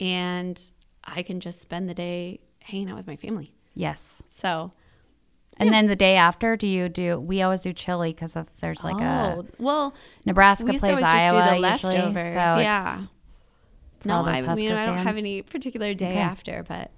And 0.00 0.60
I 1.04 1.22
can 1.22 1.38
just 1.40 1.60
spend 1.60 1.88
the 1.88 1.94
day 1.94 2.40
hanging 2.60 2.90
out 2.90 2.96
with 2.96 3.06
my 3.06 3.14
family. 3.16 3.54
yes 3.74 4.22
So, 4.28 4.72
and 5.58 5.72
then 5.72 5.86
the 5.86 5.96
day 5.96 6.16
after 6.16 6.56
do 6.56 6.66
you 6.66 6.88
do 6.88 7.18
we 7.18 7.42
always 7.42 7.62
do 7.62 7.72
chili 7.72 8.12
because 8.12 8.36
if 8.36 8.50
there's 8.58 8.82
like 8.84 9.00
a 9.00 9.36
oh, 9.38 9.46
well, 9.58 9.94
nebraska 10.26 10.66
plays 10.66 10.82
always 10.82 11.00
just 11.00 11.12
do 11.12 11.36
iowa 11.36 11.42
the 11.60 11.68
usually 11.68 11.94
leftovers. 11.94 12.32
so 12.32 12.58
Yeah. 12.60 12.98
no, 14.04 14.22
I 14.22 14.32
mean, 14.34 14.44
Husker 14.44 14.76
I 14.76 14.86
don't 14.86 14.98
have 14.98 15.16
any 15.16 15.42
particular 15.42 15.94
day 15.94 16.10
Okay. 16.10 16.18
after, 16.18 16.64
but 16.66 16.90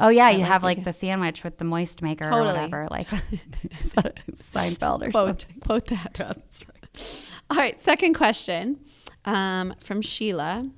Oh 0.00 0.10
yeah, 0.10 0.30
you 0.30 0.38
like 0.40 0.48
have 0.48 0.62
like 0.62 0.84
the 0.84 0.92
sandwich 0.92 1.42
with 1.42 1.58
the 1.58 1.64
moist 1.64 2.02
maker 2.02 2.28
or 2.30 2.44
whatever, 2.44 2.86
like 2.90 3.08
Seinfeld 3.82 5.06
or 5.06 5.10
something. 5.10 5.10
quote, 5.12 5.46
quote 5.60 5.86
that. 5.86 6.14
That's 6.14 6.62
right. 6.66 7.32
All 7.50 7.56
right, 7.56 7.78
second 7.80 8.14
question 8.14 8.78
um, 9.24 9.74
from 9.80 10.02
Sheila. 10.02 10.70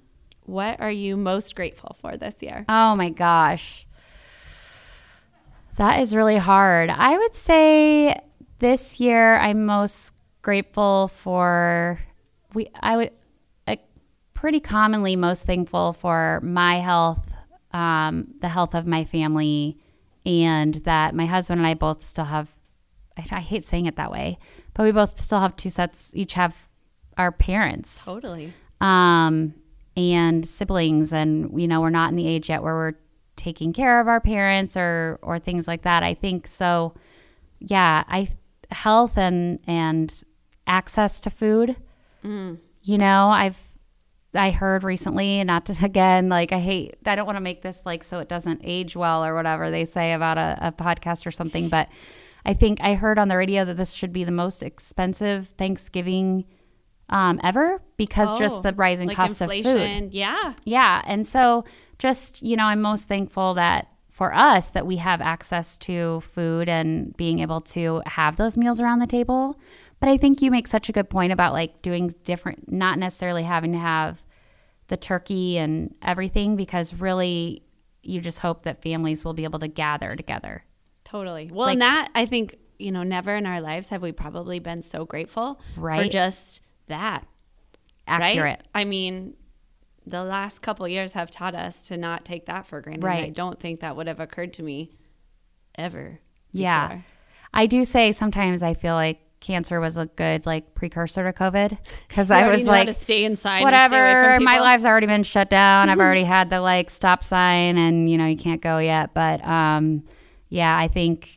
What 0.46 0.80
are 0.80 0.90
you 0.90 1.16
most 1.16 1.54
grateful 1.54 1.96
for 2.00 2.16
this 2.16 2.36
year? 2.40 2.64
Oh 2.68 2.96
my 2.96 3.10
gosh, 3.10 3.86
that 5.80 5.98
is 6.00 6.14
really 6.14 6.36
hard. 6.36 6.90
I 6.90 7.16
would 7.16 7.34
say 7.34 8.20
this 8.58 9.00
year 9.00 9.36
I'm 9.36 9.64
most 9.64 10.12
grateful 10.42 11.08
for 11.08 11.98
we. 12.52 12.68
I 12.78 12.98
would 12.98 13.12
uh, 13.66 13.76
pretty 14.34 14.60
commonly 14.60 15.16
most 15.16 15.46
thankful 15.46 15.94
for 15.94 16.40
my 16.42 16.80
health, 16.80 17.32
um, 17.72 18.34
the 18.42 18.48
health 18.48 18.74
of 18.74 18.86
my 18.86 19.04
family, 19.04 19.78
and 20.26 20.74
that 20.84 21.14
my 21.14 21.24
husband 21.24 21.60
and 21.60 21.66
I 21.66 21.72
both 21.72 22.02
still 22.02 22.26
have. 22.26 22.54
I, 23.16 23.24
I 23.30 23.40
hate 23.40 23.64
saying 23.64 23.86
it 23.86 23.96
that 23.96 24.12
way, 24.12 24.38
but 24.74 24.82
we 24.82 24.92
both 24.92 25.18
still 25.18 25.40
have 25.40 25.56
two 25.56 25.70
sets. 25.70 26.12
Each 26.14 26.34
have 26.34 26.68
our 27.16 27.32
parents 27.32 28.04
Totally. 28.04 28.52
um, 28.82 29.54
and 29.96 30.44
siblings, 30.44 31.14
and 31.14 31.58
you 31.58 31.66
know 31.66 31.80
we're 31.80 31.88
not 31.88 32.10
in 32.10 32.16
the 32.16 32.28
age 32.28 32.50
yet 32.50 32.62
where 32.62 32.74
we're 32.74 32.94
taking 33.40 33.72
care 33.72 34.00
of 34.00 34.06
our 34.08 34.20
parents 34.20 34.76
or 34.76 35.18
or 35.22 35.38
things 35.38 35.66
like 35.66 35.82
that. 35.82 36.02
I 36.02 36.14
think 36.14 36.46
so. 36.46 36.94
Yeah, 37.58 38.04
I 38.06 38.28
health 38.70 39.18
and 39.18 39.60
and 39.66 40.22
access 40.66 41.20
to 41.22 41.30
food. 41.30 41.76
You 42.22 42.98
know, 42.98 43.28
I've 43.30 43.58
I 44.34 44.50
heard 44.50 44.84
recently, 44.84 45.42
not 45.42 45.64
to 45.66 45.76
again, 45.84 46.28
like 46.28 46.52
I 46.52 46.58
hate, 46.60 46.94
I 47.06 47.16
don't 47.16 47.26
want 47.26 47.36
to 47.36 47.40
make 47.40 47.62
this 47.62 47.84
like 47.86 48.04
so 48.04 48.20
it 48.20 48.28
doesn't 48.28 48.60
age 48.62 48.94
well 48.94 49.24
or 49.24 49.34
whatever 49.34 49.70
they 49.70 49.84
say 49.84 50.12
about 50.12 50.38
a, 50.38 50.58
a 50.68 50.72
podcast 50.72 51.26
or 51.26 51.30
something, 51.30 51.68
but 51.68 51.88
I 52.44 52.52
think 52.54 52.80
I 52.80 52.94
heard 52.94 53.18
on 53.18 53.28
the 53.28 53.36
radio 53.36 53.64
that 53.64 53.76
this 53.76 53.92
should 53.92 54.12
be 54.12 54.24
the 54.24 54.30
most 54.32 54.62
expensive 54.62 55.48
Thanksgiving 55.48 56.44
um, 57.08 57.40
ever 57.42 57.82
because 57.96 58.30
Oh, 58.30 58.38
just 58.38 58.62
the 58.62 58.72
rising 58.72 59.08
like 59.08 59.16
cost 59.16 59.40
of 59.40 59.48
food. 59.50 59.66
inflation. 59.66 60.10
Yeah. 60.12 60.54
Yeah. 60.64 61.02
And 61.06 61.26
so 61.26 61.64
just, 62.00 62.42
you 62.42 62.56
know, 62.56 62.64
I'm 62.64 62.80
most 62.80 63.06
thankful 63.06 63.54
that 63.54 63.86
for 64.10 64.34
us 64.34 64.70
that 64.70 64.86
we 64.86 64.96
have 64.96 65.20
access 65.20 65.78
to 65.78 66.20
food 66.20 66.68
and 66.68 67.16
being 67.16 67.38
able 67.38 67.60
to 67.60 68.02
have 68.06 68.36
those 68.36 68.56
meals 68.56 68.80
around 68.80 68.98
the 68.98 69.06
table. 69.06 69.58
But 70.00 70.08
I 70.08 70.16
think 70.16 70.42
you 70.42 70.50
make 70.50 70.66
such 70.66 70.88
a 70.88 70.92
good 70.92 71.08
point 71.08 71.32
about 71.32 71.52
like 71.52 71.82
doing 71.82 72.12
different, 72.24 72.72
not 72.72 72.98
necessarily 72.98 73.44
having 73.44 73.72
to 73.72 73.78
have 73.78 74.24
the 74.88 74.96
turkey 74.96 75.58
and 75.58 75.94
everything 76.02 76.56
because 76.56 76.94
really 76.94 77.62
you 78.02 78.20
just 78.20 78.40
hope 78.40 78.62
that 78.62 78.82
families 78.82 79.24
will 79.24 79.34
be 79.34 79.44
able 79.44 79.58
to 79.60 79.68
gather 79.68 80.16
together. 80.16 80.64
Totally. 81.04 81.50
Well, 81.52 81.66
Like- 81.66 81.74
and 81.74 81.82
that 81.82 82.08
I 82.14 82.26
think 82.26 82.56
you 82.78 82.90
know, 82.90 83.02
never 83.02 83.36
in 83.36 83.44
our 83.46 83.60
lives 83.60 83.90
have 83.90 84.00
we 84.00 84.10
probably 84.10 84.58
been 84.58 84.82
so 84.82 85.04
grateful 85.04 85.60
for 85.74 86.08
just 86.08 86.62
that. 86.88 87.26
right? 88.08 88.34
I 88.74 88.84
mean, 88.84 89.34
the 90.06 90.24
last 90.24 90.60
couple 90.60 90.86
years 90.88 91.12
have 91.12 91.30
taught 91.30 91.54
us 91.54 91.88
to 91.88 91.96
not 91.96 92.24
take 92.24 92.46
that 92.46 92.66
for 92.66 92.80
granted. 92.80 93.04
and 93.04 93.26
I 93.26 93.30
don't 93.30 93.58
think 93.58 93.80
that 93.80 93.96
would 93.96 94.06
have 94.06 94.20
occurred 94.20 94.52
to 94.54 94.62
me 94.62 94.90
ever. 95.74 96.20
Yeah. 96.52 96.88
before. 96.88 97.04
I 97.52 97.66
do 97.66 97.84
say 97.84 98.12
sometimes 98.12 98.62
I 98.62 98.74
feel 98.74 98.94
like 98.94 99.20
cancer 99.40 99.80
was 99.80 99.96
a 99.96 100.06
good 100.06 100.44
like 100.44 100.74
precursor 100.74 101.24
to 101.24 101.32
COVID 101.32 101.78
because 102.08 102.30
I 102.30 102.46
was 102.46 102.66
like, 102.66 102.86
to 102.88 102.92
stay 102.92 103.24
inside. 103.24 103.60
and 103.60 103.68
stay 103.68 103.98
away 103.98 104.12
whatever 104.12 104.34
from 104.36 104.44
my 104.44 104.60
life's 104.60 104.84
already 104.84 105.06
been 105.06 105.22
shut 105.22 105.48
down 105.48 105.88
i've 105.88 105.98
already 105.98 106.24
had 106.36 106.50
the 106.50 106.60
like 106.60 106.90
stop 106.90 107.24
sign 107.24 107.78
and 107.78 108.10
you 108.10 108.18
know 108.18 108.26
you 108.26 108.36
can't 108.36 108.60
go 108.60 108.76
yet 108.76 109.14
but 109.14 109.42
um 109.46 110.04
yeah 110.50 110.76
i 110.76 110.88
think 110.88 111.30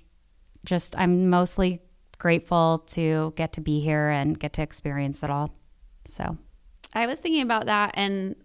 just 0.66 0.98
i'm 0.98 1.30
mostly 1.30 1.80
grateful 2.18 2.84
to 2.88 3.32
get 3.38 3.54
to 3.54 3.62
be 3.62 3.80
here 3.80 4.10
and 4.10 4.38
get 4.38 4.52
to 4.52 4.62
experience 4.62 5.24
it 5.24 5.30
all 5.30 5.56
so 6.04 6.38
I 6.94 7.08
was 7.08 7.20
thinking 7.20 7.42
about 7.42 7.66
that, 7.66 7.92
and 7.96 8.36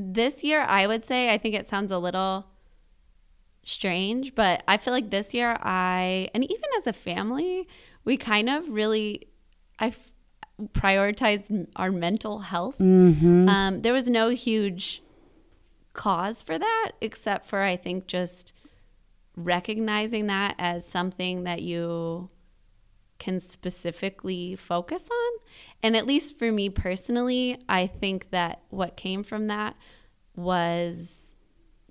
this 0.00 0.44
year, 0.44 0.62
I 0.62 0.86
would 0.86 1.04
say, 1.04 1.34
I 1.34 1.38
think 1.38 1.56
it 1.56 1.66
sounds 1.66 1.90
a 1.90 1.98
little 1.98 2.46
strange, 3.64 4.34
but 4.36 4.62
I 4.68 4.76
feel 4.76 4.94
like 4.94 5.10
this 5.10 5.34
year, 5.34 5.58
I, 5.60 6.28
and 6.32 6.44
even 6.44 6.64
as 6.78 6.86
a 6.86 6.92
family, 6.92 7.66
we 8.04 8.16
kind 8.16 8.48
of 8.48 8.68
really, 8.68 9.26
I 9.80 9.88
f- 9.88 10.12
prioritized 10.72 11.66
our 11.74 11.90
mental 11.90 12.38
health. 12.38 12.78
Um, 13.48 13.82
there 13.82 13.92
was 13.92 14.08
no 14.08 14.28
huge 14.30 15.02
cause 15.94 16.42
for 16.42 16.58
that, 16.58 16.92
except 17.00 17.44
for 17.46 17.58
I 17.60 17.76
think 17.76 18.06
just 18.06 18.52
recognizing 19.36 20.28
that 20.28 20.54
as 20.58 20.86
something 20.86 21.42
that 21.42 21.60
you 21.62 22.28
can 23.18 23.40
specifically 23.40 24.54
focus 24.54 25.08
on. 25.10 25.38
And 25.82 25.96
at 25.96 26.06
least 26.06 26.38
for 26.38 26.50
me 26.50 26.68
personally, 26.68 27.58
I 27.68 27.86
think 27.86 28.30
that 28.30 28.62
what 28.68 28.96
came 28.96 29.22
from 29.22 29.46
that 29.46 29.76
was 30.34 31.36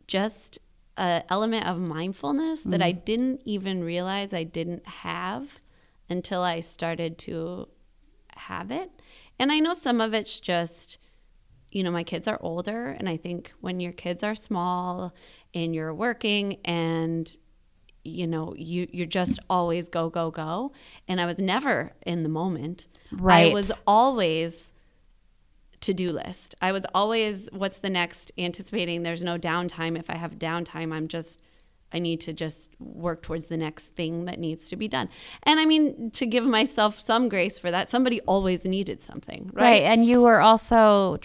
just 0.07 0.59
an 0.97 1.23
element 1.30 1.68
of 1.68 1.80
mindfulness 1.80 2.64
that 2.64 2.81
I 2.81 2.91
mm-hmm. 2.91 3.03
didn't 3.05 3.41
even 3.45 3.84
realize 3.84 4.34
I 4.34 4.43
didn't 4.43 4.88
have 4.88 5.59
until 6.09 6.41
I 6.41 6.59
started 6.59 7.18
to 7.19 7.68
have 8.35 8.72
it. 8.72 8.89
And 9.39 9.51
I 9.51 9.59
know 9.59 9.73
some 9.73 10.01
of 10.01 10.14
it's 10.14 10.39
just, 10.39 10.97
you 11.72 11.84
know, 11.84 11.91
my 11.91 12.03
kids 12.03 12.27
are 12.27 12.39
older. 12.41 12.89
And 12.89 13.07
I 13.07 13.18
think 13.18 13.53
when 13.61 13.80
your 13.80 13.91
kids 13.91 14.23
are 14.23 14.35
small 14.35 15.14
and 15.53 15.76
you're 15.76 15.93
working 15.93 16.57
and 16.65 17.35
you 18.07 18.25
know 18.27 18.53
you 18.57 18.88
you're 18.91 19.05
just 19.05 19.39
always 19.49 19.89
go 19.89 20.09
go 20.09 20.31
go. 20.31 20.71
And 21.07 21.19
i 21.21 21.25
was 21.25 21.39
never 21.39 21.91
in 22.05 22.23
the 22.23 22.29
moment. 22.29 22.88
Right. 23.11 23.51
i 23.51 23.53
was 23.53 23.71
always 23.85 24.71
to-do 25.79 26.11
list. 26.11 26.55
I 26.61 26.71
was 26.71 26.85
always 26.93 27.47
what's 27.51 27.79
the 27.79 27.89
next? 27.89 28.31
Anticipating 28.38 29.03
there's 29.03 29.23
no 29.23 29.38
downtime. 29.38 29.97
If 29.97 30.09
i 30.09 30.15
have 30.15 30.34
downtime 30.39 30.93
i'm 30.93 31.07
just 31.07 31.39
i 31.93 31.99
need 31.99 32.19
to 32.21 32.34
just 32.34 32.71
work 32.79 33.21
towards 33.21 33.47
the 33.47 33.55
next 33.57 33.95
thing 33.95 34.25
that 34.25 34.39
needs 34.39 34.69
to 34.69 34.75
be 34.75 34.88
done. 34.88 35.07
And 35.43 35.59
i 35.59 35.65
mean 35.65 36.11
to 36.11 36.25
give 36.25 36.45
myself 36.45 36.99
some 36.99 37.29
grace 37.29 37.57
for 37.59 37.69
that 37.71 37.89
somebody 37.89 38.19
always 38.21 38.65
needed 38.65 38.99
something 39.01 39.51
Right. 39.53 39.63
right, 39.63 39.81
And 39.84 40.03
you 40.05 40.21
were 40.21 40.41
also 40.41 41.17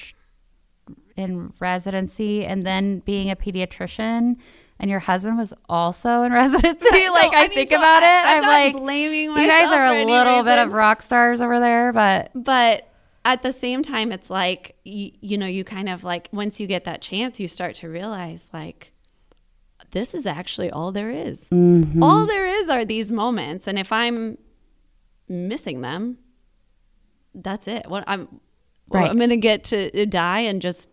in 1.16 1.52
residency 1.60 2.44
and 2.44 2.62
then 2.62 3.00
being 3.00 3.30
a 3.30 3.36
pediatrician. 3.36 4.36
And 4.82 4.90
your 4.90 5.00
husband 5.00 5.38
was 5.38 5.54
also 5.68 6.22
in 6.24 6.32
residency. 6.42 6.86
Right, 6.90 7.06
no, 7.06 7.12
like 7.12 7.32
I, 7.32 7.38
I 7.44 7.48
mean, 7.48 7.50
think 7.54 7.70
so 7.70 7.76
about 7.76 8.02
I- 8.02 8.06
it, 8.06 8.26
I'm 8.26 8.36
I'm, 8.36 8.42
not 8.42 8.48
like, 8.50 8.72
blaming 8.74 9.30
myself. 9.30 9.40
you 9.46 9.48
guys 9.48 9.72
are 9.72 9.86
a 9.86 10.04
little 10.04 10.42
bit 10.42 10.58
of 10.58 10.72
rock 10.72 11.00
stars 11.02 11.40
over 11.40 11.58
there. 11.60 11.92
But 11.92 12.30
but 12.34 12.88
at 13.24 13.42
the 13.42 13.52
same 13.52 13.82
time 13.84 14.10
it's 14.10 14.28
like 14.28 14.74
you, 14.84 15.12
you 15.20 15.38
know 15.38 15.46
you 15.46 15.62
kind 15.62 15.88
of 15.88 16.02
like 16.02 16.28
once 16.32 16.58
you 16.58 16.66
get 16.66 16.82
that 16.82 17.00
chance 17.00 17.38
you 17.38 17.46
start 17.46 17.76
to 17.76 17.88
realize 17.88 18.50
like 18.52 18.92
this 19.92 20.12
is 20.14 20.26
actually 20.26 20.68
all 20.70 20.90
there 20.90 21.10
is. 21.10 21.48
Mm-hmm. 21.50 22.02
all 22.02 22.26
there 22.26 22.46
is 22.46 22.68
are 22.68 22.84
these 22.84 23.12
moments 23.12 23.68
and 23.68 23.78
if 23.78 23.92
i'm 23.92 24.38
missing 25.28 25.82
them 25.82 26.18
that's 27.34 27.68
it 27.68 27.86
what 27.88 28.02
i'm 28.08 28.26
well, 28.88 29.02
Right. 29.02 29.10
i'm 29.10 29.18
gonna 29.20 29.36
get 29.36 29.62
to 29.64 30.04
die 30.06 30.40
and 30.40 30.60
just 30.60 30.90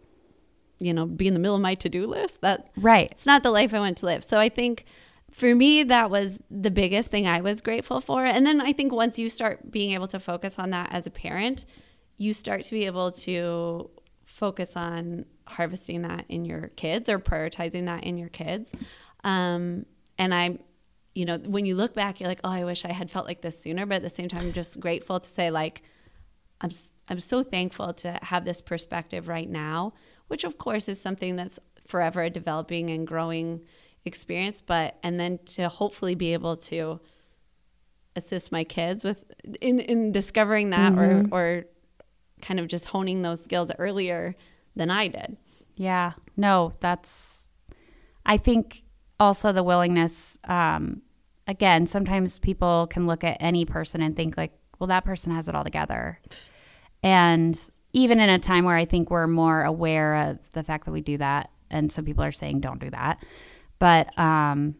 you 0.79 0.93
know 0.93 1.05
be 1.05 1.27
in 1.27 1.33
the 1.33 1.39
middle 1.39 1.55
of 1.55 1.61
my 1.61 1.75
to-do 1.75 2.07
list 2.07 2.41
that 2.41 2.69
right. 2.77 3.09
it's 3.11 3.25
not 3.25 3.43
the 3.43 3.51
life 3.51 3.73
I 3.73 3.79
want 3.79 3.97
to 3.97 4.05
live. 4.05 4.23
So 4.23 4.39
I 4.39 4.49
think 4.49 4.85
for 5.31 5.53
me, 5.53 5.83
that 5.83 6.09
was 6.09 6.39
the 6.49 6.71
biggest 6.71 7.11
thing 7.11 7.27
I 7.27 7.41
was 7.41 7.61
grateful 7.61 8.01
for. 8.01 8.25
And 8.25 8.45
then 8.45 8.59
I 8.61 8.73
think 8.73 8.91
once 8.91 9.19
you 9.19 9.29
start 9.29 9.71
being 9.71 9.91
able 9.91 10.07
to 10.07 10.19
focus 10.19 10.57
on 10.57 10.71
that 10.71 10.91
as 10.91 11.05
a 11.05 11.11
parent, 11.11 11.65
you 12.17 12.33
start 12.33 12.63
to 12.63 12.71
be 12.71 12.85
able 12.85 13.11
to 13.11 13.89
focus 14.25 14.75
on 14.75 15.25
harvesting 15.47 16.01
that 16.03 16.25
in 16.29 16.45
your 16.45 16.69
kids 16.75 17.09
or 17.09 17.19
prioritizing 17.19 17.85
that 17.85 18.03
in 18.03 18.17
your 18.17 18.29
kids. 18.29 18.71
Um, 19.23 19.85
and 20.17 20.33
I'm, 20.33 20.59
you 21.13 21.25
know, 21.25 21.37
when 21.37 21.65
you 21.65 21.75
look 21.75 21.93
back, 21.93 22.19
you're 22.19 22.29
like, 22.29 22.41
oh, 22.43 22.51
I 22.51 22.63
wish 22.63 22.85
I 22.85 22.91
had 22.91 23.11
felt 23.11 23.25
like 23.25 23.41
this 23.41 23.61
sooner. 23.61 23.85
But 23.85 23.95
at 23.95 24.01
the 24.03 24.09
same 24.09 24.29
time, 24.29 24.47
I'm 24.47 24.53
just 24.53 24.79
grateful 24.79 25.19
to 25.19 25.27
say, 25.27 25.51
like, 25.51 25.83
I'm 26.61 26.71
I'm 27.07 27.19
so 27.19 27.41
thankful 27.41 27.93
to 27.93 28.19
have 28.21 28.45
this 28.45 28.61
perspective 28.61 29.27
right 29.27 29.49
now, 29.49 29.93
which 30.29 30.43
of 30.43 30.57
course 30.57 30.87
is 30.87 30.99
something 30.99 31.35
that's 31.35 31.59
forever 31.85 32.23
a 32.23 32.29
developing 32.29 32.89
and 32.89 33.05
growing 33.05 33.61
experience, 34.05 34.61
but 34.61 34.97
and 35.03 35.19
then 35.19 35.37
to 35.45 35.67
hopefully 35.67 36.15
be 36.15 36.33
able 36.33 36.55
to 36.55 36.99
assist 38.15 38.51
my 38.51 38.63
kids 38.63 39.03
with 39.03 39.25
in 39.61 39.79
in 39.79 40.11
discovering 40.11 40.71
that 40.71 40.97
or 40.97 41.25
or 41.31 41.65
kind 42.41 42.59
of 42.59 42.67
just 42.67 42.85
honing 42.87 43.21
those 43.21 43.43
skills 43.43 43.71
earlier 43.77 44.35
than 44.75 44.89
I 44.89 45.09
did. 45.09 45.37
Yeah. 45.75 46.13
No, 46.35 46.73
that's, 46.79 47.47
I 48.25 48.37
think 48.37 48.83
also 49.19 49.51
the 49.51 49.63
willingness, 49.63 50.37
um, 50.45 51.01
again, 51.47 51.87
sometimes 51.87 52.39
people 52.39 52.87
can 52.87 53.07
look 53.07 53.23
at 53.23 53.37
any 53.39 53.65
person 53.65 54.01
and 54.01 54.15
think, 54.15 54.37
like, 54.37 54.51
well, 54.77 54.87
that 54.87 55.05
person 55.05 55.33
has 55.33 55.47
it 55.47 55.55
all 55.55 55.63
together. 55.63 56.19
And 57.01 57.59
even 57.93 58.19
in 58.19 58.29
a 58.29 58.39
time 58.39 58.65
where 58.65 58.75
I 58.75 58.85
think 58.85 59.09
we're 59.09 59.27
more 59.27 59.63
aware 59.63 60.15
of 60.29 60.39
the 60.51 60.63
fact 60.63 60.85
that 60.85 60.91
we 60.91 61.01
do 61.01 61.17
that, 61.17 61.49
and 61.69 61.91
some 61.91 62.05
people 62.05 62.23
are 62.23 62.31
saying 62.31 62.59
don't 62.59 62.79
do 62.79 62.89
that. 62.91 63.23
But 63.79 64.17
um, 64.19 64.75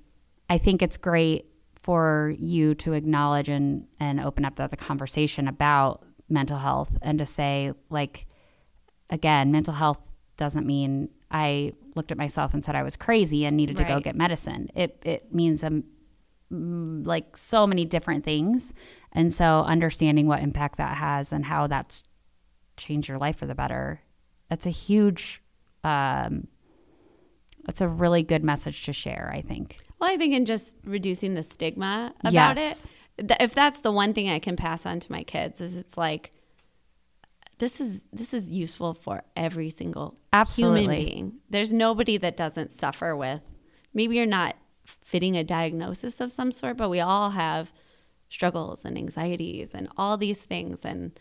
I 0.50 0.58
think 0.58 0.82
it's 0.82 0.98
great 0.98 1.46
for 1.82 2.34
you 2.38 2.76
to 2.76 2.94
acknowledge 2.94 3.50
and, 3.50 3.88
and 4.00 4.20
open 4.20 4.46
up 4.46 4.58
the, 4.58 4.68
the 4.68 4.78
conversation 4.78 5.48
about 5.48 6.04
mental 6.28 6.58
health 6.58 6.98
and 7.02 7.18
to 7.20 7.26
say, 7.26 7.72
like, 7.90 8.28
again, 9.10 9.52
mental 9.52 9.74
health 9.74 10.12
doesn't 10.38 10.66
mean 10.66 11.10
I 11.32 11.74
looked 11.96 12.12
at 12.12 12.18
myself 12.18 12.54
and 12.54 12.64
said 12.64 12.76
I 12.76 12.84
was 12.84 12.96
crazy 12.96 13.46
and 13.46 13.58
needed 13.58 13.78
to 13.78 13.84
go 13.84 14.00
get 14.00 14.16
medicine. 14.16 14.70
It 14.76 15.02
it 15.04 15.34
means 15.34 15.64
um, 15.64 15.84
like 16.50 17.38
so 17.38 17.68
many 17.68 17.86
different 17.86 18.24
things, 18.24 18.74
and 19.12 19.34
so 19.34 19.64
understanding 19.64 20.28
what 20.28 20.42
impact 20.42 20.78
that 20.78 20.98
has 20.98 21.32
and 21.32 21.46
how 21.46 21.68
that's 21.68 22.04
changed 22.80 23.08
your 23.08 23.18
life 23.20 23.38
for 23.38 23.46
the 23.46 23.54
better. 23.56 24.02
That's 24.50 24.66
a 24.66 24.72
huge. 24.72 25.42
Um, 25.84 26.48
that's 27.66 27.82
a 27.82 27.88
really 27.88 28.24
good 28.24 28.44
message 28.44 28.84
to 28.86 28.94
share. 28.94 29.32
I 29.34 29.42
think. 29.42 29.78
Well, 30.00 30.10
I 30.12 30.18
think 30.18 30.34
in 30.34 30.46
just 30.46 30.76
reducing 30.84 31.36
the 31.36 31.44
stigma 31.44 32.14
about 32.22 32.58
Yes. 32.58 32.88
it. 33.18 33.28
th- 33.28 33.40
If 33.42 33.54
that's 33.54 33.82
the 33.82 33.92
one 33.92 34.14
thing 34.14 34.30
I 34.30 34.40
can 34.40 34.56
pass 34.56 34.86
on 34.86 35.00
to 35.02 35.12
my 35.12 35.24
kids 35.24 35.60
is 35.62 35.76
it's 35.76 35.98
like 35.98 36.32
this 37.58 37.82
is 37.82 38.06
this 38.14 38.34
is 38.34 38.50
useful 38.50 38.94
for 38.94 39.24
every 39.36 39.70
single 39.70 40.18
Absolutely. 40.32 40.82
human 40.82 40.96
being. 41.06 41.34
There's 41.50 41.74
nobody 41.74 42.18
that 42.18 42.38
doesn't 42.38 42.72
suffer 42.72 43.16
with 43.16 43.42
maybe 43.94 44.16
you're 44.16 44.26
not 44.26 44.56
fitting 44.86 45.36
a 45.36 45.44
diagnosis 45.44 46.22
of 46.22 46.32
some 46.32 46.52
sort, 46.52 46.78
but 46.78 46.90
we 46.90 47.00
all 47.00 47.32
have 47.32 47.72
struggles 48.30 48.86
and 48.86 48.98
anxieties 48.98 49.74
and 49.74 49.90
all 49.98 50.16
these 50.18 50.44
things 50.44 50.86
and 50.86 51.20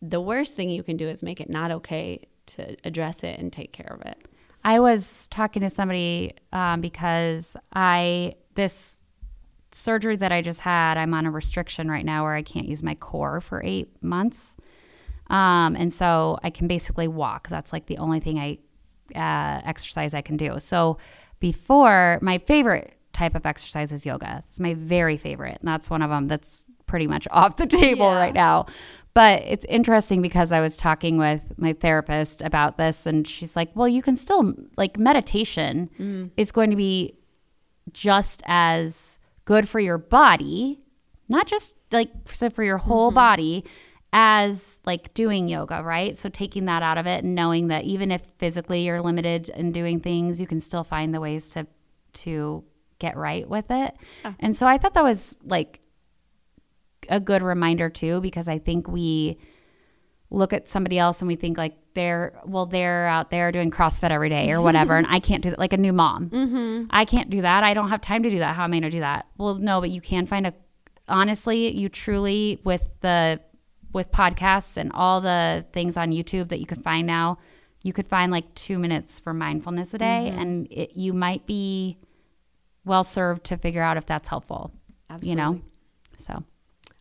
the 0.00 0.20
worst 0.20 0.54
thing 0.56 0.70
you 0.70 0.82
can 0.82 0.96
do 0.96 1.08
is 1.08 1.22
make 1.22 1.40
it 1.40 1.50
not 1.50 1.70
okay 1.70 2.26
to 2.46 2.76
address 2.84 3.22
it 3.22 3.38
and 3.38 3.52
take 3.52 3.72
care 3.72 3.92
of 3.98 4.06
it. 4.06 4.16
I 4.64 4.80
was 4.80 5.26
talking 5.28 5.62
to 5.62 5.70
somebody 5.70 6.34
um, 6.52 6.80
because 6.80 7.56
I 7.72 8.34
this 8.54 8.98
surgery 9.70 10.16
that 10.16 10.32
I 10.32 10.40
just 10.42 10.60
had. 10.60 10.96
I'm 10.96 11.14
on 11.14 11.26
a 11.26 11.30
restriction 11.30 11.90
right 11.90 12.04
now 12.04 12.24
where 12.24 12.34
I 12.34 12.42
can't 12.42 12.66
use 12.66 12.82
my 12.82 12.94
core 12.94 13.40
for 13.40 13.62
eight 13.64 14.02
months, 14.02 14.56
um, 15.30 15.76
and 15.76 15.92
so 15.92 16.38
I 16.42 16.50
can 16.50 16.66
basically 16.68 17.06
walk. 17.08 17.48
That's 17.48 17.72
like 17.72 17.86
the 17.86 17.98
only 17.98 18.20
thing 18.20 18.38
I 18.38 18.58
uh, 19.14 19.60
exercise 19.64 20.14
I 20.14 20.22
can 20.22 20.36
do. 20.36 20.58
So 20.58 20.98
before 21.40 22.18
my 22.22 22.38
favorite 22.38 22.94
type 23.12 23.34
of 23.34 23.44
exercise 23.46 23.92
is 23.92 24.06
yoga. 24.06 24.42
It's 24.46 24.60
my 24.60 24.74
very 24.74 25.16
favorite, 25.16 25.58
and 25.60 25.68
that's 25.68 25.90
one 25.90 26.02
of 26.02 26.10
them 26.10 26.26
that's 26.26 26.64
pretty 26.86 27.06
much 27.06 27.26
off 27.32 27.56
the 27.56 27.66
table 27.66 28.06
Yeah. 28.10 28.18
right 28.18 28.34
now. 28.34 28.66
But 29.18 29.42
it's 29.46 29.66
interesting 29.68 30.22
because 30.22 30.52
I 30.52 30.60
was 30.60 30.76
talking 30.76 31.18
with 31.18 31.52
my 31.58 31.72
therapist 31.72 32.40
about 32.40 32.78
this, 32.78 33.04
and 33.04 33.26
she's 33.26 33.56
like, 33.56 33.68
"Well, 33.74 33.88
you 33.88 34.00
can 34.00 34.14
still 34.14 34.54
like 34.76 34.96
meditation 34.96 35.90
mm. 35.98 36.30
is 36.36 36.52
going 36.52 36.70
to 36.70 36.76
be 36.76 37.18
just 37.92 38.44
as 38.46 39.18
good 39.44 39.68
for 39.68 39.80
your 39.80 39.98
body, 39.98 40.78
not 41.28 41.48
just 41.48 41.74
like 41.90 42.10
so 42.26 42.48
for 42.48 42.62
your 42.62 42.78
whole 42.78 43.08
mm-hmm. 43.08 43.16
body." 43.16 43.64
as 44.12 44.80
like 44.86 45.12
doing 45.12 45.48
yoga, 45.48 45.82
right? 45.82 46.16
So 46.16 46.28
taking 46.30 46.64
that 46.66 46.82
out 46.82 46.96
of 46.96 47.06
it 47.06 47.24
and 47.24 47.34
knowing 47.34 47.68
that 47.68 47.84
even 47.84 48.10
if 48.10 48.22
physically 48.38 48.86
you're 48.86 49.02
limited 49.02 49.50
in 49.50 49.70
doing 49.70 50.00
things, 50.00 50.40
you 50.40 50.46
can 50.46 50.60
still 50.60 50.84
find 50.84 51.12
the 51.12 51.20
ways 51.20 51.50
to 51.50 51.66
to 52.24 52.64
get 53.00 53.16
right 53.16 53.46
with 53.48 53.66
it. 53.70 53.96
And 54.38 54.56
so 54.56 54.66
I 54.66 54.78
thought 54.78 54.94
that 54.94 55.02
was 55.02 55.36
like 55.44 55.80
a 57.08 57.20
good 57.20 57.42
reminder 57.42 57.88
too 57.88 58.20
because 58.20 58.48
I 58.48 58.58
think 58.58 58.88
we 58.88 59.38
look 60.30 60.52
at 60.52 60.68
somebody 60.68 60.98
else 60.98 61.20
and 61.20 61.28
we 61.28 61.36
think 61.36 61.56
like 61.56 61.74
they're 61.94 62.38
well 62.44 62.66
they're 62.66 63.06
out 63.06 63.30
there 63.30 63.50
doing 63.50 63.70
CrossFit 63.70 64.10
every 64.10 64.28
day 64.28 64.50
or 64.50 64.60
whatever 64.60 64.96
and 64.96 65.06
I 65.10 65.20
can't 65.20 65.42
do 65.42 65.50
that 65.50 65.58
like 65.58 65.72
a 65.72 65.78
new 65.78 65.92
mom. 65.92 66.30
Mm-hmm. 66.30 66.86
I 66.90 67.04
can't 67.04 67.30
do 67.30 67.42
that. 67.42 67.64
I 67.64 67.74
don't 67.74 67.88
have 67.88 68.00
time 68.00 68.22
to 68.22 68.30
do 68.30 68.38
that. 68.40 68.54
How 68.54 68.64
am 68.64 68.72
I 68.72 68.80
going 68.80 68.82
to 68.82 68.90
do 68.90 69.00
that? 69.00 69.26
Well, 69.38 69.54
no, 69.54 69.80
but 69.80 69.90
you 69.90 70.00
can 70.00 70.26
find 70.26 70.46
a 70.46 70.54
honestly, 71.08 71.74
you 71.74 71.88
truly 71.88 72.60
with 72.64 72.88
the 73.00 73.40
with 73.92 74.12
podcasts 74.12 74.76
and 74.76 74.92
all 74.92 75.20
the 75.20 75.64
things 75.72 75.96
on 75.96 76.10
YouTube 76.12 76.48
that 76.48 76.60
you 76.60 76.66
can 76.66 76.82
find 76.82 77.06
now, 77.06 77.38
you 77.82 77.94
could 77.94 78.06
find 78.06 78.30
like 78.30 78.54
2 78.54 78.78
minutes 78.78 79.18
for 79.18 79.32
mindfulness 79.32 79.94
a 79.94 79.98
day 79.98 80.28
and 80.28 80.68
it, 80.70 80.94
you 80.94 81.14
might 81.14 81.46
be 81.46 81.96
well 82.84 83.02
served 83.02 83.44
to 83.44 83.56
figure 83.56 83.82
out 83.82 83.96
if 83.96 84.04
that's 84.04 84.28
helpful. 84.28 84.72
You 85.22 85.36
know. 85.36 85.62
So 86.18 86.44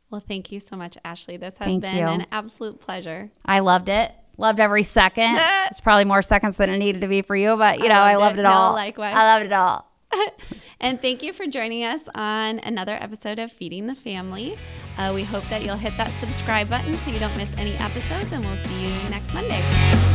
Well, 0.09 0.21
thank 0.25 0.51
you 0.51 0.59
so 0.59 0.75
much, 0.75 0.97
Ashley. 1.03 1.37
This 1.37 1.57
has 1.57 1.65
Thank 1.65 1.81
been 1.81 1.97
you. 1.97 2.03
an 2.03 2.25
absolute 2.31 2.79
pleasure. 2.79 3.29
I 3.45 3.59
loved 3.59 3.89
it. 3.89 4.11
Loved 4.37 4.59
every 4.59 4.83
second. 4.83 5.35
it's 5.67 5.81
probably 5.81 6.05
more 6.05 6.21
seconds 6.21 6.57
than 6.57 6.69
it 6.69 6.77
needed 6.77 7.01
to 7.01 7.07
be 7.07 7.21
for 7.21 7.35
you, 7.35 7.57
but 7.57 7.79
you 7.79 7.89
know, 7.89 7.95
I 7.95 8.15
loved 8.15 8.37
loved 8.37 8.37
it. 8.37 8.41
it, 8.41 8.43
No, 8.43 8.49
all. 8.51 8.73
likewise. 8.73 9.13
I 9.15 9.33
loved 9.35 9.45
it 9.47 9.53
all. 9.53 9.91
And 10.79 11.01
thank 11.01 11.23
you 11.23 11.33
for 11.33 11.47
joining 11.47 11.83
us 11.83 12.01
on 12.13 12.59
another 12.59 12.93
episode 13.01 13.39
of 13.39 13.51
Feeding 13.51 13.87
the 13.87 13.95
Family. 13.95 14.55
Uh, 14.95 15.11
we 15.13 15.23
hope 15.23 15.43
that 15.49 15.63
you'll 15.65 15.75
hit 15.75 15.97
that 15.97 16.13
subscribe 16.13 16.69
button 16.69 16.95
so 16.97 17.09
you 17.09 17.17
don't 17.17 17.35
miss 17.35 17.57
any 17.57 17.73
episodes, 17.77 18.31
and 18.31 18.45
we'll 18.45 18.57
see 18.57 18.83
you 18.87 19.09
next 19.09 19.33
Monday. 19.33 20.06